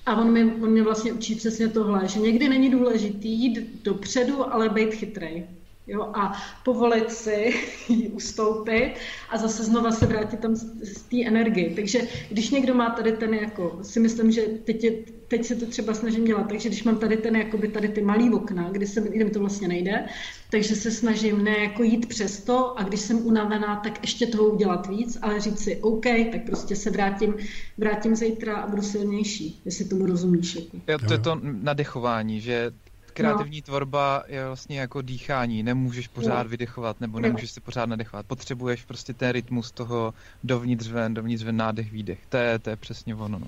a 0.05 0.15
on, 0.21 0.31
mi, 0.31 0.43
on 0.43 0.71
mě 0.71 0.83
vlastně 0.83 1.13
učí 1.13 1.35
přesně 1.35 1.67
tohle, 1.67 2.07
že 2.07 2.19
někdy 2.19 2.49
není 2.49 2.69
důležitý 2.69 3.29
jít 3.29 3.83
dopředu, 3.83 4.53
ale 4.53 4.69
být 4.69 4.93
chytrej. 4.93 5.45
Jo, 5.87 6.01
a 6.01 6.41
povolit 6.65 7.11
si 7.11 7.53
ji 7.89 8.09
ustoupit 8.09 8.93
a 9.29 9.37
zase 9.37 9.63
znova 9.63 9.91
se 9.91 10.05
vrátit 10.05 10.39
tam 10.39 10.55
z, 10.55 10.63
z 10.83 11.01
té 11.01 11.27
energie. 11.27 11.75
Takže 11.75 12.07
když 12.29 12.49
někdo 12.49 12.73
má 12.73 12.89
tady 12.89 13.11
ten, 13.11 13.33
jako, 13.33 13.79
si 13.81 13.99
myslím, 13.99 14.31
že 14.31 14.41
teď, 14.41 14.83
je, 14.83 14.91
teď 15.31 15.45
se 15.45 15.55
to 15.55 15.65
třeba 15.65 15.93
snažím 15.93 16.25
dělat, 16.25 16.47
takže 16.49 16.69
když 16.69 16.83
mám 16.83 16.97
tady 16.97 17.17
ten, 17.17 17.35
jakoby 17.35 17.67
tady 17.67 17.87
ty 17.87 18.01
malý 18.01 18.29
okna, 18.29 18.69
kdy, 18.71 18.87
se, 18.87 19.01
kdy 19.01 19.23
mi 19.23 19.29
to 19.29 19.39
vlastně 19.39 19.67
nejde, 19.67 20.05
takže 20.49 20.75
se 20.75 20.91
snažím 20.91 21.43
ne 21.43 21.57
jako 21.59 21.83
jít 21.83 22.05
přes 22.05 22.43
to 22.43 22.79
a 22.79 22.83
když 22.83 22.99
jsem 22.99 23.25
unavená, 23.25 23.75
tak 23.75 24.01
ještě 24.01 24.27
toho 24.27 24.43
udělat 24.43 24.87
víc, 24.87 25.17
ale 25.21 25.39
říct 25.39 25.59
si, 25.59 25.77
OK, 25.81 26.05
tak 26.31 26.45
prostě 26.45 26.75
se 26.75 26.89
vrátím, 26.89 27.35
vrátím 27.77 28.15
zítra 28.15 28.55
a 28.55 28.67
budu 28.67 28.81
silnější, 28.81 29.61
jestli 29.65 29.85
tomu 29.85 30.05
rozumíš. 30.05 30.55
Jako. 30.55 30.77
Jo, 30.87 30.97
to 31.07 31.13
je 31.13 31.19
to 31.19 31.39
nadechování, 31.41 32.41
že 32.41 32.71
kreativní 33.13 33.57
no. 33.57 33.61
tvorba 33.65 34.23
je 34.27 34.47
vlastně 34.47 34.79
jako 34.79 35.01
dýchání. 35.01 35.63
Nemůžeš 35.63 36.07
pořád 36.07 36.43
no. 36.43 36.49
vydechovat 36.49 37.01
nebo 37.01 37.19
nemůžeš 37.19 37.51
se 37.51 37.61
pořád 37.61 37.85
nadechovat. 37.85 38.25
Potřebuješ 38.25 38.83
prostě 38.83 39.13
ten 39.13 39.29
rytmus 39.29 39.71
toho 39.71 40.13
dovnitř 40.43 40.87
ven, 40.87 41.13
dovnitř 41.13 41.43
ven, 41.43 41.57
nádech, 41.57 41.91
výdech. 41.91 42.19
To 42.29 42.37
je, 42.37 42.59
to 42.59 42.69
je 42.69 42.75
přesně 42.75 43.15
ono. 43.15 43.39
No. 43.39 43.47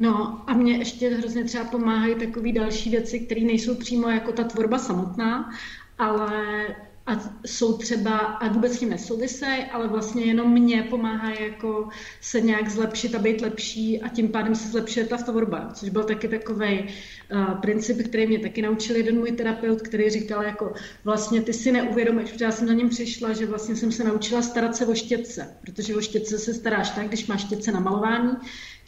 No 0.00 0.44
a 0.50 0.54
mě 0.54 0.76
ještě 0.76 1.10
hrozně 1.10 1.44
třeba 1.44 1.64
pomáhají 1.64 2.14
takové 2.14 2.52
další 2.52 2.90
věci, 2.90 3.20
které 3.20 3.40
nejsou 3.40 3.74
přímo 3.74 4.08
jako 4.08 4.32
ta 4.32 4.44
tvorba 4.44 4.78
samotná, 4.78 5.50
ale 5.98 6.66
a 7.08 7.40
jsou 7.46 7.78
třeba, 7.78 8.18
a 8.18 8.48
vůbec 8.48 8.72
s 8.72 8.78
tím 8.78 8.90
nesouvisejí, 8.90 9.64
ale 9.64 9.88
vlastně 9.88 10.24
jenom 10.24 10.52
mě 10.52 10.82
pomáhá 10.82 11.30
jako 11.30 11.88
se 12.20 12.40
nějak 12.40 12.70
zlepšit 12.70 13.14
a 13.14 13.18
být 13.18 13.40
lepší 13.40 14.00
a 14.00 14.08
tím 14.08 14.28
pádem 14.28 14.54
se 14.54 14.68
zlepšuje 14.68 15.06
ta 15.06 15.16
tvorba, 15.16 15.70
což 15.74 15.88
byl 15.88 16.04
taky 16.04 16.28
takový 16.28 16.80
uh, 16.82 17.60
princip, 17.60 18.08
který 18.08 18.26
mě 18.26 18.38
taky 18.38 18.62
naučil 18.62 18.96
jeden 18.96 19.18
můj 19.18 19.32
terapeut, 19.32 19.82
který 19.82 20.10
říkal 20.10 20.42
jako 20.42 20.72
vlastně 21.04 21.42
ty 21.42 21.52
si 21.52 21.72
neuvědomuješ, 21.72 22.30
protože 22.30 22.44
já 22.44 22.50
jsem 22.50 22.66
na 22.68 22.74
něm 22.74 22.88
přišla, 22.88 23.32
že 23.32 23.46
vlastně 23.46 23.76
jsem 23.76 23.92
se 23.92 24.04
naučila 24.04 24.42
starat 24.42 24.76
se 24.76 24.86
o 24.86 24.94
štětce, 24.94 25.56
protože 25.60 25.96
o 25.96 26.00
štětce 26.00 26.38
se 26.38 26.54
staráš 26.54 26.90
tak, 26.90 27.08
když 27.08 27.26
máš 27.26 27.40
štětce 27.40 27.72
na 27.72 27.80
malování, 27.80 28.32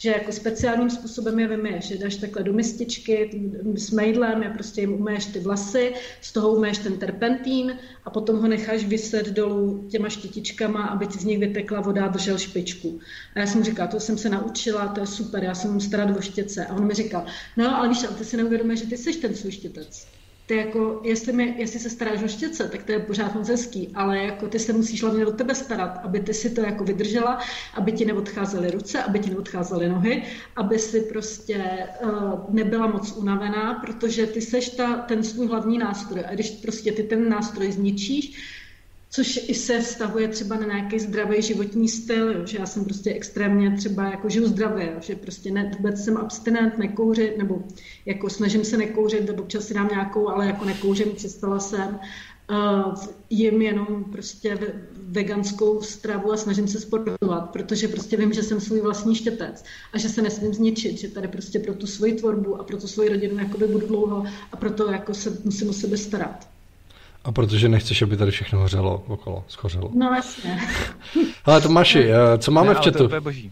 že 0.01 0.09
jako 0.09 0.31
speciálním 0.31 0.89
způsobem 0.89 1.39
je 1.39 1.47
vymiješ, 1.47 1.85
že 1.85 1.97
dáš 1.97 2.15
takhle 2.15 2.43
do 2.43 2.53
mističky 2.53 3.29
s 3.75 3.91
mejdlem, 3.91 4.43
je 4.43 4.49
prostě 4.49 4.81
jim 4.81 4.93
umeješ 4.93 5.25
ty 5.25 5.39
vlasy, 5.39 5.93
z 6.21 6.31
toho 6.31 6.51
umeješ 6.51 6.77
ten 6.77 6.97
terpentín 6.97 7.77
a 8.05 8.09
potom 8.09 8.41
ho 8.41 8.47
necháš 8.47 8.85
vyset 8.85 9.27
dolů 9.27 9.87
těma 9.91 10.09
štětičkama, 10.09 10.83
aby 10.83 11.07
ti 11.07 11.19
z 11.19 11.23
nich 11.23 11.39
vytekla 11.39 11.81
voda 11.81 12.05
a 12.05 12.07
držel 12.07 12.37
špičku. 12.37 12.99
A 13.35 13.39
já 13.39 13.47
jsem 13.47 13.63
říkala, 13.63 13.87
to 13.87 13.99
jsem 13.99 14.17
se 14.17 14.29
naučila, 14.29 14.87
to 14.87 14.99
je 14.99 15.07
super, 15.07 15.43
já 15.43 15.55
jsem 15.55 15.79
starat 15.79 16.17
o 16.17 16.21
štěce. 16.21 16.65
A 16.65 16.75
on 16.75 16.87
mi 16.87 16.93
říkal, 16.93 17.25
no 17.57 17.77
ale 17.77 17.89
víš, 17.89 18.03
ale 18.03 18.15
ty 18.15 18.25
si 18.25 18.37
neuvědomuješ, 18.37 18.79
že 18.79 18.85
ty 18.85 18.97
jsi 18.97 19.13
ten 19.13 19.35
svůj 19.35 19.51
štětec 19.51 20.07
ty 20.51 20.57
jako, 20.57 21.01
jestli, 21.03 21.33
mi, 21.33 21.55
jestli 21.57 21.79
se 21.79 21.89
staráš 21.89 22.23
o 22.23 22.27
štětce, 22.27 22.69
tak 22.69 22.83
to 22.83 22.91
je 22.91 22.99
pořád 22.99 23.35
moc 23.35 23.49
hezký, 23.49 23.89
ale 23.95 24.17
jako 24.17 24.47
ty 24.47 24.59
se 24.59 24.73
musíš 24.73 25.03
hlavně 25.03 25.25
o 25.25 25.31
tebe 25.31 25.55
starat, 25.55 25.99
aby 26.03 26.19
ty 26.19 26.33
si 26.33 26.49
to 26.49 26.61
jako 26.61 26.83
vydržela, 26.83 27.39
aby 27.73 27.91
ti 27.91 28.05
neodcházely 28.05 28.71
ruce, 28.71 29.03
aby 29.03 29.19
ti 29.19 29.29
neodcházely 29.29 29.89
nohy, 29.89 30.23
aby 30.55 30.79
si 30.79 31.01
prostě 31.01 31.87
uh, 32.03 32.55
nebyla 32.55 32.87
moc 32.87 33.11
unavená, 33.11 33.73
protože 33.73 34.27
ty 34.27 34.41
seš 34.41 34.69
ta, 34.69 34.95
ten 34.95 35.23
svůj 35.23 35.47
hlavní 35.47 35.77
nástroj. 35.77 36.23
A 36.27 36.33
když 36.33 36.49
prostě 36.49 36.91
ty 36.91 37.03
ten 37.03 37.29
nástroj 37.29 37.71
zničíš, 37.71 38.35
což 39.13 39.39
i 39.47 39.53
se 39.53 39.81
vztahuje 39.81 40.27
třeba 40.27 40.55
na 40.55 40.65
nějaký 40.65 40.99
zdravý 40.99 41.41
životní 41.41 41.89
styl, 41.89 42.31
jo, 42.31 42.45
že 42.45 42.57
já 42.57 42.65
jsem 42.65 42.85
prostě 42.85 43.13
extrémně 43.13 43.77
třeba 43.77 44.03
jako 44.03 44.29
žiju 44.29 44.47
zdravě, 44.47 44.95
že 45.01 45.15
prostě 45.15 45.51
ne, 45.51 45.71
vůbec 45.77 46.03
jsem 46.03 46.17
abstinent, 46.17 46.77
nekouřit, 46.77 47.37
nebo 47.37 47.63
jako 48.05 48.29
snažím 48.29 48.65
se 48.65 48.77
nekouřit, 48.77 49.27
nebo 49.27 49.43
občas 49.43 49.65
si 49.67 49.73
dám 49.73 49.87
nějakou, 49.87 50.27
ale 50.29 50.47
jako 50.47 50.65
nekouřím, 50.65 51.11
přestala 51.15 51.59
jsem. 51.59 51.99
Uh, 52.51 52.95
jim 53.29 53.61
jenom 53.61 54.03
prostě 54.11 54.57
veganskou 54.95 55.81
stravu 55.81 56.31
a 56.31 56.37
snažím 56.37 56.67
se 56.67 56.79
sportovat, 56.79 57.49
protože 57.49 57.87
prostě 57.87 58.17
vím, 58.17 58.33
že 58.33 58.43
jsem 58.43 58.61
svůj 58.61 58.81
vlastní 58.81 59.15
štětec 59.15 59.63
a 59.93 59.97
že 59.97 60.09
se 60.09 60.21
nesmím 60.21 60.53
zničit, 60.53 60.97
že 60.97 61.07
tady 61.07 61.27
prostě 61.27 61.59
pro 61.59 61.73
tu 61.73 61.87
svoji 61.87 62.13
tvorbu 62.13 62.55
a 62.55 62.63
pro 62.63 62.77
tu 62.77 62.87
svoji 62.87 63.09
rodinu 63.09 63.39
jakoby 63.39 63.67
budu 63.67 63.87
dlouho 63.87 64.23
a 64.51 64.57
proto 64.57 64.91
jako 64.91 65.13
se 65.13 65.37
musím 65.43 65.69
o 65.69 65.73
sebe 65.73 65.97
starat. 65.97 66.50
A 67.23 67.31
protože 67.31 67.69
nechceš, 67.69 68.01
aby 68.01 68.17
tady 68.17 68.31
všechno 68.31 68.59
hořelo 68.59 69.03
okolo, 69.07 69.43
schořelo. 69.47 69.91
No 69.95 70.13
jasně. 70.15 70.59
Ale 71.45 71.61
Tomáši, 71.61 72.11
eh, 72.11 72.37
co 72.37 72.51
máme 72.51 72.67
ne, 72.67 72.75
v 72.75 72.77
chatu? 72.77 73.07
To 73.07 73.15
je 73.15 73.21
boží. 73.21 73.51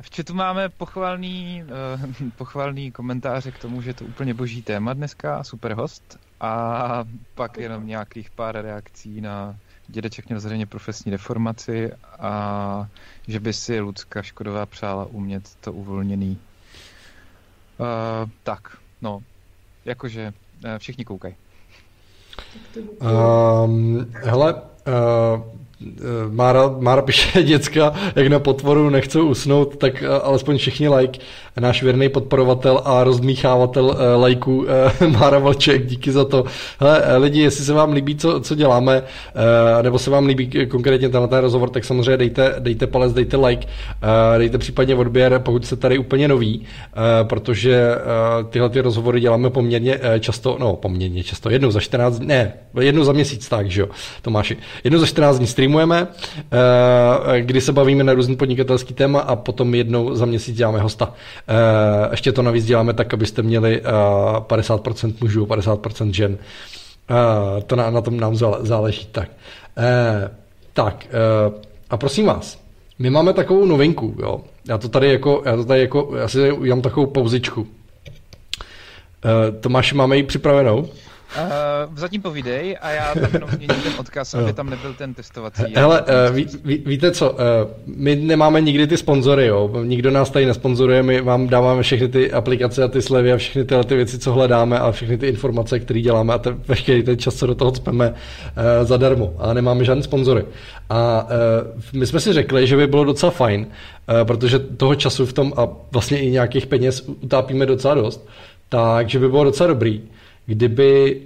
V 0.00 0.16
chatu 0.16 0.34
máme 0.34 0.68
pochvalný, 0.68 1.64
uh, 1.64 2.30
pochvalný 2.36 2.92
komentáře 2.92 3.50
k 3.50 3.58
tomu, 3.58 3.82
že 3.82 3.90
je 3.90 3.94
to 3.94 4.04
úplně 4.04 4.34
boží 4.34 4.62
téma 4.62 4.92
dneska, 4.92 5.44
super 5.44 5.72
host. 5.74 6.18
A 6.40 7.04
pak 7.34 7.56
jenom 7.56 7.86
nějakých 7.86 8.30
pár 8.30 8.62
reakcí 8.62 9.20
na 9.20 9.56
dědeček 9.88 10.28
měl 10.28 10.40
zřejmě 10.40 10.66
profesní 10.66 11.12
deformaci 11.12 11.92
a 12.18 12.88
že 13.28 13.40
by 13.40 13.52
si 13.52 13.80
Lucka 13.80 14.22
Škodová 14.22 14.66
přála 14.66 15.04
umět 15.04 15.54
to 15.60 15.72
uvolněný. 15.72 16.38
Uh, 17.78 18.30
tak, 18.42 18.78
no, 19.02 19.22
jakože 19.84 20.32
uh, 20.64 20.78
všichni 20.78 21.04
koukají. 21.04 21.34
Um, 23.00 24.06
hele, 24.22 24.62
uh, 24.86 25.38
Mára, 26.30 26.74
Mára 26.78 27.02
píše 27.02 27.42
děcka, 27.42 27.92
jak 28.16 28.26
na 28.26 28.38
potvoru 28.38 28.90
nechcou 28.90 29.26
usnout, 29.28 29.76
tak 29.76 30.04
alespoň 30.22 30.58
všichni 30.58 30.88
like. 30.88 31.18
Náš 31.60 31.82
věrný 31.82 32.08
podporovatel 32.08 32.80
a 32.84 33.04
rozdmíchávatel 33.04 33.84
uh, 33.84 33.94
lajků 34.20 34.66
Mára 35.08 35.38
Valček, 35.38 35.86
díky 35.86 36.12
za 36.12 36.24
to. 36.24 36.44
Hele, 36.80 37.16
lidi, 37.16 37.40
jestli 37.40 37.64
se 37.64 37.72
vám 37.72 37.92
líbí, 37.92 38.16
co, 38.16 38.40
co 38.40 38.54
děláme, 38.54 39.02
nebo 39.82 39.98
se 39.98 40.10
vám 40.10 40.26
líbí 40.26 40.66
konkrétně 40.68 41.08
tenhle 41.08 41.40
rozhovor, 41.40 41.70
tak 41.70 41.84
samozřejmě 41.84 42.16
dejte, 42.16 42.54
dejte 42.58 42.86
palec, 42.86 43.12
dejte 43.12 43.36
like, 43.36 43.66
dejte 44.38 44.58
případně 44.58 44.94
odběr, 44.94 45.38
pokud 45.38 45.66
jste 45.66 45.76
tady 45.76 45.98
úplně 45.98 46.28
noví, 46.28 46.58
uh, 46.60 47.28
protože 47.28 47.94
tyhle 48.50 48.70
ty 48.70 48.80
rozhovory 48.80 49.20
děláme 49.20 49.50
poměrně 49.50 50.00
často, 50.20 50.56
no 50.60 50.76
poměrně 50.76 51.24
často, 51.24 51.50
jednou 51.50 51.70
za 51.70 51.80
14 51.80 52.18
ne, 52.18 52.52
jednou 52.80 53.04
za 53.04 53.12
měsíc, 53.12 53.48
tak, 53.48 53.70
že 53.70 53.80
jo, 53.80 53.88
Tomáši. 54.22 54.56
Jednou 54.84 54.98
za 54.98 55.06
14 55.06 55.38
dní 55.38 55.46
streamujeme, 55.66 56.08
eh, 57.32 57.40
kdy 57.40 57.60
se 57.60 57.72
bavíme 57.72 58.04
na 58.04 58.14
různý 58.14 58.36
podnikatelský 58.36 58.94
téma 58.94 59.20
a 59.20 59.36
potom 59.36 59.74
jednou 59.74 60.14
za 60.14 60.26
měsíc 60.26 60.56
děláme 60.56 60.78
hosta. 60.78 61.12
Eh, 61.48 62.08
ještě 62.10 62.32
to 62.32 62.42
navíc 62.42 62.64
děláme 62.64 62.92
tak, 62.92 63.14
abyste 63.14 63.42
měli 63.42 63.82
50% 64.38 65.14
eh, 65.14 65.18
mužů, 65.20 65.46
50% 65.46 66.10
žen. 66.10 66.38
To 67.66 67.76
na, 67.76 67.90
na 67.90 68.00
tom 68.00 68.20
nám 68.20 68.36
záleží. 68.60 69.06
Tak, 69.12 69.28
tak 70.72 71.06
a 71.90 71.96
prosím 71.96 72.26
vás, 72.26 72.58
my 72.98 73.10
máme 73.10 73.32
takovou 73.32 73.64
novinku, 73.64 74.14
jo. 74.18 74.40
Já 74.68 74.78
to 74.78 74.88
tady 74.88 75.12
jako, 75.12 75.42
já 75.46 75.56
to 75.56 75.64
tady 75.64 75.80
jako, 75.80 76.12
já 76.18 76.28
si 76.28 76.52
udělám 76.52 76.82
takovou 76.82 77.06
pauzičku. 77.06 77.66
Tomáš, 79.60 79.92
máme 79.92 80.16
ji 80.16 80.22
připravenou? 80.22 80.88
Uh, 81.26 81.96
zatím 81.96 82.22
povídej 82.22 82.76
a 82.80 82.90
já 82.90 83.14
tam 83.14 83.28
jenom 83.32 83.50
změním 83.50 83.82
ten 83.82 83.92
odkaz, 83.98 84.34
aby 84.34 84.52
tam 84.52 84.70
nebyl 84.70 84.94
ten 84.94 85.14
testovací. 85.14 85.62
Hele, 85.74 86.02
uh, 86.02 86.34
ví, 86.34 86.46
ví, 86.64 86.82
víte 86.86 87.10
co, 87.10 87.30
uh, 87.30 87.38
my 87.86 88.16
nemáme 88.16 88.60
nikdy 88.60 88.86
ty 88.86 88.96
sponzory, 88.96 89.46
jo. 89.46 89.70
Nikdo 89.84 90.10
nás 90.10 90.30
tady 90.30 90.46
nesponzoruje, 90.46 91.02
my 91.02 91.20
vám 91.20 91.48
dáváme 91.48 91.82
všechny 91.82 92.08
ty 92.08 92.32
aplikace 92.32 92.82
a 92.82 92.88
ty 92.88 93.02
slevy 93.02 93.32
a 93.32 93.36
všechny 93.36 93.64
tyhle 93.64 93.84
ty 93.84 93.96
věci, 93.96 94.18
co 94.18 94.32
hledáme 94.32 94.78
a 94.78 94.92
všechny 94.92 95.18
ty 95.18 95.28
informace, 95.28 95.80
které 95.80 96.00
děláme 96.00 96.34
a 96.34 96.38
ten, 96.38 96.62
veškerý 96.68 97.02
ten 97.02 97.18
čas, 97.18 97.34
co 97.34 97.46
do 97.46 97.54
toho 97.54 97.74
speme 97.74 98.10
uh, 98.10 98.14
zadarmo 98.82 99.34
a 99.38 99.54
nemáme 99.54 99.84
žádné 99.84 100.02
sponzory. 100.02 100.44
A 100.90 101.24
uh, 101.24 102.00
my 102.00 102.06
jsme 102.06 102.20
si 102.20 102.32
řekli, 102.32 102.66
že 102.66 102.76
by 102.76 102.86
bylo 102.86 103.04
docela 103.04 103.32
fajn, 103.32 103.66
uh, 103.66 104.26
protože 104.26 104.58
toho 104.58 104.94
času 104.94 105.26
v 105.26 105.32
tom 105.32 105.52
a 105.56 105.68
vlastně 105.92 106.18
i 106.18 106.30
nějakých 106.30 106.66
peněz 106.66 107.08
utápíme 107.20 107.66
docela 107.66 107.94
dost, 107.94 108.28
takže 108.68 109.18
by 109.18 109.28
bylo 109.28 109.44
docela 109.44 109.66
dobrý, 109.66 110.02
kdyby, 110.46 111.22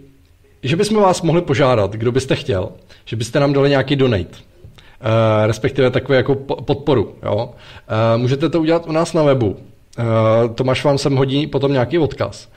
že 0.63 0.77
bychom 0.77 1.03
vás 1.03 1.23
mohli 1.23 1.43
požádat, 1.43 1.93
kdo 1.93 2.13
byste 2.13 2.37
chtěl, 2.37 2.69
že 3.05 3.17
byste 3.17 3.41
nám 3.41 3.53
dali 3.53 3.71
nějaký 3.71 3.97
donate, 3.97 4.25
uh, 4.25 5.47
respektive 5.47 5.91
takovou 5.91 6.15
jako 6.15 6.35
podporu. 6.35 7.15
Jo? 7.23 7.51
Uh, 8.15 8.21
můžete 8.21 8.49
to 8.49 8.61
udělat 8.61 8.87
u 8.87 8.93
nás 8.93 9.13
na 9.13 9.23
webu. 9.23 9.51
Uh, 9.51 10.55
Tomáš 10.55 10.85
vám 10.85 10.99
sem 10.99 11.17
hodí 11.17 11.47
potom 11.47 11.73
nějaký 11.73 11.99
odkaz. 11.99 12.49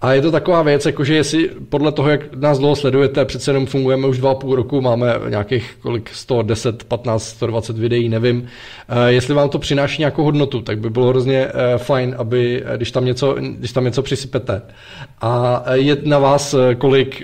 A 0.00 0.12
je 0.12 0.22
to 0.22 0.30
taková 0.30 0.62
věc, 0.62 0.86
jakože 0.86 1.14
jestli 1.14 1.50
podle 1.68 1.92
toho, 1.92 2.10
jak 2.10 2.34
nás 2.36 2.58
dlouho 2.58 2.76
sledujete, 2.76 3.24
přece 3.24 3.50
jenom 3.50 3.66
fungujeme 3.66 4.06
už 4.06 4.18
dva 4.18 4.30
a 4.30 4.34
půl 4.34 4.56
roku, 4.56 4.80
máme 4.80 5.14
nějakých 5.28 5.76
kolik 5.80 6.10
110, 6.12 6.84
15, 6.84 7.24
120 7.24 7.78
videí, 7.78 8.08
nevím. 8.08 8.46
Eh, 8.88 9.12
jestli 9.12 9.34
vám 9.34 9.48
to 9.48 9.58
přináší 9.58 10.02
nějakou 10.02 10.24
hodnotu, 10.24 10.60
tak 10.60 10.78
by 10.78 10.90
bylo 10.90 11.06
hrozně 11.06 11.46
eh, 11.46 11.78
fajn, 11.78 12.14
aby, 12.18 12.62
eh, 12.66 12.76
když 12.76 12.90
tam 12.90 13.04
něco, 13.04 13.36
když 13.58 13.72
tam 13.72 13.84
něco 13.84 14.02
přisypete. 14.02 14.62
A 15.20 15.64
je 15.72 15.96
na 16.04 16.18
vás, 16.18 16.54
kolik 16.78 17.22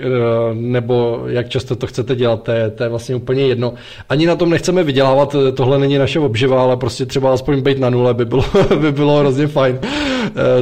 nebo 0.53 1.25
jak 1.27 1.49
často 1.49 1.77
to 1.77 1.87
chcete 1.87 2.17
dělat, 2.17 2.43
to 2.43 2.53
je, 2.53 2.71
to 2.71 2.83
je 2.83 2.89
vlastně 2.89 3.15
úplně 3.15 3.47
jedno. 3.47 3.75
Ani 4.09 4.27
na 4.27 4.37
tom 4.37 4.51
nechceme 4.51 4.83
vydělávat, 4.83 5.37
tohle 5.55 5.79
není 5.79 5.99
naše 5.99 6.21
obživa, 6.21 6.63
ale 6.63 6.77
prostě 6.77 7.07
třeba 7.07 7.33
aspoň 7.33 7.61
být 7.61 7.79
na 7.79 7.91
nule 7.91 8.15
by 8.15 8.25
bylo, 8.25 8.45
by 8.81 8.93
bylo 8.93 9.19
hrozně 9.19 9.47
fajn. 9.47 9.79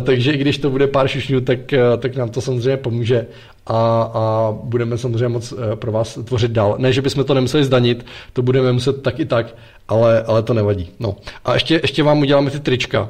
Takže 0.03 0.33
i 0.33 0.39
když 0.39 0.59
to 0.59 0.71
bude 0.71 0.87
pár 0.87 1.09
šušňů, 1.09 1.41
tak, 1.41 1.59
tak 1.99 2.17
nám 2.17 2.29
to 2.29 2.41
samozřejmě 2.41 2.77
pomůže 2.77 3.27
a, 3.67 4.03
a 4.15 4.53
budeme 4.63 4.99
samozřejmě 4.99 5.29
moc 5.29 5.53
eh, 5.53 5.77
pro 5.77 5.93
vás 5.93 6.15
tvořit 6.25 6.51
dál. 6.51 6.75
Ne, 6.79 6.93
že 6.93 7.03
bychom 7.03 7.25
to 7.25 7.35
nemuseli 7.35 7.65
zdanit, 7.65 8.07
to 8.33 8.43
budeme 8.43 8.73
muset 8.73 9.03
tak 9.03 9.21
i 9.21 9.25
tak, 9.25 9.55
ale, 9.89 10.23
ale 10.23 10.43
to 10.43 10.55
nevadí. 10.55 10.91
No. 11.01 11.17
A 11.45 11.55
ještě, 11.55 11.75
ještě 11.75 12.03
vám 12.03 12.19
uděláme 12.19 12.51
ty 12.51 12.61
trička. 12.61 13.09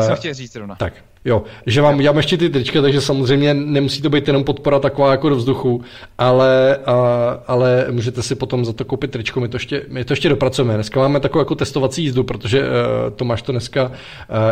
To 0.00 0.06
jsem 0.06 0.16
chtěl 0.16 0.34
říct 0.34 0.56
rovna. 0.56 0.74
Tak, 0.74 0.92
Jo, 1.26 1.42
že 1.66 1.82
vám 1.82 1.96
uděláme 1.98 2.18
ještě 2.18 2.36
ty 2.36 2.50
trička, 2.50 2.82
takže 2.82 3.00
samozřejmě 3.00 3.54
nemusí 3.54 4.02
to 4.02 4.10
být 4.10 4.26
jenom 4.26 4.44
podpora 4.44 4.78
taková 4.78 5.10
jako 5.10 5.28
do 5.28 5.36
vzduchu, 5.36 5.82
ale, 6.18 6.76
a, 6.76 6.94
ale 7.46 7.86
můžete 7.90 8.22
si 8.22 8.34
potom 8.34 8.64
za 8.64 8.72
to 8.72 8.84
koupit 8.84 9.10
tričko, 9.10 9.40
my 9.40 9.48
to 9.48 9.56
ještě, 9.56 9.82
my 9.88 10.04
to 10.04 10.12
ještě 10.12 10.28
dopracujeme. 10.28 10.74
Dneska 10.74 11.00
máme 11.00 11.20
takovou 11.20 11.40
jako 11.40 11.54
testovací 11.54 12.02
jízdu, 12.02 12.24
protože 12.24 12.60
uh, 12.60 12.66
Tomáš 13.16 13.42
to 13.42 13.52
dneska 13.52 13.84
uh, 13.84 13.92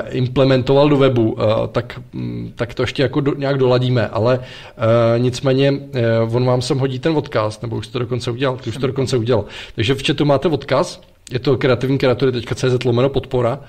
implementoval 0.08 0.88
do 0.88 0.96
webu, 0.96 1.32
uh, 1.32 1.42
tak, 1.72 2.00
um, 2.14 2.52
tak 2.54 2.74
to 2.74 2.82
ještě 2.82 3.02
jako 3.02 3.20
do, 3.20 3.34
nějak 3.34 3.58
doladíme, 3.58 4.08
ale 4.08 4.38
uh, 4.38 5.22
nicméně 5.22 5.70
uh, 5.70 6.36
on 6.36 6.44
vám 6.44 6.62
sem 6.62 6.78
hodí 6.78 6.98
ten 6.98 7.16
odkaz, 7.16 7.60
nebo 7.60 7.76
už 7.76 7.86
to 7.86 7.98
dokonce 7.98 8.30
udělal, 8.30 8.56
ty 8.56 8.70
už 8.70 8.76
to 8.76 8.86
dokonce 8.86 9.16
udělal. 9.16 9.44
Takže 9.74 9.94
v 9.94 10.06
chatu 10.06 10.24
máte 10.24 10.48
odkaz, 10.48 11.00
je 11.30 11.38
to 11.38 11.56
kreativní 11.56 11.98
kreatury.cz 11.98 12.84
lomeno 12.84 13.08
podpora 13.08 13.60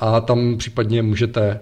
a 0.00 0.20
tam 0.20 0.56
případně 0.56 1.02
můžete 1.02 1.60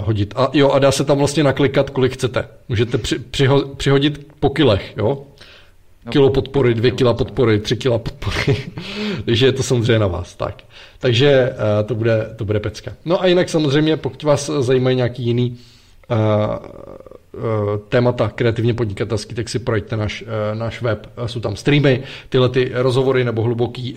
hodit. 0.00 0.34
A 0.36 0.50
jo, 0.52 0.70
a 0.70 0.78
dá 0.78 0.92
se 0.92 1.04
tam 1.04 1.18
vlastně 1.18 1.44
naklikat, 1.44 1.90
kolik 1.90 2.12
chcete. 2.12 2.48
Můžete 2.68 2.98
při, 2.98 3.18
přiho, 3.18 3.60
přihodit 3.60 4.26
po 4.40 4.50
kilech, 4.50 4.94
jo? 4.96 5.08
No, 6.06 6.12
Kilo 6.12 6.30
podpory, 6.30 6.74
dvě 6.74 6.90
kila 6.90 7.14
podpory, 7.14 7.60
tři 7.60 7.76
kila 7.76 7.98
podpory. 7.98 8.56
Takže 9.24 9.46
je 9.46 9.52
to 9.52 9.62
samozřejmě 9.62 9.98
na 9.98 10.06
vás. 10.06 10.34
Tak. 10.34 10.62
Takže 10.98 11.50
uh, 11.50 11.86
to, 11.86 11.94
bude, 11.94 12.34
to 12.36 12.44
bude 12.44 12.60
pecka. 12.60 12.92
No 13.04 13.22
a 13.22 13.26
jinak 13.26 13.48
samozřejmě, 13.48 13.96
pokud 13.96 14.22
vás 14.22 14.50
zajímají 14.60 14.96
nějaký 14.96 15.22
jiný 15.22 15.58
témata 17.88 18.28
kreativně 18.28 18.74
podnikatelský, 18.74 19.34
tak 19.34 19.48
si 19.48 19.58
projďte 19.58 19.96
náš, 19.96 20.24
náš 20.54 20.82
web. 20.82 21.06
Jsou 21.26 21.40
tam 21.40 21.56
streamy, 21.56 22.02
tyhle 22.28 22.48
ty 22.48 22.70
rozhovory 22.74 23.24
nebo 23.24 23.42
hluboký 23.42 23.96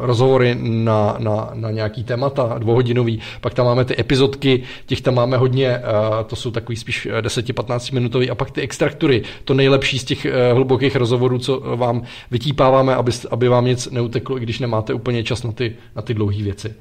rozhovory 0.00 0.56
na, 0.60 1.16
na, 1.18 1.50
na 1.54 1.70
nějaký 1.70 2.04
témata, 2.04 2.58
dvouhodinový. 2.58 3.20
Pak 3.40 3.54
tam 3.54 3.66
máme 3.66 3.84
ty 3.84 4.00
epizodky, 4.00 4.62
těch 4.86 5.00
tam 5.00 5.14
máme 5.14 5.36
hodně, 5.36 5.80
to 6.26 6.36
jsou 6.36 6.50
takový 6.50 6.76
spíš 6.76 7.08
10-15 7.20 7.94
minutový 7.94 8.30
a 8.30 8.34
pak 8.34 8.50
ty 8.50 8.60
extraktury, 8.60 9.22
to 9.44 9.54
nejlepší 9.54 9.98
z 9.98 10.04
těch 10.04 10.26
hlubokých 10.52 10.96
rozhovorů, 10.96 11.38
co 11.38 11.60
vám 11.76 12.02
vytípáváme, 12.30 12.94
aby, 12.94 13.12
aby 13.30 13.48
vám 13.48 13.64
nic 13.64 13.90
neuteklo, 13.90 14.36
i 14.36 14.40
když 14.40 14.58
nemáte 14.58 14.94
úplně 14.94 15.24
čas 15.24 15.42
na 15.42 15.52
ty, 15.52 15.76
na 15.96 16.02
ty 16.02 16.14
dlouhé 16.14 16.42
věci. 16.42 16.74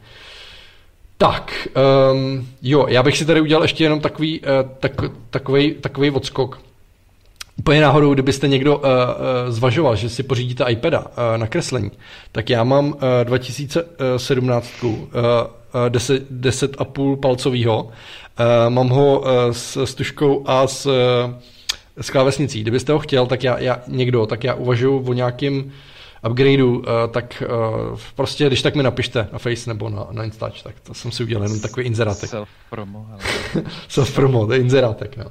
Tak, 1.22 1.68
um, 2.14 2.48
jo, 2.62 2.86
já 2.90 3.04
bych 3.04 3.18
si 3.18 3.26
tady 3.26 3.42
udělal 3.42 3.64
ještě 3.64 3.84
jenom 3.84 4.00
takový, 4.00 4.40
uh, 4.40 4.48
tak, 4.80 4.92
takový, 5.30 5.74
takový 5.74 6.12
odskok. 6.12 6.62
Úplně 7.58 7.82
náhodou, 7.82 8.14
kdybyste 8.14 8.48
někdo 8.48 8.78
uh, 8.78 8.84
uh, 8.84 8.90
zvažoval, 9.48 9.96
že 9.96 10.10
si 10.10 10.24
pořídíte 10.24 10.66
iPada 10.70 11.00
uh, 11.00 11.06
na 11.38 11.48
kreslení, 11.48 11.92
tak 12.32 12.50
já 12.50 12.64
mám 12.64 12.88
uh, 12.88 13.00
2017 13.24 14.84
uh, 14.84 15.00
10, 15.90 16.32
10,5 16.32 17.20
palcovýho. 17.20 17.84
Uh, 17.84 17.90
mám 18.70 18.90
ho 18.90 19.20
uh, 19.20 19.28
s, 19.52 19.84
s 19.84 19.96
tuškou 19.96 20.44
a 20.46 20.68
s, 20.68 20.86
uh, 20.86 20.94
s 22.02 22.10
klávesnicí. 22.10 22.62
Kdybyste 22.62 22.92
ho 22.92 23.00
chtěl, 23.00 23.26
tak 23.26 23.44
já, 23.44 23.60
já 23.60 23.82
někdo, 23.88 24.26
tak 24.26 24.44
já 24.44 24.54
uvažuji 24.54 25.04
o 25.08 25.14
nějakým 25.14 25.72
upgradeu, 26.30 26.78
uh, 26.78 26.84
tak 27.12 27.44
uh, 27.92 28.00
prostě, 28.16 28.48
když 28.48 28.62
tak 28.62 28.76
mi 28.76 28.84
napište 28.84 29.28
na 29.34 29.40
Face 29.40 29.70
nebo 29.70 29.90
na, 29.90 30.08
na 30.12 30.24
Instač, 30.24 30.62
tak 30.62 30.80
to 30.80 30.94
jsem 30.94 31.12
si 31.12 31.24
udělal 31.24 31.44
jenom 31.44 31.60
takový 31.60 31.86
inzerátek. 31.86 32.30
Self-promo. 32.30 33.08
Self-promo, 33.90 34.48
to 34.48 34.54
je 34.54 34.60
inzerátek, 34.60 35.18
no. 35.18 35.26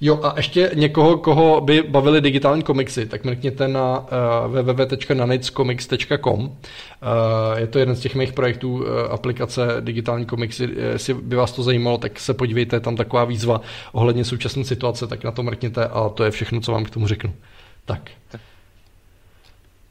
Jo, 0.00 0.20
a 0.22 0.34
ještě 0.36 0.70
někoho, 0.74 1.18
koho 1.18 1.60
by 1.60 1.82
bavili 1.82 2.20
digitální 2.20 2.62
komiksy, 2.62 3.06
tak 3.06 3.24
mrkněte 3.24 3.68
na 3.68 3.98
uh, 3.98 4.06
www.nanitscomics.com. 4.52 6.44
Uh, 6.44 6.50
je 7.56 7.66
to 7.66 7.78
jeden 7.78 7.96
z 7.96 8.00
těch 8.00 8.14
mých 8.14 8.32
projektů 8.32 8.74
uh, 8.74 8.84
aplikace 9.10 9.66
digitální 9.80 10.26
komiksy. 10.26 10.68
Jestli 10.92 11.14
by 11.14 11.36
vás 11.36 11.52
to 11.52 11.62
zajímalo, 11.62 11.98
tak 11.98 12.20
se 12.20 12.34
podívejte, 12.34 12.76
je 12.76 12.80
tam 12.80 12.96
taková 12.96 13.24
výzva 13.24 13.60
ohledně 13.92 14.24
současné 14.24 14.64
situace, 14.64 15.06
tak 15.06 15.24
na 15.24 15.30
to 15.30 15.42
mrkněte 15.42 15.86
a 15.86 16.08
to 16.08 16.24
je 16.24 16.30
všechno, 16.30 16.60
co 16.60 16.72
vám 16.72 16.84
k 16.84 16.90
tomu 16.90 17.06
řeknu. 17.06 17.32
Tak. 17.84 18.10
tak. 18.30 18.40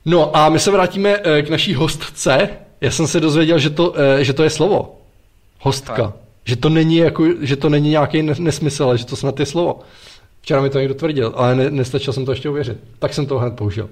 No 0.09 0.37
a 0.37 0.49
my 0.49 0.59
se 0.59 0.71
vrátíme 0.71 1.19
eh, 1.23 1.41
k 1.41 1.49
naší 1.49 1.73
hostce. 1.73 2.49
Já 2.81 2.91
jsem 2.91 3.07
se 3.07 3.19
dozvěděl, 3.19 3.59
že 3.59 3.69
to, 3.69 3.93
eh, 3.97 4.23
že 4.23 4.33
to 4.33 4.43
je 4.43 4.49
slovo. 4.49 4.95
Hostka. 5.59 6.13
Že 6.45 6.55
to 6.55 6.69
není, 6.69 6.97
jako, 6.97 7.25
že 7.41 7.55
to 7.55 7.69
není 7.69 7.89
nějaký 7.89 8.21
nesmysl, 8.21 8.83
ale 8.83 8.97
že 8.97 9.05
to 9.05 9.15
snad 9.15 9.39
je 9.39 9.45
slovo. 9.45 9.79
Včera 10.41 10.61
mi 10.61 10.69
to 10.69 10.79
někdo 10.79 10.93
tvrdil, 10.93 11.33
ale 11.35 11.55
ne, 11.55 11.71
nestačil 11.71 12.13
jsem 12.13 12.25
to 12.25 12.31
ještě 12.31 12.49
uvěřit. 12.49 12.77
Tak 12.99 13.13
jsem 13.13 13.25
to 13.25 13.39
hned 13.39 13.55
použil. 13.55 13.89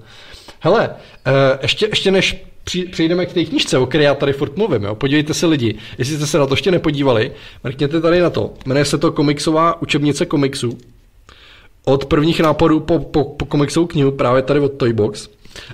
Hele, 0.59 0.89
eh, 1.25 1.59
ještě, 1.61 1.85
ještě 1.85 2.11
než 2.11 2.45
přejdeme 2.91 3.25
k 3.25 3.33
té 3.33 3.45
knižce, 3.45 3.77
o 3.77 3.85
které 3.85 4.03
já 4.03 4.15
tady 4.15 4.33
furt 4.33 4.57
mluvím, 4.57 4.83
jo? 4.83 4.95
podívejte 4.95 5.33
se 5.33 5.45
lidi, 5.45 5.75
jestli 5.97 6.15
jste 6.15 6.27
se 6.27 6.37
na 6.37 6.45
to 6.45 6.53
ještě 6.53 6.71
nepodívali, 6.71 7.31
mrkněte 7.63 8.01
tady 8.01 8.21
na 8.21 8.29
to. 8.29 8.53
Jmenuje 8.65 8.85
se 8.85 8.97
to 8.97 9.11
komiksová 9.11 9.81
učebnice 9.81 10.25
komiksů. 10.25 10.77
Od 11.85 12.05
prvních 12.05 12.39
nápadů 12.39 12.79
po, 12.79 12.99
po, 12.99 13.23
po 13.23 13.45
komiksovou 13.45 13.87
knihu, 13.87 14.11
právě 14.11 14.41
tady 14.41 14.59
od 14.59 14.73
Toybox. 14.73 15.29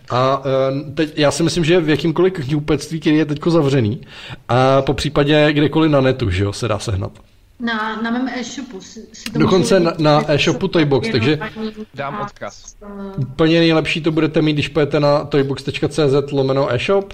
A 0.10 0.41
eh, 0.45 0.91
teď 0.91 1.14
já 1.18 1.32
si 1.32 1.44
myslím, 1.44 1.66
že 1.66 1.80
v 1.80 1.90
jakýmkoliv 1.90 2.34
knihupectví, 2.34 2.99
který 2.99 3.18
je 3.18 3.26
teď 3.26 3.40
zavřený, 3.48 4.02
a 4.49 4.82
po 4.82 4.94
případě 4.94 5.53
kdekoliv 5.53 5.91
na 5.91 6.02
netu, 6.02 6.30
že 6.30 6.44
jo, 6.44 6.53
se 6.53 6.68
dá 6.68 6.80
sehnat. 6.80 7.12
Na, 7.62 8.02
na 8.02 8.12
mém 8.12 8.28
e-shopu. 8.28 8.82
Si, 8.82 9.06
si 9.14 9.32
to 9.32 9.40
Dokonce 9.40 9.80
na, 9.80 9.94
na 9.99 10.32
e-shopu 10.32 10.68
Toybox, 10.68 11.10
takže 11.12 11.40
dám 11.94 12.22
odkaz. 12.22 12.76
Úplně 13.18 13.60
nejlepší 13.60 14.02
to 14.02 14.12
budete 14.12 14.41
mít, 14.41 14.53
když 14.53 14.68
pojete 14.68 14.99
na 14.99 15.26
toybox.cz 15.26 16.32
lomeno 16.32 16.74
e-shop. 16.74 17.14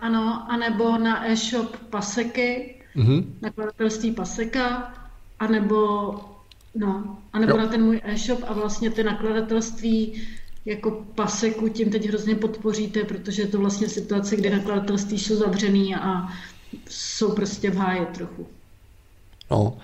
Ano, 0.00 0.46
anebo 0.50 0.98
na 0.98 1.30
e-shop 1.30 1.76
Paseky, 1.90 2.74
mm-hmm. 2.96 3.24
nakladatelství 3.42 4.12
Paseka, 4.12 4.92
anebo, 5.38 6.10
no, 6.74 7.18
anebo 7.32 7.52
jo. 7.52 7.58
na 7.58 7.66
ten 7.66 7.84
můj 7.84 8.00
e-shop 8.04 8.44
a 8.48 8.52
vlastně 8.52 8.90
ty 8.90 9.04
nakladatelství 9.04 10.22
jako 10.64 10.90
paseku 11.14 11.68
tím 11.68 11.90
teď 11.90 12.08
hrozně 12.08 12.34
podpoříte, 12.34 13.04
protože 13.04 13.42
je 13.42 13.48
to 13.48 13.58
vlastně 13.58 13.88
situace, 13.88 14.36
kdy 14.36 14.50
nakladatelství 14.50 15.18
jsou 15.18 15.36
zavřený 15.36 15.94
a 15.96 16.28
jsou 16.88 17.34
prostě 17.34 17.70
v 17.70 17.76
háji 17.76 18.06
trochu. 18.06 18.46
No, 19.50 19.78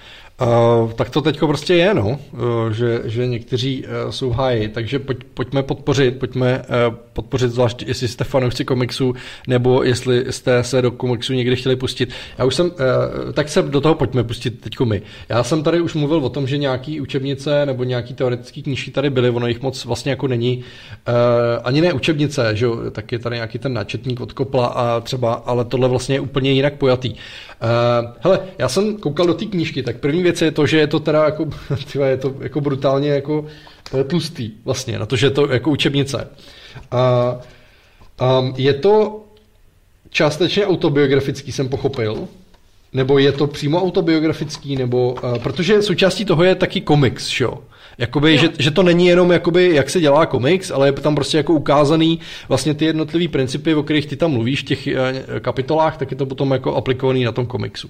Tak 0.95 1.11
to 1.11 1.21
teď 1.23 1.39
prostě 1.39 1.75
je, 1.75 1.95
no, 1.95 2.09
uh, 2.09 2.71
že, 2.73 3.01
že 3.05 3.27
někteří 3.27 3.85
uh, 3.85 4.11
jsou 4.11 4.31
háji, 4.31 4.69
takže 4.69 4.99
pojď, 4.99 5.19
pojďme 5.35 5.63
podpořit, 5.63 6.19
pojďme 6.19 6.59
uh, 6.59 6.95
podpořit 7.13 7.51
zvlášť, 7.51 7.83
jestli 7.87 8.09
jste 8.09 8.25
fanoušci 8.25 8.65
komiksu, 8.65 9.15
nebo 9.49 9.83
jestli 9.83 10.33
jste 10.33 10.65
se 10.65 10.83
do 10.83 10.91
komiksu 10.91 11.33
někdy 11.33 11.57
chtěli 11.57 11.77
pustit. 11.77 12.13
Já 12.39 12.45
už 12.45 12.55
jsem, 12.55 12.67
uh, 12.67 12.73
tak 13.33 13.49
se 13.49 13.63
do 13.63 13.81
toho 13.81 13.95
pojďme 13.95 14.25
pustit 14.25 14.61
teď 14.61 14.81
my. 14.85 15.03
Já 15.29 15.43
jsem 15.43 15.63
tady 15.63 15.81
už 15.81 15.95
mluvil 15.95 16.19
o 16.19 16.29
tom, 16.29 16.47
že 16.47 16.59
nějaký 16.59 17.01
učebnice 17.01 17.67
nebo 17.67 17.85
nějaký 17.85 18.15
teoretický 18.15 18.63
knížky 18.63 18.91
tady 18.91 19.11
byly, 19.11 19.31
ono 19.31 19.47
jich 19.47 19.63
moc 19.63 19.85
vlastně 19.85 20.11
jako 20.11 20.29
není, 20.29 20.57
uh, 20.57 21.15
ani 21.65 21.81
ne 21.81 21.93
učebnice, 21.93 22.51
že 22.57 22.65
jo, 22.65 22.91
tak 22.91 23.13
je 23.13 23.19
tady 23.19 23.37
nějaký 23.37 23.59
ten 23.59 23.73
náčetník 23.73 24.21
od 24.21 24.33
Kopla 24.33 24.67
a 24.67 25.01
třeba, 25.01 25.33
ale 25.33 25.65
tohle 25.65 25.89
vlastně 25.89 26.15
je 26.15 26.21
úplně 26.21 26.53
jinak 26.53 26.75
pojatý. 26.75 27.11
Uh, 27.11 27.19
hele, 28.21 28.41
já 28.59 28.69
jsem 28.69 28.97
koukal 28.97 29.27
do 29.27 29.35
té 29.35 29.45
knížky, 29.45 29.83
tak 29.83 29.97
první 29.97 30.26
věc 30.27 30.43
je 30.43 30.51
to, 30.51 30.67
že 30.67 30.79
je 30.79 30.87
to 30.87 31.01
teda 31.01 31.25
jako, 31.25 31.49
tyhle, 31.93 32.09
je 32.09 32.17
to 32.17 32.35
jako 32.41 32.61
brutálně 32.61 33.09
jako 33.09 33.47
tlustý 34.07 34.51
vlastně, 34.65 34.99
na 34.99 35.07
to, 35.07 35.17
že 35.17 35.27
je 35.27 35.31
to 35.31 35.53
jako 35.53 35.71
učebnice. 35.71 36.29
A, 36.91 37.37
um, 38.41 38.55
je 38.57 38.75
to 38.75 39.23
částečně 40.11 40.67
autobiografický, 40.67 41.53
jsem 41.53 41.69
pochopil, 41.69 42.29
nebo 42.93 43.19
je 43.19 43.33
to 43.33 43.47
přímo 43.47 43.83
autobiografický, 43.83 44.77
nebo, 44.77 45.13
uh, 45.13 45.39
protože 45.39 45.83
součástí 45.83 46.25
toho 46.25 46.45
je 46.45 46.55
taky 46.55 46.81
komiks, 46.81 47.29
šo? 47.29 47.63
Jakoby, 47.99 48.39
že, 48.39 48.49
že, 48.59 48.71
to 48.71 48.83
není 48.83 49.07
jenom, 49.07 49.33
jakoby, 49.33 49.75
jak 49.75 49.91
se 49.91 50.01
dělá 50.01 50.27
komiks, 50.27 50.71
ale 50.71 50.89
je 50.89 50.93
tam 50.93 51.15
prostě 51.15 51.37
jako 51.37 51.53
ukázaný 51.53 52.21
vlastně 52.49 52.75
ty 52.75 52.85
jednotlivé 52.85 53.29
principy, 53.29 53.75
o 53.75 53.83
kterých 53.83 54.07
ty 54.07 54.17
tam 54.17 54.31
mluvíš 54.31 54.61
v 54.61 54.65
těch 54.65 54.89
uh, 54.89 55.39
kapitolách, 55.41 55.97
tak 55.97 56.11
je 56.11 56.17
to 56.17 56.27
potom 56.27 56.51
jako 56.51 56.75
aplikovaný 56.75 57.25
na 57.25 57.33
tom 57.33 57.47
komiksu. 57.47 57.89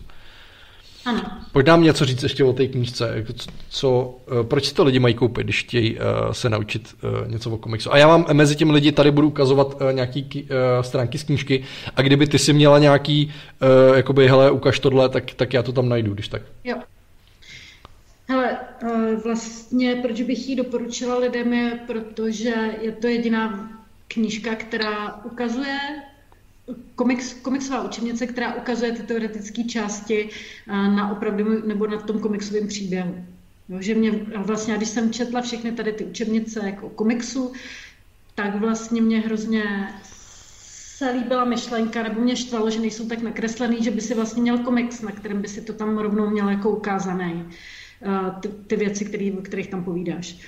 Ano. 1.06 1.22
Pojď 1.52 1.66
nám 1.66 1.82
něco 1.82 2.04
říct 2.04 2.22
ještě 2.22 2.44
o 2.44 2.52
té 2.52 2.66
knížce. 2.66 3.12
Jako 3.14 3.32
co, 3.32 3.50
co, 3.68 4.18
eh, 4.40 4.44
proč 4.44 4.64
si 4.64 4.74
to 4.74 4.84
lidi 4.84 4.98
mají 4.98 5.14
koupit, 5.14 5.44
když 5.44 5.62
chtějí 5.62 5.96
uh, 5.96 6.32
se 6.32 6.50
naučit 6.50 6.94
uh, 7.02 7.30
něco 7.30 7.50
o 7.50 7.56
komiksu? 7.56 7.92
A 7.92 7.98
já 7.98 8.08
vám 8.08 8.26
mezi 8.32 8.56
těmi 8.56 8.72
lidi 8.72 8.92
tady 8.92 9.10
budu 9.10 9.28
ukazovat 9.28 9.74
uh, 9.74 9.92
nějaký 9.92 10.42
uh, 10.42 10.48
stránky 10.80 11.18
z 11.18 11.22
knížky 11.22 11.64
a 11.96 12.02
kdyby 12.02 12.26
ty 12.26 12.38
si 12.38 12.52
měla 12.52 12.78
nějaký, 12.78 13.34
uh, 13.90 13.96
jakoby, 13.96 14.28
hele, 14.28 14.50
ukaž 14.50 14.80
tohle, 14.80 15.08
tak, 15.08 15.34
tak 15.34 15.54
já 15.54 15.62
to 15.62 15.72
tam 15.72 15.88
najdu, 15.88 16.14
když 16.14 16.28
tak. 16.28 16.42
Jo. 16.64 16.76
Hele, 18.28 18.58
vlastně 19.24 19.94
proč 19.94 20.22
bych 20.22 20.48
ji 20.48 20.56
doporučila 20.56 21.18
lidem 21.18 21.52
je, 21.52 21.78
protože 21.86 22.54
je 22.80 22.92
to 22.92 23.06
jediná 23.06 23.70
knížka, 24.08 24.54
která 24.54 25.24
ukazuje 25.24 25.78
komiks, 26.94 27.32
komiksová 27.32 27.84
učebnice, 27.84 28.26
která 28.26 28.55
ukazuje 28.55 28.93
ty 28.93 29.02
teoretické 29.02 29.64
části 29.64 30.28
eh, 30.28 30.72
na 30.72 31.12
opravdu 31.12 31.66
nebo 31.66 31.86
na 31.86 31.97
tom 31.97 32.20
komiksovém 32.20 32.68
příběhu. 32.68 33.24
Jo, 33.68 33.76
že 33.80 33.94
mě 33.94 34.12
vlastně, 34.36 34.76
když 34.76 34.88
jsem 34.88 35.12
četla 35.12 35.43
všechny 35.43 35.72
tady 35.72 35.93
ty 35.93 36.05
učebnice 36.05 36.60
jako 36.64 36.88
komiksu, 36.88 37.52
tak 38.34 38.55
vlastně 38.55 39.02
mě 39.02 39.20
hrozně 39.20 39.88
se 40.97 41.10
líbila 41.10 41.44
myšlenka, 41.44 42.02
nebo 42.02 42.20
mě 42.20 42.36
štvalo, 42.36 42.70
že 42.70 42.80
nejsou 42.80 43.09
tak 43.09 43.22
nakreslený, 43.22 43.84
že 43.84 43.90
by 43.90 44.01
si 44.01 44.14
vlastně 44.14 44.43
měl 44.43 44.59
komiks, 44.59 45.02
na 45.02 45.12
kterém 45.12 45.43
by 45.43 45.48
si 45.48 45.60
to 45.60 45.72
tam 45.72 45.98
rovnou 45.98 46.30
měl 46.30 46.48
jako 46.48 46.70
ukázaný, 46.70 47.44
eh, 48.02 48.40
ty, 48.40 48.48
ty 48.48 48.76
věci, 48.76 49.05
který, 49.05 49.32
o 49.32 49.43
kterých 49.43 49.68
tam 49.68 49.84
povídáš. 49.84 50.38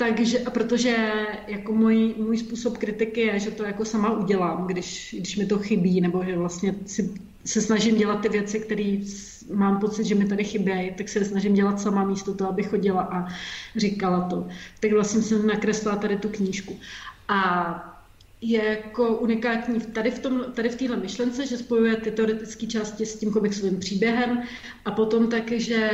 Takže, 0.00 0.38
a 0.38 0.50
protože 0.50 1.12
jako 1.46 1.72
můj, 1.72 2.14
můj 2.16 2.38
způsob 2.38 2.78
kritiky 2.78 3.20
je, 3.20 3.38
že 3.38 3.50
to 3.50 3.64
jako 3.64 3.84
sama 3.84 4.18
udělám, 4.18 4.66
když, 4.66 5.14
když 5.18 5.36
mi 5.36 5.46
to 5.46 5.58
chybí, 5.58 6.00
nebo 6.00 6.24
že 6.24 6.36
vlastně 6.36 6.74
si, 6.86 7.14
se 7.44 7.60
snažím 7.60 7.96
dělat 7.96 8.20
ty 8.20 8.28
věci, 8.28 8.60
které 8.60 8.98
mám 9.54 9.80
pocit, 9.80 10.04
že 10.04 10.14
mi 10.14 10.24
tady 10.24 10.44
chybějí, 10.44 10.90
tak 10.94 11.08
se 11.08 11.24
snažím 11.24 11.54
dělat 11.54 11.80
sama 11.80 12.04
místo 12.04 12.34
toho, 12.34 12.50
abych 12.50 12.68
chodila 12.68 13.02
a 13.02 13.28
říkala 13.76 14.20
to. 14.20 14.46
Tak 14.80 14.92
vlastně 14.92 15.22
jsem 15.22 15.46
nakreslila 15.46 15.96
tady 15.96 16.16
tu 16.16 16.28
knížku. 16.28 16.78
A 17.28 17.40
je 18.40 18.64
jako 18.64 19.18
unikátní 19.18 19.80
tady 19.80 20.10
v, 20.10 20.18
tom, 20.18 20.44
tady 20.54 20.68
v 20.68 20.76
téhle 20.76 20.96
myšlence, 20.96 21.46
že 21.46 21.58
spojuje 21.58 21.96
ty 21.96 22.10
teoretické 22.10 22.66
části 22.66 23.06
s 23.06 23.18
tím 23.18 23.32
komiksovým 23.32 23.78
příběhem 23.78 24.42
a 24.84 24.90
potom 24.90 25.28
taky, 25.28 25.60
že 25.60 25.90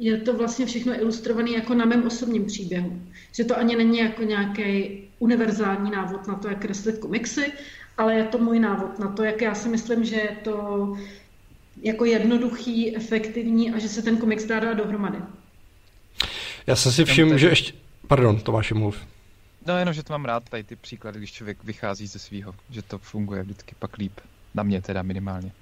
je 0.00 0.16
to 0.18 0.36
vlastně 0.36 0.66
všechno 0.66 1.00
ilustrované 1.00 1.50
jako 1.50 1.74
na 1.74 1.84
mém 1.84 2.06
osobním 2.06 2.44
příběhu. 2.44 3.02
Že 3.32 3.44
to 3.44 3.58
ani 3.58 3.76
není 3.76 3.98
jako 3.98 4.22
nějaký 4.22 4.90
univerzální 5.18 5.90
návod 5.90 6.26
na 6.26 6.34
to, 6.34 6.48
jak 6.48 6.58
kreslit 6.58 6.98
komiksy, 6.98 7.52
ale 7.98 8.14
je 8.14 8.24
to 8.24 8.38
můj 8.38 8.60
návod 8.60 8.98
na 8.98 9.08
to, 9.08 9.24
jak 9.24 9.40
já 9.40 9.54
si 9.54 9.68
myslím, 9.68 10.04
že 10.04 10.16
je 10.16 10.36
to 10.44 10.96
jako 11.82 12.04
jednoduchý, 12.04 12.96
efektivní 12.96 13.72
a 13.72 13.78
že 13.78 13.88
se 13.88 14.02
ten 14.02 14.16
komiks 14.16 14.44
dá 14.44 14.60
dát 14.60 14.74
dohromady. 14.74 15.18
Já 16.66 16.76
jsem 16.76 16.92
si 16.92 17.04
všiml, 17.04 17.38
že 17.38 17.48
ještě... 17.48 17.72
Pardon, 18.06 18.40
Tomáši, 18.40 18.74
mluv. 18.74 18.98
No 19.66 19.78
jenom, 19.78 19.94
že 19.94 20.02
to 20.02 20.12
mám 20.12 20.24
rád, 20.24 20.50
tady 20.50 20.64
ty 20.64 20.76
příklady, 20.76 21.18
když 21.18 21.32
člověk 21.32 21.64
vychází 21.64 22.06
ze 22.06 22.18
svého, 22.18 22.54
že 22.70 22.82
to 22.82 22.98
funguje 22.98 23.42
vždycky 23.42 23.74
pak 23.78 23.96
líp. 23.96 24.20
Na 24.54 24.62
mě 24.62 24.82
teda 24.82 25.02
minimálně. 25.02 25.52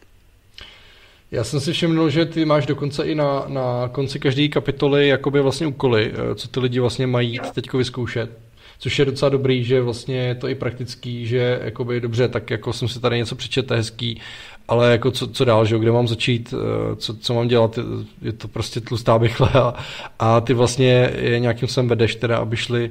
Já 1.30 1.44
jsem 1.44 1.60
si 1.60 1.72
všiml, 1.72 2.10
že 2.10 2.26
ty 2.26 2.44
máš 2.44 2.66
dokonce 2.66 3.04
i 3.04 3.14
na, 3.14 3.44
na 3.48 3.88
konci 3.92 4.20
každé 4.20 4.48
kapitoly 4.48 5.08
jakoby 5.08 5.40
vlastně 5.40 5.66
úkoly, 5.66 6.12
eh, 6.12 6.34
co 6.34 6.48
ty 6.48 6.60
lidi 6.60 6.80
vlastně 6.80 7.06
mají 7.06 7.40
teď 7.54 7.72
vyzkoušet. 7.72 8.30
Což 8.78 8.98
je 8.98 9.04
docela 9.04 9.28
dobrý, 9.28 9.64
že 9.64 9.80
vlastně 9.80 10.16
je 10.16 10.34
to 10.34 10.48
i 10.48 10.54
praktický, 10.54 11.26
že 11.26 11.60
jakoby 11.64 12.00
dobře, 12.00 12.28
tak 12.28 12.50
jako 12.50 12.72
jsem 12.72 12.88
si 12.88 13.00
tady 13.00 13.16
něco 13.16 13.36
přečet, 13.36 13.70
hezký, 13.70 14.20
ale 14.68 14.92
jako 14.92 15.10
co, 15.10 15.28
co 15.28 15.44
dál, 15.44 15.64
že 15.64 15.78
kde 15.78 15.92
mám 15.92 16.08
začít, 16.08 16.54
eh, 16.56 16.96
co, 16.96 17.16
co 17.16 17.34
mám 17.34 17.48
dělat, 17.48 17.78
je 18.22 18.32
to 18.32 18.48
prostě 18.48 18.80
tlustá 18.80 19.18
bychle 19.18 19.50
a, 19.54 19.74
a 20.18 20.40
ty 20.40 20.54
vlastně 20.54 21.12
je 21.18 21.38
nějakým 21.38 21.68
sem 21.68 21.88
vedeš 21.88 22.14
teda, 22.14 22.38
aby 22.38 22.56
šli 22.56 22.90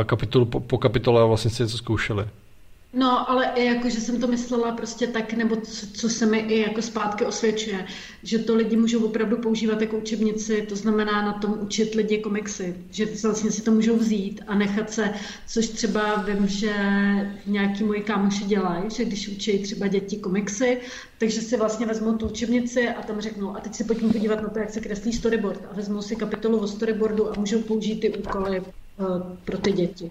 eh, 0.00 0.04
kapitolu 0.04 0.44
po, 0.44 0.60
po 0.60 0.78
kapitole 0.78 1.22
a 1.22 1.24
vlastně 1.24 1.50
si 1.50 1.62
něco 1.62 1.78
zkoušeli. 1.78 2.24
No, 2.92 3.30
ale 3.30 3.52
i 3.54 3.64
jako, 3.64 3.90
že 3.90 4.00
jsem 4.00 4.20
to 4.20 4.26
myslela 4.26 4.72
prostě 4.72 5.06
tak, 5.06 5.32
nebo 5.32 5.56
co, 5.56 5.86
co 5.86 6.08
se 6.08 6.26
mi 6.26 6.38
i 6.38 6.60
jako 6.60 6.82
zpátky 6.82 7.24
osvědčuje, 7.24 7.86
že 8.22 8.38
to 8.38 8.54
lidi 8.54 8.76
můžou 8.76 9.04
opravdu 9.04 9.36
používat 9.36 9.80
jako 9.80 9.96
učebnici, 9.96 10.66
to 10.68 10.76
znamená 10.76 11.22
na 11.22 11.32
tom 11.32 11.58
učit 11.60 11.94
lidi 11.94 12.18
komiksy, 12.18 12.76
že 12.90 13.06
vlastně 13.22 13.50
si 13.50 13.62
to 13.62 13.70
můžou 13.70 13.96
vzít 13.96 14.40
a 14.46 14.54
nechat 14.54 14.90
se, 14.90 15.14
což 15.46 15.68
třeba 15.68 16.16
vím, 16.16 16.46
že 16.46 16.72
nějaký 17.46 17.84
moji 17.84 18.02
kámoši 18.02 18.44
dělají, 18.44 18.90
že 18.90 19.04
když 19.04 19.28
učí 19.28 19.58
třeba 19.58 19.86
děti 19.86 20.16
komiksy, 20.16 20.80
takže 21.18 21.40
si 21.40 21.56
vlastně 21.56 21.86
vezmou 21.86 22.12
tu 22.12 22.26
učebnici 22.26 22.88
a 22.88 23.02
tam 23.02 23.20
řeknou, 23.20 23.56
a 23.56 23.60
teď 23.60 23.74
se 23.74 23.84
pojďme 23.84 24.12
podívat 24.12 24.42
na 24.42 24.48
to, 24.48 24.58
jak 24.58 24.70
se 24.70 24.80
kreslí 24.80 25.12
storyboard. 25.12 25.64
A 25.70 25.74
vezmou 25.74 26.02
si 26.02 26.16
kapitolu 26.16 26.58
o 26.58 26.66
storyboardu 26.66 27.30
a 27.30 27.34
můžou 27.38 27.62
použít 27.62 28.00
ty 28.00 28.10
úkoly 28.10 28.62
pro 29.44 29.58
ty 29.58 29.72
děti. 29.72 30.10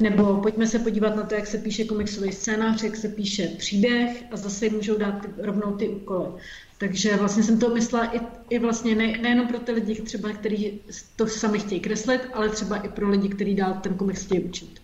Nebo 0.00 0.36
pojďme 0.36 0.66
se 0.66 0.78
podívat 0.78 1.16
na 1.16 1.22
to, 1.22 1.34
jak 1.34 1.46
se 1.46 1.58
píše 1.58 1.84
komiksový 1.84 2.32
scénář, 2.32 2.82
jak 2.82 2.96
se 2.96 3.08
píše 3.08 3.46
příběh 3.46 4.24
a 4.30 4.36
zase 4.36 4.68
můžou 4.68 4.98
dát 4.98 5.26
rovnou 5.38 5.72
ty 5.72 5.88
úkoly. 5.88 6.28
Takže 6.78 7.16
vlastně 7.16 7.42
jsem 7.42 7.58
to 7.58 7.74
myslela 7.74 8.16
i, 8.16 8.20
i 8.50 8.58
vlastně 8.58 8.94
ne, 8.94 9.18
nejenom 9.22 9.48
pro 9.48 9.58
ty 9.58 9.72
lidi, 9.72 9.94
třeba, 9.94 10.32
kteří 10.32 10.80
to 11.16 11.26
sami 11.26 11.58
chtějí 11.58 11.80
kreslit, 11.80 12.20
ale 12.34 12.48
třeba 12.48 12.76
i 12.76 12.88
pro 12.88 13.10
lidi, 13.10 13.28
kteří 13.28 13.54
dál 13.54 13.78
ten 13.82 13.94
komiks 13.94 14.24
chtějí 14.24 14.40
učit. 14.40 14.80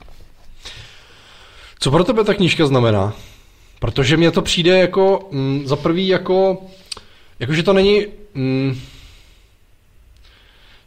Co 1.78 1.90
pro 1.90 2.04
tebe 2.04 2.24
ta 2.24 2.34
knížka 2.34 2.66
znamená? 2.66 3.16
Protože 3.80 4.16
mně 4.16 4.30
to 4.30 4.42
přijde 4.42 4.78
jako 4.78 5.28
mm, 5.30 5.66
za 5.66 5.76
prvý 5.76 6.08
jako, 6.08 6.66
jako 7.38 7.52
že 7.52 7.62
to 7.62 7.72
není 7.72 8.06
mm, 8.34 8.80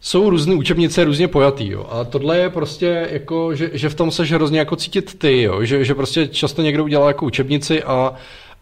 jsou 0.06 0.30
různé 0.30 0.56
učebnice 0.56 1.04
různě 1.04 1.28
pojatý, 1.28 1.70
jo. 1.70 1.86
A 1.90 2.04
tohle 2.04 2.38
je 2.38 2.50
prostě 2.50 3.08
jako, 3.12 3.56
že, 3.56 3.70
že 3.74 3.90
v 3.90 3.96
tom 3.96 4.12
seš 4.12 4.32
hrozně 4.32 4.60
jako 4.60 4.76
cítit 4.76 5.20
ty, 5.20 5.42
jo. 5.42 5.66
Že, 5.66 5.86
že 5.86 5.96
prostě 5.96 6.28
často 6.28 6.62
někdo 6.62 6.84
udělá 6.84 7.08
jako 7.08 7.26
učebnici 7.26 7.84
a 7.84 8.14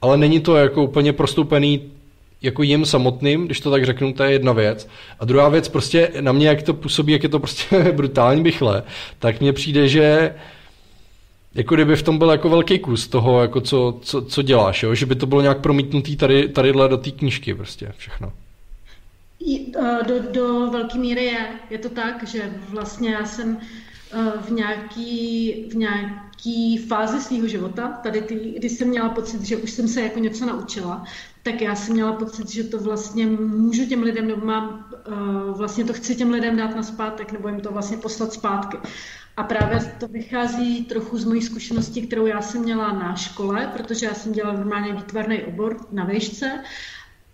ale 0.01 0.17
není 0.17 0.39
to 0.39 0.55
jako 0.55 0.83
úplně 0.83 1.13
prostoupený 1.13 1.81
jako 2.41 2.63
jim 2.63 2.85
samotným, 2.85 3.45
když 3.45 3.59
to 3.59 3.71
tak 3.71 3.85
řeknu, 3.85 4.13
to 4.13 4.23
je 4.23 4.31
jedna 4.31 4.51
věc. 4.53 4.89
A 5.19 5.25
druhá 5.25 5.49
věc, 5.49 5.67
prostě 5.67 6.11
na 6.19 6.31
mě, 6.31 6.47
jak 6.47 6.63
to 6.63 6.73
působí, 6.73 7.13
jak 7.13 7.23
je 7.23 7.29
to 7.29 7.39
prostě 7.39 7.79
brutální 7.95 8.43
bychle, 8.43 8.83
tak 9.19 9.41
mně 9.41 9.53
přijde, 9.53 9.87
že 9.87 10.35
jako 11.55 11.75
kdyby 11.75 11.95
v 11.95 12.03
tom 12.03 12.17
byl 12.17 12.29
jako 12.29 12.49
velký 12.49 12.79
kus 12.79 13.07
toho, 13.07 13.41
jako 13.41 13.61
co, 13.61 13.99
co, 14.01 14.21
co 14.21 14.41
děláš, 14.41 14.83
jo? 14.83 14.95
že 14.95 15.05
by 15.05 15.15
to 15.15 15.25
bylo 15.25 15.41
nějak 15.41 15.59
promítnutý 15.59 16.15
tady, 16.15 16.49
tadyhle 16.49 16.89
do 16.89 16.97
té 16.97 17.11
knížky 17.11 17.53
prostě 17.53 17.91
všechno. 17.97 18.31
Do, 20.07 20.19
do 20.31 20.71
velké 20.71 20.97
míry 20.97 21.25
je. 21.25 21.47
Je 21.69 21.77
to 21.77 21.89
tak, 21.89 22.27
že 22.27 22.53
vlastně 22.69 23.11
já 23.11 23.25
jsem 23.25 23.57
v 24.41 24.51
nějaký, 24.51 25.53
v 25.71 25.75
nějaký 25.75 26.77
fázi 26.77 27.21
svého 27.21 27.47
života, 27.47 27.87
tady 28.03 28.21
ty, 28.21 28.53
kdy 28.57 28.69
jsem 28.69 28.87
měla 28.87 29.09
pocit, 29.09 29.41
že 29.41 29.57
už 29.57 29.71
jsem 29.71 29.87
se 29.87 30.01
jako 30.01 30.19
něco 30.19 30.45
naučila, 30.45 31.03
tak 31.43 31.61
já 31.61 31.75
jsem 31.75 31.93
měla 31.93 32.13
pocit, 32.13 32.49
že 32.49 32.63
to 32.63 32.79
vlastně 32.79 33.27
můžu 33.27 33.85
těm 33.85 34.03
lidem, 34.03 34.27
nebo 34.27 34.45
mám, 34.45 34.89
vlastně 35.51 35.83
to 35.83 35.93
chci 35.93 36.15
těm 36.15 36.31
lidem 36.31 36.57
dát 36.57 36.75
na 36.75 36.83
zpátek, 36.83 37.31
nebo 37.31 37.47
jim 37.47 37.61
to 37.61 37.71
vlastně 37.71 37.97
poslat 37.97 38.33
zpátky. 38.33 38.77
A 39.37 39.43
právě 39.43 39.95
to 39.99 40.07
vychází 40.07 40.85
trochu 40.85 41.17
z 41.17 41.25
mojí 41.25 41.41
zkušenosti, 41.41 42.01
kterou 42.01 42.25
já 42.25 42.41
jsem 42.41 42.61
měla 42.61 42.91
na 42.91 43.15
škole, 43.15 43.71
protože 43.77 44.05
já 44.05 44.13
jsem 44.13 44.31
dělala 44.31 44.57
normálně 44.57 44.93
výtvarný 44.93 45.43
obor 45.43 45.77
na 45.91 46.05
výšce 46.05 46.63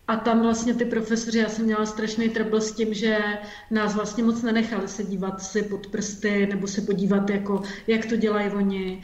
a 0.09 0.15
tam 0.15 0.41
vlastně 0.41 0.73
ty 0.73 0.85
profesoři, 0.85 1.39
já 1.39 1.49
jsem 1.49 1.65
měla 1.65 1.85
strašný 1.85 2.29
trouble 2.29 2.61
s 2.61 2.71
tím, 2.71 2.93
že 2.93 3.17
nás 3.71 3.95
vlastně 3.95 4.23
moc 4.23 4.41
nenechali 4.41 4.87
se 4.87 5.03
dívat 5.03 5.41
si 5.41 5.63
pod 5.63 5.87
prsty 5.87 6.47
nebo 6.51 6.67
se 6.67 6.81
podívat, 6.81 7.29
jako, 7.29 7.61
jak 7.87 8.05
to 8.05 8.15
dělají 8.15 8.51
oni, 8.51 9.01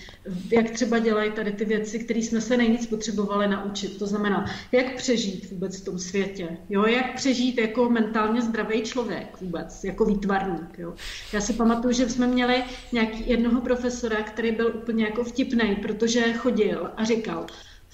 jak 0.51 0.69
třeba 0.69 0.99
dělají 0.99 1.31
tady 1.31 1.51
ty 1.51 1.65
věci, 1.65 1.99
které 1.99 2.19
jsme 2.19 2.41
se 2.41 2.57
nejvíc 2.57 2.87
potřebovali 2.87 3.47
naučit. 3.47 3.99
To 3.99 4.07
znamená, 4.07 4.45
jak 4.71 4.95
přežít 4.95 5.51
vůbec 5.51 5.81
v 5.81 5.85
tom 5.85 5.99
světě, 5.99 6.57
jo? 6.69 6.85
jak 6.85 7.15
přežít 7.15 7.57
jako 7.57 7.89
mentálně 7.89 8.41
zdravý 8.41 8.81
člověk 8.81 9.41
vůbec, 9.41 9.83
jako 9.83 10.05
výtvarník. 10.05 10.79
Jo? 10.79 10.93
Já 11.33 11.41
si 11.41 11.53
pamatuju, 11.53 11.93
že 11.93 12.09
jsme 12.09 12.27
měli 12.27 12.63
nějaký 12.91 13.29
jednoho 13.29 13.61
profesora, 13.61 14.23
který 14.23 14.51
byl 14.51 14.73
úplně 14.75 15.05
jako 15.05 15.23
vtipný, 15.23 15.75
protože 15.75 16.33
chodil 16.33 16.91
a 16.97 17.03
říkal, 17.03 17.45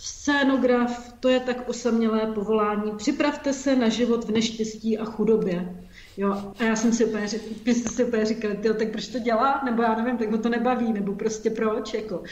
Scénograf, 0.03 1.13
to 1.19 1.29
je 1.29 1.39
tak 1.39 1.69
osamělé 1.69 2.19
povolání. 2.19 2.91
Připravte 2.97 3.53
se 3.53 3.75
na 3.75 3.89
život 3.89 4.23
v 4.25 4.31
neštěstí 4.31 4.97
a 4.97 5.05
chudobě. 5.05 5.85
Jo, 6.17 6.53
a 6.59 6.63
já 6.63 6.75
jsem 6.75 6.93
si 6.93 7.05
úplně, 7.05 7.27
říkal, 7.27 7.73
si 7.73 8.03
úplně 8.03 8.25
říkal, 8.25 8.51
tyjo, 8.61 8.73
tak 8.73 8.91
proč 8.91 9.07
to 9.07 9.19
dělá? 9.19 9.61
Nebo 9.65 9.83
já 9.83 9.95
nevím, 9.95 10.17
tak 10.17 10.31
ho 10.31 10.37
to 10.37 10.49
nebaví, 10.49 10.93
nebo 10.93 11.15
prostě 11.15 11.49
proč, 11.49 11.93
jako. 11.93 12.23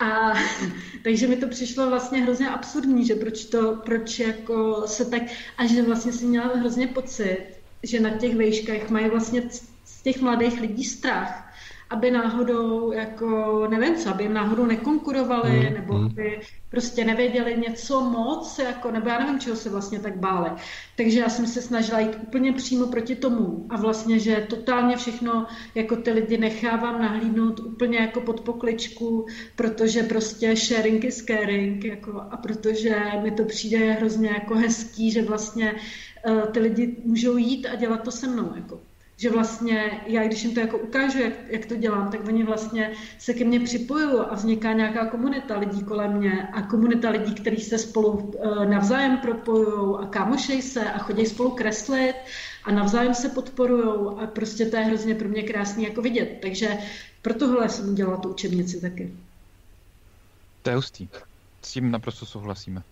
A 0.00 0.32
takže 1.04 1.28
mi 1.28 1.36
to 1.36 1.48
přišlo 1.48 1.90
vlastně 1.90 2.22
hrozně 2.22 2.48
absurdní, 2.48 3.06
že 3.06 3.14
proč 3.14 3.44
to, 3.44 3.76
proč 3.84 4.18
jako 4.18 4.82
se 4.86 5.04
tak, 5.04 5.22
a 5.58 5.66
že 5.66 5.82
vlastně 5.82 6.12
si 6.12 6.24
měla 6.24 6.56
hrozně 6.56 6.86
pocit, 6.86 7.46
že 7.82 8.00
na 8.00 8.10
těch 8.10 8.36
vejškách 8.36 8.90
mají 8.90 9.10
vlastně 9.10 9.42
z 9.84 10.02
těch 10.02 10.20
mladých 10.20 10.60
lidí 10.60 10.84
strach, 10.84 11.51
aby 11.92 12.10
náhodou, 12.10 12.92
jako, 12.92 13.66
nevím 13.70 13.94
co, 13.94 14.10
aby 14.10 14.22
jim 14.22 14.32
náhodou 14.32 14.66
nekonkurovali, 14.66 15.50
mm, 15.50 15.74
nebo 15.74 15.94
mm. 15.98 16.06
aby 16.06 16.40
prostě 16.68 17.04
nevěděli 17.04 17.56
něco 17.66 18.00
moc, 18.00 18.58
jako, 18.58 18.90
nebo 18.90 19.08
já 19.08 19.18
nevím, 19.18 19.40
čeho 19.40 19.56
se 19.56 19.70
vlastně 19.70 20.00
tak 20.00 20.16
báli. 20.16 20.50
Takže 20.96 21.20
já 21.20 21.28
jsem 21.28 21.46
se 21.46 21.62
snažila 21.62 22.00
jít 22.00 22.18
úplně 22.22 22.52
přímo 22.52 22.86
proti 22.86 23.16
tomu 23.16 23.66
a 23.70 23.76
vlastně, 23.76 24.18
že 24.18 24.46
totálně 24.50 24.96
všechno 24.96 25.46
jako 25.74 25.96
ty 25.96 26.10
lidi 26.10 26.38
nechávám 26.38 27.02
nahlídnout 27.02 27.60
úplně 27.60 27.98
jako 27.98 28.20
pod 28.20 28.40
pokličku, 28.40 29.26
protože 29.56 30.02
prostě 30.02 30.56
sharing 30.56 31.04
is 31.04 31.24
caring, 31.24 31.84
jako, 31.84 32.20
a 32.30 32.36
protože 32.36 32.96
mi 33.22 33.30
to 33.30 33.44
přijde 33.44 33.92
hrozně 33.92 34.28
jako 34.28 34.54
hezký, 34.54 35.10
že 35.10 35.22
vlastně 35.22 35.74
uh, 36.28 36.40
ty 36.40 36.60
lidi 36.60 36.96
můžou 37.04 37.36
jít 37.36 37.66
a 37.66 37.74
dělat 37.74 38.02
to 38.02 38.10
se 38.10 38.28
mnou, 38.28 38.52
jako 38.56 38.80
že 39.22 39.30
vlastně 39.30 40.00
já, 40.06 40.24
když 40.24 40.44
jim 40.44 40.54
to 40.54 40.60
jako 40.60 40.78
ukážu, 40.78 41.18
jak, 41.18 41.32
jak 41.48 41.66
to 41.66 41.76
dělám, 41.76 42.10
tak 42.10 42.26
oni 42.26 42.44
vlastně 42.44 42.92
se 43.18 43.34
ke 43.34 43.44
mně 43.44 43.60
připojují 43.60 44.20
a 44.30 44.34
vzniká 44.34 44.72
nějaká 44.72 45.06
komunita 45.06 45.58
lidí 45.58 45.84
kolem 45.84 46.12
mě 46.12 46.48
a 46.52 46.62
komunita 46.62 47.10
lidí, 47.10 47.34
kteří 47.34 47.62
se 47.62 47.78
spolu 47.78 48.10
uh, 48.10 48.64
navzájem 48.64 49.18
propojují 49.18 49.96
a 50.02 50.06
kámošej 50.06 50.62
se 50.62 50.92
a 50.92 50.98
chodí 50.98 51.26
spolu 51.26 51.50
kreslit 51.50 52.16
a 52.64 52.72
navzájem 52.72 53.14
se 53.14 53.28
podporují 53.28 54.18
a 54.22 54.26
prostě 54.26 54.66
to 54.66 54.76
je 54.76 54.84
hrozně 54.84 55.14
pro 55.14 55.28
mě 55.28 55.42
krásný 55.42 55.84
jako 55.84 56.02
vidět. 56.02 56.38
Takže 56.42 56.78
pro 57.22 57.34
tohle 57.34 57.68
jsem 57.68 57.88
udělala 57.88 58.16
tu 58.16 58.28
učebnici 58.28 58.80
taky. 58.80 59.12
To 60.62 60.70
je 60.70 60.76
hustý. 60.76 61.08
S 61.62 61.72
tím 61.72 61.90
naprosto 61.90 62.26
souhlasíme. 62.26 62.82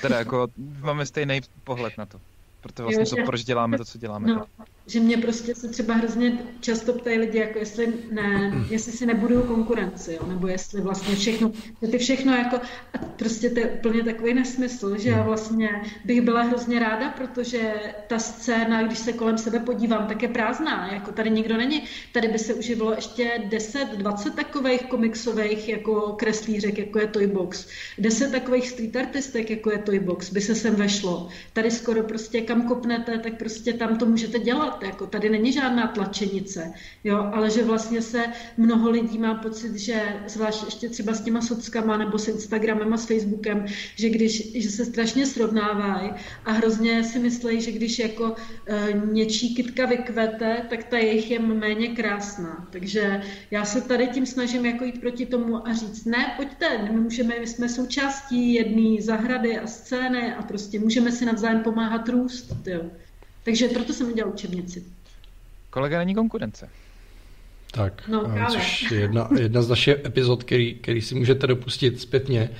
Teda 0.00 0.18
jako 0.18 0.48
máme 0.80 1.06
stejný 1.06 1.40
pohled 1.64 1.98
na 1.98 2.06
to. 2.06 2.20
Proto 2.60 2.82
vlastně 2.82 3.04
jo, 3.20 3.24
to, 3.24 3.26
proč 3.26 3.44
děláme 3.44 3.78
to, 3.78 3.84
co 3.84 3.98
děláme. 3.98 4.28
No, 4.28 4.46
že 4.86 5.00
mě 5.00 5.16
prostě 5.16 5.54
se 5.54 5.68
třeba 5.68 5.94
hrozně 5.94 6.38
často 6.60 6.92
ptají 6.92 7.18
lidi, 7.18 7.38
jako 7.38 7.58
jestli, 7.58 7.92
ne, 8.12 8.52
jestli 8.70 8.92
si 8.92 9.06
nebudou 9.06 9.42
konkurenci, 9.42 10.12
jo, 10.12 10.26
nebo 10.28 10.46
jestli 10.46 10.80
vlastně 10.80 11.14
všechno, 11.14 11.52
že 11.82 11.88
ty 11.88 11.98
všechno 11.98 12.32
jako, 12.32 12.56
a 12.94 12.98
prostě 12.98 13.50
to 13.50 13.60
je 13.60 13.66
úplně 13.66 14.04
takový 14.04 14.34
nesmysl, 14.34 14.98
že 14.98 15.10
já 15.10 15.22
vlastně 15.22 15.70
bych 16.04 16.20
byla 16.20 16.42
hrozně 16.42 16.78
ráda, 16.78 17.10
protože 17.10 17.74
ta 18.06 18.18
scéna, 18.18 18.82
když 18.82 18.98
se 18.98 19.12
kolem 19.12 19.38
sebe 19.38 19.58
podívám, 19.58 20.06
tak 20.06 20.22
je 20.22 20.28
prázdná, 20.28 20.92
jako 20.92 21.12
tady 21.12 21.30
nikdo 21.30 21.56
není, 21.56 21.82
tady 22.12 22.28
by 22.28 22.38
se 22.38 22.54
uživilo 22.54 22.92
ještě 22.92 23.42
10, 23.44 23.88
20 23.96 24.34
takových 24.34 24.82
komiksových 24.82 25.68
jako 25.68 26.00
kreslířek, 26.18 26.78
jako 26.78 26.98
je 26.98 27.06
Toybox, 27.06 27.66
10 27.98 28.32
takových 28.32 28.68
street 28.68 28.96
artistek, 28.96 29.50
jako 29.50 29.70
je 29.70 29.78
Toybox, 29.78 30.32
by 30.32 30.40
se 30.40 30.54
sem 30.54 30.74
vešlo. 30.74 31.28
Tady 31.52 31.70
skoro 31.70 32.02
prostě 32.02 32.40
kam 32.40 32.68
kopnete, 32.68 33.18
tak 33.18 33.38
prostě 33.38 33.72
tam 33.72 33.98
to 33.98 34.06
můžete 34.06 34.38
dělat. 34.38 34.75
Jako 34.82 35.06
tady 35.06 35.28
není 35.28 35.52
žádná 35.52 35.86
tlačenice, 35.86 36.72
jo, 37.04 37.30
ale 37.32 37.50
že 37.50 37.64
vlastně 37.64 38.02
se 38.02 38.24
mnoho 38.56 38.90
lidí 38.90 39.18
má 39.18 39.34
pocit, 39.34 39.76
že 39.76 40.02
zvlášť 40.26 40.64
ještě 40.64 40.88
třeba 40.88 41.14
s 41.14 41.20
těma 41.20 41.40
sockama 41.40 41.96
nebo 41.96 42.18
s 42.18 42.28
Instagramem 42.28 42.92
a 42.92 42.96
s 42.96 43.06
Facebookem, 43.06 43.66
že 43.96 44.08
když 44.08 44.52
že 44.54 44.70
se 44.70 44.84
strašně 44.84 45.26
srovnávají 45.26 46.10
a 46.44 46.52
hrozně 46.52 47.04
si 47.04 47.18
myslí, 47.18 47.60
že 47.60 47.72
když 47.72 47.98
jako 47.98 48.34
e, 48.66 48.92
něčí 49.12 49.54
kytka 49.54 49.86
vykvete, 49.86 50.66
tak 50.70 50.84
ta 50.84 50.98
jejich 50.98 51.30
je 51.30 51.38
méně 51.38 51.88
krásná. 51.88 52.68
Takže 52.70 53.22
já 53.50 53.64
se 53.64 53.80
tady 53.80 54.06
tím 54.08 54.26
snažím 54.26 54.66
jako 54.66 54.84
jít 54.84 55.00
proti 55.00 55.26
tomu 55.26 55.68
a 55.68 55.72
říct, 55.72 56.04
ne, 56.04 56.34
pojďte, 56.36 56.78
my 56.82 57.00
můžeme, 57.00 57.40
my 57.40 57.46
jsme 57.46 57.68
součástí 57.68 58.54
jedné 58.54 59.02
zahrady 59.02 59.58
a 59.58 59.66
scény 59.66 60.34
a 60.34 60.42
prostě 60.42 60.80
můžeme 60.80 61.12
si 61.12 61.24
navzájem 61.24 61.62
pomáhat 61.62 62.08
růst. 62.08 62.52
Jo. 62.66 62.90
Takže 63.46 63.68
proto 63.68 63.92
jsem 63.92 64.12
udělal 64.12 64.32
učebnici. 64.32 64.84
Kolega 65.70 65.98
není 65.98 66.14
konkurence. 66.14 66.68
Tak, 67.70 68.08
no, 68.08 68.32
což 68.52 68.90
je 68.90 69.00
jedna, 69.00 69.28
jedna 69.38 69.62
z 69.62 69.68
našich 69.68 69.96
epizod, 70.04 70.44
který, 70.44 70.74
který 70.74 71.00
si 71.00 71.14
můžete 71.14 71.46
dopustit 71.46 72.00
zpětně. 72.00 72.50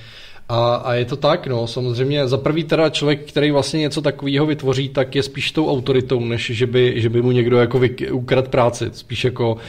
A, 0.49 0.75
a 0.75 0.93
je 0.93 1.05
to 1.05 1.15
tak, 1.15 1.47
no, 1.47 1.67
samozřejmě 1.67 2.27
za 2.27 2.37
prvý 2.37 2.63
teda 2.63 2.89
člověk, 2.89 3.29
který 3.29 3.51
vlastně 3.51 3.79
něco 3.79 4.01
takového 4.01 4.45
vytvoří, 4.45 4.89
tak 4.89 5.15
je 5.15 5.23
spíš 5.23 5.51
tou 5.51 5.71
autoritou, 5.71 6.25
než 6.25 6.45
že 6.45 6.67
by, 6.67 7.01
že 7.01 7.09
by 7.09 7.21
mu 7.21 7.31
někdo 7.31 7.57
jako 7.57 7.81
ukradl 8.11 8.49
práci, 8.49 8.89
spíš 8.93 9.23
jako 9.23 9.53
uh, 9.53 9.59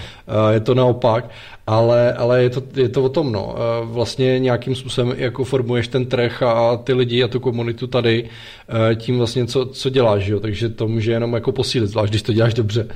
je 0.53 0.61
to 0.61 0.74
naopak, 0.74 1.31
ale, 1.69 2.12
ale 2.12 2.43
je, 2.43 2.51
to, 2.51 2.62
je 2.74 2.89
to 2.89 3.05
o 3.05 3.09
tom, 3.09 3.32
no, 3.32 3.55
uh, 3.55 3.89
vlastně 3.89 4.39
nějakým 4.39 4.74
způsobem 4.74 5.15
jako 5.19 5.45
formuješ 5.45 5.89
ten 5.89 6.07
trh 6.07 6.43
a 6.43 6.77
ty 6.77 6.93
lidi 6.93 7.23
a 7.23 7.28
tu 7.28 7.40
komunitu 7.40 7.86
tady 7.86 8.23
uh, 8.23 8.95
tím 8.95 9.19
vlastně, 9.19 9.47
co, 9.47 9.66
co 9.66 9.90
děláš, 9.90 10.27
jo, 10.27 10.40
takže 10.40 10.69
to 10.69 10.89
může 10.89 11.12
jenom 11.12 11.35
jako 11.35 11.53
posílit, 11.53 11.90
zvlášť 11.90 12.12
když 12.12 12.23
to 12.23 12.32
děláš 12.32 12.55
dobře. 12.55 12.89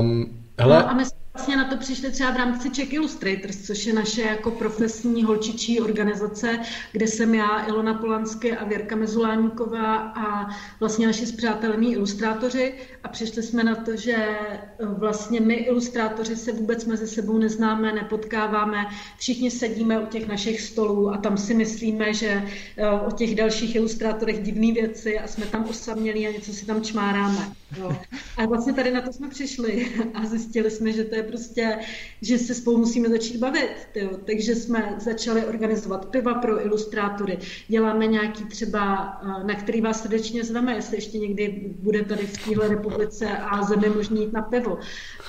Um, 0.00 0.26
hele, 0.58 0.78
no 0.78 0.90
a 0.90 0.94
my 0.94 1.04
vlastně 1.38 1.56
na 1.56 1.64
to 1.64 1.76
přišli 1.76 2.10
třeba 2.10 2.30
v 2.30 2.36
rámci 2.36 2.70
Czech 2.70 2.92
Illustrators, 2.92 3.66
což 3.66 3.86
je 3.86 3.92
naše 3.92 4.22
jako 4.22 4.50
profesní 4.50 5.24
holčičí 5.24 5.80
organizace, 5.80 6.58
kde 6.92 7.06
jsem 7.06 7.34
já, 7.34 7.66
Ilona 7.66 7.94
Polanské 7.94 8.56
a 8.56 8.64
Věrka 8.64 8.96
Mezuláníková 8.96 9.96
a 9.96 10.48
vlastně 10.80 11.06
naši 11.06 11.26
zpřátelení 11.26 11.92
ilustrátoři 11.92 12.74
a 13.04 13.08
přišli 13.08 13.42
jsme 13.42 13.64
na 13.64 13.74
to, 13.74 13.96
že 13.96 14.16
eh, 14.16 14.86
vlastně 14.86 15.40
my 15.40 15.54
ilustrátoři 15.54 16.36
se 16.36 16.52
vůbec 16.52 16.84
mezi 16.84 17.06
sebou 17.06 17.38
neznáme, 17.38 17.92
nepotkáváme, 17.92 18.86
všichni 19.18 19.50
sedíme 19.50 20.00
u 20.00 20.06
těch 20.06 20.28
našich 20.28 20.60
stolů 20.60 21.10
a 21.10 21.16
tam 21.16 21.36
si 21.36 21.54
myslíme, 21.54 22.14
že 22.14 22.42
eh, 22.76 22.90
o 22.90 23.10
těch 23.10 23.34
dalších 23.34 23.74
ilustrátorech 23.74 24.42
divné 24.42 24.72
věci 24.72 25.18
a 25.18 25.26
jsme 25.26 25.46
tam 25.46 25.64
osamělí 25.64 26.26
a 26.26 26.32
něco 26.32 26.52
si 26.52 26.66
tam 26.66 26.82
čmáráme. 26.82 27.52
Jo. 27.76 27.96
A 28.36 28.46
vlastně 28.46 28.72
tady 28.72 28.90
na 28.90 29.00
to 29.00 29.12
jsme 29.12 29.28
přišli 29.28 29.92
a 30.14 30.26
zjistili 30.26 30.70
jsme, 30.70 30.92
že 30.92 31.04
to 31.04 31.14
je 31.14 31.27
prostě, 31.28 31.78
že 32.22 32.38
se 32.38 32.54
spolu 32.54 32.78
musíme 32.78 33.08
začít 33.08 33.38
bavit. 33.38 33.70
Jo. 33.94 34.10
Takže 34.24 34.54
jsme 34.54 34.94
začali 34.98 35.44
organizovat 35.44 36.06
piva 36.06 36.34
pro 36.34 36.66
ilustrátory. 36.66 37.38
Děláme 37.68 38.06
nějaký 38.06 38.44
třeba, 38.44 39.12
eh, 39.22 39.44
na 39.44 39.54
který 39.54 39.80
vás 39.80 40.02
srdečně 40.02 40.44
zveme, 40.44 40.74
jestli 40.74 40.96
ještě 40.96 41.18
někdy 41.18 41.74
bude 41.78 42.04
tady 42.04 42.26
v 42.26 42.44
téhle 42.44 42.68
republice 42.68 43.26
a 43.28 43.62
zemi 43.62 43.88
možný 43.88 44.20
jít 44.20 44.32
na 44.32 44.42
pivo. 44.42 44.78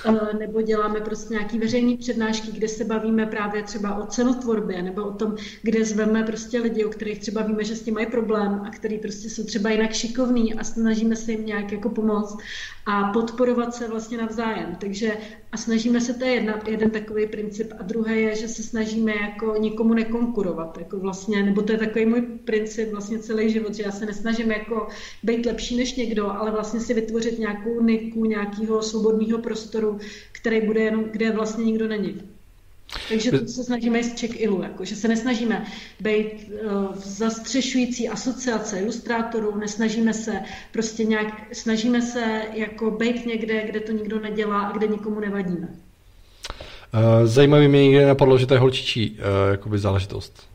Eh, 0.04 0.38
nebo 0.38 0.62
děláme 0.62 1.00
prostě 1.00 1.34
nějaký 1.34 1.58
veřejný 1.58 1.96
přednášky, 1.96 2.52
kde 2.52 2.68
se 2.68 2.84
bavíme 2.84 3.26
právě 3.26 3.62
třeba 3.62 3.94
o 3.94 4.06
cenotvorbě, 4.06 4.82
nebo 4.82 5.02
o 5.02 5.12
tom, 5.12 5.36
kde 5.62 5.84
zveme 5.84 6.24
prostě 6.24 6.58
lidi, 6.58 6.84
o 6.84 6.90
kterých 6.90 7.18
třeba 7.18 7.42
víme, 7.42 7.64
že 7.64 7.76
s 7.76 7.82
tím 7.82 7.94
mají 7.94 8.06
problém 8.06 8.62
a 8.66 8.70
který 8.70 8.98
prostě 8.98 9.30
jsou 9.30 9.44
třeba 9.44 9.70
jinak 9.70 9.92
šikovní 9.92 10.54
a 10.54 10.64
snažíme 10.64 11.16
se 11.16 11.32
jim 11.32 11.46
nějak 11.46 11.72
jako 11.72 11.88
pomoct 11.88 12.38
a 12.86 13.12
podporovat 13.12 13.74
se 13.74 13.88
vlastně 13.88 14.18
navzájem. 14.18 14.76
Takže 14.80 15.16
a 15.52 15.56
snažíme 15.56 15.89
se, 15.98 16.14
to 16.14 16.24
je 16.24 16.30
jedna, 16.30 16.58
jeden 16.68 16.90
takový 16.90 17.26
princip 17.26 17.72
a 17.78 17.82
druhý 17.82 18.22
je, 18.22 18.36
že 18.36 18.48
se 18.48 18.62
snažíme 18.62 19.12
jako 19.12 19.56
nikomu 19.56 19.94
nekonkurovat, 19.94 20.78
jako 20.78 20.98
vlastně, 20.98 21.42
nebo 21.42 21.62
to 21.62 21.72
je 21.72 21.78
takový 21.78 22.06
můj 22.06 22.20
princip 22.20 22.90
vlastně 22.90 23.18
celý 23.18 23.50
život, 23.50 23.74
že 23.74 23.82
já 23.82 23.90
se 23.90 24.06
nesnažím 24.06 24.50
jako 24.50 24.88
být 25.22 25.46
lepší 25.46 25.76
než 25.76 25.94
někdo, 25.94 26.30
ale 26.30 26.50
vlastně 26.50 26.80
si 26.80 26.94
vytvořit 26.94 27.38
nějakou 27.38 27.82
niku, 27.82 28.24
nějakého 28.24 28.82
svobodného 28.82 29.38
prostoru, 29.38 29.98
který 30.32 30.66
bude 30.66 30.80
jenom, 30.80 31.04
kde 31.04 31.30
vlastně 31.30 31.64
nikdo 31.64 31.88
není. 31.88 32.29
Takže 33.08 33.30
to 33.30 33.46
se 33.46 33.64
snažíme 33.64 33.98
i 33.98 34.04
z 34.04 34.14
Czech 34.14 34.40
Ilu, 34.40 34.62
jako, 34.62 34.84
že 34.84 34.96
se 34.96 35.08
nesnažíme 35.08 35.66
být 36.00 36.26
uh, 36.26 36.94
zastřešující 36.94 38.08
asociace 38.08 38.80
ilustrátorů, 38.80 39.58
nesnažíme 39.58 40.14
se 40.14 40.40
prostě 40.72 41.04
nějak, 41.04 41.56
snažíme 41.56 42.02
se 42.02 42.42
jako 42.54 42.90
být 42.90 43.26
někde, 43.26 43.66
kde 43.66 43.80
to 43.80 43.92
nikdo 43.92 44.20
nedělá 44.20 44.60
a 44.60 44.72
kde 44.72 44.86
nikomu 44.86 45.20
nevadíme. 45.20 45.68
Uh, 45.68 47.26
zajímavý 47.26 47.68
mě 47.68 47.88
někde 47.88 48.06
napadlo, 48.06 48.38
že 48.38 48.46
to 48.46 48.54
je 48.54 48.60
holčičí 48.60 49.18
uh, 49.66 49.76
záležitost. 49.76 50.49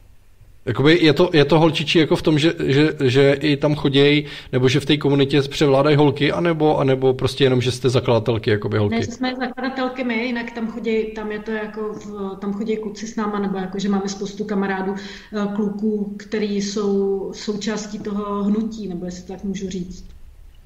Jakoby 0.65 0.99
je, 1.01 1.13
to, 1.13 1.29
je 1.33 1.45
to 1.45 1.59
holčičí 1.59 1.99
jako 1.99 2.15
v 2.15 2.21
tom, 2.21 2.39
že, 2.39 2.53
že, 2.63 2.93
že 3.03 3.33
i 3.33 3.57
tam 3.57 3.75
chodějí, 3.75 4.25
nebo 4.51 4.69
že 4.69 4.79
v 4.79 4.85
té 4.85 4.97
komunitě 4.97 5.41
převládají 5.41 5.95
holky, 5.95 6.31
anebo, 6.31 6.77
anebo 6.77 7.13
prostě 7.13 7.43
jenom, 7.43 7.61
že 7.61 7.71
jste 7.71 7.89
zakladatelky, 7.89 8.49
jakoby 8.49 8.77
holky? 8.77 8.95
Ne, 8.95 9.01
že 9.01 9.11
jsme 9.11 9.35
zakladatelky 9.35 10.03
my, 10.03 10.25
jinak 10.25 10.51
tam 10.51 10.71
chodí, 10.71 11.05
tam 11.05 11.31
je 11.31 11.39
to 11.39 11.51
jako, 11.51 11.93
v, 11.93 12.35
tam 12.39 12.53
chodí 12.53 12.77
kluci 12.77 13.07
s 13.07 13.15
náma, 13.15 13.39
nebo 13.39 13.57
jako, 13.57 13.79
že 13.79 13.89
máme 13.89 14.09
spoustu 14.09 14.43
kamarádů, 14.43 14.95
eh, 14.95 15.47
kluků, 15.55 16.15
který 16.17 16.61
jsou 16.61 17.31
součástí 17.35 17.99
toho 17.99 18.43
hnutí, 18.43 18.87
nebo 18.87 19.05
jestli 19.05 19.23
tak 19.23 19.43
můžu 19.43 19.69
říct. 19.69 20.05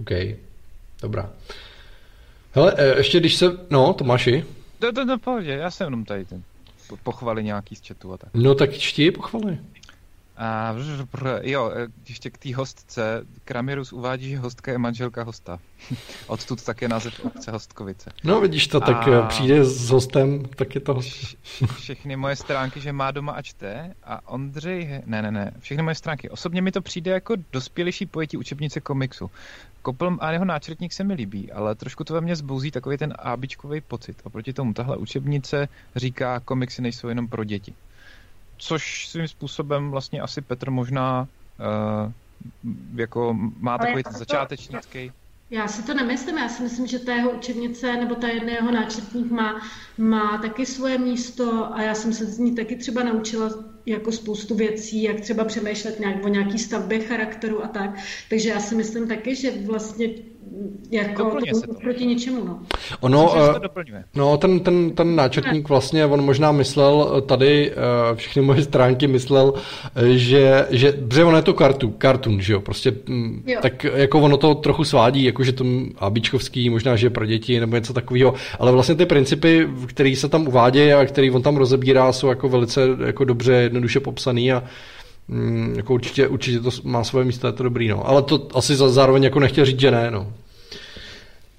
OK, 0.01 0.09
dobrá. 1.01 1.30
Hele, 2.51 2.73
eh, 2.77 2.97
ještě 2.97 3.19
když 3.19 3.35
se, 3.35 3.45
no, 3.69 3.93
Tomáši. 3.93 4.45
To, 4.80 4.93
to, 4.93 5.05
to 5.05 5.17
pohodě, 5.17 5.51
já 5.51 5.71
jsem 5.71 5.85
jenom 5.85 6.05
tady 6.05 6.26
ten 6.26 6.43
pochvaly 7.03 7.43
nějaký 7.43 7.76
z 7.76 7.88
chatu 7.88 8.13
a 8.13 8.17
tak. 8.17 8.30
No 8.34 8.55
tak 8.55 8.73
čti 8.73 9.11
pochvaly. 9.11 9.57
A 10.39 10.75
jo, 11.41 11.71
e, 11.75 11.87
ještě 12.09 12.29
k 12.29 12.37
té 12.37 12.55
hostce. 12.55 13.25
Kramirus 13.45 13.93
uvádí, 13.93 14.29
že 14.29 14.37
hostka 14.37 14.71
je 14.71 14.77
manželka 14.77 15.23
hosta. 15.23 15.59
Odtud 16.27 16.63
také 16.63 16.87
název 16.87 17.25
obce 17.25 17.51
Hostkovice. 17.51 18.11
No 18.23 18.41
vidíš 18.41 18.67
to, 18.67 18.79
tak 18.79 19.07
a... 19.07 19.25
E, 19.25 19.27
přijde 19.27 19.65
s 19.65 19.89
hostem, 19.89 20.45
tak 20.55 20.75
je 20.75 20.81
to 20.81 20.93
host. 20.93 21.37
Všechny 21.75 22.15
moje 22.15 22.35
stránky, 22.35 22.81
že 22.81 22.91
má 22.91 23.11
doma 23.11 23.31
a 23.31 23.41
čte. 23.41 23.93
A 24.03 24.29
Ondřej, 24.29 25.01
ne, 25.05 25.21
ne, 25.21 25.31
ne, 25.31 25.51
všechny 25.59 25.83
moje 25.83 25.95
stránky. 25.95 26.29
Osobně 26.29 26.61
mi 26.61 26.71
to 26.71 26.81
přijde 26.81 27.11
jako 27.11 27.35
dospělejší 27.51 28.05
pojetí 28.05 28.37
učebnice 28.37 28.81
komiksu. 28.81 29.31
Kopl 29.81 30.17
a 30.19 30.31
jeho 30.31 30.45
náčrtník 30.45 30.93
se 30.93 31.03
mi 31.03 31.13
líbí, 31.13 31.51
ale 31.51 31.75
trošku 31.75 32.03
to 32.03 32.13
ve 32.13 32.21
mně 32.21 32.35
zbouzí 32.35 32.71
takový 32.71 32.97
ten 32.97 33.13
ábičkový 33.19 33.81
pocit. 33.81 34.21
Oproti 34.23 34.53
tomu 34.53 34.73
tahle 34.73 34.97
učebnice 34.97 35.67
říká, 35.95 36.39
komiksy 36.39 36.81
nejsou 36.81 37.07
jenom 37.07 37.27
pro 37.27 37.43
děti 37.43 37.73
což 38.60 39.07
svým 39.07 39.27
způsobem 39.27 39.91
vlastně 39.91 40.22
asi 40.22 40.41
Petr 40.41 40.72
možná 40.72 41.27
uh, 41.60 42.11
jako 42.95 43.34
má 43.60 43.76
Ale 43.76 43.88
takový 43.88 44.03
ten 44.03 44.14
začátečnický. 44.14 45.11
Já 45.52 45.68
si 45.68 45.84
to 45.84 45.94
nemyslím, 45.94 46.38
já 46.38 46.49
si 46.49 46.64
myslím, 46.64 46.88
že 46.88 46.99
ta 46.99 47.14
jeho 47.14 47.31
učebnice 47.31 47.95
nebo 47.95 48.15
ta 48.15 48.27
jedna 48.27 48.52
jeho 48.52 48.72
náčrtník 48.72 49.31
má, 49.31 49.61
má 49.98 50.38
taky 50.38 50.65
svoje 50.65 50.98
místo 50.98 51.76
a 51.76 51.81
já 51.81 51.95
jsem 51.95 52.14
se 52.14 52.26
z 52.26 52.38
ní 52.38 52.56
taky 52.56 52.76
třeba 52.76 53.03
naučila 53.03 53.49
jako 53.86 54.11
spoustu 54.11 54.56
věcí, 54.56 55.03
jak 55.03 55.22
třeba 55.22 55.45
přemýšlet 55.45 55.99
nějak 55.99 56.26
o 56.26 56.27
nějaký 56.27 56.60
stavbě 56.60 56.99
charakteru 56.99 57.64
a 57.64 57.68
tak. 57.68 57.90
Takže 58.30 58.49
já 58.49 58.60
si 58.60 58.76
myslím 58.76 59.07
taky, 59.07 59.36
že 59.36 59.52
vlastně 59.65 60.10
jako 60.91 61.23
Doplňuje 61.23 61.56
se 61.56 61.68
to. 61.68 61.73
proti 61.73 62.06
ničemu, 62.06 62.44
no. 62.45 62.60
Ono, 62.99 63.23
Myslím, 63.23 63.41
uh, 63.41 64.02
no, 64.15 64.38
ten, 64.38 64.60
ten, 64.60 64.91
ten 64.91 65.15
náčetník 65.15 65.69
vlastně, 65.69 66.06
on 66.06 66.22
možná 66.22 66.52
myslel 66.52 67.14
eh, 67.18 67.22
tady, 67.22 67.72
uh, 67.72 68.18
všechny 68.18 68.41
moje 68.41 68.64
stránky 68.64 69.07
myslel, 69.07 69.53
že, 70.15 70.68
že 70.69 70.91
protože 70.91 71.23
ono 71.23 71.38
je 71.38 71.44
to 71.44 71.53
kartu, 71.53 71.90
kartun, 71.90 72.41
že 72.41 72.53
jo, 72.53 72.61
prostě, 72.61 72.94
mm, 73.07 73.44
jo. 73.48 73.60
tak 73.61 73.84
jako 73.84 74.19
ono 74.19 74.38
to 74.38 74.56
trochu 74.56 74.84
svádí, 74.84 75.23
jako 75.23 75.44
že 75.44 75.52
to 75.52 75.65
Abičkovský, 75.98 76.69
možná, 76.69 76.95
že 76.95 77.10
pro 77.10 77.26
děti 77.26 77.60
nebo 77.60 77.76
něco 77.76 77.94
takového, 77.94 78.34
ale 78.60 78.72
vlastně 78.72 78.95
ty 78.95 79.06
principy, 79.06 79.68
které 79.86 80.15
se 80.15 80.30
tam 80.30 80.48
uvádějí 80.48 80.94
a 80.94 81.06
které 81.06 81.31
on 81.31 81.41
tam 81.41 81.57
rozebírá, 81.57 82.11
jsou 82.11 82.27
jako 82.27 82.49
velice 82.49 82.81
jako 83.06 83.23
dobře, 83.23 83.53
jednoduše 83.53 83.99
popsaný 83.99 84.52
a 84.52 84.64
mm, 85.27 85.73
jako 85.77 85.94
určitě, 85.94 86.27
určitě 86.27 86.60
to 86.60 86.69
má 86.84 87.03
svoje 87.03 87.26
místo, 87.26 87.48
je 87.48 87.53
to 87.53 87.64
dobrý, 87.64 87.88
no. 87.88 88.07
Ale 88.07 88.22
to 88.22 88.48
asi 88.53 88.76
zároveň 88.76 89.23
jako 89.23 89.40
nechtěl 89.40 89.65
říct, 89.65 89.80
že 89.80 89.91
ne, 89.91 90.11
no. 90.11 90.34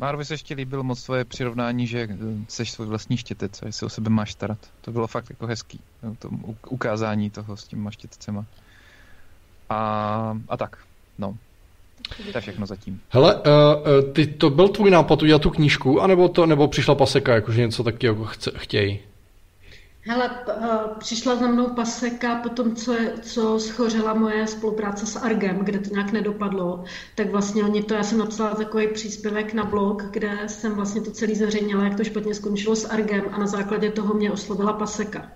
Márovi 0.01 0.25
se 0.25 0.35
ještě 0.35 0.55
líbilo 0.55 0.83
moc 0.83 1.01
svoje 1.01 1.25
přirovnání, 1.25 1.87
že 1.87 2.09
seš 2.49 2.71
svůj 2.71 2.87
vlastní 2.87 3.17
štětec 3.17 3.63
a 3.63 3.73
se 3.73 3.87
o 3.87 3.89
sebe 3.89 4.11
máš 4.11 4.33
starat. 4.33 4.59
To 4.81 4.91
bylo 4.93 5.07
fakt 5.07 5.31
jako 5.31 5.47
hezký, 5.47 5.81
to 6.19 6.29
ukázání 6.69 7.31
toho 7.31 7.57
s 7.57 7.65
těma 7.65 7.91
štětcema. 7.91 8.45
A, 9.71 10.39
a 10.49 10.57
tak, 10.57 10.79
no. 11.19 11.37
To 12.33 12.39
je 12.39 12.41
všechno 12.41 12.67
zatím. 12.67 13.01
Hele, 13.11 13.37
uh, 13.37 13.43
ty, 14.13 14.27
to 14.27 14.51
byl 14.51 14.69
tvůj 14.69 14.91
nápad 14.91 15.23
udělat 15.23 15.43
tu 15.43 15.51
knížku, 15.51 16.01
anebo 16.01 16.29
to, 16.29 16.47
nebo 16.47 16.69
přišla 16.69 16.95
paseka, 16.95 17.35
jakože 17.35 17.61
něco 17.61 17.85
taky 17.85 18.07
jako 18.07 18.25
chce, 18.25 18.53
chtějí? 18.57 19.01
Hele, 20.11 20.31
přišla 20.99 21.37
za 21.37 21.47
mnou 21.47 21.66
paseka 21.66 22.35
po 22.35 22.49
tom, 22.49 22.77
co, 22.77 22.93
je, 22.93 23.12
co 23.23 23.59
schořela 23.59 24.15
moje 24.15 24.47
spolupráce 24.47 25.07
s 25.07 25.16
Argem, 25.16 25.59
kde 25.59 25.78
to 25.78 25.91
nějak 25.91 26.12
nedopadlo, 26.12 26.85
tak 27.15 27.31
vlastně 27.31 27.65
oni 27.65 27.82
to, 27.82 27.95
já 27.95 28.03
jsem 28.03 28.19
napsala 28.19 28.55
takový 28.55 28.89
příspěvek 28.89 29.55
na 29.55 29.65
blog, 29.65 30.03
kde 30.11 30.39
jsem 30.47 30.74
vlastně 30.74 31.01
to 31.01 31.11
celý 31.11 31.35
zveřejnila, 31.35 31.85
jak 31.85 31.97
to 31.97 32.05
špatně 32.05 32.35
skončilo 32.35 32.77
s 32.77 32.85
Argem 32.85 33.24
a 33.32 33.39
na 33.39 33.47
základě 33.47 33.91
toho 33.91 34.15
mě 34.15 34.32
oslovila 34.32 34.73
paseka 34.73 35.31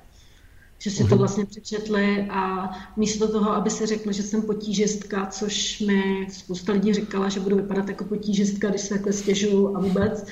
že 0.79 0.91
si 0.91 1.03
to 1.03 1.09
mhm. 1.09 1.19
vlastně 1.19 1.47
přečetli 1.47 2.27
a 2.31 2.71
místo 2.97 3.29
toho, 3.29 3.53
aby 3.53 3.71
si 3.71 3.87
řekli, 3.87 4.15
že 4.15 4.23
jsem 4.23 4.43
potížistka, 4.43 5.27
což 5.27 5.81
mi 5.81 6.27
spousta 6.31 6.73
lidí 6.73 6.95
říkala, 6.95 7.29
že 7.29 7.41
budu 7.41 7.57
vypadat 7.57 7.89
jako 7.89 8.05
potížistka, 8.05 8.69
když 8.69 8.81
se 8.81 8.95
takhle 8.95 9.13
stěžuju 9.13 9.77
a 9.77 9.81
vůbec, 9.81 10.27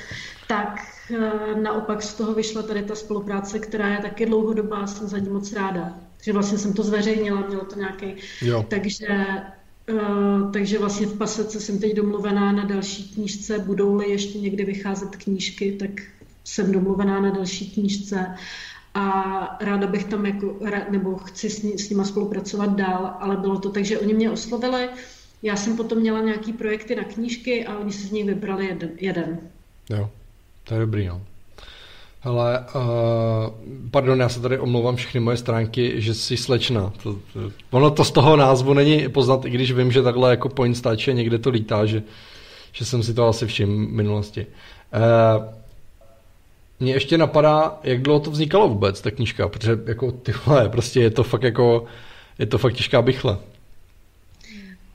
tak 0.53 0.81
eh, 1.11 1.61
naopak 1.61 2.03
z 2.03 2.15
toho 2.15 2.35
vyšla 2.35 2.62
tady 2.62 2.83
ta 2.83 2.95
spolupráce, 2.95 3.59
která 3.59 3.89
je 3.89 3.99
taky 3.99 4.27
dlouhodobá, 4.27 4.87
jsem 4.87 5.09
za 5.09 5.19
ní 5.19 5.29
moc 5.29 5.53
ráda. 5.53 5.97
Takže 6.16 6.33
vlastně 6.33 6.59
jsem 6.59 6.73
to 6.73 6.83
zveřejnila, 6.83 7.47
mělo 7.49 7.65
to 7.65 7.79
nějaký... 7.79 8.15
Jo. 8.43 8.66
Takže 8.69 9.27
Uh, 9.93 10.53
takže 10.53 10.79
vlastně 10.79 11.07
v 11.07 11.19
pasece 11.19 11.61
jsem 11.61 11.79
teď 11.79 11.95
domluvená 11.95 12.53
na 12.53 12.65
další 12.65 13.09
knížce. 13.09 13.59
Budou-li 13.59 14.11
ještě 14.11 14.39
někdy 14.39 14.65
vycházet 14.65 15.16
knížky, 15.16 15.73
tak 15.73 15.91
jsem 16.45 16.73
domluvená 16.73 17.20
na 17.20 17.31
další 17.31 17.70
knížce 17.70 18.27
a 18.95 19.59
ráda 19.61 19.87
bych 19.87 20.05
tam 20.05 20.27
jako, 20.27 20.59
nebo 20.91 21.16
chci 21.16 21.51
s, 21.51 21.62
ní, 21.62 21.79
s 21.79 21.91
nima 21.91 22.05
spolupracovat 22.05 22.77
dál, 22.77 23.16
ale 23.20 23.37
bylo 23.37 23.59
to 23.59 23.70
tak, 23.70 23.85
že 23.85 23.99
oni 23.99 24.15
mě 24.15 24.31
oslovili, 24.31 24.89
já 25.43 25.57
jsem 25.57 25.77
potom 25.77 25.99
měla 25.99 26.20
nějaký 26.20 26.53
projekty 26.53 26.97
na 26.97 27.05
knížky 27.05 27.66
a 27.66 27.79
oni 27.79 27.93
si 27.93 28.07
z 28.07 28.11
nich 28.11 28.27
vybrali 28.27 28.66
jeden. 28.66 28.91
jeden. 28.97 29.39
Jo, 29.91 30.11
to 30.64 30.74
je 30.74 30.80
dobrý, 30.80 31.05
jo. 31.05 31.20
Hele, 32.24 32.64
uh, 32.74 32.82
pardon, 33.90 34.20
já 34.20 34.28
se 34.28 34.40
tady 34.40 34.59
omlouvám 34.59 34.97
všechny 34.97 35.20
moje 35.20 35.36
stránky, 35.36 36.01
že 36.01 36.14
jsi 36.14 36.36
slečna. 36.36 36.93
To, 37.02 37.12
to, 37.12 37.51
ono 37.70 37.90
to 37.90 38.05
z 38.05 38.10
toho 38.10 38.36
názvu 38.36 38.72
není 38.72 39.09
poznat, 39.09 39.44
i 39.44 39.51
když 39.51 39.72
vím, 39.72 39.93
že 39.93 40.02
takhle 40.02 40.30
jako 40.30 40.48
point 40.48 40.76
stáče 40.76 41.12
někde 41.12 41.39
to 41.39 41.51
lítá, 41.51 41.86
že, 41.86 42.02
že 42.72 42.84
jsem 42.84 43.02
si 43.02 43.14
to 43.14 43.28
asi 43.28 43.47
všiml 43.47 43.86
v 43.86 43.90
minulosti. 43.90 44.47
Uh, 44.47 45.44
mě 46.80 46.93
ještě 46.93 47.18
napadá, 47.18 47.78
jak 47.82 48.02
dlouho 48.02 48.20
to 48.20 48.30
vznikalo 48.30 48.68
vůbec, 48.68 49.01
ta 49.01 49.10
knížka, 49.10 49.48
protože 49.48 49.78
jako 49.86 50.12
tyhle, 50.12 50.68
prostě 50.68 51.01
je 51.01 51.10
to 51.10 51.22
fakt 51.22 51.43
jako, 51.43 51.84
je 52.39 52.47
to 52.47 52.59
fakt 52.59 52.74
těžká 52.74 53.02
bychle. 53.02 53.39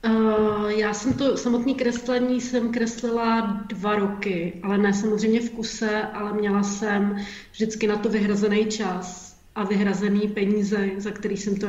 Uh, 0.06 0.47
já 0.78 0.94
jsem 0.94 1.12
to, 1.12 1.36
samotný 1.36 1.74
kreslení 1.74 2.40
jsem 2.40 2.72
kreslila 2.72 3.40
dva 3.66 3.94
roky, 3.94 4.60
ale 4.62 4.78
ne 4.78 4.94
samozřejmě 4.94 5.40
v 5.40 5.50
kuse, 5.50 6.02
ale 6.02 6.32
měla 6.32 6.62
jsem 6.62 7.16
vždycky 7.52 7.86
na 7.86 7.96
to 7.96 8.08
vyhrazený 8.08 8.66
čas 8.66 9.36
a 9.54 9.64
vyhrazený 9.64 10.28
peníze, 10.28 10.90
za 10.96 11.10
který 11.10 11.36
jsem 11.36 11.56
to 11.56 11.66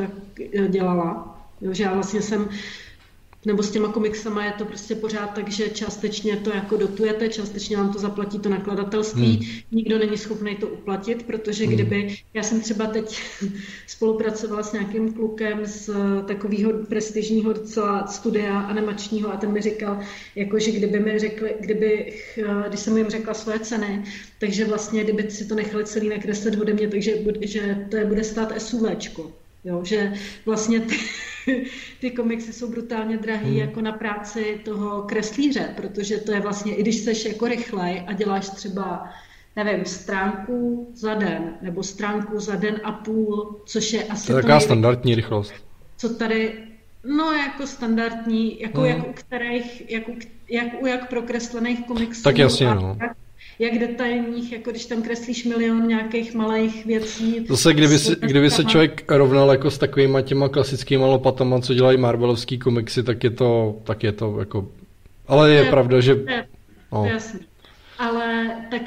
dělala. 0.68 1.40
Jo, 1.62 1.74
že 1.74 1.84
já 1.84 1.94
vlastně 1.94 2.22
jsem 2.22 2.50
nebo 3.46 3.64
s 3.64 3.72
těma 3.72 3.88
komiksama 3.88 4.46
je 4.46 4.52
to 4.52 4.66
prostě 4.66 4.96
pořád 4.96 5.28
tak, 5.28 5.52
že 5.52 5.70
částečně 5.70 6.38
to 6.38 6.50
jako 6.50 6.78
dotujete, 6.78 7.30
částečně 7.30 7.78
vám 7.78 7.94
to 7.94 8.00
zaplatí 8.00 8.40
to 8.40 8.50
nakladatelství, 8.50 9.36
hmm. 9.36 9.62
nikdo 9.72 9.98
není 9.98 10.18
schopný 10.18 10.56
to 10.56 10.68
uplatit, 10.68 11.24
protože 11.24 11.66
hmm. 11.66 11.74
kdyby, 11.74 12.16
já 12.34 12.44
jsem 12.44 12.62
třeba 12.62 12.86
teď 12.86 13.22
spolupracovala 13.88 14.64
s 14.64 14.74
nějakým 14.74 15.14
klukem 15.14 15.66
z 15.66 15.90
takového 16.28 16.74
prestižního 16.74 17.54
docela 17.54 18.08
studia 18.08 18.60
animačního 18.60 19.34
a 19.34 19.38
ten 19.38 19.52
mi 19.52 19.62
říkal, 19.62 20.00
jako, 20.36 20.60
že 20.60 20.72
kdyby 20.72 21.00
mi 21.00 21.20
řekli, 21.20 21.56
kdyby, 21.60 22.14
když 22.68 22.80
jsem 22.80 22.98
jim 22.98 23.10
řekla 23.10 23.34
svoje 23.34 23.60
ceny, 23.60 24.04
takže 24.40 24.66
vlastně 24.66 25.04
kdyby 25.04 25.32
si 25.32 25.46
to 25.46 25.56
nechali 25.56 25.86
celý 25.86 26.10
nakreslit 26.10 26.62
ode 26.62 26.74
mě, 26.74 26.88
takže 26.88 27.14
že 27.42 27.88
to 27.90 27.98
je 27.98 28.06
bude 28.06 28.24
stát 28.24 28.62
SUVčko. 28.62 29.32
Jo, 29.64 29.84
že 29.84 30.14
vlastně 30.46 30.80
ty, 30.80 30.96
ty 32.00 32.12
komiksy 32.12 32.54
jsou 32.54 32.72
brutálně 32.72 33.18
drahý 33.18 33.50
hmm. 33.50 33.58
jako 33.58 33.82
na 33.82 33.92
práci 33.92 34.62
toho 34.66 35.02
kreslíře, 35.02 35.74
protože 35.76 36.18
to 36.18 36.32
je 36.32 36.40
vlastně, 36.40 36.76
i 36.76 36.82
když 36.82 36.98
seš 36.98 37.26
jako 37.26 37.48
rychlej 37.48 38.04
a 38.08 38.14
děláš 38.14 38.50
třeba 38.50 39.10
nevím, 39.56 39.86
stránku 39.86 40.88
za 40.96 41.14
den, 41.14 41.58
nebo 41.62 41.84
stránku 41.84 42.40
za 42.40 42.56
den 42.56 42.82
a 42.84 42.92
půl, 42.92 43.62
což 43.66 43.94
je 43.94 44.04
asi... 44.04 44.28
To 44.28 44.32
je 44.32 44.42
taková 44.42 44.60
standardní 44.60 45.16
rychlost. 45.16 45.54
Co 45.98 46.14
tady, 46.14 46.54
no 47.04 47.34
jako 47.34 47.68
standardní, 47.68 48.62
jako, 48.62 48.82
hmm. 48.82 48.90
jak 48.90 49.08
u 49.08 49.14
kterých, 49.14 49.92
jako, 49.92 50.12
jak 50.50 50.82
u 50.82 50.86
jak 50.86 51.10
prokreslených 51.10 51.88
komiksů. 51.88 52.24
Tak 52.24 52.38
jasně, 52.38 52.66
no. 52.66 52.98
Jak, 53.02 53.18
jak 53.60 53.80
detailních, 53.80 54.52
jako 54.52 54.72
když 54.72 54.86
tam 54.86 55.02
kreslíš 55.02 55.46
milion 55.46 55.88
nějakých 55.88 56.34
malých 56.34 56.86
věcí. 56.86 57.46
Zase, 57.50 57.74
kdyby, 57.74 58.00
si, 58.00 58.16
kdyby 58.20 58.50
se 58.52 58.66
člověk 58.66 59.12
rovnal 59.12 59.52
jako 59.52 59.72
s 59.72 59.78
takovýma 59.78 60.22
těma 60.22 60.50
klasickými 60.50 61.04
lopatama, 61.04 61.62
co 61.62 61.74
dělají 61.74 61.98
Marvelovský 61.98 62.60
komiksy, 62.60 63.04
tak 63.04 63.24
je 63.24 63.30
to, 63.30 63.80
tak 63.84 64.04
je 64.04 64.12
to 64.12 64.40
jako... 64.40 64.72
Ale 65.28 65.52
je, 65.52 65.64
je 65.64 65.70
pravda, 65.70 66.00
že... 66.00 66.12
Je, 66.12 66.48
no. 66.92 67.06
jasně. 67.06 67.40
Ale 68.00 68.52
tak 68.72 68.82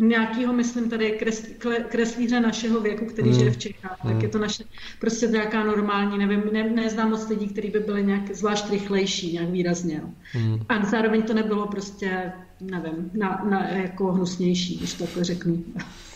nějakýho, 0.00 0.52
myslím 0.52 0.90
tady 0.90 1.10
kres, 1.10 1.46
kreslíře 1.88 2.40
našeho 2.40 2.80
věku, 2.80 3.04
který 3.04 3.30
hmm. 3.30 3.38
žije 3.38 3.50
v 3.50 3.58
Čechách, 3.58 3.98
hmm. 4.00 4.12
tak 4.12 4.22
je 4.22 4.28
to 4.28 4.38
naše 4.38 4.64
prostě 4.98 5.26
nějaká 5.26 5.64
normální, 5.64 6.18
nevím, 6.18 6.42
ne, 6.52 6.70
neznám 6.70 7.10
moc 7.10 7.28
lidí, 7.28 7.48
kteří 7.48 7.68
by 7.70 7.80
byli 7.80 8.04
nějak 8.04 8.34
zvlášť 8.34 8.70
rychlejší, 8.70 9.32
nějak 9.32 9.48
výrazně. 9.48 10.00
No. 10.02 10.14
Hmm. 10.32 10.58
A 10.68 10.84
zároveň 10.84 11.22
to 11.22 11.34
nebylo 11.34 11.66
prostě, 11.66 12.32
nevím, 12.60 13.10
na, 13.14 13.46
na, 13.50 13.68
jako 13.68 14.12
hnusnější, 14.12 14.76
když 14.76 14.94
to 14.94 15.04
takhle 15.04 15.24
řeknu. 15.24 15.64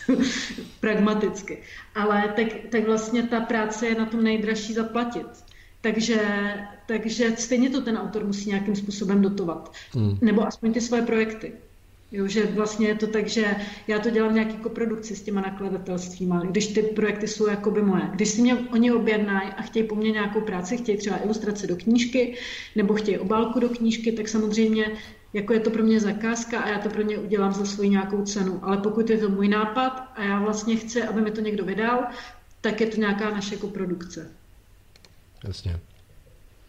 Pragmaticky. 0.79 1.57
Ale 1.95 2.33
tak, 2.35 2.47
tak 2.69 2.85
vlastně 2.85 3.23
ta 3.23 3.39
práce 3.39 3.87
je 3.87 3.95
na 3.95 4.05
tom 4.05 4.23
nejdražší 4.23 4.73
zaplatit. 4.73 5.27
Takže, 5.81 6.21
takže 6.85 7.31
stejně 7.37 7.69
to 7.69 7.81
ten 7.81 7.97
autor 7.97 8.25
musí 8.25 8.49
nějakým 8.49 8.75
způsobem 8.75 9.21
dotovat. 9.21 9.73
Hmm. 9.91 10.17
Nebo 10.21 10.47
aspoň 10.47 10.73
ty 10.73 10.81
svoje 10.81 11.01
projekty. 11.01 11.53
Jo, 12.11 12.27
že 12.27 12.45
vlastně 12.45 12.87
je 12.87 12.95
to 12.95 13.07
tak, 13.07 13.27
že 13.27 13.55
já 13.87 13.99
to 13.99 14.09
dělám 14.09 14.33
nějaký 14.33 14.57
koprodukci 14.57 15.15
s 15.15 15.21
těma 15.21 15.41
nakladatelstvíma, 15.41 16.39
když 16.45 16.67
ty 16.67 16.81
projekty 16.81 17.27
jsou 17.27 17.47
jakoby 17.47 17.81
moje. 17.81 18.09
Když 18.13 18.29
si 18.29 18.41
mě 18.41 18.55
oni 18.55 18.91
objednají 18.91 19.49
a 19.49 19.61
chtějí 19.61 19.87
po 19.87 19.95
mně 19.95 20.11
nějakou 20.11 20.41
práci, 20.41 20.77
chtějí 20.77 20.97
třeba 20.97 21.23
ilustrace 21.23 21.67
do 21.67 21.75
knížky 21.75 22.37
nebo 22.75 22.93
chtějí 22.93 23.17
obálku 23.17 23.59
do 23.59 23.69
knížky, 23.69 24.11
tak 24.11 24.27
samozřejmě 24.27 24.91
jako 25.33 25.53
je 25.53 25.59
to 25.59 25.69
pro 25.69 25.83
mě 25.83 25.99
zakázka 25.99 26.59
a 26.59 26.69
já 26.69 26.79
to 26.79 26.89
pro 26.89 27.01
ně 27.01 27.17
udělám 27.17 27.53
za 27.53 27.65
svoji 27.65 27.89
nějakou 27.89 28.23
cenu. 28.23 28.59
Ale 28.61 28.77
pokud 28.77 29.09
je 29.09 29.17
to 29.17 29.29
můj 29.29 29.47
nápad 29.47 30.11
a 30.15 30.23
já 30.23 30.39
vlastně 30.39 30.75
chci, 30.75 31.03
aby 31.03 31.21
mi 31.21 31.31
to 31.31 31.41
někdo 31.41 31.65
vydal, 31.65 32.03
tak 32.61 32.81
je 32.81 32.87
to 32.87 32.99
nějaká 32.99 33.29
naše 33.29 33.55
koprodukce. 33.55 34.31
Jasně. 35.43 35.79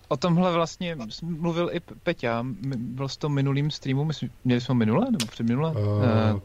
O 0.08 0.16
tomhle 0.16 0.52
vlastně 0.52 0.96
mluvil 1.22 1.70
i 1.72 1.80
Peťa, 1.80 2.44
byl 2.76 3.08
s 3.08 3.16
tom 3.16 3.34
minulým 3.34 3.70
streamu, 3.70 4.04
myslím, 4.04 4.30
měli 4.44 4.60
jsme 4.60 4.74
minule 4.74 5.06
nebo 5.10 5.26
předminule? 5.26 5.70
Uh... 5.70 5.78
Uh, 5.78 6.40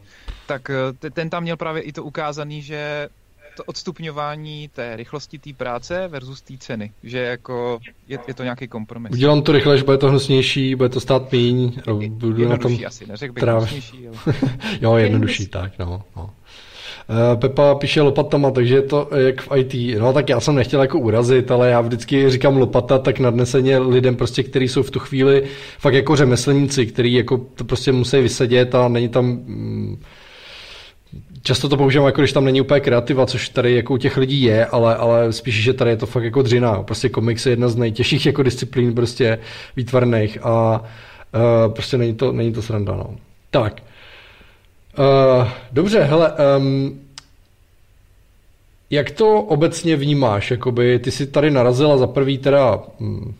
tak 0.47 0.69
eh, 0.69 1.09
ten 1.09 1.29
tam 1.29 1.43
měl 1.43 1.57
právě 1.57 1.81
i 1.81 1.91
to 1.91 2.03
ukázaný, 2.03 2.61
že 2.61 3.09
to 3.55 3.63
odstupňování 3.63 4.67
té 4.67 4.95
rychlosti 4.95 5.39
té 5.39 5.53
práce 5.53 6.07
versus 6.07 6.41
té 6.41 6.57
ceny, 6.57 6.91
že 7.03 7.19
jako 7.19 7.79
je, 8.07 8.19
je 8.27 8.33
to 8.33 8.43
nějaký 8.43 8.67
kompromis. 8.67 9.11
Udělám 9.11 9.41
to 9.41 9.51
rychle, 9.51 9.77
že 9.77 9.83
bude 9.83 9.97
to 9.97 10.09
hnusnější, 10.09 10.75
bude 10.75 10.89
to 10.89 10.99
stát 10.99 11.31
míň. 11.31 11.81
Budu 12.09 12.49
na 12.49 12.57
tom 12.57 12.77
asi, 12.87 13.05
neřekl 13.05 13.33
bych 13.33 13.41
tráv... 13.41 13.59
hnusnější. 13.59 14.07
Ale... 14.07 14.17
jo, 14.81 14.95
jednodušší, 14.95 15.47
tak 15.47 15.79
no. 15.79 16.03
no. 16.15 16.29
Eh, 17.09 17.35
Pepa 17.35 17.75
píše 17.75 18.01
lopatama, 18.01 18.51
takže 18.51 18.75
je 18.75 18.81
to 18.81 19.09
jak 19.15 19.41
v 19.41 19.49
IT. 19.55 19.99
No 19.99 20.13
tak 20.13 20.29
já 20.29 20.39
jsem 20.39 20.55
nechtěl 20.55 20.81
jako 20.81 20.99
urazit, 20.99 21.51
ale 21.51 21.69
já 21.69 21.81
vždycky 21.81 22.29
říkám 22.29 22.57
lopata 22.57 22.97
tak 22.99 23.19
nadneseně 23.19 23.77
lidem 23.77 24.15
prostě, 24.15 24.43
kteří 24.43 24.67
jsou 24.67 24.83
v 24.83 24.91
tu 24.91 24.99
chvíli 24.99 25.43
fakt 25.79 25.93
jako 25.93 26.15
řemeslníci, 26.15 26.85
který 26.85 27.13
jako 27.13 27.37
to 27.55 27.63
prostě 27.63 27.91
musí 27.91 28.17
vysedět 28.21 28.75
a 28.75 28.87
není 28.87 29.09
tam 29.09 29.25
mm, 29.25 30.01
Často 31.43 31.69
to 31.69 31.77
používám, 31.77 32.05
jako 32.05 32.21
když 32.21 32.33
tam 32.33 32.45
není 32.45 32.61
úplně 32.61 32.79
kreativa, 32.79 33.25
což 33.25 33.49
tady 33.49 33.75
jako 33.75 33.93
u 33.93 33.97
těch 33.97 34.17
lidí 34.17 34.41
je, 34.41 34.65
ale, 34.65 34.95
ale 34.95 35.33
spíš, 35.33 35.63
že 35.63 35.73
tady 35.73 35.91
je 35.91 35.97
to 35.97 36.05
fakt 36.05 36.23
jako 36.23 36.41
dřina. 36.41 36.83
Prostě 36.83 37.09
komiks 37.09 37.45
je 37.45 37.51
jedna 37.51 37.67
z 37.67 37.75
nejtěžších 37.75 38.25
jako 38.25 38.43
disciplín 38.43 38.95
prostě 38.95 39.39
výtvarných 39.75 40.37
a 40.43 40.81
uh, 40.81 41.73
prostě 41.73 41.97
není 41.97 42.13
to, 42.13 42.31
není 42.31 42.53
to 42.53 42.61
sranda. 42.61 42.95
No. 42.95 43.15
Tak, 43.51 43.81
Uh, 44.99 45.47
dobře, 45.71 46.03
hele, 46.03 46.33
um, 46.57 47.01
jak 48.89 49.11
to 49.11 49.41
obecně 49.41 49.95
vnímáš? 49.95 50.51
Jakoby 50.51 50.99
ty 50.99 51.11
jsi 51.11 51.27
tady 51.27 51.51
narazila 51.51 51.97
za 51.97 52.07
prvý 52.07 52.37
teda 52.37 52.83
um, 52.99 53.35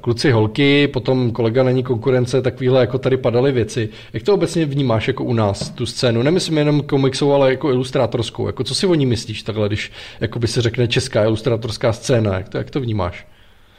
kluci, 0.00 0.30
holky, 0.30 0.88
potom 0.88 1.30
kolega 1.30 1.62
není 1.62 1.82
konkurence, 1.82 2.42
takovýhle 2.42 2.80
jako 2.80 2.98
tady 2.98 3.16
padaly 3.16 3.52
věci. 3.52 3.88
Jak 4.12 4.22
to 4.22 4.34
obecně 4.34 4.66
vnímáš 4.66 5.08
jako 5.08 5.24
u 5.24 5.32
nás, 5.32 5.70
tu 5.70 5.86
scénu? 5.86 6.22
Nemyslím 6.22 6.58
jenom 6.58 6.82
komiksovou, 6.82 7.32
ale 7.32 7.50
jako 7.50 7.70
ilustrátorskou. 7.70 8.46
Jako 8.46 8.64
co 8.64 8.74
si 8.74 8.86
o 8.86 8.94
ní 8.94 9.06
myslíš 9.06 9.42
takhle, 9.42 9.68
když 9.68 9.92
by 10.38 10.46
se 10.46 10.62
řekne 10.62 10.88
česká 10.88 11.24
ilustrátorská 11.24 11.92
scéna? 11.92 12.34
Jak 12.34 12.48
to, 12.48 12.58
jak 12.58 12.70
to 12.70 12.80
vnímáš? 12.80 13.26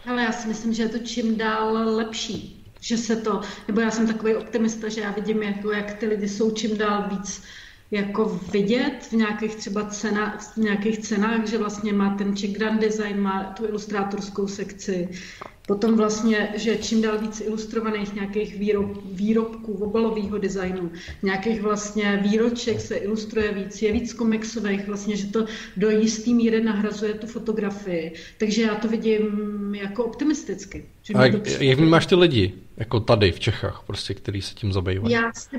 Ale 0.10 0.24
já 0.24 0.32
si 0.32 0.48
myslím, 0.48 0.74
že 0.74 0.84
je 0.84 0.90
to 0.90 0.98
čím 0.98 1.38
dál 1.38 1.96
lepší 1.96 2.61
že 2.82 2.98
se 2.98 3.16
to, 3.16 3.42
nebo 3.68 3.82
já 3.82 3.92
jsem 3.92 4.08
takový 4.08 4.36
optimista, 4.36 4.90
že 4.90 5.02
já 5.02 5.12
vidím, 5.12 5.44
jako, 5.44 5.72
jak 5.72 5.94
ty 5.94 6.08
lidi 6.08 6.30
jsou 6.30 6.52
čím 6.52 6.78
dál 6.78 7.10
víc 7.10 7.44
jako 7.92 8.40
vidět 8.52 9.08
v 9.10 9.14
nějakých 9.14 9.56
třeba 9.56 9.86
cenách, 9.86 10.54
v 10.54 10.58
nějakých 10.58 10.98
cenách, 10.98 11.48
že 11.48 11.58
vlastně 11.58 11.94
má 11.94 12.16
ten 12.16 12.36
Czech 12.36 12.52
Grand 12.52 12.82
Design, 12.82 13.20
má 13.20 13.44
tu 13.44 13.66
ilustrátorskou 13.66 14.48
sekci, 14.48 15.10
Potom 15.68 15.98
vlastně, 15.98 16.54
že 16.56 16.78
čím 16.78 17.02
dál 17.02 17.18
víc 17.18 17.42
ilustrovaných 17.42 18.14
nějakých 18.14 18.56
výrob, 18.56 18.98
výrobků 19.06 19.74
obalového 19.74 20.38
designu, 20.38 20.92
nějakých 21.24 21.62
vlastně 21.62 22.20
výroček 22.24 22.82
se 22.82 22.96
ilustruje 22.96 23.54
víc, 23.54 23.82
je 23.82 23.92
víc 23.92 24.14
komiksových, 24.14 24.88
vlastně, 24.88 25.16
že 25.16 25.28
to 25.28 25.46
do 25.78 25.90
jistý 25.90 26.34
míry 26.34 26.64
nahrazuje 26.64 27.14
tu 27.14 27.28
fotografii. 27.28 28.14
Takže 28.38 28.62
já 28.62 28.76
to 28.76 28.88
vidím 28.88 29.26
jako 29.76 30.04
optimisticky. 30.04 30.86
Že 31.02 31.14
A 31.14 31.26
jak, 31.26 31.48
jak 31.48 31.80
vnímáš 31.80 32.06
ty 32.06 32.16
lidi, 32.16 32.54
jako 32.78 33.00
tady 33.00 33.32
v 33.32 33.40
Čechách, 33.40 33.84
prostě, 33.88 34.14
který 34.14 34.42
se 34.42 34.56
tím 34.56 34.74
zabývají? 34.74 35.14
Já 35.14 35.34
si, 35.34 35.50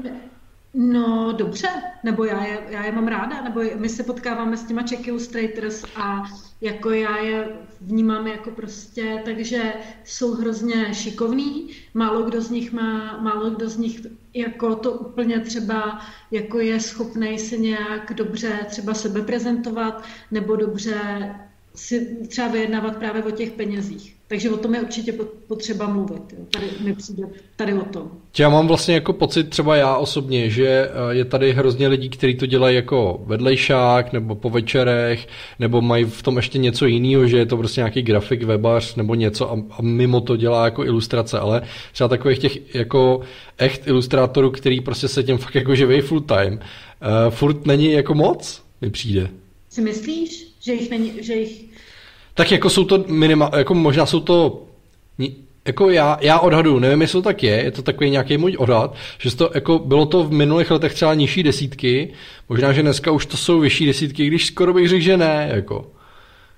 No 0.74 1.32
dobře, 1.32 1.68
nebo 2.02 2.24
já 2.24 2.44
je, 2.44 2.62
já 2.68 2.84
je 2.84 2.92
mám 2.92 3.08
ráda, 3.08 3.42
nebo 3.42 3.60
my 3.76 3.88
se 3.88 4.02
potkáváme 4.02 4.56
s 4.56 4.64
těma 4.64 4.82
Czech 4.82 5.06
Illustrators 5.06 5.84
a 5.96 6.22
jako 6.60 6.90
já 6.90 7.16
je 7.18 7.56
vnímám 7.80 8.26
jako 8.26 8.50
prostě, 8.50 9.22
takže 9.24 9.72
jsou 10.04 10.34
hrozně 10.34 10.94
šikovní, 10.94 11.70
málo 11.94 12.22
kdo 12.22 12.40
z 12.40 12.50
nich 12.50 12.72
má, 12.72 13.20
málo 13.20 13.50
kdo 13.50 13.68
z 13.68 13.76
nich 13.76 14.00
jako 14.34 14.74
to 14.74 14.92
úplně 14.92 15.40
třeba 15.40 16.00
jako 16.30 16.58
je 16.58 16.80
schopný 16.80 17.38
se 17.38 17.56
nějak 17.56 18.14
dobře 18.14 18.66
třeba 18.68 18.94
sebe 18.94 19.22
prezentovat, 19.22 20.04
nebo 20.30 20.56
dobře 20.56 21.34
si 21.74 22.26
třeba 22.28 22.48
vyjednávat 22.48 22.96
právě 22.96 23.24
o 23.24 23.30
těch 23.30 23.50
penězích. 23.52 24.21
Takže 24.32 24.50
o 24.50 24.56
tom 24.56 24.74
je 24.74 24.80
určitě 24.80 25.12
potřeba 25.48 25.86
mluvit. 25.86 26.22
Jo. 26.32 26.44
Tady 26.50 26.66
mi 26.84 26.94
přijde 26.94 27.22
tady 27.56 27.74
o 27.74 27.84
tom. 27.84 28.10
Já 28.38 28.48
mám 28.48 28.68
vlastně 28.68 28.94
jako 28.94 29.12
pocit, 29.12 29.50
třeba 29.50 29.76
já 29.76 29.96
osobně, 29.96 30.50
že 30.50 30.66
eh, 30.68 31.14
je 31.14 31.24
tady 31.24 31.52
hrozně 31.52 31.88
lidí, 31.88 32.08
kteří 32.08 32.34
to 32.34 32.46
dělají 32.46 32.76
jako 32.76 33.22
vedlejšák, 33.26 34.12
nebo 34.12 34.34
po 34.34 34.50
večerech, 34.50 35.28
nebo 35.58 35.80
mají 35.80 36.04
v 36.04 36.22
tom 36.22 36.36
ještě 36.36 36.58
něco 36.58 36.86
jiného, 36.86 37.26
že 37.26 37.38
je 37.38 37.46
to 37.46 37.56
prostě 37.56 37.80
nějaký 37.80 38.02
grafik, 38.02 38.42
webař, 38.42 38.94
nebo 38.94 39.14
něco 39.14 39.52
a, 39.52 39.62
a 39.70 39.82
mimo 39.82 40.20
to 40.20 40.36
dělá 40.36 40.64
jako 40.64 40.84
ilustrace, 40.84 41.38
ale 41.38 41.62
třeba 41.92 42.08
takových 42.08 42.38
těch 42.38 42.74
jako 42.74 43.20
echt 43.58 43.86
ilustrátorů, 43.86 44.50
který 44.50 44.80
prostě 44.80 45.08
se 45.08 45.22
tím 45.22 45.38
fakt 45.38 45.54
jako 45.54 45.74
živí 45.74 46.00
full 46.00 46.20
time, 46.20 46.52
uh, 46.54 46.60
furt 47.30 47.66
není 47.66 47.92
jako 47.92 48.14
moc, 48.14 48.62
mi 48.80 48.90
přijde. 48.90 49.28
Si 49.68 49.80
myslíš, 49.80 50.46
že 50.60 50.72
jich 50.72 50.90
není, 50.90 51.12
že 51.20 51.34
jich 51.34 51.71
tak 52.34 52.52
jako 52.52 52.70
jsou 52.70 52.84
to 52.84 53.04
minima, 53.08 53.50
jako 53.56 53.74
možná 53.74 54.06
jsou 54.06 54.20
to 54.20 54.62
jako 55.66 55.90
já, 55.90 56.18
já 56.20 56.38
odhadu, 56.38 56.78
nevím, 56.78 57.00
jestli 57.00 57.18
to 57.18 57.22
tak 57.22 57.42
je, 57.42 57.64
je 57.64 57.70
to 57.70 57.82
takový 57.82 58.10
nějaký 58.10 58.36
můj 58.36 58.56
odhad, 58.58 58.94
že 59.18 59.36
to, 59.36 59.50
jako 59.54 59.78
bylo 59.78 60.06
to 60.06 60.24
v 60.24 60.32
minulých 60.32 60.70
letech 60.70 60.94
třeba 60.94 61.14
nižší 61.14 61.42
desítky, 61.42 62.12
možná, 62.48 62.72
že 62.72 62.82
dneska 62.82 63.10
už 63.10 63.26
to 63.26 63.36
jsou 63.36 63.60
vyšší 63.60 63.86
desítky, 63.86 64.26
když 64.26 64.46
skoro 64.46 64.72
bych 64.72 64.88
řekl, 64.88 65.02
že 65.02 65.16
ne, 65.16 65.50
jako, 65.54 65.90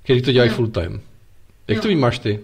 který 0.03 0.23
to 0.23 0.33
dělají 0.33 0.51
no. 0.51 0.57
full 0.57 0.69
time. 0.69 1.01
Jak 1.69 1.77
no. 1.77 1.83
to 1.83 1.89
vnímáš 1.89 2.19
ty? 2.19 2.41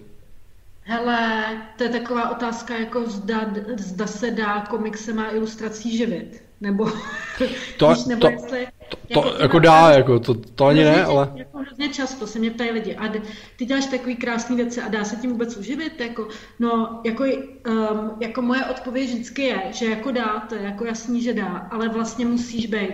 Hele, 0.83 1.43
to 1.77 1.83
je 1.83 1.89
taková 1.89 2.31
otázka, 2.31 2.79
jako 2.79 3.09
zda, 3.09 3.53
zda 3.77 4.07
se 4.07 4.31
dá 4.31 4.61
komiksem 4.69 5.19
a 5.19 5.31
ilustrací 5.31 5.97
živit. 5.97 6.43
Nebo, 6.61 6.85
to, 7.77 7.89
víš, 7.89 8.05
nebo 8.05 8.21
to, 8.21 8.29
jestli, 8.29 8.67
to, 8.89 8.97
to 9.13 9.19
jako, 9.27 9.41
jako 9.41 9.59
dá, 9.59 9.91
jako, 9.91 10.19
to, 10.19 10.33
to 10.33 10.65
ani 10.65 10.83
ne, 10.83 11.05
ale... 11.05 11.31
Jako 11.35 11.57
hrozně 11.57 11.89
často 11.89 12.27
se 12.27 12.39
mě 12.39 12.51
ptají 12.51 12.71
lidi, 12.71 12.95
a 12.95 13.13
ty 13.55 13.65
děláš 13.65 13.85
takový 13.85 14.15
krásný 14.15 14.55
věci 14.55 14.81
a 14.81 14.87
dá 14.87 15.03
se 15.03 15.15
tím 15.15 15.31
vůbec 15.31 15.57
uživit? 15.57 15.99
Jako, 15.99 16.27
no, 16.59 17.01
jako, 17.03 17.23
um, 17.23 18.11
jako 18.19 18.41
moje 18.41 18.65
odpověď 18.65 19.09
vždycky 19.09 19.41
je, 19.41 19.61
že 19.71 19.85
jako 19.85 20.11
dá, 20.11 20.39
to 20.49 20.55
je 20.55 20.61
jako 20.61 20.85
jasný, 20.85 21.21
že 21.21 21.33
dá, 21.33 21.67
ale 21.71 21.89
vlastně 21.89 22.25
musíš 22.25 22.65
být 22.65 22.89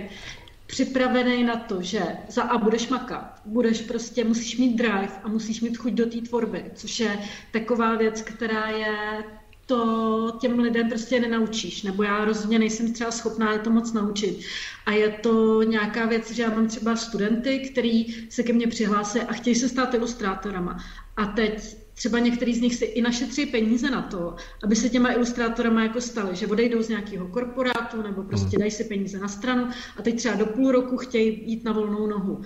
připravený 0.67 1.43
na 1.43 1.55
to, 1.55 1.81
že 1.81 2.01
za 2.27 2.43
A 2.43 2.57
budeš 2.57 2.89
makat, 2.89 3.41
budeš 3.45 3.81
prostě, 3.81 4.23
musíš 4.23 4.57
mít 4.57 4.75
drive 4.75 5.11
a 5.23 5.27
musíš 5.27 5.61
mít 5.61 5.77
chuť 5.77 5.93
do 5.93 6.05
té 6.05 6.21
tvorby, 6.21 6.65
což 6.75 6.99
je 6.99 7.19
taková 7.51 7.95
věc, 7.95 8.21
která 8.21 8.67
je 8.67 9.23
to 9.67 10.37
těm 10.39 10.59
lidem 10.59 10.89
prostě 10.89 11.19
nenaučíš, 11.19 11.83
nebo 11.83 12.03
já 12.03 12.25
rozhodně 12.25 12.59
nejsem 12.59 12.93
třeba 12.93 13.11
schopná 13.11 13.53
je 13.53 13.59
to 13.59 13.69
moc 13.69 13.93
naučit. 13.93 14.39
A 14.85 14.91
je 14.91 15.09
to 15.09 15.63
nějaká 15.63 16.05
věc, 16.05 16.31
že 16.31 16.43
já 16.43 16.49
mám 16.49 16.67
třeba 16.67 16.95
studenty, 16.95 17.59
který 17.59 18.05
se 18.29 18.43
ke 18.43 18.53
mně 18.53 18.67
přihlásí 18.67 19.19
a 19.19 19.33
chtějí 19.33 19.55
se 19.55 19.69
stát 19.69 19.93
ilustrátorama. 19.93 20.77
A 21.17 21.25
teď 21.25 21.77
třeba 21.93 22.19
některý 22.19 22.55
z 22.55 22.61
nich 22.61 22.75
si 22.75 22.85
i 22.85 23.01
našetří 23.01 23.45
peníze 23.45 23.89
na 23.89 24.01
to, 24.01 24.35
aby 24.63 24.75
se 24.75 24.89
těma 24.89 25.13
ilustrátorama 25.13 25.83
jako 25.83 26.01
stali, 26.01 26.35
že 26.35 26.47
odejdou 26.47 26.81
z 26.81 26.89
nějakého 26.89 27.27
korporátu 27.27 28.01
nebo 28.01 28.23
prostě 28.23 28.57
hmm. 28.57 28.59
dají 28.59 28.71
si 28.71 28.83
peníze 28.83 29.19
na 29.19 29.27
stranu 29.27 29.67
a 29.97 30.01
teď 30.01 30.17
třeba 30.17 30.35
do 30.35 30.45
půl 30.45 30.71
roku 30.71 30.97
chtějí 30.97 31.51
jít 31.51 31.63
na 31.63 31.71
volnou 31.71 32.07
nohu. 32.07 32.41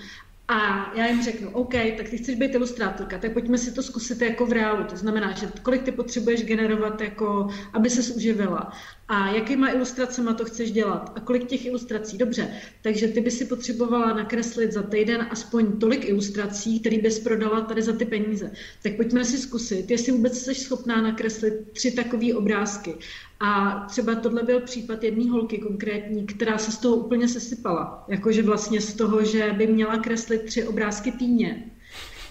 A 0.54 0.92
já 0.96 1.08
jim 1.08 1.24
řeknu, 1.24 1.50
OK, 1.50 1.74
tak 1.98 2.10
ty 2.10 2.18
chceš 2.18 2.36
být 2.36 2.56
ilustrátorka, 2.56 3.18
tak 3.18 3.34
pojďme 3.34 3.58
si 3.58 3.72
to 3.72 3.84
zkusit 3.84 4.22
jako 4.22 4.46
v 4.46 4.52
reálu. 4.52 4.84
To 4.84 4.98
znamená, 4.98 5.32
že 5.32 5.48
kolik 5.64 5.84
ty 5.84 5.92
potřebuješ 5.92 6.44
generovat, 6.44 7.02
jako, 7.02 7.48
aby 7.74 7.90
se 7.90 8.14
uživila. 8.14 8.72
A 9.08 9.32
jakýma 9.32 9.70
ilustracemi 9.70 10.30
to 10.38 10.46
chceš 10.46 10.72
dělat? 10.72 11.12
A 11.16 11.20
kolik 11.20 11.46
těch 11.46 11.66
ilustrací? 11.66 12.18
Dobře, 12.18 12.54
takže 12.82 13.08
ty 13.08 13.22
by 13.22 13.32
si 13.32 13.46
potřebovala 13.46 14.14
nakreslit 14.14 14.72
za 14.72 14.84
týden 14.84 15.28
aspoň 15.30 15.80
tolik 15.80 16.10
ilustrací, 16.10 16.80
které 16.80 16.98
bys 16.98 17.20
prodala 17.20 17.62
tady 17.62 17.82
za 17.82 17.94
ty 17.94 18.06
peníze. 18.06 18.52
Tak 18.84 18.96
pojďme 18.96 19.26
si 19.26 19.38
zkusit, 19.38 19.92
jestli 19.92 20.12
vůbec 20.12 20.38
jsi 20.38 20.56
schopná 20.56 21.02
nakreslit 21.02 21.54
tři 21.72 21.92
takové 21.92 22.34
obrázky. 22.34 22.96
A 23.44 23.86
třeba 23.90 24.16
tohle 24.16 24.44
byl 24.44 24.60
případ 24.60 25.04
jedné 25.04 25.32
holky 25.32 25.58
konkrétní, 25.58 26.26
která 26.26 26.58
se 26.58 26.72
z 26.72 26.78
toho 26.78 26.96
úplně 26.96 27.28
sesypala. 27.28 28.06
Jakože 28.08 28.44
vlastně 28.44 28.82
z 28.82 28.94
toho, 28.94 29.26
že 29.26 29.54
by 29.58 29.68
měla 29.68 29.98
kreslit 29.98 30.42
tři 30.42 30.68
obrázky 30.68 31.12
týdně. 31.12 31.72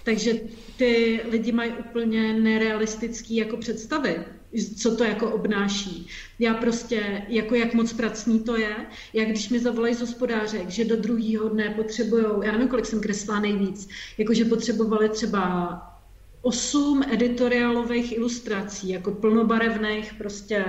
Takže 0.03 0.33
ty 0.77 1.21
lidi 1.29 1.51
mají 1.51 1.71
úplně 1.71 2.33
nerealistický 2.33 3.35
jako 3.35 3.57
představy, 3.57 4.15
co 4.77 4.95
to 4.95 5.03
jako 5.03 5.31
obnáší. 5.31 6.07
Já 6.39 6.53
prostě, 6.53 7.25
jako 7.27 7.55
jak 7.55 7.73
moc 7.73 7.93
pracný 7.93 8.39
to 8.39 8.57
je, 8.57 8.75
jak 9.13 9.27
když 9.27 9.49
mi 9.49 9.59
zavolají 9.59 9.95
z 9.95 10.01
hospodářek, 10.01 10.69
že 10.69 10.85
do 10.85 10.95
druhého 10.95 11.49
dne 11.49 11.69
potřebují, 11.69 12.25
já 12.43 12.51
nevím, 12.51 12.67
kolik 12.67 12.85
jsem 12.85 13.01
kreslila 13.01 13.39
nejvíc, 13.39 13.89
jakože 14.17 14.45
potřebovali 14.45 15.09
třeba 15.09 15.81
osm 16.41 17.03
editoriálových 17.11 18.17
ilustrací, 18.17 18.89
jako 18.89 19.11
plnobarevných 19.11 20.13
prostě 20.13 20.65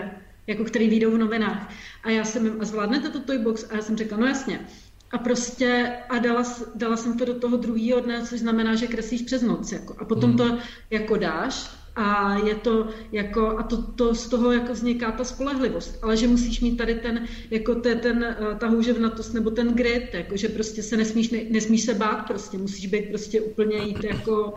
jako 0.46 0.64
který 0.64 0.88
výjdou 0.88 1.10
v 1.10 1.18
novinách. 1.18 1.74
A 2.02 2.10
já 2.10 2.24
jsem 2.24 2.44
jim, 2.44 2.56
a 2.60 2.64
zvládnete 2.64 3.08
to 3.08 3.20
Toybox? 3.20 3.70
A 3.70 3.76
já 3.76 3.82
jsem 3.82 3.96
řekla, 3.96 4.18
no 4.18 4.26
jasně. 4.26 4.66
A 5.10 5.18
prostě, 5.18 5.92
a 6.08 6.18
dala, 6.18 6.42
dala 6.74 6.96
jsem 6.96 7.18
to 7.18 7.24
do 7.24 7.34
toho 7.34 7.56
druhého 7.56 8.00
dne, 8.00 8.26
což 8.26 8.40
znamená, 8.40 8.74
že 8.74 8.86
kreslíš 8.86 9.22
přes 9.22 9.42
noc. 9.42 9.72
Jako, 9.72 9.96
a 9.98 10.04
potom 10.04 10.30
mm. 10.30 10.36
to 10.36 10.58
jako 10.90 11.16
dáš 11.16 11.82
a 11.96 12.36
je 12.46 12.54
to 12.54 12.88
jako, 13.12 13.58
a 13.58 13.62
to, 13.62 13.82
to 13.82 14.14
z 14.14 14.28
toho 14.28 14.52
jako 14.52 14.72
vzniká 14.72 15.12
ta 15.12 15.24
spolehlivost, 15.24 15.98
ale 16.02 16.16
že 16.16 16.28
musíš 16.28 16.60
mít 16.60 16.76
tady 16.76 16.94
ten, 16.94 17.26
jako 17.50 17.74
te, 17.74 17.94
ten, 17.94 18.24
eh, 18.24 18.54
ta 18.58 18.68
houževnatost 18.68 19.34
nebo 19.34 19.50
ten 19.50 19.74
grit, 19.74 20.14
jako, 20.14 20.36
že 20.36 20.48
prostě 20.48 20.82
se 20.82 20.96
nesmíš, 20.96 21.30
ne, 21.30 21.38
nesmíš 21.50 21.82
se 21.82 21.94
bát 21.94 22.26
prostě, 22.26 22.58
musíš 22.58 22.86
být 22.86 23.08
prostě 23.08 23.40
úplně 23.40 23.76
jít 23.76 24.04
jako, 24.04 24.54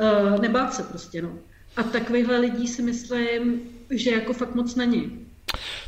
uh, 0.00 0.40
nebát 0.40 0.74
se 0.74 0.82
prostě, 0.82 1.22
no. 1.22 1.38
A 1.76 1.82
takovýchhle 1.82 2.38
lidí 2.38 2.68
si 2.68 2.82
myslím, 2.82 3.60
že 3.92 4.10
jako 4.10 4.32
fakt 4.32 4.54
moc 4.54 4.74
není. 4.74 5.10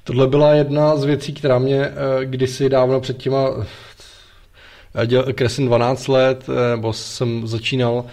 Tohle 0.05 0.27
byla 0.27 0.53
jedna 0.55 0.97
z 0.97 1.05
věcí, 1.05 1.33
která 1.33 1.59
mě 1.59 1.81
eh, 1.85 1.93
kdysi 2.25 2.69
dávno 2.69 3.01
před 3.01 3.17
těma 3.17 3.49
eh, 4.95 5.07
děl, 5.07 5.25
kreslím 5.33 5.67
12 5.67 6.09
let, 6.09 6.45
eh, 6.49 6.77
nebo 6.77 6.93
jsem 6.93 7.47
začínal, 7.47 8.05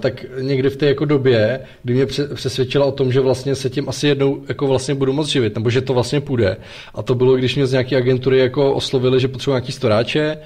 tak 0.00 0.24
někdy 0.40 0.70
v 0.70 0.76
té 0.76 0.86
jako 0.86 1.04
době, 1.04 1.60
kdy 1.82 1.94
mě 1.94 2.06
přesvědčila 2.34 2.86
o 2.86 2.92
tom, 2.92 3.12
že 3.12 3.20
vlastně 3.20 3.54
se 3.54 3.70
tím 3.70 3.88
asi 3.88 4.08
jednou 4.08 4.44
jako 4.48 4.66
vlastně 4.66 4.94
budu 4.94 5.12
moc 5.12 5.28
živit, 5.28 5.54
nebo 5.54 5.70
že 5.70 5.80
to 5.80 5.94
vlastně 5.94 6.20
půjde. 6.20 6.56
A 6.94 7.02
to 7.02 7.14
bylo, 7.14 7.36
když 7.36 7.56
mě 7.56 7.66
z 7.66 7.72
nějaké 7.72 7.96
agentury 7.96 8.38
jako 8.38 8.72
oslovili, 8.72 9.20
že 9.20 9.28
potřebuji 9.28 9.52
nějaký 9.52 9.72
storáče 9.72 10.38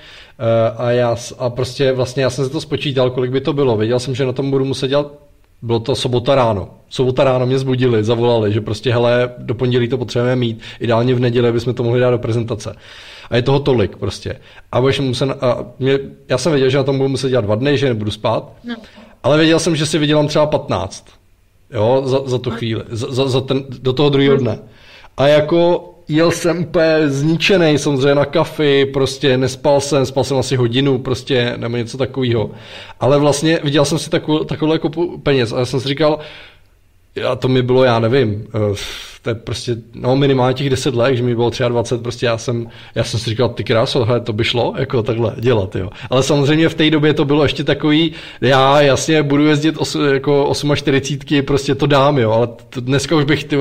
a 0.77 0.91
já 0.91 1.17
a 1.39 1.51
prostě 1.51 1.93
vlastně 1.93 2.23
já 2.23 2.31
jsem 2.31 2.45
si 2.45 2.51
to 2.51 2.61
spočítal, 2.61 3.11
kolik 3.11 3.31
by 3.31 3.41
to 3.41 3.53
bylo. 3.53 3.77
Věděl 3.77 3.99
jsem, 3.99 4.15
že 4.15 4.27
na 4.27 4.33
tom 4.33 4.51
budu 4.51 4.65
muset 4.65 4.89
dělat 4.89 5.30
bylo 5.62 5.81
to 5.81 5.95
sobota 5.95 6.35
ráno. 6.35 6.69
Sobota 6.89 7.24
ráno 7.24 7.47
mě 7.47 7.59
zbudili, 7.59 8.05
zavolali, 8.05 8.53
že 8.53 8.61
prostě 8.61 8.93
hele, 8.93 9.31
do 9.39 9.55
pondělí 9.55 9.89
to 9.89 9.99
potřebujeme 9.99 10.37
mít, 10.37 10.61
ideálně 10.81 11.15
v 11.15 11.20
neděli 11.20 11.53
bychom 11.53 11.74
to 11.74 11.82
mohli 11.82 12.01
dát 12.01 12.11
do 12.11 12.19
prezentace. 12.19 12.77
A 13.31 13.37
je 13.37 13.43
toho 13.43 13.61
tolik 13.61 13.97
prostě. 13.97 14.41
A 14.73 14.81
budeš 14.81 15.01
muset, 15.01 15.31
a 15.31 15.65
mě, 15.78 15.99
já 16.28 16.39
jsem 16.39 16.53
věděl, 16.53 16.70
že 16.70 16.78
na 16.78 16.85
tom 16.85 16.99
budu 16.99 17.09
muset 17.09 17.28
dělat 17.28 17.45
dva 17.45 17.55
dny, 17.55 17.78
že 17.78 17.89
nebudu 17.89 18.11
spát, 18.11 18.53
no. 18.65 18.74
ale 19.23 19.39
věděl 19.39 19.59
jsem, 19.59 19.77
že 19.77 19.87
si 19.87 19.99
vydělám 19.99 20.28
třeba 20.28 20.47
15. 20.47 21.07
Jo, 21.73 22.03
za, 22.05 22.20
za 22.27 22.39
tu 22.39 22.51
chvíli, 22.51 22.82
za, 22.89 23.15
za, 23.15 23.28
za 23.28 23.41
ten, 23.41 23.65
do 23.69 23.93
toho 23.93 24.09
druhého 24.09 24.37
dne. 24.37 24.59
A 25.16 25.27
jako 25.27 25.90
jel 26.11 26.31
jsem 26.31 26.59
úplně 26.59 27.09
zničený, 27.09 27.78
samozřejmě 27.78 28.15
na 28.15 28.24
kafy, 28.24 28.87
prostě 28.87 29.39
nespal 29.39 29.81
jsem, 29.81 30.07
spal 30.07 30.24
jsem 30.24 30.37
asi 30.37 30.57
hodinu, 30.57 30.99
prostě, 30.99 31.55
nebo 31.57 31.77
něco 31.77 31.99
takového. 31.99 32.51
Ale 33.01 33.19
vlastně 33.19 33.59
viděl 33.65 33.85
jsem 33.85 33.99
si 33.99 34.11
takovou, 34.11 34.45
takovou 34.45 34.78
kopu 34.78 35.19
peněz 35.19 35.53
a 35.53 35.59
já 35.59 35.65
jsem 35.65 35.81
si 35.81 35.89
říkal, 35.89 36.19
a 37.31 37.37
to 37.37 37.49
mi 37.49 37.62
bylo, 37.62 37.85
já 37.85 37.99
nevím, 37.99 38.47
to 39.22 39.30
je 39.30 39.34
prostě, 39.34 39.76
no 39.94 40.16
minimálně 40.16 40.55
těch 40.55 40.70
10 40.70 40.94
let, 40.94 41.16
že 41.16 41.22
mi 41.22 41.34
bylo 41.34 41.51
23, 41.68 42.02
prostě 42.02 42.26
já 42.26 42.38
jsem, 42.38 42.66
já 42.94 43.05
jsem 43.05 43.20
si 43.20 43.30
říkal, 43.30 43.48
ty 43.48 43.64
kráso, 43.64 44.05
hele, 44.05 44.20
to 44.20 44.32
by 44.32 44.44
šlo, 44.44 44.74
jako 44.78 45.02
takhle 45.02 45.34
dělat, 45.38 45.76
jo. 45.76 45.90
Ale 46.10 46.22
samozřejmě 46.22 46.68
v 46.68 46.74
té 46.74 46.90
době 46.90 47.14
to 47.14 47.24
bylo 47.24 47.42
ještě 47.42 47.64
takový, 47.64 48.12
já 48.40 48.80
jasně 48.80 49.22
budu 49.22 49.47
jezdit 49.47 49.76
os, 49.78 49.97
jako 50.12 50.52
48, 50.74 51.42
prostě 51.42 51.74
to 51.74 51.86
dám, 51.86 52.18
jo, 52.18 52.30
ale 52.30 52.48
to, 52.70 52.80
dneska 52.80 53.16
už 53.16 53.24
bych, 53.24 53.44
ty 53.44 53.56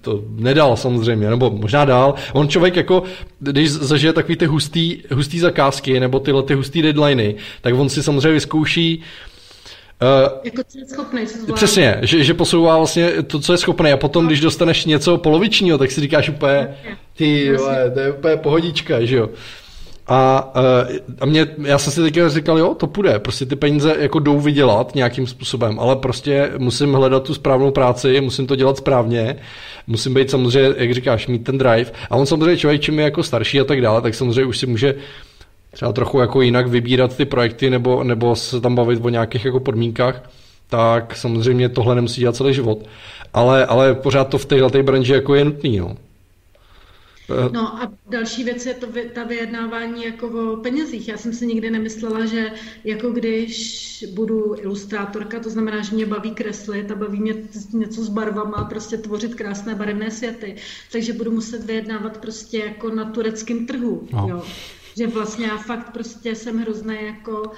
to 0.00 0.22
nedal 0.36 0.76
samozřejmě, 0.76 1.30
nebo 1.30 1.50
možná 1.50 1.84
dál. 1.84 2.14
On 2.32 2.48
člověk 2.48 2.76
jako, 2.76 3.02
když 3.40 3.70
zažije 3.70 4.12
takový 4.12 4.36
ty 4.36 4.46
hustý, 4.46 4.98
hustý 5.12 5.38
zakázky, 5.38 6.00
nebo 6.00 6.20
tyhle 6.20 6.42
ty 6.42 6.54
hustý 6.54 6.82
deadliny, 6.82 7.34
tak 7.60 7.74
on 7.74 7.88
si 7.88 8.02
samozřejmě 8.02 8.32
vyzkouší, 8.32 9.02
Uh, 10.02 10.38
jako 10.44 10.62
co 10.68 10.78
je 10.78 10.86
schopný, 10.86 11.26
co 11.26 11.52
Přesně, 11.52 11.98
že, 12.02 12.24
že 12.24 12.34
posouvá 12.34 12.76
vlastně 12.76 13.10
to, 13.26 13.40
co 13.40 13.52
je 13.52 13.58
schopný. 13.58 13.92
A 13.92 13.96
potom, 13.96 14.26
když 14.26 14.40
dostaneš 14.40 14.84
něco 14.84 15.18
polovičního, 15.18 15.78
tak 15.78 15.90
si 15.90 16.00
říkáš 16.00 16.28
úplně, 16.28 16.68
ty 17.16 17.56
vole, 17.56 17.90
to 17.90 18.00
je 18.00 18.12
úplně 18.12 18.36
pohodička, 18.36 19.04
že 19.04 19.16
jo. 19.16 19.28
A, 20.06 20.52
uh, 20.56 20.96
a 21.20 21.26
mě, 21.26 21.46
já 21.62 21.78
jsem 21.78 21.92
si 21.92 22.02
teďka 22.02 22.28
říkal, 22.28 22.58
jo, 22.58 22.74
to 22.74 22.86
půjde, 22.86 23.18
prostě 23.18 23.46
ty 23.46 23.56
peníze 23.56 23.96
jako 23.98 24.18
jdou 24.18 24.40
vydělat 24.40 24.94
nějakým 24.94 25.26
způsobem, 25.26 25.80
ale 25.80 25.96
prostě 25.96 26.50
musím 26.58 26.92
hledat 26.92 27.22
tu 27.22 27.34
správnou 27.34 27.70
práci, 27.70 28.20
musím 28.20 28.46
to 28.46 28.56
dělat 28.56 28.76
správně, 28.76 29.36
musím 29.86 30.14
být 30.14 30.30
samozřejmě, 30.30 30.74
jak 30.76 30.94
říkáš, 30.94 31.26
mít 31.26 31.44
ten 31.44 31.58
drive. 31.58 31.92
A 32.10 32.16
on 32.16 32.26
samozřejmě 32.26 32.56
člověk, 32.56 32.80
čím 32.80 32.98
je 32.98 33.04
jako 33.04 33.22
starší 33.22 33.60
a 33.60 33.64
tak 33.64 33.80
dále, 33.80 34.02
tak 34.02 34.14
samozřejmě 34.14 34.44
už 34.44 34.58
si 34.58 34.66
může 34.66 34.94
třeba 35.72 35.92
trochu 35.92 36.18
jako 36.18 36.42
jinak 36.42 36.66
vybírat 36.66 37.16
ty 37.16 37.24
projekty 37.24 37.70
nebo, 37.70 38.04
nebo 38.04 38.36
se 38.36 38.60
tam 38.60 38.74
bavit 38.74 39.04
o 39.04 39.08
nějakých 39.08 39.44
jako 39.44 39.60
podmínkách, 39.60 40.30
tak 40.68 41.16
samozřejmě 41.16 41.68
tohle 41.68 41.94
nemusí 41.94 42.20
dělat 42.20 42.36
celý 42.36 42.54
život. 42.54 42.86
Ale, 43.34 43.66
ale 43.66 43.94
pořád 43.94 44.24
to 44.24 44.38
v 44.38 44.46
téhle 44.46 44.82
branži 44.82 45.12
jako 45.12 45.34
je 45.34 45.44
nutný. 45.44 45.78
No. 45.78 45.96
No 47.52 47.82
a 47.82 47.92
další 48.10 48.44
věc 48.44 48.66
je 48.66 48.74
to 48.74 48.86
ta 49.14 49.24
vyjednávání 49.24 50.04
jako 50.04 50.52
o 50.52 50.56
penězích. 50.56 51.08
Já 51.08 51.16
jsem 51.16 51.32
si 51.32 51.46
nikdy 51.46 51.70
nemyslela, 51.70 52.26
že 52.26 52.50
jako 52.84 53.10
když 53.10 54.04
budu 54.14 54.54
ilustrátorka, 54.58 55.40
to 55.40 55.50
znamená, 55.50 55.82
že 55.82 55.94
mě 55.94 56.06
baví 56.06 56.30
kreslit 56.30 56.90
a 56.90 56.94
baví 56.94 57.20
mě 57.20 57.34
něco 57.72 58.04
s 58.04 58.08
barvama, 58.08 58.64
prostě 58.64 58.96
tvořit 58.96 59.34
krásné 59.34 59.74
barevné 59.74 60.10
světy, 60.10 60.54
takže 60.92 61.12
budu 61.12 61.30
muset 61.30 61.64
vyjednávat 61.64 62.18
prostě 62.18 62.58
jako 62.58 62.90
na 62.90 63.04
tureckém 63.04 63.66
trhu. 63.66 64.08
No. 64.12 64.26
Jo 64.28 64.42
že 64.96 65.06
vlastně 65.06 65.46
já 65.46 65.56
fakt 65.58 65.92
prostě 65.92 66.34
jsem 66.34 66.58
hrozné 66.58 67.02
jako, 67.02 67.52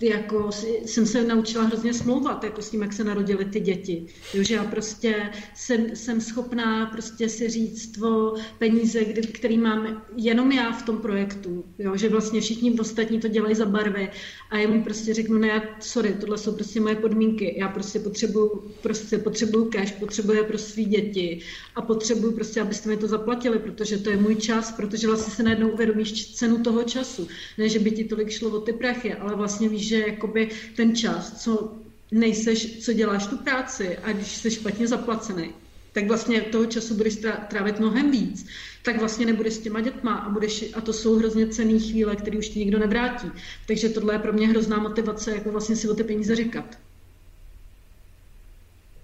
jako 0.00 0.50
jsem 0.84 1.06
se 1.06 1.24
naučila 1.24 1.64
hrozně 1.64 1.94
smlouvat 1.94 2.44
jako 2.44 2.62
s 2.62 2.70
tím, 2.70 2.82
jak 2.82 2.92
se 2.92 3.04
narodily 3.04 3.44
ty 3.44 3.60
děti. 3.60 4.06
Že 4.40 4.54
já 4.54 4.64
prostě 4.64 5.30
jsem, 5.54 5.96
jsem 5.96 6.20
schopná 6.20 6.86
prostě 6.86 7.28
si 7.28 7.48
říct 7.48 8.02
o 8.02 8.34
peníze, 8.58 9.04
kdy, 9.04 9.22
který 9.22 9.58
mám 9.58 10.04
jenom 10.16 10.52
já 10.52 10.72
v 10.72 10.82
tom 10.82 10.98
projektu. 10.98 11.64
Jo, 11.78 11.96
že 11.96 12.08
vlastně 12.08 12.40
všichni 12.40 12.80
ostatní 12.80 13.20
to 13.20 13.28
dělají 13.28 13.54
za 13.54 13.66
barvy 13.66 14.10
a 14.50 14.58
já 14.58 14.68
mu 14.68 14.84
prostě 14.84 15.14
řeknu, 15.14 15.38
ne, 15.38 15.68
sorry, 15.80 16.16
tohle 16.20 16.38
jsou 16.38 16.54
prostě 16.54 16.80
moje 16.80 16.94
podmínky. 16.94 17.54
Já 17.58 17.68
prostě 17.68 17.98
potřebuju, 17.98 18.70
prostě 18.82 19.18
potřebuju 19.18 19.64
cash, 19.64 19.92
potřebuju 19.92 20.44
pro 20.44 20.58
svý 20.58 20.84
děti 20.84 21.40
a 21.74 21.82
potřebuju 21.82 22.32
prostě, 22.32 22.60
abyste 22.60 22.88
mi 22.88 22.96
to 22.96 23.06
zaplatili, 23.06 23.58
protože 23.58 23.98
to 23.98 24.10
je 24.10 24.16
můj 24.16 24.36
čas, 24.36 24.72
protože 24.72 25.06
vlastně 25.06 25.34
se 25.34 25.42
najednou 25.42 25.68
uvědomíš, 25.68 26.34
cenu 26.34 26.58
toho 26.58 26.82
času. 26.82 27.28
Ne, 27.58 27.68
že 27.68 27.78
by 27.78 27.90
ti 27.90 28.04
tolik 28.04 28.30
šlo 28.30 28.50
o 28.50 28.60
ty 28.60 28.72
prachy, 28.72 29.14
ale 29.22 29.36
vlastně 29.36 29.68
víš, 29.68 29.88
že 29.88 29.98
jakoby 29.98 30.50
ten 30.76 30.96
čas, 30.96 31.42
co 31.42 31.72
nejseš, 32.10 32.78
co 32.78 32.92
děláš 32.92 33.26
tu 33.26 33.36
práci 33.36 33.98
a 33.98 34.12
když 34.12 34.36
jsi 34.36 34.50
špatně 34.50 34.88
zaplacený, 34.88 35.50
tak 35.92 36.08
vlastně 36.08 36.40
toho 36.40 36.66
času 36.66 36.94
budeš 36.94 37.18
trávit 37.48 37.80
mnohem 37.80 38.10
víc, 38.10 38.46
tak 38.82 38.98
vlastně 38.98 39.26
nebudeš 39.26 39.54
s 39.54 39.58
těma 39.58 39.80
dětma 39.80 40.14
a, 40.14 40.30
budeš, 40.30 40.64
a 40.74 40.80
to 40.80 40.92
jsou 40.92 41.16
hrozně 41.18 41.46
cený 41.46 41.80
chvíle, 41.80 42.16
které 42.16 42.38
už 42.38 42.48
ti 42.48 42.58
nikdo 42.58 42.78
nevrátí. 42.78 43.30
Takže 43.66 43.88
tohle 43.88 44.14
je 44.14 44.18
pro 44.18 44.32
mě 44.32 44.48
hrozná 44.48 44.78
motivace, 44.78 45.30
jako 45.30 45.50
vlastně 45.50 45.76
si 45.76 45.88
o 45.88 45.94
ty 45.94 46.04
peníze 46.04 46.36
říkat. 46.36 46.78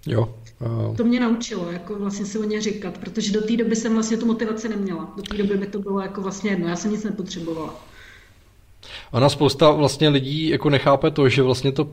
Jo. 0.07 0.35
Uh... 0.61 0.97
To 0.97 1.05
mě 1.05 1.21
naučilo, 1.21 1.73
jako 1.73 1.95
vlastně 1.95 2.27
si 2.27 2.39
o 2.39 2.45
ně 2.45 2.61
říkat, 2.61 2.99
protože 2.99 3.33
do 3.33 3.43
té 3.43 3.57
doby 3.57 3.77
jsem 3.77 3.95
vlastně 3.95 4.17
tu 4.17 4.27
motivaci 4.27 4.69
neměla. 4.69 5.13
Do 5.17 5.23
té 5.23 5.37
doby 5.37 5.57
by 5.57 5.67
to 5.67 5.79
bylo 5.79 6.01
jako 6.01 6.21
vlastně 6.21 6.51
jedno, 6.51 6.69
já 6.69 6.77
jsem 6.77 6.91
nic 6.91 7.05
nepotřebovala. 7.05 7.88
Ona 9.11 9.29
spousta 9.29 9.71
vlastně 9.71 10.09
lidí 10.09 10.49
jako 10.49 10.71
nechápe 10.71 11.11
to, 11.11 11.29
že 11.29 11.43
vlastně 11.43 11.73
to, 11.73 11.89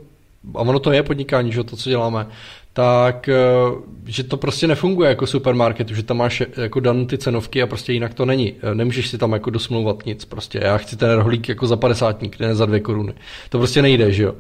a 0.56 0.60
ono 0.60 0.80
to 0.80 0.92
je 0.92 1.04
podnikání, 1.04 1.52
že 1.52 1.64
to, 1.64 1.76
co 1.76 1.90
děláme, 1.90 2.28
tak 2.76 3.30
eh, 3.30 3.36
že 4.06 4.24
to 4.24 4.38
prostě 4.38 4.68
nefunguje 4.68 5.10
jako 5.10 5.28
supermarket, 5.28 5.90
že 5.90 6.04
tam 6.04 6.18
máš 6.18 6.44
jako 6.58 6.80
dan 6.80 7.06
ty 7.06 7.18
cenovky 7.18 7.62
a 7.62 7.68
prostě 7.68 7.94
jinak 7.94 8.14
to 8.14 8.26
není. 8.26 8.54
Eh, 8.62 8.76
nemůžeš 8.76 9.08
si 9.08 9.18
tam 9.18 9.34
jako 9.34 9.50
dosmlouvat 9.50 10.06
nic 10.06 10.26
prostě. 10.26 10.60
Já 10.64 10.78
chci 10.78 10.98
ten 10.98 11.12
rohlík 11.12 11.50
jako 11.50 11.68
za 11.68 11.76
padesátník, 11.76 12.40
ne 12.40 12.56
za 12.56 12.66
dvě 12.66 12.80
koruny. 12.80 13.14
To 13.50 13.58
prostě 13.58 13.82
nejde, 13.82 14.12
že 14.12 14.24
jo. 14.24 14.36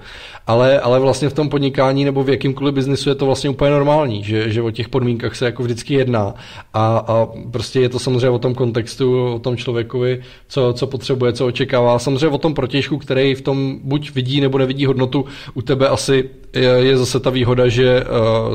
Ale, 0.47 0.79
ale 0.79 0.99
vlastně 0.99 1.29
v 1.29 1.33
tom 1.33 1.49
podnikání 1.49 2.05
nebo 2.05 2.23
v 2.23 2.29
jakýmkoliv 2.29 2.73
biznisu 2.73 3.09
je 3.09 3.15
to 3.15 3.25
vlastně 3.25 3.49
úplně 3.49 3.71
normální, 3.71 4.23
že, 4.23 4.49
že 4.49 4.61
o 4.61 4.71
těch 4.71 4.89
podmínkách 4.89 5.35
se 5.35 5.45
jako 5.45 5.63
vždycky 5.63 5.93
jedná 5.93 6.33
a, 6.73 6.97
a 6.97 7.27
prostě 7.51 7.79
je 7.79 7.89
to 7.89 7.99
samozřejmě 7.99 8.29
o 8.29 8.39
tom 8.39 8.55
kontextu, 8.55 9.33
o 9.33 9.39
tom 9.39 9.57
člověkovi, 9.57 10.21
co, 10.47 10.73
co 10.73 10.87
potřebuje, 10.87 11.33
co 11.33 11.47
očekává. 11.47 11.99
Samozřejmě 11.99 12.27
o 12.27 12.37
tom 12.37 12.53
protěžku, 12.53 12.97
který 12.97 13.35
v 13.35 13.41
tom 13.41 13.79
buď 13.83 14.11
vidí 14.11 14.41
nebo 14.41 14.57
nevidí 14.57 14.85
hodnotu, 14.85 15.25
u 15.53 15.61
tebe 15.61 15.89
asi 15.89 16.29
je, 16.53 16.69
je 16.69 16.97
zase 16.97 17.19
ta 17.19 17.29
výhoda, 17.29 17.67
že 17.67 18.03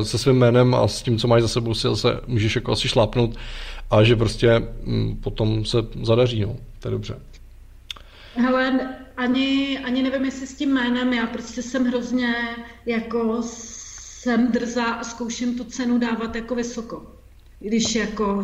se 0.03 0.17
svým 0.17 0.35
jménem 0.35 0.75
a 0.75 0.87
s 0.87 1.01
tím, 1.01 1.17
co 1.17 1.27
máš 1.27 1.41
za 1.41 1.47
sebou, 1.47 1.73
si 1.73 1.87
zase 1.87 2.19
můžeš 2.27 2.55
jako 2.55 2.71
asi 2.71 2.87
šlápnout 2.87 3.35
a 3.91 4.03
že 4.03 4.15
prostě 4.15 4.67
um, 4.85 5.17
potom 5.23 5.65
se 5.65 5.77
zadaří, 6.03 6.41
no. 6.41 6.55
To 6.79 6.87
je 6.87 6.91
dobře. 6.91 7.19
Hele, 8.35 8.95
ani, 9.17 9.79
ani 9.79 10.03
nevím, 10.03 10.25
jestli 10.25 10.47
s 10.47 10.55
tím 10.55 10.73
jménem, 10.73 11.13
já 11.13 11.25
prostě 11.25 11.61
jsem 11.61 11.85
hrozně 11.85 12.33
jako 12.85 13.41
jsem 13.41 14.51
drzá 14.51 14.85
a 14.85 15.03
zkouším 15.03 15.57
tu 15.57 15.63
cenu 15.63 15.97
dávat 15.99 16.35
jako 16.35 16.55
vysoko. 16.55 17.05
Když 17.59 17.95
jako 17.95 18.43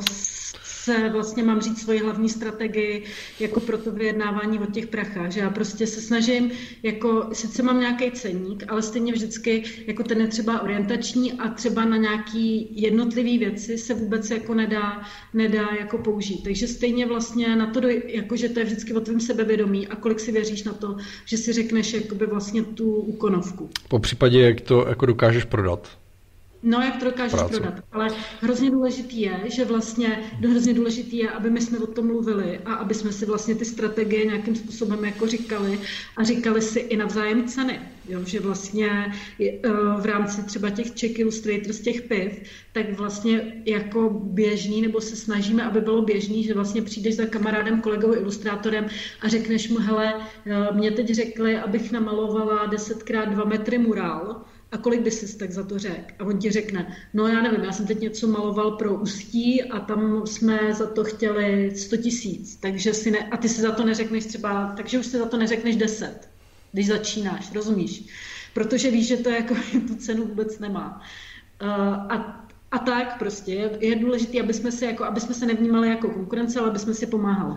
se 0.88 1.10
vlastně 1.10 1.44
mám 1.44 1.62
říct 1.62 1.82
svoji 1.82 2.00
hlavní 2.00 2.30
strategii 2.30 3.04
jako 3.40 3.60
pro 3.60 3.78
to 3.78 3.92
vyjednávání 3.92 4.60
o 4.60 4.66
těch 4.66 4.88
prachách, 4.88 5.32
že 5.32 5.40
já 5.40 5.50
prostě 5.50 5.88
se 5.88 6.02
snažím, 6.02 6.52
jako 6.84 7.30
sice 7.34 7.64
mám 7.64 7.80
nějaký 7.80 8.12
ceník, 8.12 8.64
ale 8.68 8.82
stejně 8.82 9.14
vždycky 9.14 9.64
jako 9.88 10.04
ten 10.04 10.22
je 10.22 10.28
třeba 10.28 10.62
orientační 10.62 11.34
a 11.34 11.50
třeba 11.50 11.86
na 11.86 11.98
nějaký 11.98 12.70
jednotlivý 12.82 13.38
věci 13.38 13.78
se 13.78 13.94
vůbec 13.94 14.30
jako 14.30 14.54
nedá, 14.54 15.02
nedá 15.34 15.68
jako 15.80 15.98
použít. 15.98 16.44
Takže 16.44 16.68
stejně 16.68 17.06
vlastně 17.06 17.56
na 17.56 17.68
to, 17.68 17.82
jako 18.08 18.36
že 18.36 18.50
to 18.50 18.60
je 18.60 18.66
vždycky 18.66 18.94
o 18.94 19.00
tvém 19.00 19.20
sebevědomí 19.20 19.88
a 19.88 19.96
kolik 19.96 20.20
si 20.20 20.32
věříš 20.32 20.64
na 20.64 20.74
to, 20.74 20.96
že 21.26 21.38
si 21.38 21.54
řekneš 21.54 21.94
jakoby 21.94 22.26
vlastně 22.26 22.64
tu 22.64 22.96
úkonovku. 22.96 23.70
Po 23.88 24.00
případě, 24.00 24.42
jak 24.42 24.62
to 24.62 24.86
jako 24.88 25.06
dokážeš 25.06 25.44
prodat. 25.44 25.98
No, 26.64 26.82
jak 26.82 26.98
to 27.00 27.06
dokážeš 27.06 27.40
práce. 27.40 27.60
prodat. 27.60 27.84
Ale 27.92 28.08
hrozně 28.42 28.72
důležitý 28.72 29.22
je, 29.22 29.40
že 29.46 29.66
vlastně 29.66 30.20
hrozně 30.50 30.74
důležitý 30.74 31.18
je, 31.18 31.30
aby 31.30 31.50
my 31.50 31.62
jsme 31.62 31.80
o 31.80 31.88
tom 31.88 32.08
mluvili 32.08 32.60
a 32.66 32.74
aby 32.74 32.94
jsme 32.94 33.12
si 33.12 33.26
vlastně 33.26 33.56
ty 33.56 33.66
strategie 33.66 34.26
nějakým 34.26 34.56
způsobem 34.56 35.06
jako 35.06 35.28
říkali 35.28 35.80
a 36.18 36.24
říkali 36.24 36.62
si 36.62 36.80
i 36.80 36.98
navzájem 36.98 37.48
ceny. 37.48 37.80
Jo, 38.10 38.20
že 38.26 38.40
vlastně 38.40 39.14
eh, 39.42 39.70
v 40.02 40.06
rámci 40.06 40.44
třeba 40.44 40.70
těch 40.70 40.94
Czech 40.94 41.20
Illustrators, 41.20 41.80
těch 41.80 42.02
piv, 42.02 42.50
tak 42.72 42.98
vlastně 42.98 43.64
jako 43.66 44.10
běžný, 44.24 44.82
nebo 44.82 45.02
se 45.02 45.16
snažíme, 45.16 45.64
aby 45.64 45.82
bylo 45.82 46.02
běžný, 46.02 46.44
že 46.44 46.54
vlastně 46.54 46.82
přijdeš 46.82 47.16
za 47.16 47.26
kamarádem, 47.26 47.82
kolegou, 47.82 48.14
ilustrátorem 48.14 48.88
a 49.22 49.28
řekneš 49.28 49.70
mu, 49.70 49.78
hele, 49.78 50.14
eh, 50.46 50.74
mě 50.74 50.92
teď 50.92 51.10
řekli, 51.10 51.58
abych 51.58 51.92
namalovala 51.92 52.68
10x2 52.68 53.46
metry 53.46 53.78
murál, 53.78 54.46
a 54.72 54.78
kolik 54.78 55.02
by 55.02 55.12
si 55.12 55.38
tak 55.38 55.52
za 55.52 55.64
to 55.64 55.80
řekl? 55.80 56.14
A 56.20 56.24
on 56.24 56.38
ti 56.38 56.52
řekne, 56.52 56.96
no 57.14 57.28
já 57.28 57.42
nevím, 57.42 57.64
já 57.64 57.72
jsem 57.72 57.88
teď 57.88 58.00
něco 58.00 58.28
maloval 58.28 58.72
pro 58.72 58.96
Ústí 58.96 59.64
a 59.64 59.80
tam 59.80 60.28
jsme 60.28 60.74
za 60.74 60.88
to 60.88 61.04
chtěli 61.04 61.72
100 61.76 61.98
tisíc, 61.98 62.56
takže 62.56 62.94
si 62.94 63.12
ne, 63.12 63.20
a 63.20 63.38
ty 63.38 63.50
si 63.50 63.62
za 63.62 63.72
to 63.72 63.86
neřekneš 63.86 64.26
třeba, 64.26 64.74
takže 64.78 65.00
už 65.00 65.06
si 65.06 65.18
za 65.18 65.26
to 65.26 65.38
neřekneš 65.38 65.76
10, 65.76 66.30
když 66.72 66.88
začínáš, 66.88 67.54
rozumíš? 67.54 68.06
Protože 68.54 68.92
víš, 68.92 69.08
že 69.08 69.18
to 69.18 69.30
jako 69.30 69.56
tu 69.88 69.96
cenu 69.96 70.26
vůbec 70.26 70.60
nemá. 70.60 71.02
Uh, 71.62 71.70
a 72.12 72.48
a 72.72 72.78
tak 72.78 73.20
prostě 73.20 73.54
je, 73.54 73.78
je 73.80 73.96
důležité, 73.96 74.42
aby 74.42 74.54
jsme 74.54 74.72
se, 74.72 74.86
jako, 74.86 75.04
aby 75.06 75.20
jsme 75.20 75.34
se 75.34 75.46
nevnímali 75.46 75.90
jako 75.90 76.10
konkurence, 76.10 76.60
ale 76.60 76.70
aby 76.70 76.80
jsme 76.80 76.94
si 76.94 77.08
pomáhali. 77.08 77.56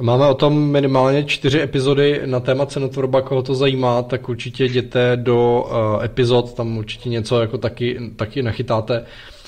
Máme 0.00 0.26
o 0.28 0.34
tom 0.34 0.70
minimálně 0.70 1.24
čtyři 1.24 1.60
epizody 1.62 2.22
na 2.24 2.40
téma 2.40 2.66
cenotvorba, 2.66 3.22
koho 3.22 3.42
to 3.42 3.54
zajímá, 3.54 4.02
tak 4.02 4.28
určitě 4.28 4.64
jděte 4.64 5.12
do 5.16 5.66
uh, 5.96 6.04
epizod, 6.04 6.54
tam 6.54 6.78
určitě 6.78 7.08
něco 7.08 7.40
jako 7.40 7.58
taky, 7.58 8.00
taky 8.16 8.42
nachytáte. 8.42 9.04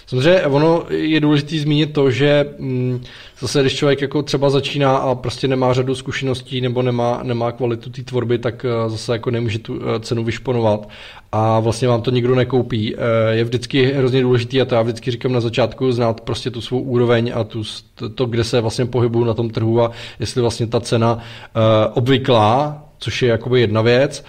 Samozřejmě 0.07 0.43
ono 0.43 0.85
je 0.89 1.21
důležité 1.21 1.59
zmínit 1.59 1.93
to, 1.93 2.11
že 2.11 2.47
mm, 2.59 3.03
zase 3.41 3.61
když 3.61 3.75
člověk 3.75 4.01
jako 4.01 4.23
třeba 4.23 4.51
začíná 4.51 4.97
a 4.97 5.15
prostě 5.15 5.49
nemá 5.49 5.73
řadu 5.73 5.95
zkušeností 5.95 6.61
nebo 6.61 6.83
nemá, 6.83 7.21
nemá 7.23 7.53
kvalitu 7.53 7.91
té 7.91 8.03
tvorby, 8.03 8.39
tak 8.39 8.65
eh, 8.65 8.91
zase 8.91 9.13
jako 9.13 9.31
nemůže 9.31 9.59
tu 9.59 9.81
eh, 9.81 10.01
cenu 10.01 10.25
vyšponovat 10.25 10.89
a 11.33 11.61
vlastně 11.61 11.89
vám 11.89 12.03
to 12.03 12.11
nikdo 12.11 12.35
nekoupí. 12.35 12.95
Je 13.31 13.45
vždycky 13.45 13.93
hrozně 13.93 14.23
důležitý 14.23 14.61
a 14.61 14.65
to 14.65 14.75
já 14.75 14.83
vždycky 14.83 15.11
říkám 15.11 15.33
na 15.33 15.41
začátku, 15.41 15.93
znát 15.93 16.21
prostě 16.21 16.51
tu 16.51 16.61
svou 16.61 16.81
úroveň 16.81 17.33
a 17.35 17.45
tu, 17.45 17.63
to, 18.15 18.27
kde 18.27 18.45
se 18.45 18.61
vlastně 18.61 18.87
pohybuju 18.87 19.25
na 19.25 19.35
tom 19.35 19.51
trhu 19.51 19.83
a 19.83 19.91
jestli 20.21 20.41
vlastně 20.41 20.67
ta 20.67 20.81
cena 20.81 21.19
obvyklá, 21.93 22.83
což 22.99 23.23
je 23.23 23.29
jakoby 23.29 23.61
jedna 23.61 23.83
věc, 23.83 24.25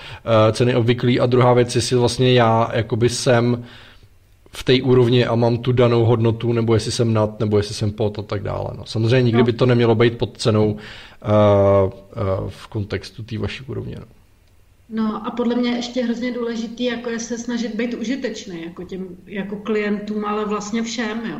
ceny 0.51 0.75
obvyklý 0.75 1.19
a 1.19 1.25
druhá 1.25 1.53
věc, 1.53 1.75
jestli 1.75 1.95
vlastně 1.95 2.33
já 2.33 2.69
jakoby 2.73 3.09
jsem 3.09 3.63
v 4.57 4.63
té 4.63 4.81
úrovni 4.81 5.25
a 5.25 5.35
mám 5.35 5.57
tu 5.57 5.71
danou 5.71 6.05
hodnotu, 6.05 6.53
nebo 6.53 6.73
jestli 6.73 6.91
jsem 6.91 7.13
nad, 7.13 7.39
nebo 7.39 7.57
jestli 7.57 7.75
jsem 7.75 7.91
pod 7.91 8.19
a 8.19 8.21
tak 8.21 8.43
dále. 8.43 8.69
No. 8.77 8.85
Samozřejmě 8.85 9.21
nikdy 9.21 9.38
no. 9.38 9.45
by 9.45 9.53
to 9.53 9.65
nemělo 9.65 9.95
být 9.95 10.17
pod 10.17 10.38
cenou 10.38 10.71
uh, 10.71 10.77
uh, 10.77 12.49
v 12.49 12.67
kontextu 12.67 13.23
té 13.23 13.38
vaší 13.38 13.63
úrovně. 13.63 13.95
No. 13.99 14.05
No 14.89 15.27
a 15.27 15.31
podle 15.31 15.55
mě 15.55 15.69
ještě 15.69 16.03
hrozně 16.03 16.31
důležitý 16.31 16.85
jako 16.85 17.09
je 17.09 17.19
se 17.19 17.38
snažit 17.38 17.75
být 17.75 17.93
užitečný 17.93 18.63
jako 18.63 18.84
těm 18.84 19.07
jako 19.25 19.55
klientům, 19.55 20.25
ale 20.25 20.45
vlastně 20.45 20.84
všem, 20.84 21.21
jo 21.31 21.39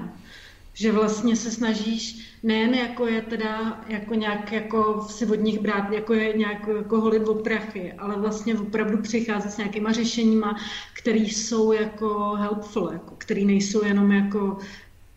že 0.78 0.91
vlastně 0.91 1.36
se 1.36 1.52
snažíš 1.52 2.28
nejen 2.44 2.74
jako 2.74 3.08
je 3.08 3.22
teda 3.22 3.84
jako 3.88 4.14
nějak 4.14 4.52
jako 4.52 5.02
si 5.10 5.26
od 5.26 5.40
nich 5.40 5.60
brát, 5.60 5.91
jako 5.91 6.14
je 6.14 6.38
nějak 6.38 6.68
jako 6.68 7.02
holit 7.02 7.24
v 7.24 7.44
prachy, 7.44 7.94
ale 7.94 8.16
vlastně 8.20 8.56
opravdu 8.56 8.98
přicházet 8.98 9.52
s 9.52 9.58
nějakýma 9.58 9.91
řešeníma, 9.91 10.56
které 10.94 11.20
jsou 11.20 11.72
jako 11.72 12.36
helpful, 12.36 12.90
jako, 12.94 13.16
které 13.18 13.41
nejsou 13.41 13.86
jenom 13.86 14.12
jako 14.12 14.58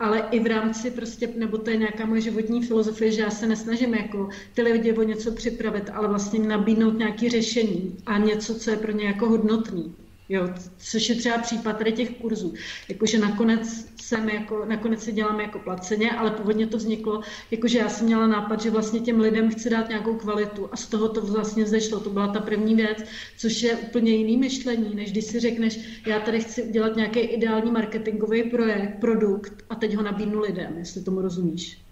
ale 0.01 0.29
i 0.31 0.41
v 0.41 0.47
rámci 0.47 0.91
prostě, 0.91 1.29
nebo 1.37 1.59
to 1.59 1.71
je 1.71 1.77
nějaká 1.77 2.07
moje 2.07 2.21
životní 2.21 2.63
filozofie, 2.63 3.13
že 3.13 3.23
já 3.23 3.31
se 3.31 3.47
nesnažím 3.47 3.95
jako 3.95 4.29
ty 4.55 4.63
lidi 4.63 4.93
o 4.93 5.03
něco 5.03 5.33
připravit, 5.33 5.91
ale 5.93 6.09
vlastně 6.09 6.39
nabídnout 6.39 6.99
nějaké 6.99 7.31
řešení 7.31 7.97
a 8.07 8.19
něco, 8.19 8.55
co 8.55 8.71
je 8.71 8.77
pro 8.77 8.93
ně 8.93 9.07
jako 9.07 9.29
hodnotný. 9.29 9.95
Jo, 10.33 10.49
což 10.79 11.09
je 11.09 11.15
třeba 11.15 11.39
případ 11.39 11.79
tady 11.79 11.93
těch 11.93 12.11
kurzů. 12.11 12.55
Jakože 12.89 13.19
nakonec 13.19 13.87
jsem 14.03 14.29
jako, 14.29 14.65
nakonec 14.65 15.03
si 15.03 15.13
dělám 15.13 15.41
jako 15.41 15.59
placeně, 15.59 16.11
ale 16.11 16.31
původně 16.31 16.67
to 16.67 16.77
vzniklo, 16.77 17.21
jakože 17.51 17.79
já 17.79 17.89
jsem 17.89 18.07
měla 18.07 18.27
nápad, 18.27 18.61
že 18.63 18.71
vlastně 18.71 19.01
těm 19.01 19.21
lidem 19.21 19.51
chci 19.51 19.71
dát 19.71 19.89
nějakou 19.89 20.15
kvalitu 20.15 20.69
a 20.73 20.77
z 20.77 20.87
toho 20.87 21.09
to 21.09 21.21
vlastně 21.21 21.67
zešlo. 21.67 22.01
To 22.01 22.11
byla 22.11 22.29
ta 22.29 22.41
první 22.41 22.75
věc, 22.75 22.99
což 23.37 23.63
je 23.63 23.77
úplně 23.77 24.13
jiný 24.13 24.37
myšlení, 24.37 24.95
než 24.95 25.13
když 25.13 25.25
si 25.25 25.41
řekneš, 25.41 26.01
já 26.07 26.21
tady 26.21 26.41
chci 26.41 26.63
udělat 26.63 26.97
nějaký 26.97 27.21
ideální 27.21 27.71
marketingový 27.71 28.43
projekt, 28.43 29.01
produkt 29.01 29.65
a 29.71 29.75
teď 29.75 29.95
ho 29.95 30.03
nabídnu 30.03 30.41
lidem, 30.41 30.79
jestli 30.79 31.03
tomu 31.03 31.21
rozumíš. 31.21 31.90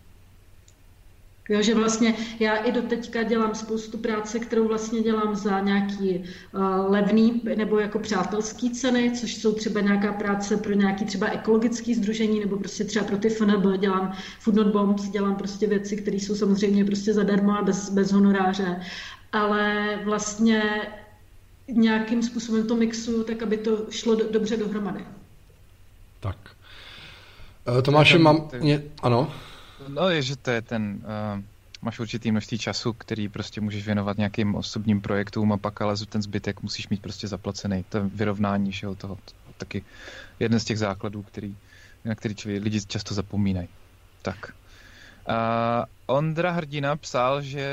Jo, 1.49 1.63
že 1.63 1.75
vlastně 1.75 2.15
já 2.41 2.57
i 2.57 2.73
do 2.73 2.83
teďka 2.83 3.23
dělám 3.23 3.55
spoustu 3.55 3.99
práce, 3.99 4.39
kterou 4.39 4.69
vlastně 4.69 5.03
dělám 5.03 5.37
za 5.37 5.61
nějaký 5.61 6.19
uh, 6.19 6.93
levný 6.93 7.43
nebo 7.57 7.79
jako 7.79 7.99
přátelský 7.99 8.71
ceny, 8.71 9.13
což 9.21 9.35
jsou 9.35 9.53
třeba 9.53 9.81
nějaká 9.81 10.13
práce 10.13 10.57
pro 10.57 10.73
nějaký 10.73 11.05
třeba 11.05 11.27
ekologický 11.27 11.95
združení 11.95 12.41
nebo 12.41 12.57
prostě 12.57 12.85
třeba 12.85 13.05
pro 13.05 13.17
ty 13.19 13.29
FNB, 13.29 13.79
dělám 13.79 14.13
Food 14.41 14.57
Not 14.57 14.67
Bombs, 14.67 15.09
dělám 15.09 15.37
prostě 15.37 15.67
věci, 15.67 15.97
které 15.97 16.17
jsou 16.17 16.35
samozřejmě 16.35 16.85
prostě 16.85 17.15
zadarmo 17.15 17.59
a 17.59 17.63
bez, 17.63 17.91
bez 17.91 18.13
honoráře, 18.13 18.81
ale 19.33 19.99
vlastně 20.05 20.63
nějakým 21.69 22.23
způsobem 22.23 22.67
to 22.67 22.77
mixuju 22.77 23.25
tak, 23.25 23.43
aby 23.43 23.57
to 23.57 23.87
šlo 23.91 24.15
do, 24.15 24.31
dobře 24.31 24.57
dohromady. 24.57 25.05
Tak. 26.21 26.37
Uh, 27.69 27.83
Tomáše, 27.83 28.19
mám... 28.19 28.51
Mě... 28.61 28.83
Ano? 29.03 29.33
No 29.89 30.09
je, 30.09 30.23
že 30.23 30.37
to 30.37 30.51
je 30.51 30.63
ten... 30.63 31.01
Uh, 31.37 31.43
máš 31.83 31.99
určitý 31.99 32.31
množství 32.31 32.59
času, 32.59 32.93
který 32.93 33.29
prostě 33.29 33.61
můžeš 33.61 33.87
věnovat 33.87 34.17
nějakým 34.17 34.55
osobním 34.55 35.01
projektům 35.01 35.53
a 35.53 35.57
pak 35.57 35.81
ale 35.83 35.97
ten 36.09 36.23
zbytek 36.23 36.63
musíš 36.63 36.89
mít 36.89 37.03
prostě 37.03 37.29
zaplacený. 37.29 37.85
To 37.89 38.09
vyrovnání 38.09 38.73
všeho 38.73 38.95
toho. 38.95 39.15
To 39.15 39.53
taky 39.59 39.85
jeden 40.41 40.61
z 40.61 40.65
těch 40.65 40.79
základů, 40.79 41.23
který, 41.23 41.57
na 42.05 42.15
který 42.15 42.35
člověk, 42.35 42.63
lidi 42.63 42.81
často 42.87 43.15
zapomínají. 43.15 43.69
Tak. 44.23 44.53
Uh, 45.29 45.85
Ondra 46.07 46.51
Hrdina 46.51 46.97
psal, 46.97 47.43
že 47.43 47.69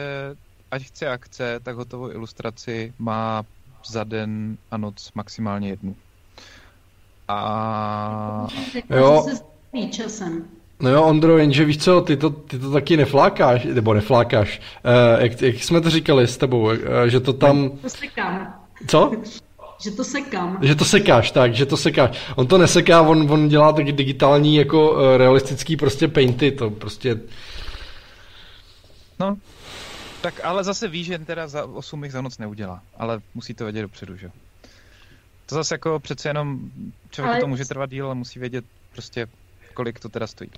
ať 0.72 0.84
chce 0.84 1.10
akce, 1.10 1.60
tak 1.64 1.76
hotovou 1.76 2.12
ilustraci 2.12 2.94
má 3.00 3.44
za 3.86 4.04
den 4.04 4.58
a 4.72 4.78
noc 4.78 5.12
maximálně 5.16 5.70
jednu. 5.70 5.96
A... 7.28 8.48
Jo. 8.90 9.26
časem. 9.92 10.46
No 10.80 10.89
jo, 10.89 11.03
Ondro, 11.03 11.38
jenže 11.38 11.65
víš 11.65 11.77
co, 11.77 12.02
ty 12.02 12.18
to, 12.18 12.30
ty 12.30 12.60
to 12.60 12.72
taky 12.72 12.97
neflákáš, 12.97 13.65
nebo 13.65 13.93
neflákáš. 13.93 14.61
Uh, 14.85 15.23
jak, 15.23 15.41
jak 15.41 15.56
jsme 15.56 15.81
to 15.81 15.89
říkali 15.89 16.27
s 16.27 16.38
tebou, 16.38 16.61
uh, 16.61 16.76
že 17.06 17.19
to 17.19 17.34
tam... 17.34 17.69
To 17.69 17.89
sekám. 17.89 18.61
Co? 18.88 19.11
Že 19.84 19.91
to 19.91 20.03
sekám. 20.03 20.57
Že 20.61 20.76
to 20.76 20.85
sekáš, 20.85 21.31
tak, 21.31 21.56
že 21.56 21.65
to 21.65 21.77
sekáš. 21.77 22.18
On 22.35 22.47
to 22.47 22.57
neseká, 22.57 23.02
on, 23.02 23.31
on 23.31 23.47
dělá 23.47 23.73
taky 23.73 23.91
digitální, 23.91 24.56
jako 24.56 24.91
uh, 24.91 25.18
realistický 25.18 25.77
prostě 25.77 26.07
painty, 26.07 26.52
to 26.52 26.69
prostě... 26.69 27.19
No, 29.19 29.38
tak 30.22 30.41
ale 30.43 30.64
zase 30.64 30.88
ví, 30.88 31.03
že 31.03 31.19
teda 31.19 31.47
za 31.47 31.65
8 31.65 32.03
jich 32.03 32.14
za 32.14 32.22
noc 32.22 32.38
neudělá, 32.38 32.81
ale 32.97 33.22
musí 33.34 33.53
to 33.53 33.64
vědět 33.64 33.81
dopředu, 33.81 34.18
že? 34.18 34.31
To 35.45 35.56
zase 35.56 35.73
jako 35.73 35.99
přece 35.99 36.30
jenom 36.30 36.60
člověk 37.10 37.34
ale... 37.34 37.41
to 37.41 37.47
může 37.47 37.65
trvat 37.65 37.89
díl, 37.89 38.06
ale 38.06 38.15
musí 38.15 38.39
vědět 38.39 38.65
prostě 38.93 39.27
kolik 39.76 39.99
to 39.99 40.10
teda 40.10 40.27
stojí. 40.27 40.49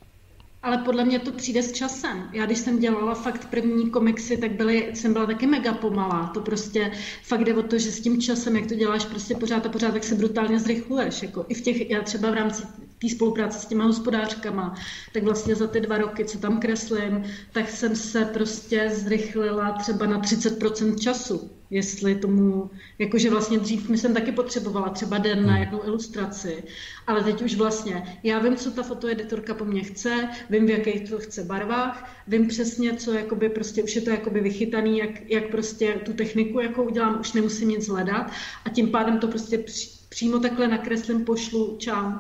Ale 0.63 0.77
podle 0.77 1.05
mě 1.05 1.19
to 1.19 1.31
přijde 1.31 1.63
s 1.63 1.71
časem. 1.71 2.29
Já 2.33 2.45
když 2.45 2.57
jsem 2.57 2.79
dělala 2.79 3.15
fakt 3.15 3.49
první 3.49 3.89
komiksy, 3.89 4.37
tak 4.37 4.51
byly, 4.51 4.91
jsem 4.93 5.13
byla 5.13 5.25
taky 5.25 5.47
mega 5.47 5.73
pomalá. 5.73 6.31
To 6.33 6.41
prostě 6.41 6.91
fakt 7.23 7.43
jde 7.43 7.53
o 7.53 7.63
to, 7.63 7.77
že 7.77 7.91
s 7.91 8.01
tím 8.01 8.21
časem, 8.21 8.55
jak 8.55 8.67
to 8.67 8.75
děláš 8.75 9.05
prostě 9.05 9.35
pořád 9.35 9.65
a 9.65 9.69
pořád, 9.69 9.93
tak 9.93 10.03
se 10.03 10.15
brutálně 10.15 10.59
zrychluješ. 10.59 11.21
Jako 11.21 11.45
I 11.49 11.53
v 11.53 11.61
těch, 11.61 11.89
já 11.89 12.01
třeba 12.01 12.31
v 12.31 12.33
rámci 12.33 12.63
té 13.01 13.09
spolupráce 13.09 13.59
s 13.59 13.65
těma 13.65 13.85
hospodářkama, 13.85 14.75
tak 15.13 15.23
vlastně 15.23 15.55
za 15.55 15.67
ty 15.67 15.81
dva 15.81 15.97
roky, 15.97 16.25
co 16.25 16.39
tam 16.39 16.59
kreslím, 16.59 17.23
tak 17.51 17.69
jsem 17.69 17.95
se 17.95 18.25
prostě 18.25 18.91
zrychlila 18.93 19.71
třeba 19.71 20.05
na 20.05 20.21
30% 20.21 20.99
času. 20.99 21.51
Jestli 21.69 22.15
tomu, 22.15 22.69
jakože 22.99 23.29
vlastně 23.29 23.59
dřív 23.59 23.89
mi 23.89 23.97
jsem 23.97 24.13
taky 24.13 24.31
potřebovala 24.31 24.89
třeba 24.89 25.17
den 25.17 25.45
na 25.45 25.53
hmm. 25.53 25.61
jednu 25.61 25.85
ilustraci, 25.85 26.63
ale 27.07 27.23
teď 27.23 27.41
už 27.41 27.55
vlastně, 27.55 28.19
já 28.23 28.39
vím, 28.39 28.55
co 28.55 28.71
ta 28.71 28.83
fotoeditorka 28.83 29.53
po 29.53 29.65
mně 29.65 29.83
chce, 29.83 30.29
vím, 30.49 30.65
v 30.65 30.69
jakých 30.69 31.09
to 31.09 31.19
chce 31.19 31.43
barvách, 31.43 32.21
vím 32.27 32.47
přesně, 32.47 32.93
co 32.93 33.13
jakoby 33.13 33.49
prostě 33.49 33.83
už 33.83 33.95
je 33.95 34.01
to 34.01 34.09
jakoby 34.09 34.41
vychytaný, 34.41 34.97
jak, 34.97 35.29
jak 35.29 35.49
prostě 35.51 35.93
tu 36.05 36.13
techniku 36.13 36.59
jako 36.59 36.83
udělám, 36.83 37.19
už 37.19 37.33
nemusím 37.33 37.69
nic 37.69 37.87
hledat 37.87 38.31
a 38.65 38.69
tím 38.69 38.91
pádem 38.91 39.19
to 39.19 39.27
prostě 39.27 39.63
přímo 40.09 40.39
takhle 40.39 40.67
nakreslím, 40.67 41.25
pošlu, 41.25 41.75
čau, 41.79 42.11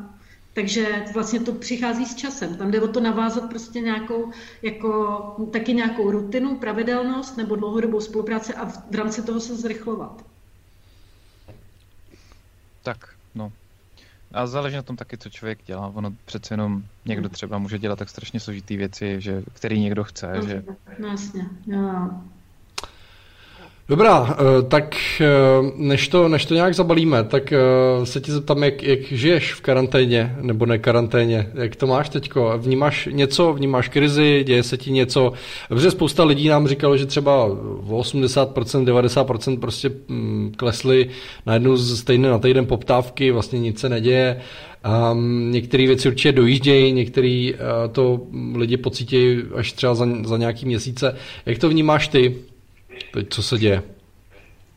takže 0.57 1.05
vlastně 1.13 1.39
to 1.39 1.53
přichází 1.53 2.05
s 2.05 2.15
časem. 2.15 2.57
Tam 2.57 2.71
jde 2.71 2.81
o 2.81 2.87
to 2.87 2.99
navázat 2.99 3.49
prostě 3.49 3.79
nějakou, 3.79 4.31
jako, 4.61 5.47
taky 5.51 5.73
nějakou 5.73 6.11
rutinu, 6.11 6.55
pravidelnost 6.55 7.37
nebo 7.37 7.55
dlouhodobou 7.55 8.01
spolupráci 8.01 8.53
a 8.53 8.65
v, 8.65 8.91
v 8.91 8.95
rámci 8.95 9.21
toho 9.21 9.39
se 9.39 9.55
zrychlovat. 9.55 10.25
Tak, 12.83 13.15
no. 13.35 13.51
A 14.31 14.47
záleží 14.47 14.75
na 14.75 14.81
tom 14.81 14.95
taky, 14.95 15.17
co 15.17 15.29
člověk 15.29 15.59
dělá. 15.65 15.87
Ono 15.87 16.13
přece 16.25 16.53
jenom 16.53 16.83
někdo 17.05 17.29
třeba 17.29 17.57
může 17.57 17.79
dělat 17.79 17.99
tak 17.99 18.09
strašně 18.09 18.39
složitý 18.39 18.77
věci, 18.77 19.21
že, 19.21 19.43
který 19.53 19.79
někdo 19.79 20.03
chce. 20.03 20.33
No, 20.35 20.47
že... 20.47 20.63
no 20.99 21.07
jasně, 21.07 21.49
jo. 21.67 22.09
Dobrá, 23.89 24.35
eh, 24.39 24.61
tak 24.61 24.95
eh, 25.21 25.25
než 25.75 26.07
to, 26.07 26.27
než 26.27 26.45
to 26.45 26.53
nějak 26.53 26.75
zabalíme, 26.75 27.23
tak 27.23 27.53
eh, 27.53 27.59
se 28.03 28.21
ti 28.21 28.31
zeptám, 28.31 28.63
jak, 28.63 28.83
jak 28.83 28.99
žiješ 28.99 29.53
v 29.53 29.61
karanténě 29.61 30.35
nebo 30.41 30.65
ne 30.65 30.77
karanténě, 30.77 31.47
jak 31.53 31.75
to 31.75 31.87
máš 31.87 32.09
teďko? 32.09 32.53
Vnímáš 32.57 33.09
něco, 33.11 33.53
vnímáš 33.53 33.89
krizi, 33.89 34.43
děje 34.47 34.63
se 34.63 34.77
ti 34.77 34.91
něco? 34.91 35.33
Protože 35.69 35.91
spousta 35.91 36.23
lidí 36.23 36.47
nám 36.47 36.67
říkalo, 36.67 36.97
že 36.97 37.05
třeba 37.05 37.43
o 37.43 38.01
80%, 38.01 38.85
90% 38.85 39.59
prostě 39.59 39.91
mm, 40.07 40.53
klesly 40.57 41.09
na 41.45 41.53
jednu 41.53 41.77
z 41.77 42.03
týdne 42.03 42.29
na 42.29 42.39
týden 42.39 42.65
poptávky, 42.65 43.31
vlastně 43.31 43.59
nic 43.59 43.79
se 43.79 43.89
neděje. 43.89 44.41
Um, 45.11 45.51
některé 45.51 45.87
věci 45.87 46.07
určitě 46.07 46.31
dojíždějí, 46.31 46.91
některé 46.91 47.51
uh, 47.53 47.91
to 47.91 48.21
lidi 48.55 48.77
pocítí 48.77 49.37
až 49.55 49.71
třeba 49.71 49.95
za, 49.95 50.07
za 50.23 50.37
nějaký 50.37 50.65
měsíce. 50.65 51.15
Jak 51.45 51.57
to 51.57 51.69
vnímáš 51.69 52.07
ty? 52.07 52.35
Co 53.29 53.43
se 53.43 53.57
děje? 53.57 53.83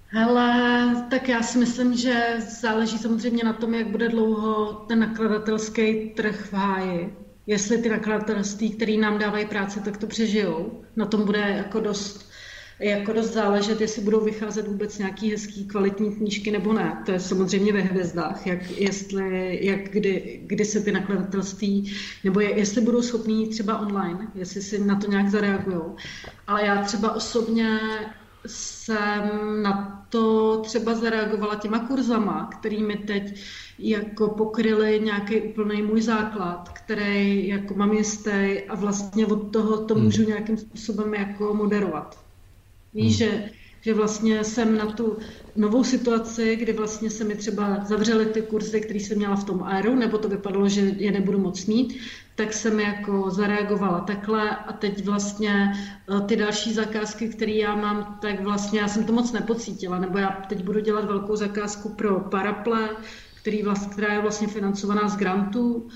Hele, 0.07 1.07
tak 1.11 1.29
já 1.29 1.43
si 1.43 1.59
myslím, 1.59 1.97
že 1.97 2.35
záleží 2.61 2.99
samozřejmě 2.99 3.45
na 3.45 3.53
tom, 3.53 3.75
jak 3.75 3.87
bude 3.87 4.09
dlouho 4.09 4.73
ten 4.73 4.99
nakladatelský 4.99 6.11
trh 6.11 6.47
v 6.47 6.53
háji. 6.53 7.17
Jestli 7.47 7.79
ty 7.79 7.89
nakladatelství, 7.89 8.71
které 8.71 8.97
nám 8.97 9.19
dávají 9.19 9.47
práce, 9.47 9.81
tak 9.81 9.97
to 9.97 10.07
přežijou. 10.07 10.83
Na 10.97 11.07
tom 11.07 11.25
bude 11.25 11.41
jako 11.41 11.81
dost 11.81 12.30
jako 12.81 13.13
dost 13.13 13.33
záležet, 13.33 13.81
jestli 13.81 14.03
budou 14.03 14.21
vycházet 14.21 14.69
vůbec 14.69 14.99
nějaký 14.99 15.31
hezký 15.31 15.65
kvalitní 15.65 16.15
knížky 16.17 16.51
nebo 16.51 16.73
ne. 16.73 17.03
To 17.07 17.13
je 17.13 17.21
samozřejmě 17.21 17.73
ve 17.73 17.81
hvězdách, 17.81 18.47
jak, 18.47 18.71
jestli, 18.71 19.59
jak 19.67 19.91
kdy, 19.91 20.41
kdy 20.47 20.65
se 20.65 20.81
ty 20.81 20.93
nakladatelství, 20.93 21.93
nebo 22.25 22.41
je, 22.41 22.59
jestli 22.59 22.81
budou 22.81 23.03
schopní 23.03 23.49
třeba 23.49 23.79
online, 23.79 24.29
jestli 24.35 24.63
si 24.63 24.85
na 24.85 24.97
to 24.97 25.11
nějak 25.11 25.29
zareagují. 25.29 25.83
Ale 26.47 26.67
já 26.67 26.83
třeba 26.83 27.15
osobně 27.15 27.81
jsem 28.47 29.23
na 29.63 30.07
to 30.09 30.57
třeba 30.61 30.95
zareagovala 30.95 31.55
těma 31.55 31.79
kurzama, 31.79 32.51
kterými 32.59 32.97
teď 32.97 33.41
jako 33.79 34.29
pokryli 34.29 35.01
nějaký 35.05 35.41
úplný 35.41 35.83
můj 35.83 36.03
základ, 36.03 36.69
který 36.69 37.49
jako 37.49 37.75
mám 37.75 37.93
jistý 37.93 38.61
a 38.69 38.75
vlastně 38.75 39.27
od 39.27 39.53
toho 39.53 39.85
to 39.85 39.95
hmm. 39.95 40.05
můžu 40.05 40.23
nějakým 40.23 40.57
způsobem 40.57 41.15
jako 41.15 41.55
moderovat. 41.55 42.30
Víš, 42.95 43.21
hmm. 43.21 43.31
že, 43.31 43.51
že 43.81 43.95
vlastně 43.95 44.45
jsem 44.45 44.77
na 44.77 44.87
tu 44.87 45.17
novou 45.57 45.85
situaci, 45.85 46.57
kdy 46.57 46.73
vlastně 46.73 47.11
se 47.11 47.25
mi 47.25 47.35
třeba 47.35 47.85
zavřely 47.85 48.27
ty 48.27 48.43
kurzy, 48.43 48.81
které 48.81 49.01
jsem 49.01 49.19
měla 49.19 49.37
v 49.37 49.45
tom 49.45 49.63
Aeru, 49.63 49.97
nebo 49.97 50.19
to 50.19 50.29
vypadalo, 50.29 50.69
že 50.69 50.81
je 50.81 51.13
nebudu 51.13 51.39
moc 51.39 51.67
mít, 51.67 52.01
tak 52.35 52.53
jsem 52.53 52.81
jako 52.81 53.31
zareagovala 53.31 54.01
takhle 54.01 54.57
a 54.57 54.73
teď 54.73 55.05
vlastně 55.05 55.73
eh, 56.17 56.21
ty 56.21 56.37
další 56.37 56.73
zakázky, 56.73 57.29
které 57.29 57.53
já 57.53 57.75
mám, 57.75 58.19
tak 58.23 58.41
vlastně 58.41 58.81
já 58.81 58.89
jsem 58.89 59.05
to 59.05 59.13
moc 59.13 59.33
nepocítila, 59.33 59.99
nebo 59.99 60.19
já 60.19 60.31
teď 60.49 60.65
budu 60.65 60.81
dělat 60.81 61.05
velkou 61.05 61.37
zakázku 61.37 61.89
pro 61.89 62.21
Paraple, 62.21 62.91
který 63.35 63.63
vlast, 63.63 63.91
která 63.93 64.15
je 64.15 64.21
vlastně 64.21 64.47
financovaná 64.47 65.09
z 65.09 65.17
grantů, 65.17 65.89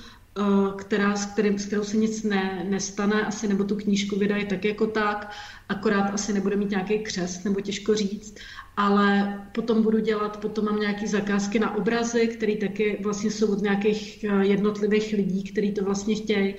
která, 0.77 1.17
s, 1.17 1.27
kterým, 1.27 1.59
s 1.59 1.67
kterou 1.67 1.85
se 1.85 1.97
nic 1.97 2.23
ne, 2.23 2.67
nestane 2.69 3.27
asi, 3.27 3.49
nebo 3.49 3.65
tu 3.65 3.77
knížku 3.77 4.19
vydají 4.19 4.47
tak 4.47 4.65
jako 4.65 4.87
tak, 4.87 5.33
akorát 5.69 6.15
asi 6.15 6.33
nebude 6.33 6.57
mít 6.57 6.71
nějaký 6.71 6.99
křest, 6.99 7.45
nebo 7.45 7.61
těžko 7.61 7.95
říct, 7.95 8.35
ale 8.77 9.41
potom 9.53 9.83
budu 9.83 9.99
dělat, 9.99 10.41
potom 10.41 10.65
mám 10.65 10.81
nějaké 10.81 11.07
zakázky 11.07 11.59
na 11.59 11.77
obrazy, 11.77 12.27
které 12.27 12.57
taky 12.57 12.99
vlastně 13.03 13.31
jsou 13.31 13.53
od 13.53 13.63
nějakých 13.63 14.25
eh, 14.25 14.47
jednotlivých 14.47 15.13
lidí, 15.13 15.45
kteří 15.45 15.73
to 15.73 15.85
vlastně 15.85 16.15
chtějí. 16.15 16.55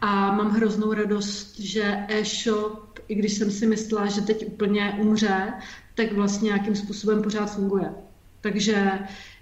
A 0.00 0.32
mám 0.32 0.50
hroznou 0.50 0.92
radost, 0.92 1.60
že 1.60 2.04
e-shop, 2.08 2.98
i 3.08 3.14
když 3.14 3.32
jsem 3.32 3.50
si 3.50 3.66
myslela, 3.66 4.06
že 4.06 4.20
teď 4.20 4.46
úplně 4.46 4.98
umře, 5.00 5.52
tak 5.94 6.12
vlastně 6.12 6.46
nějakým 6.46 6.76
způsobem 6.76 7.22
pořád 7.22 7.46
funguje. 7.46 8.05
Takže 8.46 8.90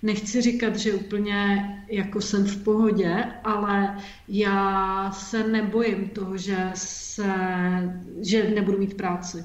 nechci 0.02 0.40
říkat, 0.40 0.76
že 0.76 0.94
úplně 0.94 1.68
jako 1.88 2.20
jsem 2.20 2.44
v 2.44 2.64
pohodě, 2.64 3.24
ale 3.44 3.96
já 4.28 5.10
se 5.12 5.48
nebojím 5.48 6.08
toho, 6.08 6.36
že, 6.36 6.70
se, 6.74 7.32
že 8.20 8.50
nebudu 8.50 8.78
mít 8.78 8.96
práci. 8.96 9.44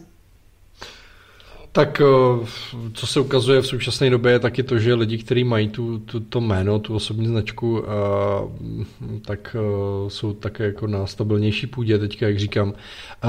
Tak 1.80 2.02
eh, 2.02 2.46
co 2.94 3.08
se 3.08 3.20
ukazuje 3.20 3.62
v 3.62 3.68
současné 3.68 4.10
době 4.10 4.32
je 4.32 4.40
taky 4.40 4.64
to, 4.64 4.80
že 4.80 4.94
lidi, 4.94 5.18
kteří 5.18 5.44
mají 5.44 5.70
tu, 5.70 6.00
tu, 6.00 6.20
to 6.20 6.42
jméno, 6.42 6.80
tu 6.80 6.96
osobní 6.96 7.28
značku, 7.28 7.84
eh, 7.84 8.86
tak 9.26 9.56
eh, 9.60 10.10
jsou 10.10 10.34
také 10.34 10.64
jako 10.64 10.88
na 10.88 11.06
stabilnější 11.06 11.68
půdě 11.68 11.98
teďka, 11.98 12.28
jak 12.28 12.40
říkám. 12.40 12.74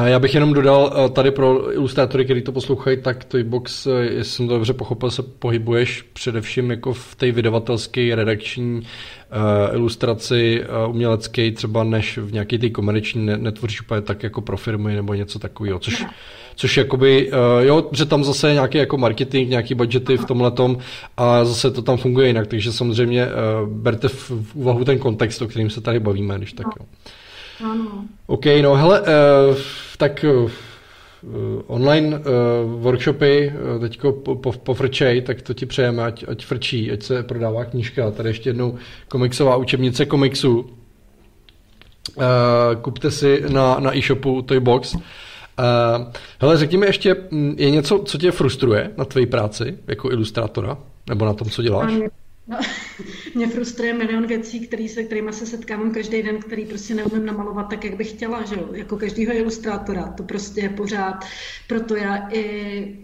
Já 0.05 0.19
bych 0.19 0.35
jenom 0.35 0.53
dodal 0.53 1.11
tady 1.11 1.31
pro 1.31 1.75
ilustrátory, 1.75 2.25
kteří 2.25 2.43
to 2.43 2.53
poslouchají, 2.53 2.97
tak 3.03 3.25
Toybox, 3.25 3.87
jestli 4.01 4.25
jsem 4.25 4.49
to 4.49 4.55
dobře 4.55 4.73
pochopil, 4.73 5.11
se 5.11 5.23
pohybuješ 5.23 6.03
především 6.13 6.71
jako 6.71 6.93
v 6.93 7.15
té 7.15 7.33
vydavatelské 7.33 8.15
redakční 8.15 8.83
ilustraci 9.73 10.65
umělecké 10.89 11.53
třeba 11.53 11.85
než 11.85 12.19
v 12.19 12.33
nějaké 12.33 12.59
té 12.59 12.71
komerční, 12.71 13.27
netvoříš 13.27 13.81
úplně 13.81 14.01
tak 14.01 14.23
jako 14.23 14.41
pro 14.41 14.57
firmy 14.57 14.95
nebo 14.95 15.15
něco 15.15 15.39
takového, 15.39 15.79
což 15.79 16.05
což 16.55 16.77
jakoby, 16.77 17.33
uh, 17.33 17.39
jo, 17.61 17.89
že 17.93 18.07
tam 18.07 18.25
zase 18.25 18.49
je 18.49 18.55
nějaký 18.55 18.79
jako 18.79 18.97
marketing, 18.97 19.51
nějaký 19.51 19.75
budgety 19.75 20.17
v 20.17 20.25
tomhle 20.25 20.51
tom 20.51 20.79
a 21.17 21.45
zase 21.45 21.71
to 21.71 21.83
tam 21.83 21.97
funguje 21.97 22.27
jinak, 22.27 22.47
takže 22.47 22.73
samozřejmě 22.73 23.27
uh, 23.27 23.69
berte 23.69 24.09
v, 24.09 24.33
úvahu 24.55 24.85
ten 24.85 24.99
kontext, 24.99 25.43
o 25.43 25.47
kterým 25.47 25.71
se 25.71 25.81
tady 25.81 26.01
bavíme, 26.01 26.39
když 26.39 26.53
tak 26.53 26.67
jo. 26.67 26.87
Ano. 27.71 28.05
OK, 28.27 28.45
no 28.63 28.75
hele, 28.75 29.01
uh, 29.01 29.07
tak 29.97 30.25
online 31.67 32.21
workshopy 32.65 33.53
teďko 33.81 34.13
po, 34.13 34.35
po, 34.35 34.53
pofrčej, 34.53 35.23
tak 35.23 35.43
to 35.43 35.55
ti 35.55 35.67
přejeme, 35.67 36.03
ať, 36.05 36.25
ať 36.29 36.45
frčí, 36.45 36.93
ať 36.93 37.03
se 37.03 37.23
prodává 37.23 37.65
knížka. 37.65 38.11
Tady 38.11 38.29
ještě 38.29 38.49
jednou 38.49 38.79
komiksová 39.09 39.57
učebnice 39.57 40.07
komiksu. 40.07 40.61
Uh, 40.61 42.25
kupte 42.81 43.11
si 43.11 43.43
na, 43.49 43.81
na 43.81 43.97
e-shopu 43.97 44.43
Toybox. 44.43 44.93
Box 44.93 45.07
Uh, 45.61 46.07
hele, 46.41 46.57
řekni 46.57 46.79
mi 46.79 46.87
ještě, 46.87 47.17
je 47.57 47.71
něco, 47.71 47.99
co 47.99 48.19
tě 48.19 48.31
frustruje 48.31 48.91
na 48.97 49.05
tvé 49.05 49.27
práci 49.27 49.79
jako 49.87 50.11
ilustrátora? 50.11 50.79
Nebo 51.09 51.25
na 51.25 51.35
tom, 51.35 51.51
co 51.51 51.63
děláš? 51.63 51.93
No, 52.47 52.57
mě 53.35 53.49
frustruje 53.49 53.95
milion 53.95 54.27
věcí, 54.27 54.67
který 54.67 54.89
se, 54.89 55.03
kterými 55.03 55.33
se 55.33 55.47
setkávám 55.47 55.95
každý 55.95 56.23
den, 56.23 56.39
který 56.39 56.65
prostě 56.65 56.95
neumím 56.95 57.27
namalovat 57.27 57.69
tak, 57.71 57.85
jak 57.85 57.97
bych 57.97 58.11
chtěla, 58.11 58.43
že 58.43 58.55
jo? 58.55 58.69
jako 58.73 58.97
každýho 58.97 59.37
ilustrátora. 59.37 60.15
To 60.17 60.23
prostě 60.23 60.61
je 60.61 60.69
pořád. 60.69 61.25
Proto 61.69 61.97
já 61.97 62.29
i 62.33 62.97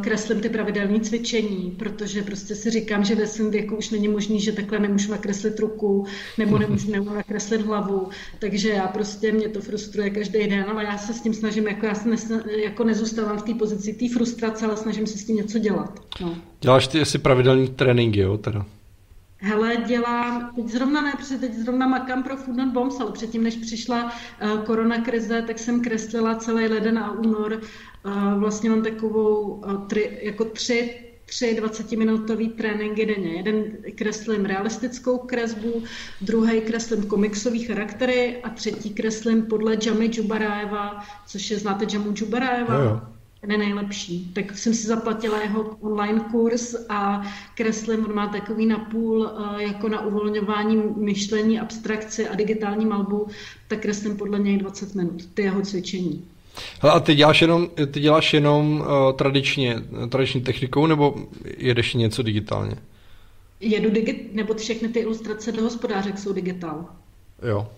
kreslím 0.00 0.40
ty 0.40 0.48
pravidelné 0.48 1.00
cvičení, 1.00 1.76
protože 1.78 2.22
prostě 2.22 2.54
si 2.54 2.70
říkám, 2.70 3.04
že 3.04 3.14
ve 3.14 3.26
svém 3.26 3.50
věku 3.50 3.76
už 3.76 3.90
není 3.90 4.08
možný, 4.08 4.40
že 4.40 4.52
takhle 4.52 4.78
nemůžu 4.78 5.10
nakreslit 5.10 5.58
ruku 5.58 6.06
nebo 6.38 6.58
nemůžu, 6.58 6.90
nemůžu 6.92 7.14
nakreslit 7.14 7.60
hlavu, 7.60 8.08
takže 8.38 8.68
já 8.68 8.88
prostě 8.88 9.32
mě 9.32 9.48
to 9.48 9.60
frustruje 9.60 10.10
každý 10.10 10.46
den, 10.46 10.64
ale 10.68 10.84
já 10.84 10.98
se 10.98 11.14
s 11.14 11.20
tím 11.20 11.34
snažím, 11.34 11.66
jako 11.66 11.86
já 11.86 11.94
se 11.94 12.08
nesna, 12.08 12.40
jako 12.64 12.84
nezůstávám 12.84 13.38
v 13.38 13.42
té 13.42 13.54
pozici 13.54 13.92
té 13.92 14.14
frustrace, 14.14 14.66
ale 14.66 14.76
snažím 14.76 15.06
se 15.06 15.18
s 15.18 15.24
tím 15.24 15.36
něco 15.36 15.58
dělat. 15.58 16.00
No. 16.20 16.36
Děláš 16.60 16.88
ty 16.88 17.00
asi 17.00 17.18
pravidelný 17.18 17.68
tréninky, 17.68 18.20
jo, 18.20 18.38
teda? 18.38 18.66
Hele, 19.42 19.76
dělám, 19.76 20.52
teď 20.56 20.68
zrovna 20.68 21.00
ne, 21.00 21.12
protože 21.16 21.38
teď 21.38 21.54
zrovna 21.54 21.86
makám 21.86 22.22
pro 22.22 22.36
Food 22.36 22.56
Not 22.56 22.68
Bombs, 22.68 23.00
ale 23.00 23.12
předtím, 23.12 23.42
než 23.42 23.56
přišla 23.56 24.04
uh, 24.04 24.64
korona 24.64 25.00
krize, 25.00 25.42
tak 25.42 25.58
jsem 25.58 25.82
kreslila 25.82 26.34
celý 26.34 26.68
leden 26.68 26.98
a 26.98 27.12
únor 27.12 27.60
vlastně 28.38 28.70
mám 28.70 28.82
takovou 28.82 29.62
tři, 29.88 30.18
jako 30.22 30.44
tři 30.44 31.06
tři 31.30 31.58
20-minutové 31.60 32.52
tréninky 32.52 33.06
denně. 33.06 33.34
Jeden 33.34 33.64
kreslím 33.94 34.44
realistickou 34.44 35.18
kresbu, 35.18 35.82
druhý 36.20 36.60
kreslím 36.60 37.02
komiksové 37.02 37.58
charaktery 37.58 38.42
a 38.42 38.50
třetí 38.50 38.90
kreslím 38.90 39.42
podle 39.42 39.76
Jamy 39.86 40.08
Džubarajeva, 40.08 41.04
což 41.26 41.50
je, 41.50 41.58
znáte 41.58 41.86
Jamu 41.92 42.12
Džubarajeva? 42.12 42.74
Jo, 42.74 42.82
jo. 42.82 43.00
Ten 43.40 43.52
je 43.52 43.58
nejlepší. 43.58 44.30
Tak 44.34 44.58
jsem 44.58 44.74
si 44.74 44.86
zaplatila 44.86 45.42
jeho 45.42 45.76
online 45.80 46.20
kurz 46.30 46.74
a 46.88 47.22
kreslím, 47.54 48.04
on 48.04 48.14
má 48.14 48.26
takový 48.26 48.66
napůl 48.66 49.30
jako 49.58 49.88
na 49.88 50.06
uvolňování 50.06 50.82
myšlení, 50.96 51.60
abstrakci 51.60 52.28
a 52.28 52.34
digitální 52.34 52.86
malbu, 52.86 53.26
tak 53.68 53.80
kreslím 53.80 54.16
podle 54.16 54.38
něj 54.38 54.56
20 54.56 54.94
minut, 54.94 55.26
ty 55.34 55.42
jeho 55.42 55.62
cvičení. 55.62 56.24
Hele, 56.80 56.94
a 56.94 57.00
ty 57.00 57.14
děláš 57.14 57.42
jenom, 57.42 57.68
ty 57.90 58.00
děláš 58.00 58.34
jenom 58.34 58.80
uh, 58.80 58.86
tradičně, 59.12 59.76
tradiční 60.08 60.40
technikou, 60.40 60.86
nebo 60.86 61.14
jedeš 61.56 61.94
něco 61.94 62.22
digitálně? 62.22 62.74
Jedu 63.60 63.90
digit, 63.90 64.34
nebo 64.34 64.54
všechny 64.54 64.88
ty 64.88 64.98
ilustrace 64.98 65.52
do 65.52 65.62
hospodářek 65.62 66.18
jsou 66.18 66.32
digitál. 66.32 66.86
Jo. 67.48 67.68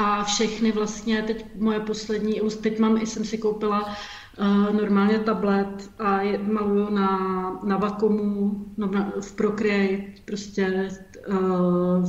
A 0.00 0.24
všechny 0.24 0.72
vlastně, 0.72 1.22
teď 1.22 1.44
moje 1.56 1.80
poslední, 1.80 2.40
teď 2.62 2.78
mám, 2.78 2.96
i 2.96 3.06
jsem 3.06 3.24
si 3.24 3.38
koupila 3.38 3.84
uh, 3.84 4.72
normálně 4.72 5.18
tablet 5.18 5.90
a 5.98 6.20
je, 6.20 6.38
maluju 6.38 6.90
na, 6.90 7.60
na 7.64 7.76
Vakomu, 7.76 8.64
no, 8.76 8.86
na, 8.86 9.12
v 9.20 9.32
Procreate, 9.32 10.04
prostě 10.24 10.88
uh, 11.28 11.36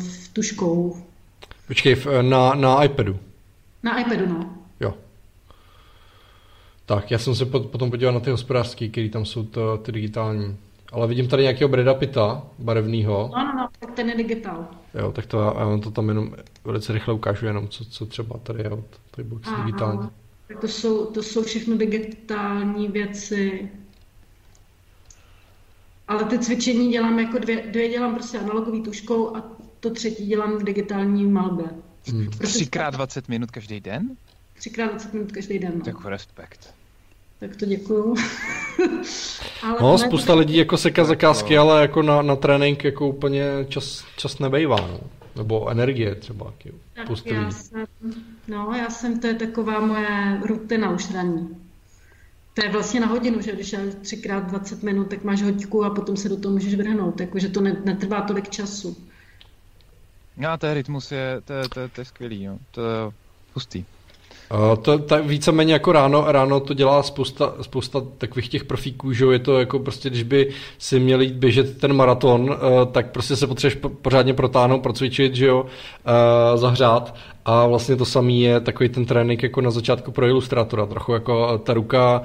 v 0.02 0.30
tuškou. 0.34 0.98
Počkej, 1.68 1.96
na, 2.22 2.54
na 2.54 2.84
iPadu? 2.84 3.20
Na 3.84 4.00
iPadu, 4.00 4.26
no. 4.28 4.62
Tak, 6.92 7.12
já 7.12 7.18
jsem 7.18 7.36
se 7.36 7.46
potom 7.46 7.90
podíval 7.92 8.14
na 8.14 8.20
ty 8.20 8.30
hospodářské, 8.30 8.88
které 8.88 9.10
tam 9.10 9.26
jsou 9.26 9.44
to, 9.44 9.78
ty 9.78 9.92
digitální. 9.92 10.58
Ale 10.92 11.08
vidím 11.08 11.28
tady 11.28 11.44
nějakého 11.44 11.70
Breda 11.70 11.94
Pita, 11.94 12.44
barevného. 12.60 13.32
No, 13.38 13.46
no, 13.46 13.54
no, 13.56 13.70
tak 13.80 13.92
ten 13.92 14.10
je 14.10 14.16
digitál. 14.16 14.68
Jo, 14.94 15.12
tak 15.12 15.26
to 15.26 15.40
já, 15.40 15.46
já 15.46 15.66
vám 15.66 15.82
to 15.82 15.92
tam 15.92 16.08
jenom 16.10 16.36
velice 16.64 16.94
rychle 16.94 17.14
ukážu, 17.14 17.46
jenom 17.46 17.68
co, 17.68 17.86
co 17.86 18.06
třeba 18.06 18.38
tady 18.38 18.64
je 18.64 18.70
od 18.70 18.86
box 19.24 19.50
digitální. 19.66 20.10
Tak 20.48 20.60
to 20.60 20.68
jsou, 20.68 21.06
to 21.06 21.24
jsou 21.24 21.44
všechno 21.44 21.78
digitální 21.78 22.88
věci. 22.88 23.72
Ale 26.08 26.24
ty 26.24 26.40
cvičení 26.40 26.92
dělám 26.92 27.20
jako 27.20 27.40
dvě, 27.40 27.64
dvě 27.72 27.90
dělám 27.90 28.16
prostě 28.16 28.40
analogový 28.40 28.82
tuškou 28.82 29.36
a 29.36 29.44
to 29.80 29.90
třetí 29.90 30.26
dělám 30.26 30.58
v 30.58 30.64
digitální 30.64 31.26
malbě. 31.26 31.66
Hmm. 32.08 32.30
Třikrát 32.30 32.90
20 32.90 33.30
minut 33.30 33.52
každý 33.52 33.80
den? 33.80 34.18
Třikrát 34.54 34.92
20 34.92 35.14
minut 35.14 35.32
každý 35.32 35.60
den. 35.60 35.74
No. 35.76 35.86
Tak 35.86 36.06
respekt. 36.06 36.74
Tak 37.42 37.56
to 37.56 37.66
děkuju. 37.66 38.16
ale 39.64 39.78
no, 39.82 39.98
spousta 39.98 40.34
lidí 40.34 40.58
jako 40.58 40.78
seka 40.78 41.04
zakázky, 41.04 41.58
ale 41.58 41.82
jako 41.82 42.02
na, 42.02 42.22
na 42.22 42.36
trénink 42.36 42.84
jako 42.84 43.08
úplně 43.08 43.44
čas, 43.68 44.06
čas 44.18 44.40
nebejvá, 44.40 44.78
no. 44.78 45.00
Nebo 45.36 45.70
energie 45.70 46.16
třeba. 46.16 46.54
Tak 46.94 47.26
já 47.26 47.52
jsem, 47.52 47.86
no, 48.48 48.74
já 48.78 48.90
jsem, 48.90 49.20
to 49.20 49.28
je 49.28 49.34
taková 49.34 49.80
moje 49.80 50.42
rutina 50.46 50.90
už 50.90 51.14
ranní. 51.14 51.58
To 52.54 52.66
je 52.66 52.72
vlastně 52.72 53.00
na 53.00 53.08
hodinu, 53.08 53.42
že 53.42 53.52
když 53.52 53.74
je 53.74 53.80
třikrát 53.80 54.50
20 54.50 54.84
minut, 54.84 55.10
tak 55.10 55.24
máš 55.24 55.42
hoďku 55.42 55.86
a 55.86 55.90
potom 55.90 56.18
se 56.18 56.30
do 56.30 56.38
toho 56.38 56.54
můžeš 56.54 56.76
vrhnout, 56.76 57.22
takže 57.32 57.50
to 57.50 57.62
netrvá 57.62 58.22
tolik 58.22 58.50
času. 58.50 58.98
No, 60.38 60.58
ten 60.58 60.74
rytmus 60.74 61.12
je, 61.12 61.42
to, 61.46 61.70
to, 61.70 61.90
to 61.90 62.02
je 62.02 62.06
skvělý, 62.06 62.44
jo. 62.44 62.58
to 62.72 62.82
je 62.82 63.12
hustý. 63.54 63.86
To, 64.82 64.98
tak 65.00 65.26
víceméně 65.26 65.74
jako 65.74 65.92
ráno, 65.92 66.24
ráno 66.28 66.60
to 66.60 66.74
dělá 66.74 67.04
spousta, 67.04 67.54
spousta 67.62 68.02
takových 68.18 68.50
těch 68.50 68.64
profíků, 68.64 69.14
že 69.14 69.26
je 69.26 69.40
to 69.40 69.60
jako 69.60 69.80
prostě, 69.80 70.10
když 70.10 70.24
by 70.24 70.50
si 70.78 71.00
měli 71.00 71.26
jít 71.26 71.36
běžet 71.36 71.78
ten 71.78 71.94
maraton, 71.94 72.42
uh, 72.42 72.58
tak 72.92 73.12
prostě 73.12 73.36
se 73.36 73.48
potřebuješ 73.48 73.80
pořádně 74.02 74.34
protáhnout, 74.34 74.82
procvičit, 74.82 75.36
že 75.36 75.46
jo, 75.46 75.62
uh, 75.62 76.58
zahřát. 76.58 77.16
A 77.46 77.68
vlastně 77.68 77.96
to 77.96 78.06
samý 78.06 78.42
je 78.42 78.60
takový 78.60 78.90
ten 78.90 79.06
trénink 79.06 79.44
jako 79.44 79.62
na 79.62 79.72
začátku 79.72 80.12
pro 80.12 80.26
ilustrátora, 80.26 80.86
trochu 80.86 81.14
jako 81.14 81.58
ta 81.58 81.74
ruka 81.74 82.22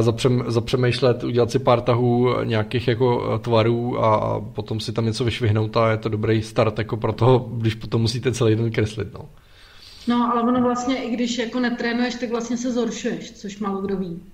zapřem, 0.00 0.44
zapřemýšlet, 0.46 1.24
udělat 1.24 1.50
si 1.50 1.58
pár 1.58 1.80
tahů 1.80 2.34
nějakých 2.44 2.88
jako 2.88 3.38
tvarů 3.38 4.04
a 4.04 4.40
potom 4.40 4.80
si 4.80 4.92
tam 4.92 5.04
něco 5.06 5.24
vyšvihnout 5.24 5.76
a 5.76 5.90
je 5.90 5.96
to 5.96 6.08
dobrý 6.08 6.42
start 6.42 6.78
jako 6.78 6.96
pro 6.96 7.12
toho, 7.12 7.38
když 7.52 7.74
potom 7.74 8.00
musíte 8.00 8.32
celý 8.32 8.56
den 8.56 8.70
kreslit, 8.70 9.14
no. 9.14 9.20
No, 10.06 10.32
ale 10.32 10.42
ono 10.42 10.60
vlastně, 10.60 11.02
i 11.02 11.10
když 11.10 11.38
jako 11.38 11.60
netrénuješ, 11.60 12.14
tak 12.14 12.30
vlastně 12.30 12.56
se 12.56 12.72
zhoršuješ, 12.72 13.32
což 13.32 13.58
málo 13.58 13.80
kdo 13.80 13.96
ví. 13.96 14.22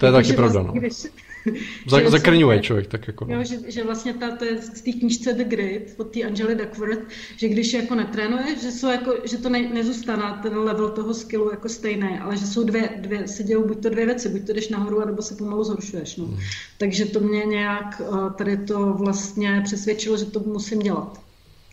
To 0.00 0.06
je 0.06 0.12
taky 0.12 0.32
pravda, 0.32 0.62
vlastně, 0.62 0.80
no. 0.80 0.88
Když, 0.88 1.06
Zakrňuje 2.08 2.60
člověk, 2.60 2.86
tak 2.86 3.06
jako. 3.06 3.24
No. 3.24 3.34
Jo, 3.34 3.44
že, 3.44 3.56
že 3.66 3.84
vlastně 3.84 4.14
ta, 4.14 4.36
to 4.36 4.44
je 4.44 4.62
z 4.62 4.80
té 4.80 4.92
knížce 4.92 5.32
The 5.32 5.44
Grid 5.44 5.94
od 5.96 6.04
té 6.04 6.22
Angely 6.22 6.54
Duckworth, 6.54 7.02
že 7.36 7.48
když 7.48 7.72
jako 7.72 7.94
netrénuješ, 7.94 8.62
že, 8.62 8.72
jsou 8.72 8.88
jako, 8.88 9.14
že 9.24 9.38
to 9.38 9.48
ne, 9.48 9.68
nezůstane 9.68 10.38
ten 10.42 10.58
level 10.58 10.90
toho 10.90 11.14
skillu 11.14 11.50
jako 11.50 11.68
stejný, 11.68 12.18
ale 12.18 12.36
že 12.36 12.46
jsou 12.46 12.64
dvě, 12.64 12.90
dvě 12.96 13.28
se 13.28 13.42
dějou 13.42 13.68
buď 13.68 13.82
to 13.82 13.88
dvě 13.88 14.06
věci, 14.06 14.28
buď 14.28 14.46
to 14.46 14.52
jdeš 14.52 14.68
nahoru, 14.68 15.06
nebo 15.06 15.22
se 15.22 15.34
pomalu 15.34 15.64
zhoršuješ. 15.64 16.16
No. 16.16 16.24
Hmm. 16.24 16.38
Takže 16.78 17.06
to 17.06 17.20
mě 17.20 17.44
nějak 17.44 18.02
eh, 18.04 18.30
tady 18.38 18.56
to 18.56 18.92
vlastně 18.92 19.60
přesvědčilo, 19.64 20.16
že 20.16 20.24
to 20.24 20.40
musím 20.40 20.78
dělat. 20.78 21.20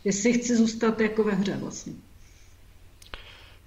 Jestli 0.04 0.32
chci 0.32 0.56
zůstat 0.56 1.00
jako 1.00 1.24
ve 1.24 1.32
hře 1.32 1.56
vlastně. 1.60 1.92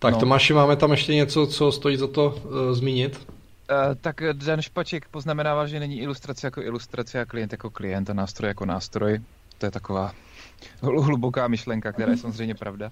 Tak 0.02 0.14
no. 0.14 0.20
Tomáši, 0.20 0.54
máme 0.54 0.76
tam 0.76 0.92
ještě 0.92 1.16
něco, 1.16 1.48
co 1.48 1.72
stojí 1.72 1.98
za 1.98 2.08
to 2.08 2.30
uh, 2.30 2.74
zmínit? 2.74 3.28
Uh, 3.28 3.96
tak 4.02 4.22
Dan 4.34 4.62
Špaček 4.62 5.06
poznamenával, 5.12 5.68
že 5.68 5.80
není 5.80 6.00
ilustrace 6.00 6.48
jako 6.48 6.62
ilustrace 6.62 7.22
a 7.22 7.26
klient 7.26 7.52
jako 7.52 7.70
klient 7.70 8.10
a 8.10 8.14
nástroj 8.14 8.48
jako 8.48 8.66
nástroj. 8.66 9.22
To 9.58 9.66
je 9.66 9.72
taková 9.72 10.14
hluboká 10.82 11.48
myšlenka, 11.48 11.92
která 11.92 12.12
je 12.12 12.18
samozřejmě 12.18 12.56
pravda. 12.56 12.92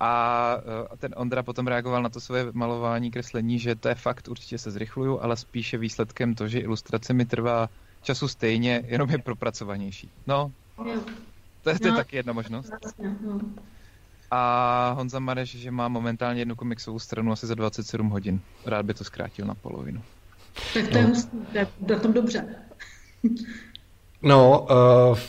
A 0.00 0.56
uh, 0.56 0.96
ten 0.98 1.14
Ondra 1.16 1.42
potom 1.42 1.66
reagoval 1.66 2.02
na 2.02 2.08
to 2.08 2.20
své 2.20 2.46
malování, 2.52 3.10
kreslení, 3.10 3.58
že 3.58 3.74
to 3.74 3.88
je 3.88 3.94
fakt, 3.94 4.28
určitě 4.28 4.58
se 4.58 4.70
zrychluju, 4.70 5.20
ale 5.20 5.36
spíše 5.36 5.78
výsledkem 5.78 6.34
to, 6.34 6.48
že 6.48 6.58
ilustrace 6.58 7.12
mi 7.12 7.24
trvá 7.24 7.68
času 8.02 8.28
stejně, 8.28 8.82
jenom 8.86 9.10
je 9.10 9.18
propracovanější. 9.18 10.10
No, 10.26 10.52
to 11.62 11.70
je, 11.70 11.78
to 11.78 11.86
je 11.86 11.90
no. 11.90 11.96
taky 11.96 12.16
jedna 12.16 12.32
možnost. 12.32 12.72
No. 12.98 13.40
A 14.30 14.92
Honza 14.96 15.18
Mareš, 15.18 15.56
že 15.56 15.70
má 15.70 15.88
momentálně 15.88 16.40
jednu 16.40 16.54
komiksovou 16.54 16.98
stranu 16.98 17.32
asi 17.32 17.46
za 17.46 17.54
27 17.54 18.08
hodin. 18.08 18.40
Rád 18.66 18.86
by 18.86 18.94
to 18.94 19.04
zkrátil 19.04 19.46
na 19.46 19.54
polovinu. 19.54 20.02
Tak 20.74 20.88
to 20.88 20.96
je 20.96 21.02
no. 21.02 21.08
hustý, 21.08 21.36
to 21.86 21.92
je 21.92 21.98
tom 22.00 22.12
dobře. 22.12 22.44
No, 24.22 24.66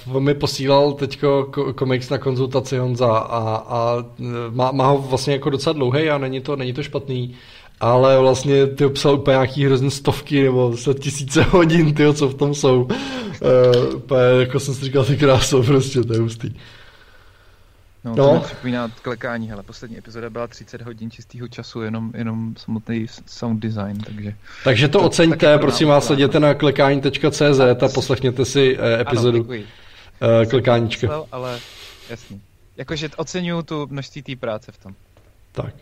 uh, 0.08 0.20
mi 0.20 0.34
posílal 0.34 0.94
teďko 0.94 1.52
komiks 1.76 2.10
na 2.10 2.18
konzultaci 2.18 2.78
Honza 2.78 3.18
a, 3.18 3.56
a 3.56 4.06
má, 4.50 4.72
má 4.72 4.88
ho 4.88 4.98
vlastně 4.98 5.34
jako 5.34 5.50
docela 5.50 5.74
dlouhý 5.74 6.10
a 6.10 6.18
není 6.18 6.42
to, 6.42 6.56
není 6.56 6.74
to 6.74 6.84
špatný, 6.84 7.36
ale 7.80 8.20
vlastně 8.20 8.68
ty 8.68 8.90
psal 8.90 9.16
úplně 9.16 9.34
nějaký 9.34 9.66
hrozně 9.66 9.92
stovky 9.92 10.44
nebo 10.44 10.78
se 10.78 10.94
tisíce 10.94 11.44
hodin, 11.50 11.94
ty, 11.94 12.14
co 12.14 12.30
v 12.30 12.34
tom 12.34 12.54
jsou. 12.54 12.82
Uh, 12.84 13.96
úplně, 13.96 14.22
jako 14.40 14.60
jsem 14.60 14.74
si 14.74 14.86
říkal, 14.86 15.06
ty 15.06 15.18
krásou 15.18 15.64
prostě, 15.64 16.04
to 16.04 16.14
je 16.14 16.20
hustý. 16.20 16.50
No, 16.50 16.60
no. 18.04 18.16
to 18.16 18.34
mi 18.34 18.40
připomíná 18.40 18.92
klekání, 19.02 19.52
ale 19.52 19.64
poslední 19.64 19.98
epizoda 19.98 20.30
byla 20.30 20.48
30 20.48 20.82
hodin 20.82 21.12
čistého 21.12 21.48
času, 21.48 21.82
jenom, 21.82 22.12
jenom 22.16 22.56
samotný 22.58 23.08
sound 23.26 23.60
design, 23.60 23.98
takže... 24.00 24.36
Takže 24.64 24.88
to, 24.88 25.00
to 25.00 25.06
oceňte, 25.06 25.58
prosím 25.58 25.88
vás, 25.88 26.10
jděte 26.10 26.40
na 26.40 26.54
klekání.cz 26.54 27.60
a 27.84 27.88
poslechněte 27.94 28.46
si 28.46 28.78
eh, 28.80 29.02
epizodu 29.02 29.48
ano, 29.50 29.64
eh, 30.42 30.46
klekáníčka. 30.46 31.24
Ale 31.32 31.60
jasný. 32.10 32.42
Jakože 32.78 33.10
oceňuju 33.16 33.62
tu 33.62 33.88
množství 33.92 34.22
té 34.22 34.36
práce 34.36 34.72
v 34.72 34.78
tom. 34.78 34.96
Tak. 35.52 35.74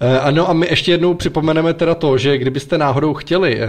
Eh, 0.00 0.18
ano 0.18 0.50
a 0.50 0.52
my 0.52 0.66
ještě 0.70 0.92
jednou 0.92 1.14
připomeneme 1.14 1.74
teda 1.74 1.94
to, 1.94 2.18
že 2.18 2.38
kdybyste 2.38 2.78
náhodou 2.78 3.14
chtěli 3.14 3.60
eh, 3.60 3.66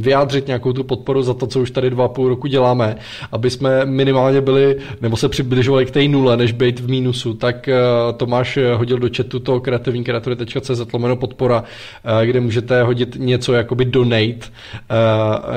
vyjádřit 0.00 0.46
nějakou 0.46 0.72
tu 0.72 0.84
podporu 0.84 1.22
za 1.22 1.34
to, 1.34 1.46
co 1.46 1.60
už 1.60 1.70
tady 1.70 1.90
dva 1.90 2.08
půl 2.08 2.28
roku 2.28 2.46
děláme, 2.46 2.96
aby 3.32 3.50
jsme 3.50 3.84
minimálně 3.84 4.40
byli, 4.40 4.76
nebo 5.00 5.16
se 5.16 5.28
přibližovali 5.28 5.86
k 5.86 5.90
té 5.90 6.08
nule, 6.08 6.36
než 6.36 6.52
být 6.52 6.80
v 6.80 6.88
mínusu, 6.88 7.34
tak 7.34 7.68
eh, 7.68 7.76
Tomáš 8.16 8.58
hodil 8.74 8.98
do 8.98 9.08
chatu 9.16 9.38
to 9.38 9.60
kreativní 9.60 10.04
kreatury.cz 10.04 10.92
lomeno 10.92 11.16
podpora, 11.16 11.64
kde 12.24 12.40
můžete 12.40 12.82
hodit 12.82 13.16
něco 13.18 13.52
jakoby 13.52 13.84
donate 13.84 14.46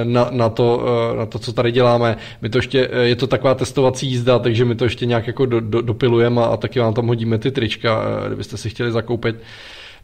na, 0.03 0.27
na, 0.31 0.49
to, 0.49 0.85
na 1.17 1.25
to, 1.25 1.39
co 1.39 1.53
tady 1.53 1.71
děláme. 1.71 2.17
My 2.41 2.49
to 2.49 2.57
ještě, 2.57 2.89
je 3.01 3.15
to 3.15 3.27
taková 3.27 3.55
testovací 3.55 4.07
jízda, 4.07 4.39
takže 4.39 4.65
my 4.65 4.75
to 4.75 4.83
ještě 4.83 5.05
nějak 5.05 5.27
jako 5.27 5.45
do, 5.45 5.59
do, 5.59 5.81
dopilujeme 5.81 6.41
a, 6.41 6.45
a 6.45 6.57
taky 6.57 6.79
vám 6.79 6.93
tam 6.93 7.07
hodíme 7.07 7.37
ty 7.37 7.51
trička, 7.51 8.03
kdybyste 8.27 8.57
si 8.57 8.69
chtěli 8.69 8.91
zakoupit. 8.91 9.35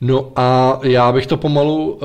No 0.06 0.32
a 0.36 0.80
já 0.84 1.12
bych 1.12 1.28
to 1.28 1.38
pomalu, 1.38 1.94
uh, 1.94 2.02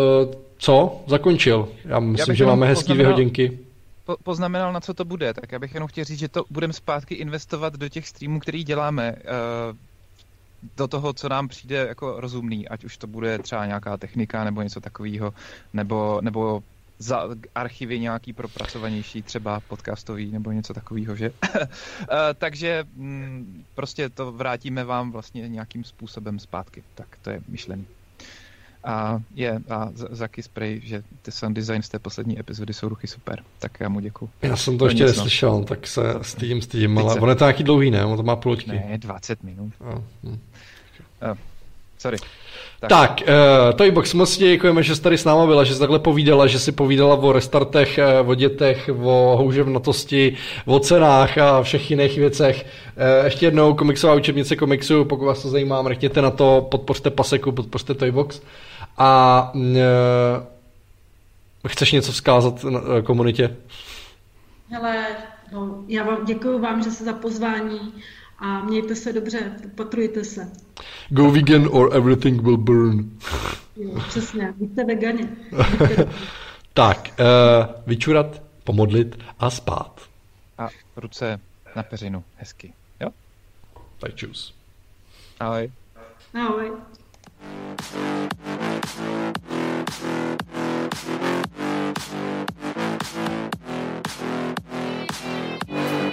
co, 0.58 1.00
zakončil. 1.06 1.68
Já 1.84 2.00
myslím, 2.00 2.32
já 2.32 2.34
že 2.34 2.46
máme 2.46 2.66
hezký 2.66 2.92
dvě 2.92 3.06
hodinky. 3.06 3.58
Po, 4.04 4.16
poznamenal, 4.22 4.72
na 4.72 4.80
co 4.80 4.94
to 4.94 5.04
bude, 5.04 5.34
tak 5.34 5.52
já 5.52 5.58
bych 5.58 5.74
jenom 5.74 5.88
chtěl 5.88 6.04
říct, 6.04 6.18
že 6.18 6.28
to 6.28 6.44
budeme 6.50 6.72
zpátky 6.72 7.14
investovat 7.14 7.74
do 7.74 7.88
těch 7.88 8.08
streamů, 8.08 8.40
který 8.40 8.64
děláme, 8.64 9.14
uh, 9.14 9.76
do 10.76 10.88
toho, 10.88 11.12
co 11.12 11.28
nám 11.28 11.48
přijde 11.48 11.76
jako 11.88 12.20
rozumný, 12.20 12.68
ať 12.68 12.84
už 12.84 12.96
to 12.96 13.06
bude 13.06 13.38
třeba 13.38 13.66
nějaká 13.66 13.96
technika 13.96 14.44
nebo 14.44 14.62
něco 14.62 14.80
takového, 14.80 15.32
nebo, 15.72 16.18
nebo 16.20 16.62
za 17.00 17.28
archivy 17.54 18.00
nějaký 18.00 18.32
propracovanější, 18.32 19.22
třeba 19.22 19.60
podcastový 19.60 20.32
nebo 20.32 20.52
něco 20.52 20.74
takového, 20.74 21.16
že? 21.16 21.32
Eh, 22.12 22.34
takže 22.34 22.84
mm, 22.96 23.64
prostě 23.74 24.08
to 24.08 24.32
vrátíme 24.32 24.84
vám 24.84 25.12
vlastně 25.12 25.48
nějakým 25.48 25.84
způsobem 25.84 26.38
zpátky. 26.38 26.82
Tak 26.94 27.06
to 27.22 27.30
je 27.30 27.40
myšlený. 27.48 27.86
A 28.84 29.20
je, 29.34 29.60
a 29.70 29.88
Zaki 29.94 30.42
Spray, 30.42 30.80
že 30.84 31.02
ty 31.22 31.32
sound 31.32 31.56
design 31.56 31.82
z 31.82 31.88
té 31.88 31.98
poslední 31.98 32.40
epizody 32.40 32.74
jsou 32.74 32.88
ruchy 32.88 33.06
super. 33.06 33.42
Tak 33.58 33.80
já 33.80 33.88
mu 33.88 34.00
děkuju. 34.00 34.30
Já 34.42 34.56
jsem 34.56 34.74
to, 34.74 34.78
to 34.78 34.88
ještě 34.88 35.04
neslyšel, 35.04 35.64
tak 35.64 35.86
se 35.86 36.02
s 36.22 36.34
tím, 36.34 36.62
s 36.62 36.66
tím, 36.66 36.98
ale 36.98 37.14
on 37.14 37.28
je 37.28 37.34
to 37.34 37.44
nějaký 37.44 37.64
dlouhý, 37.64 37.90
ne? 37.90 38.04
On 38.04 38.16
to 38.16 38.22
má 38.22 38.36
půlčky. 38.36 38.70
Ne, 38.70 38.98
20 38.98 39.42
minut. 39.42 39.72
Oh, 39.78 40.02
hm. 40.24 40.28
uh, 40.28 41.36
sorry. 41.98 42.18
Tak, 42.80 42.90
tak 42.90 43.20
uh, 43.20 43.76
to 43.76 43.92
box 43.92 44.14
moc 44.14 44.38
děkujeme, 44.38 44.82
že 44.82 44.96
jsi 44.96 45.02
tady 45.02 45.18
s 45.18 45.24
náma 45.24 45.46
byla, 45.46 45.64
že 45.64 45.74
jsi 45.74 45.80
takhle 45.80 45.98
povídala, 45.98 46.46
že 46.46 46.58
jsi 46.58 46.72
povídala 46.72 47.14
o 47.14 47.32
restartech, 47.32 47.98
eh, 47.98 48.20
o 48.20 48.34
dětech, 48.34 48.90
o 49.02 49.36
houževnatosti, 49.36 50.36
o 50.66 50.78
cenách 50.78 51.38
a 51.38 51.62
všech 51.62 51.90
jiných 51.90 52.18
věcech. 52.18 52.66
Uh, 52.96 53.24
ještě 53.24 53.46
jednou 53.46 53.74
komiksová 53.74 54.14
učebnice 54.14 54.56
komiksu, 54.56 55.04
pokud 55.04 55.24
vás 55.24 55.42
to 55.42 55.48
zajímá, 55.48 55.82
mrkněte 55.82 56.22
na 56.22 56.30
to, 56.30 56.68
podpořte 56.70 57.10
Paseku, 57.10 57.52
podpořte 57.52 57.94
Toybox. 57.94 58.40
A 58.98 59.50
uh, 59.54 59.62
chceš 61.68 61.92
něco 61.92 62.12
vzkázat 62.12 62.64
na 62.64 62.80
komunitě? 63.04 63.56
Hele, 64.70 65.06
no, 65.52 65.84
já 65.88 66.04
vám 66.04 66.24
děkuji 66.24 66.58
vám, 66.58 66.82
že 66.82 66.90
se 66.90 67.04
za 67.04 67.12
pozvání 67.12 67.92
a 68.40 68.64
mějte 68.64 68.96
se 68.96 69.12
dobře, 69.12 69.52
patrujte 69.74 70.24
se. 70.24 70.50
Go 71.08 71.30
vegan 71.30 71.68
or 71.70 71.96
everything 71.96 72.42
will 72.42 72.56
burn. 72.56 73.18
Jo, 73.76 74.00
přesně, 74.08 74.54
buďte 74.56 74.84
vegani. 74.84 75.28
tak, 76.72 77.10
uh, 77.20 77.74
vyčurat, 77.86 78.42
pomodlit 78.64 79.18
a 79.38 79.50
spát. 79.50 80.00
A 80.58 80.68
ruce 80.96 81.40
na 81.76 81.82
peřinu, 81.82 82.24
hezky. 82.36 82.72
Jo? 83.00 83.10
Tak 83.98 84.14
čus. 84.14 84.54
Ahoj. 85.40 85.72
Ahoj. 86.34 86.72